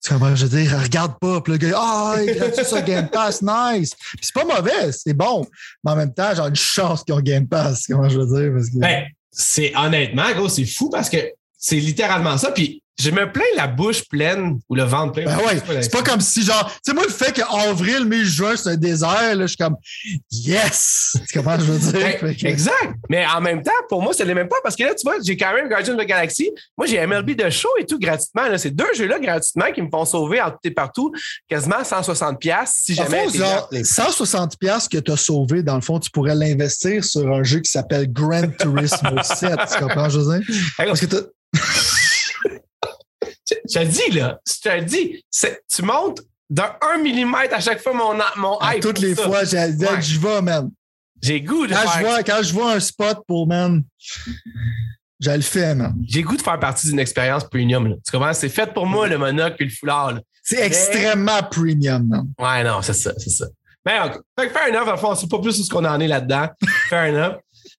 C'est 0.00 0.18
comme 0.18 0.34
je 0.34 0.46
veux 0.46 0.58
dire, 0.58 0.80
regarde 0.82 1.16
pas. 1.20 1.40
Puis 1.40 1.52
le 1.52 1.58
gars, 1.58 1.78
ah, 1.78 2.16
il 2.20 2.30
est 2.30 2.34
gratuit 2.34 2.64
sur 2.64 2.82
Game 2.82 3.08
Pass, 3.08 3.40
nice. 3.40 3.94
Puis 3.94 4.20
c'est 4.22 4.34
pas 4.34 4.44
mauvais, 4.44 4.90
c'est 4.90 5.14
bon. 5.14 5.46
Mais 5.84 5.92
en 5.92 5.96
même 5.96 6.12
temps, 6.12 6.34
genre 6.34 6.48
une 6.48 6.56
chance 6.56 7.04
qu'ils 7.04 7.14
ont 7.14 7.20
Game 7.20 7.46
Pass, 7.46 7.86
comment 7.86 8.08
je 8.08 8.18
veux 8.18 8.26
dire? 8.26 8.52
Parce 8.52 8.68
que... 8.68 8.78
Ben, 8.78 9.04
c'est 9.30 9.72
honnêtement, 9.76 10.30
gros, 10.32 10.48
c'est 10.48 10.66
fou 10.66 10.90
parce 10.90 11.08
que 11.08 11.18
c'est 11.56 11.76
littéralement 11.76 12.36
ça. 12.36 12.50
Puis 12.50 12.81
je 13.00 13.10
me 13.10 13.30
plains 13.32 13.42
la 13.56 13.66
bouche 13.66 14.06
pleine 14.08 14.58
ou 14.68 14.74
le 14.74 14.82
ventre 14.84 15.14
plein. 15.14 15.24
Ben 15.24 15.38
ouais, 15.38 15.60
c'est 15.82 15.90
pas 15.92 16.02
comme 16.02 16.20
si 16.20 16.42
genre, 16.44 16.66
tu 16.70 16.78
sais, 16.90 16.92
moi, 16.94 17.04
le 17.04 17.10
fait 17.12 17.32
qu'avril, 17.32 18.04
mai, 18.04 18.24
juin, 18.24 18.54
c'est 18.56 18.70
un 18.70 18.76
désert, 18.76 19.34
là, 19.34 19.42
je 19.42 19.46
suis 19.48 19.56
comme, 19.56 19.76
yes! 20.30 21.16
Tu 21.28 21.38
comprends 21.38 21.58
ce 21.58 21.64
que 21.64 21.66
je 21.66 21.72
veux 21.72 21.92
dire? 21.92 22.18
Ben, 22.22 22.36
que- 22.36 22.46
exact. 22.46 22.94
Mais 23.08 23.24
en 23.26 23.40
même 23.40 23.62
temps, 23.62 23.70
pour 23.88 24.02
moi, 24.02 24.12
ça 24.12 24.24
l'est 24.24 24.34
même 24.34 24.48
pas 24.48 24.56
parce 24.62 24.76
que 24.76 24.84
là, 24.84 24.94
tu 24.94 25.02
vois, 25.04 25.16
j'ai 25.24 25.36
quand 25.36 25.52
même 25.54 25.68
Guardian 25.68 25.94
of 25.94 26.00
the 26.04 26.06
Galaxy. 26.06 26.50
Moi, 26.76 26.86
j'ai 26.86 27.04
MLB 27.06 27.30
de 27.34 27.50
show 27.50 27.68
et 27.78 27.86
tout 27.86 27.98
gratuitement. 27.98 28.48
Là. 28.48 28.58
Ces 28.58 28.70
deux 28.70 28.92
jeux-là 28.94 29.18
gratuitement 29.18 29.72
qui 29.74 29.82
me 29.82 29.88
font 29.90 30.04
sauver 30.04 30.40
en 30.40 30.50
tout 30.50 30.58
et 30.64 30.70
partout 30.70 31.12
quasiment 31.48 31.82
160$ 31.82 32.36
piastres 32.38 32.76
si 32.82 32.94
jamais. 32.94 33.24
fond, 33.28 33.38
genre, 33.38 33.70
160 33.82 34.58
pièces 34.58 34.88
que 34.88 34.98
tu 34.98 35.10
as 35.12 35.16
sauvé, 35.16 35.62
dans 35.62 35.76
le 35.76 35.80
fond, 35.82 35.98
tu 35.98 36.10
pourrais 36.10 36.34
l'investir 36.34 37.04
sur 37.04 37.26
un 37.32 37.42
jeu 37.42 37.60
qui 37.60 37.70
s'appelle 37.70 38.12
Gran 38.12 38.48
Turismo 38.58 39.10
7. 39.22 39.50
Tu 39.72 39.78
comprends? 39.80 40.08
Hey, 40.08 40.86
Parce 40.86 41.00
que 41.00 41.32
Je 43.68 43.78
je 43.78 43.78
te 43.80 43.84
dis, 43.84 44.10
là, 44.18 44.38
je 44.46 44.68
te 44.70 44.80
dis, 44.84 45.24
tu 45.74 45.82
montes 45.82 46.20
d'un 46.50 46.72
1 46.94 46.98
mm 46.98 47.34
à 47.52 47.60
chaque 47.60 47.80
fois 47.82 47.92
mon, 47.94 48.14
mon 48.36 48.56
à 48.58 48.74
hype 48.76 48.82
toutes 48.82 48.98
les 48.98 49.14
ça. 49.14 49.22
fois, 49.24 49.44
j'ai 49.44 49.56
Ouais. 49.58 50.02
je 50.02 50.18
vais, 50.20 50.42
man. 50.42 50.70
J'ai 51.22 51.40
goût 51.40 51.66
de 51.66 51.72
Quand 51.72 51.80
je, 51.82 51.88
faire 51.88 52.00
vois, 52.02 52.22
quand 52.22 52.42
je 52.42 52.52
vois 52.52 52.72
un 52.72 52.80
spot 52.80 53.18
pour, 53.28 53.46
man, 53.46 53.82
je 55.20 55.30
le 55.30 55.40
fais, 55.40 55.74
man. 55.74 55.94
j'ai 56.04 56.22
goût 56.22 56.36
de 56.36 56.42
faire 56.42 56.58
partie 56.58 56.88
d'une 56.88 56.98
expérience 56.98 57.44
premium. 57.44 57.86
Là. 57.86 57.94
Tu 58.04 58.10
comprends? 58.10 58.32
C'est 58.32 58.48
fait 58.48 58.72
pour 58.74 58.86
moi, 58.86 59.06
le 59.06 59.18
monocle 59.18 59.56
et 59.60 59.64
le 59.66 59.70
foulard. 59.70 60.14
C'est 60.42 60.60
extrêmement 60.60 61.42
premium, 61.48 62.06
man. 62.08 62.26
Ouais, 62.38 62.64
non, 62.64 62.82
c'est 62.82 62.94
ça, 62.94 63.12
c'est 63.18 63.30
ça. 63.30 63.46
Mais 63.86 63.98
ok. 64.00 64.20
Fait 64.38 64.48
que 64.48 64.52
fair 64.52 64.68
enough, 64.68 64.98
fond, 64.98 65.10
on 65.12 65.14
sait 65.14 65.26
pas 65.28 65.38
plus 65.38 65.58
où 65.60 65.62
ce 65.64 65.70
qu'on 65.70 65.84
en 65.84 66.00
est 66.00 66.08
là-dedans. 66.08 66.48
fair 66.88 67.12
enough. 67.14 67.36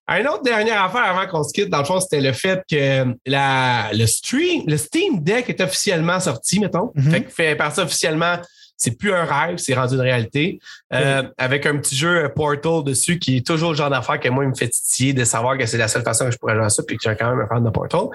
Une 0.08 0.28
autre 0.28 0.42
dernière 0.42 0.82
affaire 0.82 1.04
avant 1.04 1.26
qu'on 1.26 1.42
se 1.42 1.52
quitte, 1.52 1.70
dans 1.70 1.78
le 1.78 1.84
fond, 1.84 2.00
c'était 2.00 2.20
le 2.20 2.32
fait 2.32 2.62
que 2.70 3.06
la, 3.26 3.90
le, 3.92 4.06
stream, 4.06 4.64
le 4.66 4.76
Steam 4.76 5.22
Deck 5.22 5.48
est 5.48 5.60
officiellement 5.60 6.20
sorti, 6.20 6.60
mettons. 6.60 6.92
Mhm. 6.94 7.10
Fait 7.10 7.22
que 7.22 7.30
fait 7.30 7.56
partie 7.56 7.80
officiellement, 7.80 8.36
c'est 8.76 8.98
plus 8.98 9.12
un 9.12 9.24
rêve, 9.24 9.58
c'est 9.58 9.74
rendu 9.74 9.94
une 9.94 10.00
réalité. 10.00 10.58
Euh, 10.92 11.22
Avec 11.38 11.66
un 11.66 11.76
petit 11.78 11.96
jeu 11.96 12.24
euh, 12.24 12.28
Portal 12.28 12.82
dessus 12.84 13.18
qui 13.18 13.38
est 13.38 13.46
toujours 13.46 13.70
le 13.70 13.76
genre 13.76 13.90
d'affaire 13.90 14.20
que 14.20 14.28
moi, 14.28 14.44
il 14.44 14.50
me 14.50 14.54
fait 14.54 14.68
titiller 14.68 15.12
de 15.12 15.24
savoir 15.24 15.56
que 15.56 15.66
c'est 15.66 15.78
la 15.78 15.88
seule 15.88 16.02
façon 16.02 16.26
que 16.26 16.30
je 16.32 16.38
pourrais 16.38 16.54
jouer 16.54 16.64
à 16.64 16.70
ça 16.70 16.82
puis 16.82 16.96
que 16.96 17.02
j'ai 17.04 17.16
quand 17.16 17.30
même 17.30 17.40
un 17.40 17.46
fan 17.46 17.64
de 17.64 17.70
Portal. 17.70 18.06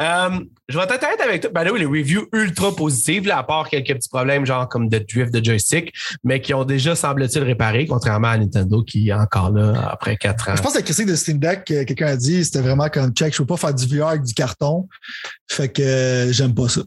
Euh, 0.00 0.40
je 0.68 0.78
vais 0.78 0.86
t'être 0.86 1.04
avec 1.22 1.42
toi. 1.42 1.50
Ben 1.52 1.64
là, 1.64 1.72
oui, 1.72 1.80
les 1.80 1.86
reviews 1.86 2.26
ultra 2.32 2.74
positives, 2.74 3.26
là, 3.26 3.38
à 3.38 3.42
part 3.42 3.68
quelques 3.68 3.94
petits 3.94 4.08
problèmes, 4.08 4.46
genre 4.46 4.68
comme 4.68 4.88
de 4.88 4.98
drift 4.98 5.32
de 5.32 5.44
joystick, 5.44 5.92
mais 6.22 6.40
qui 6.40 6.54
ont 6.54 6.64
déjà, 6.64 6.94
semble-t-il, 6.94 7.44
réparé, 7.44 7.86
contrairement 7.86 8.28
à 8.28 8.38
Nintendo 8.38 8.82
qui 8.82 9.08
est 9.08 9.12
encore 9.12 9.50
là 9.50 9.88
après 9.90 10.16
quatre 10.16 10.48
ans. 10.48 10.56
Je 10.56 10.62
pense 10.62 10.72
que 10.72 10.78
la 10.78 10.84
critique 10.84 11.06
de 11.06 11.16
Steam 11.16 11.38
Deck, 11.38 11.64
que 11.64 11.84
quelqu'un 11.84 12.06
a 12.06 12.16
dit, 12.16 12.44
c'était 12.44 12.60
vraiment 12.60 12.88
comme 12.88 13.12
check, 13.12 13.32
je 13.32 13.38
peux 13.38 13.46
pas 13.46 13.56
faire 13.56 13.74
du 13.74 13.86
VR 13.86 14.08
avec 14.08 14.22
du 14.22 14.34
carton. 14.34 14.88
Fait 15.48 15.68
que 15.68 15.82
euh, 15.82 16.32
j'aime 16.32 16.54
pas 16.54 16.68
ça. 16.68 16.82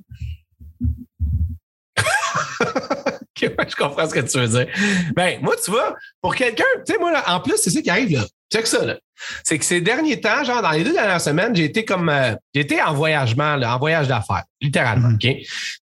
Ouais, 3.39 3.67
je 3.69 3.75
comprends 3.75 4.09
ce 4.09 4.15
que 4.15 4.19
tu 4.21 4.39
veux 4.39 4.47
dire. 4.47 4.67
Ben, 5.15 5.39
moi, 5.41 5.55
tu 5.63 5.69
vois, 5.69 5.95
pour 6.21 6.35
quelqu'un, 6.35 6.63
tu 6.85 6.93
sais, 6.93 6.99
moi, 6.99 7.11
là, 7.11 7.23
en 7.27 7.39
plus, 7.39 7.55
c'est 7.57 7.69
ça 7.69 7.81
qui 7.81 7.89
arrive, 7.89 8.11
là. 8.17 8.25
Check 8.51 8.65
ça, 8.65 8.83
là. 8.83 8.97
C'est 9.43 9.59
que 9.59 9.65
ces 9.65 9.79
derniers 9.79 10.19
temps, 10.19 10.43
genre, 10.43 10.61
dans 10.61 10.71
les 10.71 10.83
deux 10.83 10.93
dernières 10.93 11.21
semaines, 11.21 11.55
j'ai 11.55 11.65
été 11.65 11.85
comme, 11.85 12.09
euh, 12.09 12.33
j'ai 12.53 12.61
été 12.61 12.81
en 12.81 12.93
voyagement, 12.93 13.55
là, 13.55 13.75
en 13.75 13.79
voyage 13.79 14.07
d'affaires, 14.07 14.43
littéralement, 14.59 15.09
Mhm. 15.09 15.19
OK? 15.23 15.35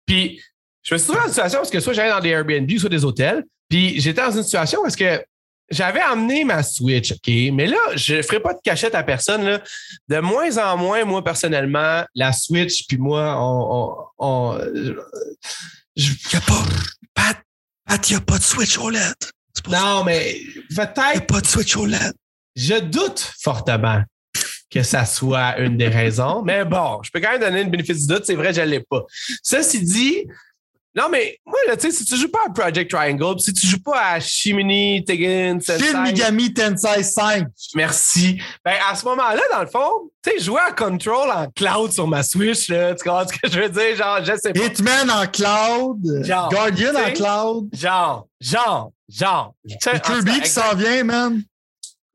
Puis, 0.05 0.41
je 0.83 0.93
me 0.93 0.97
suis 0.97 1.07
trouvé 1.07 1.19
dans 1.19 1.27
une 1.27 1.33
situation 1.33 1.59
parce 1.59 1.69
que 1.71 1.79
soit 1.79 1.93
j'allais 1.93 2.09
dans 2.09 2.19
des 2.19 2.29
Airbnb, 2.29 2.69
soit 2.77 2.89
des 2.89 3.05
hôtels, 3.05 3.43
puis 3.69 3.99
j'étais 4.01 4.21
dans 4.21 4.31
une 4.35 4.43
situation 4.43 4.81
parce 4.81 4.95
que 4.97 5.23
j'avais 5.69 6.01
amené 6.01 6.43
ma 6.43 6.61
Switch, 6.61 7.11
OK? 7.13 7.33
Mais 7.53 7.67
là, 7.67 7.77
je 7.95 8.15
ne 8.15 8.21
ferai 8.21 8.39
pas 8.39 8.53
de 8.53 8.59
cachette 8.63 8.93
à 8.95 9.01
personne. 9.03 9.43
Là. 9.45 9.61
De 10.09 10.19
moins 10.19 10.57
en 10.57 10.77
moins, 10.77 11.05
moi, 11.05 11.23
personnellement, 11.23 12.03
la 12.13 12.33
Switch, 12.33 12.85
puis 12.87 12.97
moi, 12.97 13.35
on. 14.19 14.59
Y 15.95 16.35
a 16.35 16.41
pas. 16.41 16.65
Pat, 17.13 17.37
Pat, 17.85 18.09
il 18.09 18.13
n'y 18.13 18.17
a 18.17 18.21
pas 18.21 18.37
de 18.37 18.43
Switch 18.43 18.77
OLED. 18.77 19.15
Non, 19.69 20.03
mais 20.03 20.41
peut-être. 20.75 21.13
N'y 21.13 21.17
a 21.17 21.21
pas 21.21 21.41
de 21.41 21.47
Switch 21.47 21.75
OLED. 21.77 22.13
Je 22.55 22.79
doute 22.81 23.31
fortement 23.41 24.03
que 24.69 24.83
ça 24.83 25.05
soit 25.05 25.57
une 25.59 25.77
des 25.77 25.87
raisons. 25.87 26.41
Mais 26.43 26.65
bon, 26.65 27.01
je 27.03 27.11
peux 27.11 27.21
quand 27.21 27.31
même 27.31 27.39
donner 27.39 27.61
une 27.61 27.69
bénéfice 27.69 28.05
du 28.05 28.13
doute. 28.13 28.25
C'est 28.25 28.35
vrai, 28.35 28.53
je 28.53 28.61
ne 28.61 28.65
l'ai 28.65 28.81
pas. 28.81 29.03
Ceci 29.41 29.81
dit, 29.81 30.25
non, 30.95 31.09
mais 31.11 31.37
moi, 31.45 31.59
là, 31.67 31.75
tu 31.75 31.91
sais, 31.91 31.97
si 31.97 32.05
tu 32.05 32.15
joues 32.15 32.29
pas 32.29 32.45
à 32.47 32.49
Project 32.49 32.89
Triangle, 32.89 33.37
si 33.39 33.51
tu 33.51 33.67
joues 33.67 33.81
pas 33.81 34.11
à 34.13 34.19
Shimini, 34.21 35.03
Tegan, 35.03 35.59
Tensei... 35.59 35.91
Shin 35.91 36.01
Megami 36.01 36.53
Tensei 36.53 37.03
5. 37.03 37.47
Merci. 37.75 38.41
Ben, 38.63 38.75
à 38.89 38.95
ce 38.95 39.03
moment-là, 39.03 39.41
dans 39.51 39.59
le 39.59 39.67
fond, 39.67 40.09
tu 40.23 40.31
sais, 40.31 40.39
jouer 40.39 40.61
à 40.65 40.71
Control 40.71 41.29
en 41.31 41.49
cloud 41.51 41.91
sur 41.91 42.07
ma 42.07 42.23
Switch, 42.23 42.69
là, 42.69 42.95
tu 42.95 43.03
comprends 43.03 43.27
ce 43.27 43.33
que 43.33 43.49
je 43.49 43.59
veux 43.59 43.69
dire? 43.69 43.97
Genre, 43.97 44.23
je 44.23 44.37
sais 44.37 44.53
pas. 44.53 44.59
Hitman 44.63 45.11
en 45.11 45.27
cloud. 45.27 46.23
Genre, 46.23 46.49
Guardian 46.49 46.95
en 46.95 47.11
cloud. 47.11 47.69
Genre, 47.73 48.27
genre, 48.39 48.91
genre. 49.09 49.53
Kirby 49.81 50.39
qui 50.41 50.49
s'en 50.49 50.75
vient, 50.75 51.03
man. 51.03 51.41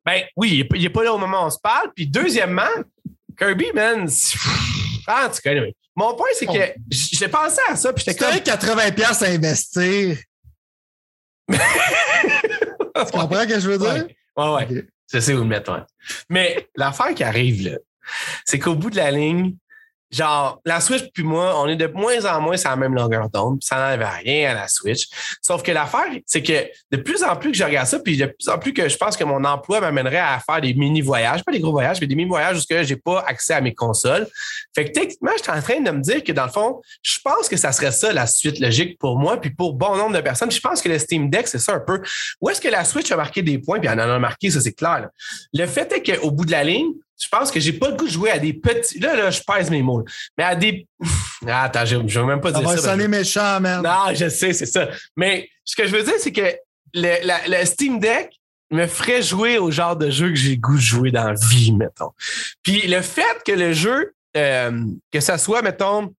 Ben 0.07 0.23
oui, 0.37 0.67
il 0.75 0.83
n'est 0.83 0.89
pas 0.89 1.05
là 1.05 1.13
au 1.13 1.19
moment 1.19 1.43
où 1.43 1.47
on 1.49 1.51
se 1.51 1.59
parle. 1.63 1.93
Puis 1.95 2.07
deuxièmement, 2.07 2.63
Kirby, 3.37 3.67
man, 3.75 4.09
ah, 5.07 5.31
tu 5.35 5.43
connais. 5.43 5.75
Mon 6.01 6.15
point, 6.15 6.29
c'est 6.33 6.47
que 6.47 6.53
oh. 6.53 6.83
j'ai 6.91 7.29
pensé 7.29 7.61
à 7.69 7.77
ça. 7.77 7.93
Puis 7.93 8.05
j'étais 8.07 8.19
comme. 8.19 8.35
80$ 8.35 9.25
à 9.25 9.29
investir. 9.29 10.17
tu 11.53 11.59
comprends 13.13 13.43
ce 13.43 13.47
que 13.47 13.61
je 13.61 13.69
veux 13.69 13.77
dire? 13.77 14.07
Ouais, 14.35 14.45
ouais. 14.49 14.67
ouais. 14.67 14.87
Je 15.13 15.21
sais 15.21 15.35
où 15.35 15.39
le 15.41 15.45
mettre, 15.45 15.87
Mais 16.31 16.71
l'affaire 16.75 17.15
qui 17.15 17.23
arrive, 17.23 17.69
là, 17.69 17.77
c'est 18.47 18.59
qu'au 18.59 18.77
bout 18.77 18.89
de 18.89 18.97
la 18.97 19.11
ligne, 19.11 19.57
genre, 20.11 20.61
la 20.65 20.81
Switch 20.81 21.05
puis 21.13 21.23
moi, 21.23 21.61
on 21.61 21.69
est 21.69 21.77
de 21.77 21.87
moins 21.87 22.25
en 22.25 22.41
moins 22.41 22.57
sur 22.57 22.71
la 22.71 22.77
même 22.77 22.95
longueur 22.95 23.29
d'onde, 23.31 23.63
ça 23.63 23.77
n'enlève 23.77 24.09
rien 24.25 24.51
à 24.51 24.55
la 24.55 24.69
Switch. 24.69 25.09
Sauf 25.41 25.63
que 25.63 25.73
l'affaire, 25.73 26.07
c'est 26.27 26.43
que 26.43 26.69
de 26.91 26.97
plus 26.97 27.23
en 27.23 27.37
plus 27.37 27.53
que 27.53 27.57
je 27.57 27.65
regarde 27.65 27.87
ça, 27.87 27.99
puis 27.99 28.17
de 28.17 28.27
plus 28.27 28.49
en 28.49 28.59
plus 28.59 28.73
que 28.73 28.89
je 28.89 28.97
pense 28.97 29.17
que 29.17 29.25
mon 29.25 29.45
emploi 29.45 29.81
m'amènerait 29.81 30.19
à 30.19 30.41
faire 30.45 30.61
des 30.61 30.75
mini-voyages, 30.75 31.45
pas 31.45 31.53
des 31.53 31.61
gros 31.61 31.73
voyages, 31.73 32.01
mais 32.01 32.07
des 32.07 32.15
mini-voyages 32.15 32.59
où 32.59 32.61
je 32.69 32.75
n'ai 32.75 32.97
pas 32.97 33.25
accès 33.27 33.55
à 33.55 33.61
mes 33.61 33.75
consoles. 33.75 34.27
Fait 34.75 34.87
que 34.87 34.93
techniquement, 34.93 35.33
je 35.37 35.43
suis 35.43 35.53
en 35.53 35.63
train 35.63 35.81
de 35.81 35.91
me 35.91 36.01
dire 36.01 36.25
que 36.25 36.33
dans 36.33 36.45
le 36.45 36.51
fond, 36.51 36.81
je 37.03 37.19
pense 37.23 37.49
que 37.49 37.57
ça 37.57 37.73
serait 37.73 37.93
ça 37.93 38.13
la 38.13 38.27
suite 38.27 38.59
logique 38.59 38.99
pour 38.99 39.19
moi, 39.19 39.41
puis 39.41 39.51
pour 39.51 39.75
bon 39.75 39.97
nombre 39.97 40.17
de 40.17 40.21
personnes. 40.21 40.51
Je 40.51 40.61
pense 40.61 40.83
que 40.83 40.89
le 40.89 40.99
Steam 40.99 41.31
Deck, 41.31 41.49
c'est 41.49 41.59
ça 41.59 41.75
un 41.75 41.81
peu. 41.81 42.01
Où 42.41 42.51
est-ce 42.51 42.61
que 42.61 42.69
la 42.69 42.85
Switch 42.85 43.11
a 43.13 43.17
marqué 43.17 43.43
des 43.43 43.59
points, 43.59 43.79
puis 43.79 43.89
elle 43.91 44.01
en 44.01 44.11
a 44.11 44.19
marqué, 44.19 44.51
ça 44.51 44.61
c'est 44.61 44.73
clair. 44.73 45.09
Le 45.53 45.67
fait 45.67 45.93
est 45.93 46.19
qu'au 46.19 46.31
bout 46.31 46.45
de 46.45 46.51
la 46.51 46.65
ligne, 46.65 46.93
je 47.21 47.29
pense 47.29 47.51
que 47.51 47.61
j'ai 47.61 47.75
pas 47.75 47.91
le 47.91 47.97
goût 47.97 48.07
de 48.07 48.11
jouer 48.11 48.31
à 48.31 48.39
des 48.39 48.55
petits. 48.55 48.99
Là, 48.99 49.15
là, 49.15 49.31
je 49.31 49.41
pèse 49.43 49.71
mes 49.71 49.83
mots. 49.83 50.05
Mais 50.37 50.45
à 50.45 50.55
des. 50.55 50.87
Ah, 51.49 51.63
attends, 51.63 51.87
je 51.87 51.97
ne 51.97 52.07
vais 52.07 52.23
même 52.25 52.43
pas 52.43 52.53
dire 52.53 52.61
ça. 52.61 52.77
Ça 52.77 52.83
va 52.83 52.89
sonner 52.91 53.09
méchant, 53.09 53.61
man. 53.61 53.83
Non, 53.83 54.15
je 54.15 54.29
sais, 54.29 54.53
c'est 54.53 54.67
ça. 54.67 54.91
Mais 55.17 55.49
ce 55.65 55.75
que 55.75 55.87
je 55.87 55.97
veux 55.97 56.03
dire, 56.03 56.13
c'est 56.19 56.33
que 56.33 56.55
le, 56.93 57.65
Steam 57.65 57.99
Deck 57.99 58.31
me 58.71 58.87
ferait 58.87 59.23
jouer 59.23 59.57
au 59.57 59.71
genre 59.71 59.97
de 59.97 60.11
jeu 60.11 60.29
que 60.29 60.35
j'ai 60.35 60.59
goût 60.59 60.77
de 60.77 60.83
jouer 60.83 61.11
dans 61.11 61.29
la 61.29 61.35
vie, 61.49 61.73
mettons. 61.73 62.11
Puis 62.63 62.87
le 62.87 63.01
fait 63.01 63.43
que 63.47 63.53
le 63.53 63.73
jeu, 63.73 64.13
euh, 64.37 64.85
que 65.11 65.21
ça 65.21 65.39
soit, 65.39 65.63
mettons, 65.63 66.15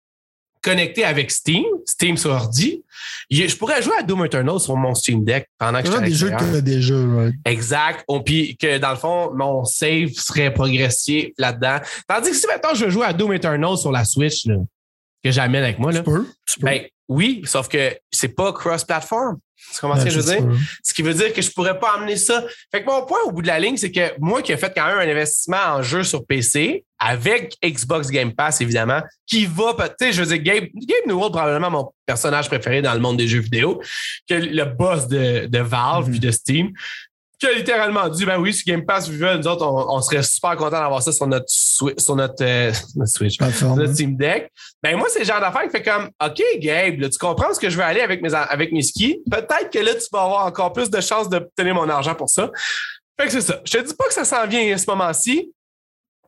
connecté 0.61 1.03
avec 1.03 1.31
Steam, 1.31 1.65
Steam 1.85 2.17
sur 2.17 2.31
ordi. 2.31 2.83
Je 3.29 3.55
pourrais 3.55 3.81
jouer 3.81 3.93
à 3.99 4.03
Doom 4.03 4.25
Eternal 4.25 4.59
sur 4.59 4.75
mon 4.75 4.93
Steam 4.93 5.23
Deck 5.23 5.47
pendant 5.57 5.81
que 5.81 5.87
je 5.87 5.91
suis 5.91 6.01
des 6.01 6.13
jeux 6.13 6.29
que 6.31 6.59
des 6.59 6.81
jeux, 6.81 7.31
Exact. 7.45 8.05
Puis 8.25 8.57
que 8.57 8.77
dans 8.77 8.91
le 8.91 8.97
fond, 8.97 9.31
mon 9.33 9.65
save 9.65 10.09
serait 10.09 10.53
progressé 10.53 11.33
là-dedans. 11.37 11.77
Tandis 12.07 12.31
que 12.31 12.35
si 12.35 12.47
maintenant 12.47 12.75
je 12.75 12.85
veux 12.85 12.91
jouer 12.91 13.05
à 13.05 13.13
Doom 13.13 13.33
Eternal 13.33 13.77
sur 13.77 13.91
la 13.91 14.05
Switch, 14.05 14.45
que 15.23 15.31
j'amène 15.31 15.63
avec 15.63 15.79
moi, 15.79 15.91
là, 15.91 15.99
tu 15.99 16.05
peux, 16.05 16.25
Ben, 16.61 16.81
oui, 17.11 17.41
sauf 17.43 17.67
que 17.67 17.93
c'est 18.09 18.29
pas 18.29 18.53
cross-platform. 18.53 19.37
Tu 19.73 19.79
comprends 19.81 19.99
ce 19.99 20.05
que 20.05 20.09
je 20.09 20.19
veux 20.19 20.35
dire? 20.35 20.47
Ce 20.81 20.93
qui 20.93 21.01
veut 21.01 21.13
dire 21.13 21.33
que 21.33 21.41
je 21.41 21.51
pourrais 21.51 21.77
pas 21.77 21.95
amener 21.95 22.15
ça. 22.15 22.43
Fait 22.71 22.81
que 22.81 22.89
mon 22.89 23.05
point 23.05 23.19
au 23.25 23.31
bout 23.31 23.41
de 23.41 23.47
la 23.47 23.59
ligne, 23.59 23.75
c'est 23.75 23.91
que 23.91 24.13
moi 24.19 24.41
qui 24.41 24.53
ai 24.53 24.57
fait 24.57 24.71
quand 24.73 24.85
même 24.87 24.97
un 24.97 25.11
investissement 25.11 25.75
en 25.75 25.81
jeu 25.81 26.03
sur 26.03 26.25
PC, 26.25 26.85
avec 26.99 27.57
Xbox 27.63 28.09
Game 28.09 28.33
Pass, 28.33 28.61
évidemment, 28.61 29.01
qui 29.27 29.45
va, 29.45 29.75
tu 29.89 30.05
sais, 30.05 30.13
je 30.13 30.23
veux 30.23 30.37
dire, 30.37 30.41
Gabe, 30.41 30.69
Gabe 30.73 31.07
Newell, 31.07 31.31
probablement 31.31 31.69
mon 31.69 31.91
personnage 32.05 32.47
préféré 32.47 32.81
dans 32.81 32.93
le 32.93 32.99
monde 32.99 33.17
des 33.17 33.27
jeux 33.27 33.39
vidéo, 33.39 33.81
que 34.29 34.35
le 34.35 34.63
boss 34.63 35.07
de, 35.07 35.47
de 35.47 35.59
Valve 35.59 36.07
mm-hmm. 36.07 36.11
puis 36.11 36.19
de 36.19 36.31
Steam 36.31 36.71
qui 37.41 37.47
a 37.47 37.53
littéralement 37.53 38.07
dit 38.07 38.23
ben 38.23 38.39
oui, 38.39 38.53
si 38.53 38.63
Game 38.63 38.85
Pass 38.85 39.09
vivait, 39.09 39.35
nous 39.35 39.47
autres, 39.47 39.65
on, 39.65 39.99
serait 40.01 40.21
super 40.21 40.55
contents 40.55 40.79
d'avoir 40.79 41.01
ça 41.01 41.11
sur 41.11 41.25
notre, 41.25 41.47
sur 41.49 42.15
notre, 42.15 42.43
euh, 42.43 42.71
Switch, 43.05 43.37
sur 43.57 43.75
notre 43.75 43.93
Steam 43.93 44.15
Deck. 44.15 44.51
Ben 44.83 44.95
moi, 44.95 45.07
c'est 45.09 45.19
le 45.19 45.25
genre 45.25 45.41
d'affaire 45.41 45.63
qui 45.63 45.71
fait 45.71 45.81
comme 45.81 46.11
OK, 46.23 46.39
Gabe, 46.59 47.09
tu 47.09 47.17
comprends 47.17 47.51
ce 47.51 47.59
que 47.59 47.71
je 47.71 47.77
veux 47.77 47.83
aller 47.83 48.01
avec 48.01 48.21
mes, 48.21 48.31
avec 48.35 48.71
mes 48.71 48.83
skis? 48.83 49.23
Peut-être 49.29 49.71
que 49.71 49.79
là, 49.79 49.95
tu 49.95 50.05
vas 50.13 50.21
avoir 50.21 50.45
encore 50.45 50.71
plus 50.71 50.91
de 50.91 51.01
chances 51.01 51.29
d'obtenir 51.29 51.73
mon 51.73 51.89
argent 51.89 52.13
pour 52.13 52.29
ça. 52.29 52.51
Fait 53.19 53.25
que 53.25 53.31
c'est 53.31 53.41
ça. 53.41 53.59
Je 53.65 53.71
te 53.75 53.87
dis 53.87 53.95
pas 53.95 54.05
que 54.05 54.13
ça 54.13 54.23
s'en 54.23 54.45
vient 54.45 54.75
à 54.75 54.77
ce 54.77 54.85
moment-ci, 54.87 55.51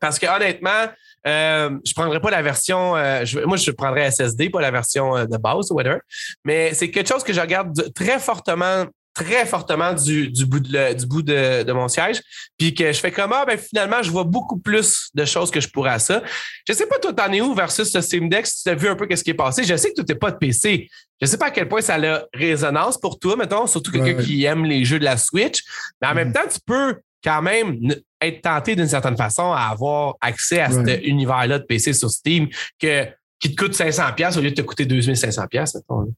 parce 0.01 0.17
que 0.17 0.25
honnêtement, 0.25 0.87
euh, 1.27 1.69
je 1.85 1.93
prendrais 1.93 2.21
pas 2.21 2.31
la 2.31 2.41
version. 2.41 2.97
Euh, 2.97 3.23
moi, 3.45 3.57
je 3.57 3.69
prendrais 3.69 4.09
SSD, 4.09 4.49
pas 4.49 4.61
la 4.61 4.71
version 4.71 5.25
de 5.25 5.37
base 5.37 5.69
ou 5.69 5.75
whatever. 5.75 5.99
Mais 6.43 6.73
c'est 6.73 6.89
quelque 6.89 7.07
chose 7.07 7.23
que 7.23 7.33
je 7.33 7.39
regarde 7.39 7.93
très 7.93 8.17
fortement 8.17 8.87
très 9.13 9.45
fortement 9.45 9.93
du, 9.93 10.29
du 10.29 10.45
bout, 10.45 10.59
de, 10.59 10.93
du 10.93 11.05
bout 11.05 11.21
de, 11.21 11.63
de, 11.63 11.73
mon 11.73 11.87
siège. 11.87 12.21
Puis 12.57 12.73
que 12.73 12.91
je 12.91 12.99
fais 12.99 13.11
comme, 13.11 13.31
ah, 13.33 13.45
ben 13.45 13.57
finalement, 13.57 14.01
je 14.01 14.11
vois 14.11 14.23
beaucoup 14.23 14.57
plus 14.57 15.09
de 15.13 15.25
choses 15.25 15.51
que 15.51 15.59
je 15.59 15.69
pourrais 15.69 15.91
à 15.91 15.99
ça. 15.99 16.23
Je 16.67 16.73
sais 16.73 16.87
pas, 16.87 16.97
toi, 16.99 17.13
t'en 17.13 17.31
es 17.31 17.41
où 17.41 17.53
versus 17.53 17.93
le 17.93 18.01
Steam 18.01 18.29
Deck, 18.29 18.47
si 18.47 18.63
tu 18.63 18.69
as 18.69 18.75
vu 18.75 18.87
un 18.87 18.95
peu 18.95 19.05
qu'est-ce 19.05 19.23
qui 19.23 19.31
est 19.31 19.35
passé. 19.35 19.63
Je 19.63 19.75
sais 19.75 19.89
que 19.89 20.01
tu 20.01 20.05
n'es 20.07 20.17
pas 20.17 20.31
de 20.31 20.37
PC. 20.37 20.89
Je 21.21 21.27
sais 21.27 21.37
pas 21.37 21.47
à 21.47 21.51
quel 21.51 21.69
point 21.69 21.81
ça 21.81 21.95
a 21.95 22.23
résonance 22.33 22.97
pour 22.97 23.19
toi, 23.19 23.35
mettons, 23.35 23.67
surtout 23.67 23.91
quelqu'un 23.91 24.21
qui 24.21 24.43
aime 24.45 24.65
les 24.65 24.83
jeux 24.83 24.99
de 24.99 25.05
la 25.05 25.17
Switch. 25.17 25.63
Mais 26.01 26.07
en 26.07 26.15
même 26.15 26.29
mm. 26.29 26.33
temps, 26.33 26.47
tu 26.51 26.59
peux 26.65 26.95
quand 27.23 27.41
même 27.41 27.79
être 28.19 28.41
tenté 28.41 28.75
d'une 28.75 28.87
certaine 28.87 29.15
façon 29.15 29.51
à 29.53 29.69
avoir 29.69 30.15
accès 30.21 30.59
à 30.59 30.69
cet 30.69 31.05
univers-là 31.05 31.59
de 31.59 31.63
PC 31.63 31.93
sur 31.93 32.09
Steam 32.09 32.49
que, 32.79 33.07
qui 33.39 33.55
te 33.55 33.61
coûte 33.61 33.73
500$ 33.73 34.37
au 34.37 34.41
lieu 34.41 34.51
de 34.51 34.55
te 34.55 34.61
coûter 34.61 34.85
2500$, 34.85 35.75
mettons. 35.75 36.13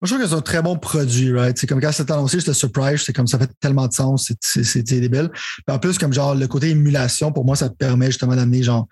Moi, 0.00 0.04
je 0.04 0.14
trouve 0.14 0.22
que 0.22 0.28
c'est 0.28 0.34
un 0.34 0.40
très 0.40 0.62
bon 0.62 0.76
produit, 0.76 1.32
right? 1.32 1.56
C'est 1.58 1.66
comme 1.66 1.80
quand 1.80 1.92
c'était 1.92 2.12
annoncé, 2.12 2.40
j'étais 2.40 2.54
surprise, 2.54 3.02
c'est 3.04 3.12
comme 3.12 3.26
ça 3.26 3.38
fait 3.38 3.50
tellement 3.60 3.86
de 3.86 3.92
sens, 3.92 4.32
c'est 4.40 4.82
débile. 4.82 5.30
Puis 5.32 5.74
en 5.74 5.78
plus, 5.78 5.98
comme 5.98 6.12
genre 6.12 6.34
le 6.34 6.46
côté 6.46 6.70
émulation, 6.70 7.32
pour 7.32 7.44
moi, 7.44 7.56
ça 7.56 7.68
te 7.68 7.74
permet 7.74 8.06
justement 8.06 8.36
d'amener 8.36 8.62
genre 8.62 8.86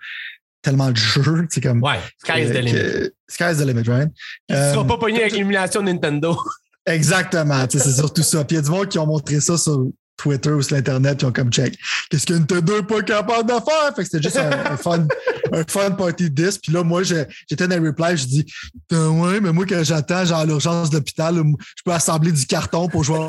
tellement 0.61 0.91
de 0.91 0.97
jeux. 0.97 1.47
C'est 1.49 1.61
comme. 1.61 1.81
Ouais, 1.83 1.99
sky's 2.23 2.49
the 2.49 2.57
limit. 2.57 3.11
Sky's 3.27 3.57
the 3.57 3.65
limit, 3.65 3.87
right? 3.87 4.09
Tu 4.49 4.55
ne 4.55 4.73
seras 4.73 4.85
pas 4.85 4.97
pogné 4.97 5.21
avec 5.21 5.33
l'émulation 5.33 5.81
Nintendo. 5.81 6.37
Exactement, 6.85 7.65
c'est 7.69 7.79
surtout 7.79 8.23
ça. 8.23 8.45
Puis 8.45 8.55
il 8.55 8.59
y 8.59 8.59
a 8.59 8.63
du 8.63 8.69
monde 8.69 8.87
qui 8.87 8.97
ont 8.97 9.05
montré 9.05 9.41
ça 9.41 9.57
sur 9.57 9.87
Twitter 10.17 10.51
ou 10.51 10.61
sur 10.61 10.75
l'Internet, 10.75 11.19
puis 11.19 11.27
ont 11.27 11.31
comme 11.31 11.51
check. 11.51 11.77
Qu'est-ce 12.09 12.25
qu'une 12.25 12.39
Nintendo 12.39 12.77
n'est 12.77 12.83
pas 12.83 13.01
capable 13.01 13.47
de 13.47 13.53
faire? 13.53 13.95
Fait 13.95 14.03
que 14.03 14.09
c'était 14.09 14.23
juste 14.23 14.37
un, 14.37 14.77
fun, 14.77 15.07
un 15.51 15.63
fun 15.67 15.91
party 15.91 16.29
disc. 16.29 16.61
Puis 16.63 16.71
là, 16.71 16.83
moi, 16.83 17.03
j'étais 17.03 17.67
dans 17.67 17.81
le 17.81 17.89
reply, 17.89 18.17
je 18.17 18.25
dis, 18.25 18.45
ouais, 18.91 19.39
mais 19.39 19.53
moi, 19.53 19.65
quand 19.67 19.83
j'attends, 19.83 20.25
genre, 20.25 20.45
l'urgence 20.45 20.89
d'hôpital, 20.89 21.35
je 21.35 21.83
peux 21.85 21.93
assembler 21.93 22.31
du 22.31 22.45
carton 22.45 22.87
pour 22.87 23.03
jouer 23.03 23.27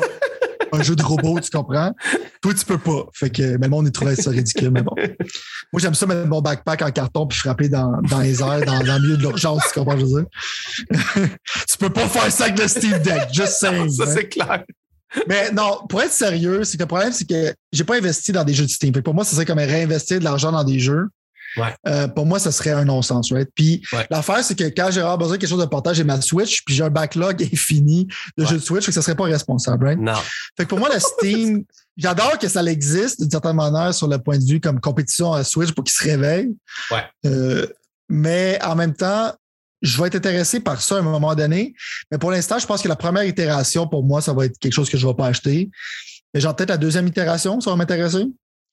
un 0.71 0.83
jeu 0.83 0.95
de 0.95 1.03
robot, 1.03 1.39
tu 1.39 1.49
comprends? 1.49 1.93
Toi, 2.41 2.53
tu 2.53 2.65
peux 2.65 2.77
pas. 2.77 3.05
Fait 3.13 3.29
que, 3.29 3.57
mais 3.57 3.67
le 3.67 3.69
monde, 3.69 3.87
il 3.87 3.91
trouvait 3.91 4.15
ça 4.15 4.29
ridicule, 4.29 4.71
mais 4.71 4.81
bon. 4.81 4.93
Moi, 5.73 5.79
j'aime 5.79 5.93
ça 5.93 6.05
mettre 6.05 6.27
mon 6.27 6.41
backpack 6.41 6.81
en 6.81 6.91
carton 6.91 7.27
puis 7.27 7.37
frapper 7.37 7.69
dans, 7.69 8.01
dans 8.09 8.19
les 8.19 8.41
airs, 8.41 8.65
dans, 8.65 8.79
dans 8.83 8.95
le 8.95 9.01
milieu 9.01 9.17
de 9.17 9.21
l'urgence, 9.21 9.63
tu 9.73 9.79
comprends, 9.79 9.97
je 9.97 10.05
veux 10.05 10.21
dire? 10.21 11.29
tu 11.67 11.77
peux 11.77 11.89
pas 11.89 12.07
faire 12.07 12.31
ça 12.31 12.45
avec 12.45 12.59
le 12.59 12.67
Steam 12.67 12.97
Deck, 12.99 13.29
just 13.31 13.53
saying. 13.59 13.89
Ça, 13.89 14.07
c'est 14.07 14.29
clair. 14.29 14.63
Mais 15.27 15.51
non, 15.51 15.79
pour 15.87 16.01
être 16.01 16.11
sérieux, 16.11 16.63
c'est 16.63 16.77
que 16.77 16.83
le 16.83 16.87
problème, 16.87 17.11
c'est 17.11 17.27
que 17.27 17.53
j'ai 17.71 17.83
pas 17.83 17.97
investi 17.97 18.31
dans 18.31 18.43
des 18.43 18.53
jeux 18.53 18.65
de 18.65 18.69
Steam. 18.69 18.93
pour 18.93 19.13
moi, 19.13 19.23
ça 19.23 19.35
serait 19.35 19.45
comme 19.45 19.59
réinvestir 19.59 20.19
de 20.19 20.23
l'argent 20.23 20.51
dans 20.51 20.63
des 20.63 20.79
jeux. 20.79 21.07
Euh, 21.87 22.07
pour 22.07 22.25
moi, 22.25 22.39
ça 22.39 22.51
serait 22.51 22.71
un 22.71 22.85
non-sens, 22.85 23.31
right? 23.31 23.49
Puis 23.55 23.81
l'affaire, 24.09 24.43
c'est 24.43 24.55
que 24.55 24.65
quand 24.65 24.89
j'ai 24.91 25.01
besoin 25.01 25.35
de 25.35 25.41
quelque 25.41 25.49
chose 25.49 25.59
de 25.59 25.65
portage, 25.65 25.97
j'ai 25.97 26.03
ma 26.03 26.21
Switch, 26.21 26.63
puis 26.63 26.75
j'ai 26.75 26.83
un 26.83 26.89
backlog 26.89 27.41
infini 27.53 28.07
de 28.37 28.45
jeux 28.45 28.57
de 28.57 28.63
Switch, 28.63 28.85
fait 28.85 28.91
que 28.91 28.95
ça 28.95 29.01
serait 29.01 29.15
pas 29.15 29.25
responsable, 29.25 29.85
right? 29.85 29.99
Non. 29.99 30.13
Fait 30.57 30.65
que 30.65 30.69
pour 30.69 30.79
moi, 30.79 30.89
le 30.93 30.99
Steam, 30.99 31.63
j'adore 31.97 32.37
que 32.37 32.47
ça 32.47 32.63
existe 32.63 33.21
d'une 33.21 33.31
certaine 33.31 33.55
manière 33.55 33.93
sur 33.93 34.07
le 34.07 34.19
point 34.19 34.37
de 34.37 34.45
vue 34.45 34.59
comme 34.59 34.79
compétition 34.79 35.33
à 35.33 35.43
Switch 35.43 35.71
pour 35.71 35.83
qu'il 35.83 35.93
se 35.93 36.03
réveille. 36.03 36.55
Ouais. 36.91 37.03
Euh, 37.25 37.67
mais 38.09 38.59
en 38.63 38.75
même 38.75 38.93
temps, 38.93 39.33
je 39.81 40.01
vais 40.01 40.07
être 40.07 40.15
intéressé 40.15 40.59
par 40.59 40.81
ça 40.81 40.95
à 40.95 40.99
un 40.99 41.03
moment 41.03 41.35
donné. 41.35 41.73
Mais 42.11 42.17
pour 42.17 42.31
l'instant, 42.31 42.59
je 42.59 42.65
pense 42.65 42.81
que 42.81 42.87
la 42.87 42.95
première 42.95 43.23
itération, 43.23 43.87
pour 43.87 44.03
moi, 44.03 44.21
ça 44.21 44.33
va 44.33 44.45
être 44.45 44.57
quelque 44.59 44.73
chose 44.73 44.89
que 44.89 44.97
je 44.97 45.05
ne 45.05 45.11
vais 45.11 45.15
pas 45.15 45.27
acheter. 45.27 45.69
Mais 46.33 46.39
genre, 46.39 46.55
peut-être 46.55 46.69
la 46.69 46.77
deuxième 46.77 47.07
itération, 47.07 47.59
ça 47.61 47.69
va 47.69 47.75
m'intéresser. 47.75 48.25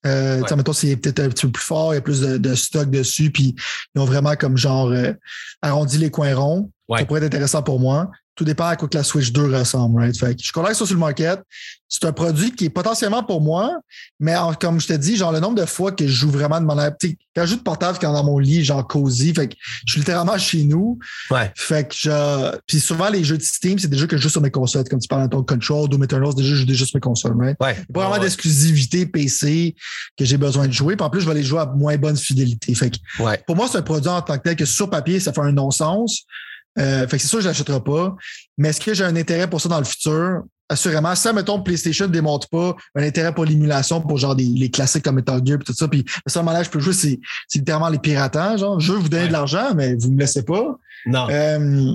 Euh, 0.05 0.41
ouais. 0.41 0.57
Mettons, 0.57 0.73
c'est 0.73 0.97
peut-être 0.97 1.20
un 1.20 1.28
petit 1.28 1.47
peu 1.47 1.53
plus 1.53 1.65
fort, 1.65 1.93
il 1.93 1.97
y 1.97 1.99
a 1.99 2.03
plus 2.03 2.20
de, 2.20 2.55
stock 2.55 2.91
dessus, 2.91 3.31
puis 3.31 3.57
ils 3.95 4.01
ont 4.01 4.05
vraiment 4.05 4.37
comme 4.37 4.57
genre 4.57 4.89
euh, 4.91 5.12
arrondi 5.62 5.99
les 5.99 6.11
coins 6.11 6.35
ronds. 6.35 6.70
Ça 6.89 7.05
pourrait 7.05 7.21
être 7.21 7.27
intéressant 7.27 7.63
pour 7.63 7.81
moi. 7.81 8.11
Tout 8.37 8.45
dépend 8.45 8.67
à 8.67 8.77
quoi 8.77 8.87
que 8.87 8.99
la 8.99 9.03
Switch 9.03 9.33
2 9.33 9.57
ressemble, 9.57 9.99
right? 9.99 10.17
Fait 10.17 10.35
que 10.35 10.43
je 10.43 10.53
que 10.53 10.61
ça 10.63 10.75
sur 10.75 10.95
le 10.95 11.01
market. 11.01 11.41
C'est 11.89 12.05
un 12.05 12.13
produit 12.13 12.51
qui 12.53 12.67
est 12.67 12.71
potentiellement 12.71 13.23
pour 13.23 13.41
moi, 13.41 13.79
mais 14.21 14.35
comme 14.61 14.79
je 14.79 14.89
te 14.89 14.93
dis, 14.93 15.17
genre 15.17 15.33
le 15.33 15.41
nombre 15.41 15.55
de 15.55 15.65
fois 15.65 15.93
que 15.93 16.07
je 16.07 16.13
joue 16.13 16.31
vraiment 16.31 16.61
de 16.61 16.67
manière. 16.67 16.93
Quand 17.35 17.43
je 17.43 17.47
joue 17.47 17.57
de 17.57 17.63
portable, 17.63 17.97
quand 17.99 18.13
dans 18.13 18.25
mon 18.25 18.39
lit, 18.39 18.63
genre 18.63 18.87
cosy, 18.87 19.33
fait 19.33 19.49
que 19.49 19.55
je 19.87 19.93
suis 19.93 20.01
littéralement 20.01 20.37
chez 20.37 20.65
nous. 20.65 20.99
Ouais. 21.31 21.51
Fait 21.57 21.89
que 21.89 21.95
je. 21.97 22.57
Puis 22.67 22.81
souvent, 22.81 23.09
les 23.09 23.25
jeux 23.25 23.39
de 23.39 23.43
Steam, 23.43 23.79
c'est 23.79 23.89
des 23.89 23.97
jeux 23.97 24.07
que 24.07 24.19
je 24.19 24.23
joue 24.23 24.29
sur 24.29 24.43
mes 24.43 24.51
consoles. 24.51 24.85
Comme 24.85 25.01
tu 25.01 25.09
parles 25.09 25.23
de 25.23 25.29
ton 25.29 25.43
Control, 25.43 25.89
Doom 25.89 26.05
Eternal, 26.05 26.29
c'est 26.31 26.43
des 26.43 26.43
jeux 26.43 26.51
que 26.51 26.57
je 26.57 26.61
joue 26.61 26.67
déjà 26.67 26.85
sur 26.85 26.97
mes 26.97 27.01
consoles, 27.01 27.37
right? 27.39 27.57
Ouais. 27.59 27.75
Pas 27.95 28.07
vraiment 28.07 28.23
d'exclusivité 28.23 29.07
PC 29.07 29.75
que 30.19 30.27
j'ai 30.27 30.37
besoin 30.37 30.67
de 30.67 30.73
jouer. 30.73 30.97
Puis 30.97 31.07
en 31.07 31.09
plus, 31.09 31.23
je 31.23 31.29
vais 31.29 31.35
les 31.35 31.43
jouer 31.43 31.61
à 31.61 31.67
moins 31.67 31.97
bonne 31.97 32.19
fidélité. 32.19 32.75
Fait 32.75 32.91
que 32.91 33.23
ouais. 33.23 33.43
pour 33.47 33.57
moi, 33.57 33.67
c'est 33.71 33.79
un 33.79 33.83
produit 33.83 34.11
en 34.11 34.21
tant 34.21 34.37
que 34.37 34.43
tel 34.43 34.57
que 34.57 34.67
sur 34.67 34.91
papier, 34.91 35.21
ça 35.21 35.33
fait 35.33 35.41
un 35.41 35.53
non-sens. 35.53 36.27
Euh, 36.78 37.07
fait 37.09 37.16
que 37.16 37.23
c'est 37.23 37.28
sûr 37.28 37.39
que 37.39 37.44
je 37.44 37.48
l'achèterai 37.48 37.82
pas. 37.82 38.15
Mais 38.59 38.69
est-ce 38.69 38.81
que 38.81 38.93
j'ai 38.94 39.05
un 39.05 39.16
intérêt 39.16 39.48
pour 39.48 39.61
ça 39.61 39.69
dans 39.69 39.78
le 39.78 39.85
futur? 39.85 40.43
Assurément. 40.69 41.15
Ça, 41.15 41.32
mettons, 41.32 41.62
PlayStation 41.62 42.07
ne 42.09 42.12
démontre 42.12 42.48
pas 42.48 42.74
un 42.97 43.03
intérêt 43.05 43.32
pour 43.32 43.44
l'émulation 43.44 44.01
pour 44.01 44.19
genre 44.19 44.35
des, 44.35 44.44
les 44.44 44.69
classiques 44.69 45.05
comme 45.05 45.15
Metal 45.15 45.40
Gear 45.44 45.59
et 45.61 45.65
tout 45.65 45.73
ça. 45.73 45.86
Puis 45.86 46.05
le 46.27 46.31
seul 46.31 46.43
moment 46.44 46.61
je 46.62 46.69
peux 46.70 46.81
jouer, 46.81 46.93
c'est, 46.93 47.20
c'est 47.47 47.61
littéralement 47.61 47.89
les 47.89 48.01
piratage. 48.01 48.61
Genre, 48.61 48.81
je 48.81 48.93
veux 48.93 48.98
vous 48.98 49.09
donner 49.09 49.23
Ouais. 49.23 49.28
de 49.28 49.32
l'argent, 49.32 49.74
mais 49.77 49.94
vous 49.94 50.11
me 50.11 50.19
laissez 50.19 50.43
pas. 50.44 50.77
Non. 51.07 51.28
Euh, 51.31 51.94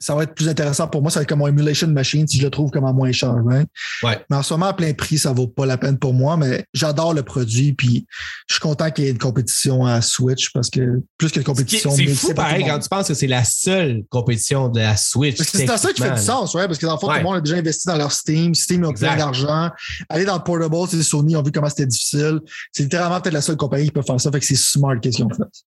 ça 0.00 0.14
va 0.14 0.22
être 0.24 0.34
plus 0.34 0.48
intéressant 0.48 0.88
pour 0.88 1.02
moi. 1.02 1.10
Ça 1.10 1.20
va 1.20 1.22
être 1.22 1.28
comme 1.28 1.40
mon 1.40 1.46
emulation 1.48 1.86
machine 1.88 2.26
si 2.26 2.38
je 2.38 2.44
le 2.44 2.50
trouve 2.50 2.70
comme 2.70 2.84
à 2.84 2.92
moins 2.92 3.12
cher. 3.12 3.34
right? 3.44 3.68
Ouais. 4.02 4.24
Mais 4.30 4.36
en 4.36 4.42
ce 4.42 4.54
moment, 4.54 4.66
à 4.66 4.72
plein 4.74 4.92
prix, 4.94 5.18
ça 5.18 5.32
vaut 5.32 5.46
pas 5.46 5.66
la 5.66 5.76
peine 5.78 5.98
pour 5.98 6.14
moi, 6.14 6.36
mais 6.36 6.64
j'adore 6.74 7.14
le 7.14 7.22
produit. 7.22 7.72
Puis 7.72 8.06
je 8.48 8.54
suis 8.54 8.60
content 8.60 8.90
qu'il 8.90 9.04
y 9.04 9.08
ait 9.08 9.10
une 9.10 9.18
compétition 9.18 9.84
à 9.84 10.00
Switch 10.00 10.52
parce 10.52 10.70
que 10.70 11.00
plus 11.18 11.30
que 11.30 11.40
compétition, 11.40 11.90
C'est 11.90 12.06
fou 12.14 12.34
pareil 12.34 12.64
quand 12.66 12.78
tu 12.78 12.88
penses 12.88 13.08
que 13.08 13.14
c'est 13.14 13.26
la 13.26 13.44
seule 13.44 14.02
compétition 14.10 14.68
de 14.68 14.80
la 14.80 14.96
Switch. 14.96 15.36
Parce 15.36 15.50
que 15.50 15.58
c'est 15.58 15.66
ça 15.66 15.92
qui 15.92 16.02
fait 16.02 16.14
du 16.14 16.20
sens, 16.20 16.54
ouais, 16.54 16.66
parce 16.66 16.78
que 16.78 16.86
dans 16.86 16.94
le 16.94 16.98
fond, 16.98 17.08
Ouais. 17.08 17.14
tout 17.14 17.18
le 17.20 17.24
monde 17.24 17.36
a 17.36 17.40
déjà 17.40 17.56
investi 17.56 17.86
dans 17.88 17.96
leur 17.96 18.12
Steam. 18.12 18.54
Steam, 18.54 18.82
ils 18.82 18.86
ont 18.86 18.92
plein 18.92 19.16
d'argent. 19.16 19.70
Aller 20.08 20.24
dans 20.24 20.36
le 20.36 20.42
portable, 20.42 20.74
c'est 20.90 21.02
Sony, 21.02 21.32
ils 21.32 21.36
ont 21.36 21.42
vu 21.42 21.52
comment 21.52 21.68
c'était 21.68 21.86
difficile. 21.86 22.40
C'est 22.72 22.84
littéralement 22.84 23.20
peut-être 23.20 23.34
la 23.34 23.40
seule 23.42 23.56
compagnie 23.56 23.86
qui 23.86 23.90
peut 23.92 24.02
faire 24.02 24.20
ça. 24.20 24.30
Fait 24.30 24.40
que 24.40 24.46
c'est 24.46 24.54
smart 24.56 24.94
qu'est-ce 25.00 25.16
qu'ils 25.16 25.24
ont 25.24 25.30
fait. 25.30 25.64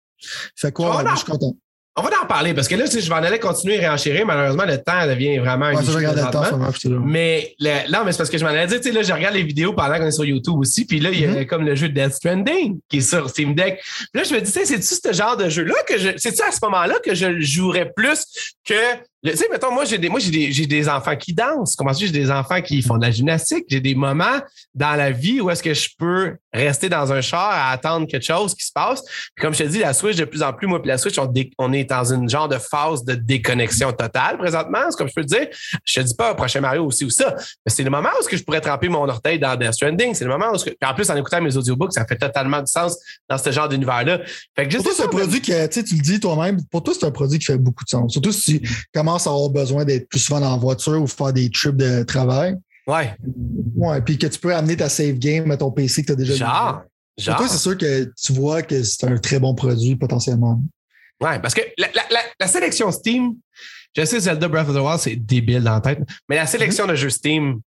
Fait 0.56 0.72
quoi, 0.72 0.98
Oh, 1.00 1.02
moi, 1.02 1.12
je 1.14 1.18
suis 1.18 1.26
content. 1.26 1.56
On 1.96 2.02
va 2.02 2.10
en 2.24 2.26
parler 2.26 2.56
parce 2.56 2.68
que 2.68 2.74
là, 2.74 2.88
sais, 2.88 3.02
je 3.02 3.08
vais 3.08 3.14
en 3.16 3.24
aller 3.24 3.38
continuer 3.38 3.78
à 3.78 3.90
réenchérir. 3.90 4.26
Malheureusement, 4.26 4.66
le 4.66 4.78
temps 4.80 5.06
devient 5.06 5.38
vraiment 5.38 5.66
un 5.66 5.76
Ouais, 5.76 5.84
je 5.84 5.92
le 6.16 6.22
temps, 6.32 6.44
ça. 6.44 6.56
Mais 7.06 7.54
le- 7.60 7.92
non, 7.92 8.00
mais 8.04 8.12
c'est 8.12 8.18
parce 8.18 8.32
que 8.32 8.38
je 8.40 8.44
m'en 8.44 8.50
allais 8.50 8.66
dire, 8.66 8.82
tu 8.82 8.88
sais, 8.88 8.92
là, 8.92 9.04
je 9.04 9.14
regarde 9.14 9.36
les 9.36 9.44
vidéos 9.44 9.74
pendant 9.74 9.98
qu'on 10.00 10.08
est 10.08 10.12
sur 10.12 10.26
YouTube 10.26 10.56
aussi, 10.58 10.86
puis 10.86 11.00
là, 11.00 11.12
il 11.12 11.20
y 11.22 11.26
a 11.26 11.30
Mm-hmm. 11.30 11.46
comme 11.46 11.66
le 11.66 11.76
jeu 11.76 11.90
Death 11.90 12.14
Stranding 12.14 12.80
qui 12.90 12.98
est 12.98 13.02
sur 13.02 13.30
Steam 13.30 13.54
Deck. 13.54 13.80
Puis 13.84 14.08
là, 14.16 14.24
je 14.24 14.34
me 14.34 14.40
dis, 14.42 14.52
tu 14.52 14.60
sais, 14.60 14.66
c'est-tu 14.66 14.96
ce 15.08 15.14
genre 15.14 15.38
de 15.38 15.50
jeu-là 15.50 15.76
que 15.88 16.00
je. 16.00 16.10
C'est-tu 16.18 16.42
à 16.42 16.52
ce 16.52 16.58
moment-là 16.64 16.96
que 17.06 17.14
je 17.14 17.40
jouerais 17.42 17.92
plus 17.96 18.26
que. 18.66 18.74
Le- 19.24 19.32
Tu 19.32 19.38
sais, 19.38 19.48
mettons, 19.52 19.72
moi, 19.72 19.86
j'ai 19.86 19.98
des, 19.98 20.10
moi, 20.10 20.20
j'ai 20.20 20.32
des, 20.32 20.52
j'ai 20.52 20.66
des 20.68 20.88
enfants 20.90 21.16
qui 21.16 21.34
dansent. 21.34 21.76
Comment 21.76 21.94
ça, 21.94 22.00
j'ai 22.06 22.12
des 22.12 22.30
enfants 22.30 22.62
qui 22.62 22.82
font 22.82 22.98
de 22.98 23.04
la 23.04 23.12
gymnastique. 23.12 23.66
J'ai 23.70 23.80
des 23.80 23.96
moments 23.96 24.40
dans 24.76 24.96
la 24.96 25.12
vie 25.12 25.40
où 25.42 25.50
est-ce 25.50 25.64
que 25.64 25.74
je 25.74 25.90
peux 25.98 26.36
rester 26.54 26.90
dans 26.90 27.12
un 27.12 27.22
char 27.22 27.50
à 27.50 27.72
attendre 27.72 28.06
quelque 28.08 28.26
chose 28.26 28.54
qui 28.54 28.66
se 28.66 28.72
passe. 28.72 29.02
Puis 29.04 29.42
comme 29.42 29.54
je 29.54 29.64
te 29.64 29.68
dis, 29.70 29.80
la 29.80 29.94
Switch, 29.94 30.18
de 30.18 30.26
plus 30.26 30.44
en 30.44 30.54
plus, 30.54 30.68
moi, 30.68 30.82
puis 30.82 30.90
la 30.90 30.98
Switch, 30.98 31.18
on, 31.18 31.26
dé- 31.26 31.52
on 31.58 31.74
est 31.74 31.86
dans 31.86 32.14
une 32.14 32.30
genre 32.30 32.48
de 32.48 32.58
phase 32.58 33.04
de 33.06 33.16
déconnexion 33.16 33.92
totale 33.92 34.38
présentement, 34.38 34.80
c'est 34.90 34.98
comme 34.98 35.08
je 35.08 35.14
peux 35.16 35.24
te 35.26 35.36
dire. 35.36 35.48
Je 35.86 36.00
te 36.02 36.06
dis 36.06 36.16
pas 36.16 36.36
prochain 36.36 36.62
Mario 36.62 36.86
aussi 36.86 37.06
ou 37.06 37.10
ça, 37.10 37.34
mais 37.38 37.72
c'est 37.72 37.84
le 37.84 37.90
moment 37.90 38.10
où 38.16 38.20
est-ce 38.20 38.30
que 38.30 38.38
je 38.38 38.44
pourrais 38.44 38.62
tremper 38.62 38.88
mon 38.90 39.08
orteil 39.08 39.40
dans 39.40 39.56
Death 39.56 39.74
Stranding. 39.74 40.14
C'est 40.14 40.26
le 40.26 40.32
moment 40.32 40.52
où 40.54 40.58
que, 40.58 40.70
puis 40.70 40.76
en 40.84 40.94
plus, 40.94 41.10
en 41.10 41.16
écoutant 41.16 41.42
mes 41.42 41.56
audiobooks, 41.58 41.94
ça 41.94 42.06
fait 42.06 42.18
totalement 42.18 42.60
du 42.60 42.72
sens 42.72 42.98
dans 43.30 43.38
ce 43.38 43.52
genre 43.52 43.68
d'univers-là. 43.68 44.20
Fait 44.56 44.68
que 44.68 44.76
Pour 44.76 44.84
toi, 44.86 44.94
c'est 44.96 45.04
un 45.04 45.08
produit 45.08 45.42
sais, 45.44 45.70
tu 45.84 45.96
le 45.96 46.02
dis 46.02 46.20
toi-même, 46.20 46.60
pour 46.70 46.84
toi, 46.84 46.94
c'est 47.00 47.06
un 47.06 47.12
produit 47.12 47.40
qui 47.40 47.46
fait 47.46 47.58
beaucoup 47.58 47.84
de 47.84 47.90
sens. 47.90 48.12
Surtout 48.12 48.32
si 48.32 48.62
tu 48.62 48.84
commences 48.94 49.13
à 49.16 49.30
avoir 49.30 49.50
besoin 49.50 49.86
d'être 49.86 50.08
plus 50.10 50.20
souvent 50.20 50.40
dans 50.40 50.52
la 50.52 50.58
voiture 50.58 51.02
ou 51.02 51.08
faire 51.08 51.32
des 51.34 51.50
trips 51.50 51.76
de 51.78 52.04
travail. 52.04 52.56
Ouais, 52.88 53.14
Ouais, 53.76 54.02
puis 54.02 54.18
que 54.18 54.28
tu 54.28 54.40
peux 54.40 54.54
amener 54.54 54.76
ta 54.76 54.90
save 54.90 55.14
game 55.14 55.50
à 55.52 55.58
ton 55.58 55.72
PC 55.72 56.02
que 56.02 56.08
tu 56.08 56.12
as 56.14 56.16
déjà 56.16 56.36
genre. 56.36 56.82
Pour 57.16 57.24
Genre. 57.24 57.38
toi, 57.38 57.48
c'est 57.48 57.58
sûr 57.58 57.78
que 57.78 58.12
tu 58.22 58.34
vois 58.34 58.62
que 58.64 58.82
c'est 58.84 59.06
un 59.06 59.18
très 59.18 59.40
bon 59.40 59.54
produit 59.56 59.96
potentiellement. 59.96 60.60
Ouais, 61.22 61.40
parce 61.40 61.54
que 61.54 61.62
la, 61.78 61.88
la- 61.94 62.08
la- 62.12 62.20
la 62.40 62.48
sélection 62.48 62.92
Steam, 62.92 63.36
je 63.96 64.04
sais 64.04 64.20
Zelda 64.20 64.48
Breath 64.48 64.68
of 64.68 64.76
the 64.76 64.80
Wild, 64.80 65.00
c'est 65.00 65.16
débile 65.16 65.62
dans 65.64 65.74
la 65.76 65.80
tête, 65.82 66.00
mais 66.28 66.36
la 66.38 66.48
sélection 66.48 66.88
de 66.88 66.96
jeux 66.96 67.12
Steam, 67.12 67.62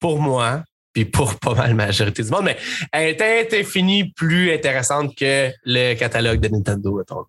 pour 0.00 0.20
moi, 0.20 0.64
puis 0.92 1.04
pour 1.04 1.36
pas 1.38 1.54
mal 1.54 1.68
la 1.68 1.74
majorité 1.74 2.22
du 2.24 2.30
monde, 2.30 2.44
mais 2.44 2.56
elle 2.92 3.16
est 3.22 3.54
infinie 3.60 4.10
plus 4.12 4.52
intéressante 4.52 5.14
que 5.16 5.50
le 5.64 5.94
catalogue 5.94 6.40
de 6.40 6.48
Nintendo, 6.48 6.96
mettons. 6.98 7.24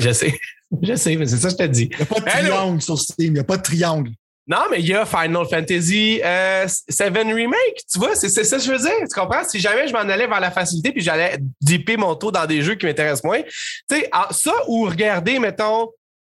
Je 0.00 0.12
sais. 0.12 0.38
Je 0.82 0.96
sais, 0.96 1.14
mais 1.14 1.26
c'est 1.26 1.36
ça 1.36 1.48
que 1.48 1.52
je 1.52 1.58
te 1.58 1.70
dis. 1.70 1.88
Il 1.92 1.96
n'y 1.96 2.02
a 2.02 2.06
pas 2.06 2.20
de 2.20 2.26
Hello. 2.26 2.48
triangle 2.48 2.82
sur 2.82 2.98
Steam. 2.98 3.26
Il 3.28 3.32
n'y 3.34 3.38
a 3.38 3.44
pas 3.44 3.58
de 3.58 3.62
triangle. 3.62 4.10
Non, 4.46 4.58
mais 4.70 4.80
il 4.80 4.86
y 4.86 4.94
a 4.94 5.06
Final 5.06 5.46
Fantasy 5.48 6.20
euh, 6.22 6.66
7 6.66 7.14
Remake, 7.14 7.80
tu 7.90 7.98
vois, 7.98 8.14
c'est 8.14 8.28
ça 8.28 8.58
que 8.58 8.62
je 8.62 8.72
veux 8.72 8.78
dire. 8.78 8.92
Tu 9.08 9.18
comprends? 9.18 9.42
Si 9.44 9.58
jamais 9.58 9.88
je 9.88 9.92
m'en 9.94 10.00
allais 10.00 10.26
vers 10.26 10.40
la 10.40 10.50
facilité 10.50 10.92
puis 10.92 11.00
j'allais 11.00 11.38
dipper 11.62 11.96
mon 11.96 12.14
taux 12.14 12.30
dans 12.30 12.44
des 12.44 12.60
jeux 12.60 12.74
qui 12.74 12.84
m'intéressent 12.84 13.24
moins, 13.24 13.40
tu 13.42 13.52
sais, 13.90 14.08
ah, 14.12 14.28
ça 14.32 14.52
ou 14.68 14.84
regarder, 14.84 15.38
mettons, 15.38 15.88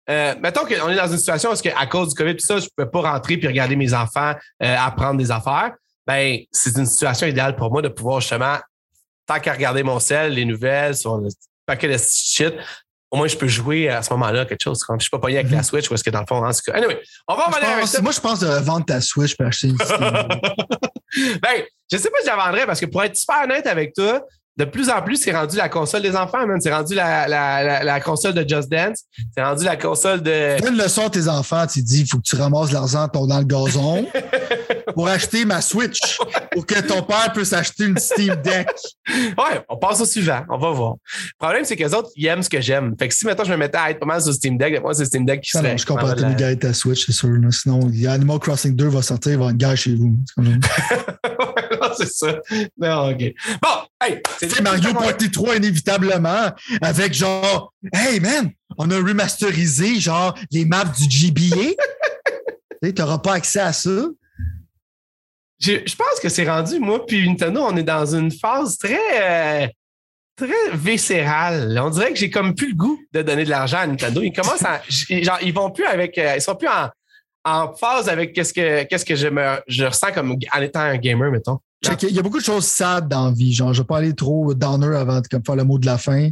euh, 0.09 0.35
mettons 0.41 0.65
qu'on 0.65 0.89
est 0.89 0.95
dans 0.95 1.07
une 1.07 1.17
situation 1.17 1.51
où, 1.51 1.55
que, 1.55 1.69
à 1.69 1.87
cause 1.87 2.09
du 2.09 2.15
COVID, 2.15 2.35
tout 2.35 2.45
ça, 2.45 2.57
je 2.57 2.65
ne 2.65 2.83
peux 2.83 2.89
pas 2.89 3.13
rentrer 3.13 3.37
puis 3.37 3.47
regarder 3.47 3.77
mes 3.77 3.93
enfants 3.93 4.33
euh, 4.61 4.75
apprendre 4.77 5.17
des 5.17 5.31
affaires. 5.31 5.71
Ben, 6.05 6.39
c'est 6.51 6.77
une 6.77 6.85
situation 6.85 7.27
idéale 7.27 7.55
pour 7.55 7.71
moi 7.71 7.81
de 7.81 7.87
pouvoir 7.87 8.19
justement, 8.19 8.57
tant 9.25 9.39
qu'à 9.39 9.53
regarder 9.53 9.83
mon 9.83 9.99
sel, 9.99 10.33
les 10.33 10.43
nouvelles, 10.43 10.95
sur 10.95 11.17
le 11.17 11.29
paquet 11.65 11.87
de 11.87 11.97
shit, 11.97 12.55
au 13.11 13.17
moins 13.17 13.27
je 13.27 13.35
peux 13.37 13.47
jouer 13.47 13.89
à 13.89 14.01
ce 14.01 14.11
moment-là 14.13 14.45
quelque 14.45 14.63
chose. 14.63 14.83
Quand 14.83 14.97
je 14.97 15.03
suis 15.03 15.09
pas 15.09 15.19
pogné 15.19 15.37
avec 15.37 15.51
la 15.51 15.63
Switch 15.63 15.89
ou 15.91 15.93
est-ce 15.93 16.03
que 16.03 16.09
dans 16.09 16.21
le 16.21 16.25
fond, 16.27 16.43
en 16.43 16.51
tout 16.51 16.59
cas. 16.65 16.73
Anyway, 16.73 16.99
on 17.27 17.35
va 17.35 17.49
en 17.49 17.51
Je 17.51 17.57
venir 17.57 17.69
avec 17.69 17.87
ça. 17.87 18.01
moi, 18.01 18.11
je 18.13 18.19
pense 18.21 18.39
de 18.39 18.47
vendre 18.47 18.85
ta 18.85 19.01
Switch 19.01 19.35
pour 19.35 19.45
acheter 19.47 19.67
une 19.67 19.75
ben, 21.41 21.63
je 21.91 21.97
sais 21.97 22.09
pas 22.09 22.17
si 22.21 22.27
j'en 22.29 22.37
vendrais 22.37 22.65
parce 22.65 22.79
que 22.79 22.85
pour 22.85 23.03
être 23.03 23.17
super 23.17 23.43
honnête 23.43 23.67
avec 23.67 23.93
toi, 23.93 24.21
de 24.57 24.65
plus 24.65 24.89
en 24.89 25.01
plus, 25.01 25.17
c'est 25.17 25.31
rendu 25.31 25.57
la 25.57 25.69
console 25.69 26.01
des 26.01 26.15
enfants, 26.15 26.45
man. 26.45 26.59
C'est 26.61 26.73
rendu 26.73 26.93
la, 26.93 27.27
la, 27.27 27.63
la, 27.63 27.83
la 27.83 27.99
console 27.99 28.33
de 28.33 28.47
Just 28.47 28.69
Dance. 28.69 29.03
C'est 29.35 29.43
rendu 29.43 29.65
la 29.65 29.75
console 29.75 30.21
de. 30.21 30.57
Une 30.67 30.77
leçon 30.77 31.07
à 31.07 31.09
tes 31.09 31.27
enfants, 31.27 31.65
tu 31.67 31.81
dis, 31.81 32.01
il 32.01 32.07
faut 32.07 32.17
que 32.17 32.23
tu 32.23 32.35
ramasses 32.35 32.71
l'argent 32.71 33.07
dans 33.13 33.39
le 33.39 33.45
gazon 33.45 34.05
pour 34.93 35.07
acheter 35.07 35.45
ma 35.45 35.61
Switch, 35.61 36.17
pour 36.51 36.65
que 36.65 36.79
ton 36.81 37.01
père 37.03 37.31
puisse 37.33 37.53
acheter 37.53 37.85
une 37.85 37.97
Steam 37.97 38.35
Deck. 38.43 38.67
Ouais, 39.09 39.61
on 39.69 39.77
passe 39.77 40.01
au 40.01 40.05
suivant. 40.05 40.43
On 40.49 40.57
va 40.57 40.71
voir. 40.71 40.93
Le 40.93 41.37
problème, 41.39 41.65
c'est 41.65 41.75
que 41.75 41.83
les 41.83 41.93
autres, 41.93 42.09
ils 42.15 42.25
aiment 42.27 42.43
ce 42.43 42.49
que 42.49 42.61
j'aime. 42.61 42.95
Fait 42.99 43.07
que 43.07 43.13
si 43.13 43.25
maintenant 43.25 43.43
je 43.45 43.51
me 43.51 43.57
mettais 43.57 43.77
à 43.77 43.89
être 43.91 43.99
pas 43.99 44.05
mal 44.05 44.21
sur 44.21 44.33
Steam 44.33 44.57
Deck, 44.57 44.81
moi, 44.81 44.93
c'est 44.93 45.05
Steam 45.05 45.25
Deck 45.25 45.41
qui 45.41 45.55
Non, 45.55 45.61
serait. 45.61 45.71
non, 45.73 45.77
je 45.77 45.85
comprends, 45.85 46.15
une 46.15 46.37
la- 46.37 46.55
ta 46.55 46.73
Switch, 46.73 47.05
c'est 47.05 47.11
sûr. 47.11 47.29
là. 47.29 47.49
Sinon, 47.51 47.79
Animal 48.09 48.39
Crossing 48.39 48.75
2 48.75 48.87
va 48.87 49.01
sortir, 49.01 49.33
il 49.33 49.37
va 49.37 49.45
y 49.45 49.47
avoir 49.47 49.49
une 49.51 49.57
guerre 49.57 49.77
chez 49.77 49.95
vous. 49.95 50.15
C'est 50.37 50.43
c'est 51.97 52.11
ça. 52.11 52.39
Non, 52.77 53.11
OK. 53.11 53.33
Bon, 53.61 53.69
hey, 54.07 54.21
Tu 54.39 54.49
sais, 54.49 54.61
Mario 54.61 54.93
Party 54.93 55.31
3 55.31 55.55
inévitablement 55.57 56.51
avec 56.81 57.13
genre 57.13 57.73
Hey 57.93 58.19
man, 58.19 58.51
on 58.77 58.89
a 58.91 58.95
remasterisé 58.97 59.99
genre 59.99 60.37
les 60.51 60.65
maps 60.65 60.85
du 60.85 61.07
GBA. 61.09 61.71
tu 62.83 62.93
n'auras 62.97 63.19
pas 63.19 63.33
accès 63.33 63.59
à 63.59 63.73
ça. 63.73 63.89
Je, 65.61 65.95
pense 65.95 66.19
que 66.21 66.29
c'est 66.29 66.49
rendu, 66.49 66.79
moi, 66.79 67.05
puis 67.05 67.27
Nintendo, 67.27 67.61
on 67.61 67.77
est 67.77 67.83
dans 67.83 68.15
une 68.15 68.31
phase 68.31 68.77
très, 68.77 68.97
euh, 69.21 69.67
très 70.35 70.75
viscérale. 70.75 71.79
On 71.83 71.89
dirait 71.89 72.11
que 72.13 72.19
j'ai 72.19 72.31
comme 72.31 72.55
plus 72.55 72.69
le 72.69 72.75
goût 72.75 72.99
de 73.13 73.21
donner 73.21 73.43
de 73.43 73.49
l'argent 73.49 73.77
à 73.77 73.87
Nintendo. 73.87 74.21
Ils 74.23 74.33
commencent 74.33 74.65
à, 74.65 74.81
genre, 74.89 75.37
ils 75.43 75.53
vont 75.53 75.69
plus 75.69 75.85
avec, 75.85 76.17
euh, 76.17 76.33
ils 76.35 76.41
sont 76.41 76.55
plus 76.55 76.67
en, 76.67 76.89
en 77.43 77.73
phase 77.75 78.09
avec 78.09 78.33
qu'est-ce 78.33 78.53
que, 78.53 78.83
qu'est-ce 78.85 79.05
que 79.05 79.15
je 79.15 79.27
me, 79.27 79.59
je 79.67 79.85
ressens 79.85 80.11
comme 80.13 80.31
en 80.51 80.61
étant 80.61 80.79
un 80.79 80.97
gamer, 80.97 81.31
mettons. 81.31 81.59
Il 82.03 82.11
y 82.11 82.19
a 82.19 82.21
beaucoup 82.21 82.39
de 82.39 82.43
choses 82.43 82.65
sad 82.65 83.07
dans 83.07 83.25
la 83.25 83.31
vie. 83.31 83.53
Genre, 83.53 83.73
je 83.73 83.81
vais 83.81 83.87
pas 83.87 83.97
aller 83.97 84.13
trop 84.13 84.53
downer 84.53 84.95
avant 84.95 85.21
de 85.21 85.27
comme, 85.27 85.43
faire 85.45 85.55
le 85.55 85.63
mot 85.63 85.77
de 85.79 85.85
la 85.85 85.97
fin. 85.97 86.29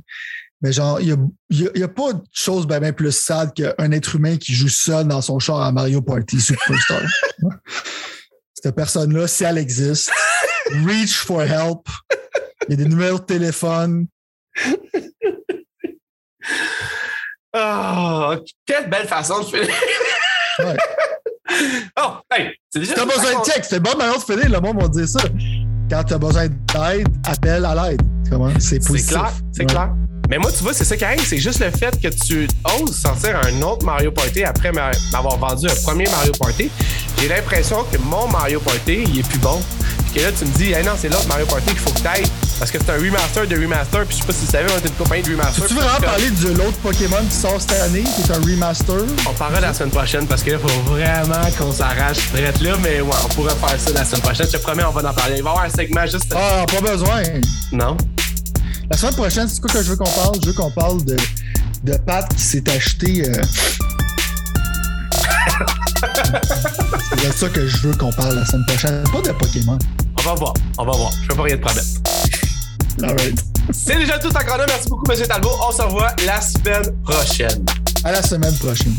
Mais 0.61 0.72
genre, 0.73 0.99
il 0.99 1.07
n'y 1.07 1.11
a, 1.14 1.18
y 1.49 1.68
a- 1.68 1.77
y 1.80 1.84
a 1.84 1.88
pas 1.88 2.14
de 2.14 2.22
chose 2.31 2.68
bien, 2.68 2.80
bien 2.80 2.93
plus 2.93 3.11
sad 3.11 3.53
qu'un 3.53 3.91
être 3.91 4.15
humain 4.15 4.38
qui 4.38 4.53
joue 4.53 4.68
seul 4.68 5.07
dans 5.07 5.22
son 5.22 5.39
char 5.39 5.61
à 5.61 5.72
Mario 5.72 6.01
Party 6.01 6.39
Superstar. 6.41 7.01
Cette 8.61 8.76
personne-là, 8.76 9.27
si 9.27 9.44
elle 9.44 9.57
existe, 9.57 10.11
reach 10.86 11.15
for 11.18 11.41
help. 11.41 11.88
Il 12.68 12.72
y 12.72 12.73
a 12.73 12.84
des 12.84 12.90
numéros 12.90 13.19
de 13.19 13.23
téléphone. 13.23 14.07
Oh, 17.56 18.36
quelle 18.65 18.90
belle 18.90 19.07
façon 19.07 19.40
de 19.40 19.45
finir. 19.45 19.68
Ouais. 20.60 20.77
oh, 21.99 22.11
hey, 22.31 22.53
c'est 22.69 22.80
déjà. 22.80 22.94
T'as 22.95 23.06
besoin 23.06 23.40
de 23.40 23.45
check, 23.45 23.65
c'est 23.65 23.80
bonne 23.80 23.98
manière 23.98 24.18
de 24.18 24.23
finir, 24.23 24.49
le 24.49 24.60
monde 24.60 24.81
va 24.81 24.88
dire 24.90 25.07
ça. 25.07 25.22
Quand 25.90 26.03
tu 26.03 26.14
as 26.14 26.18
besoin 26.18 26.48
d'aide, 26.48 27.07
appelle 27.26 27.65
à 27.65 27.90
l'aide. 27.90 28.02
Comment? 28.30 28.52
C'est 28.60 28.80
clair, 28.80 29.31
c'est 29.52 29.61
Ouais. 29.61 29.65
clair. 29.68 29.94
Mais 30.30 30.38
moi, 30.38 30.51
tu 30.56 30.61
vois, 30.64 30.73
c'est 30.73 30.85
ça 30.85 30.95
qui 30.95 31.03
arrive. 31.03 31.26
C'est 31.27 31.39
juste 31.39 31.60
le 31.60 31.72
fait 31.72 31.99
que 31.99 32.07
tu 32.07 32.47
oses 32.80 32.95
sortir 33.01 33.35
un 33.43 33.61
autre 33.64 33.84
Mario 33.84 34.11
Party 34.11 34.43
après 34.43 34.72
m'a- 34.72 34.91
m'avoir 35.11 35.38
vendu 35.38 35.68
un 35.68 35.76
premier 35.84 36.06
Mario 36.10 36.31
Party. 36.39 36.69
J'ai 37.19 37.27
l'impression 37.27 37.84
que 37.91 37.97
mon 37.97 38.27
Mario 38.27 38.60
Party, 38.60 39.03
il 39.11 39.19
est 39.19 39.27
plus 39.27 39.39
bon. 39.39 39.60
Puis 40.11 40.19
que 40.22 40.26
là, 40.26 40.31
tu 40.38 40.45
me 40.45 40.51
dis, 40.51 40.72
hey 40.72 40.84
non, 40.85 40.91
c'est 40.99 41.10
l'autre 41.10 41.27
Mario 41.27 41.45
Party 41.47 41.65
qu'il 41.72 41.80
faut 41.80 41.89
que 41.91 41.99
tu 41.99 42.07
ailles. 42.07 42.23
Parce 42.60 42.69
que 42.72 42.77
c'est 42.80 42.91
un 42.91 42.95
remaster 42.97 43.47
de 43.47 43.56
remaster, 43.60 44.06
puis 44.06 44.18
je 44.18 44.22
sais 44.22 44.27
pas 44.27 44.34
si 44.34 44.45
vous 44.45 44.51
savez, 44.51 44.68
on 44.72 44.77
est 44.77 44.88
une 44.88 44.93
compagnie 44.95 45.23
de 45.23 45.31
remaster. 45.31 45.65
Tu 45.65 45.73
veux 45.73 45.81
vraiment 45.81 45.99
parler 46.01 46.30
de 46.30 46.47
l'autre 46.49 46.77
Pokémon 46.84 47.23
qui 47.30 47.35
sort 47.35 47.60
cette 47.60 47.80
année, 47.81 48.03
qui 48.03 48.22
est 48.22 48.31
un 48.31 48.41
remaster? 48.41 48.95
On 49.27 49.34
parlera 49.34 49.61
la 49.61 49.73
semaine 49.73 49.91
prochaine 49.91 50.27
parce 50.27 50.43
que 50.43 50.51
là, 50.51 50.60
faut 50.60 50.91
vraiment 50.91 51.49
qu'on 51.57 51.72
s'arrache 51.72 52.19
prête 52.34 52.60
là, 52.61 52.73
mais 52.84 53.01
ouais, 53.01 53.10
on 53.26 53.27
pourrait 53.30 53.56
faire 53.56 53.80
ça 53.80 53.91
la 53.93 54.06
semaine 54.06 54.22
prochaine. 54.22 54.45
Je 54.51 54.57
te 54.57 54.61
promets, 54.61 54.84
on 54.84 54.91
va 54.91 55.10
en 55.10 55.14
parler. 55.14 55.38
Il 55.38 55.43
va 55.43 55.49
y 55.49 55.53
avoir 55.53 55.64
un 55.65 55.69
segment 55.69 56.06
juste. 56.06 56.34
Ah, 56.35 56.65
pas 56.68 56.81
besoin. 56.91 57.23
Non? 57.72 57.95
La 58.90 58.98
semaine 58.98 59.16
prochaine, 59.16 59.48
c'est 59.48 59.61
quoi 59.61 59.72
que 59.72 59.84
je 59.84 59.90
veux 59.90 59.95
qu'on 59.98 60.03
parle? 60.03 60.36
Je 60.41 60.48
veux 60.48 60.53
qu'on 60.53 60.72
parle 60.72 61.03
de, 61.06 61.16
de 61.84 61.98
Pat 61.98 62.28
qui 62.36 62.41
s'est 62.41 62.70
acheté. 62.70 63.30
Euh... 63.30 63.34
c'est 67.10 67.28
de 67.28 67.34
ça 67.34 67.49
que 67.49 67.68
je 67.68 67.78
veux 67.88 67.94
qu'on 67.94 68.11
parle 68.11 68.36
la 68.36 68.45
semaine 68.45 68.66
prochaine. 68.66 69.03
Pas 69.11 69.22
de 69.22 69.32
Pokémon. 69.32 69.78
On 70.18 70.22
va 70.24 70.34
voir. 70.34 70.53
On 70.78 70.86
va 70.86 70.91
voir. 70.94 71.11
Je 71.22 71.28
fais 71.28 71.36
pas 71.36 71.44
rien 71.44 71.56
de 71.56 71.61
problème. 71.61 71.86
Alright. 73.03 73.45
C'est 73.72 73.98
déjà 73.98 74.18
tout 74.18 74.30
encore 74.30 74.57
là. 74.57 74.66
Merci 74.68 74.90
beaucoup, 74.90 75.11
M. 75.11 75.28
Talbot. 75.28 75.52
On 75.68 75.72
se 75.72 75.82
revoit 75.84 76.16
la 76.26 76.41
semaine 76.41 76.91
prochaine. 77.03 77.66
À 78.03 78.11
la 78.11 78.24
semaine 78.24 78.56
prochaine. 78.57 78.95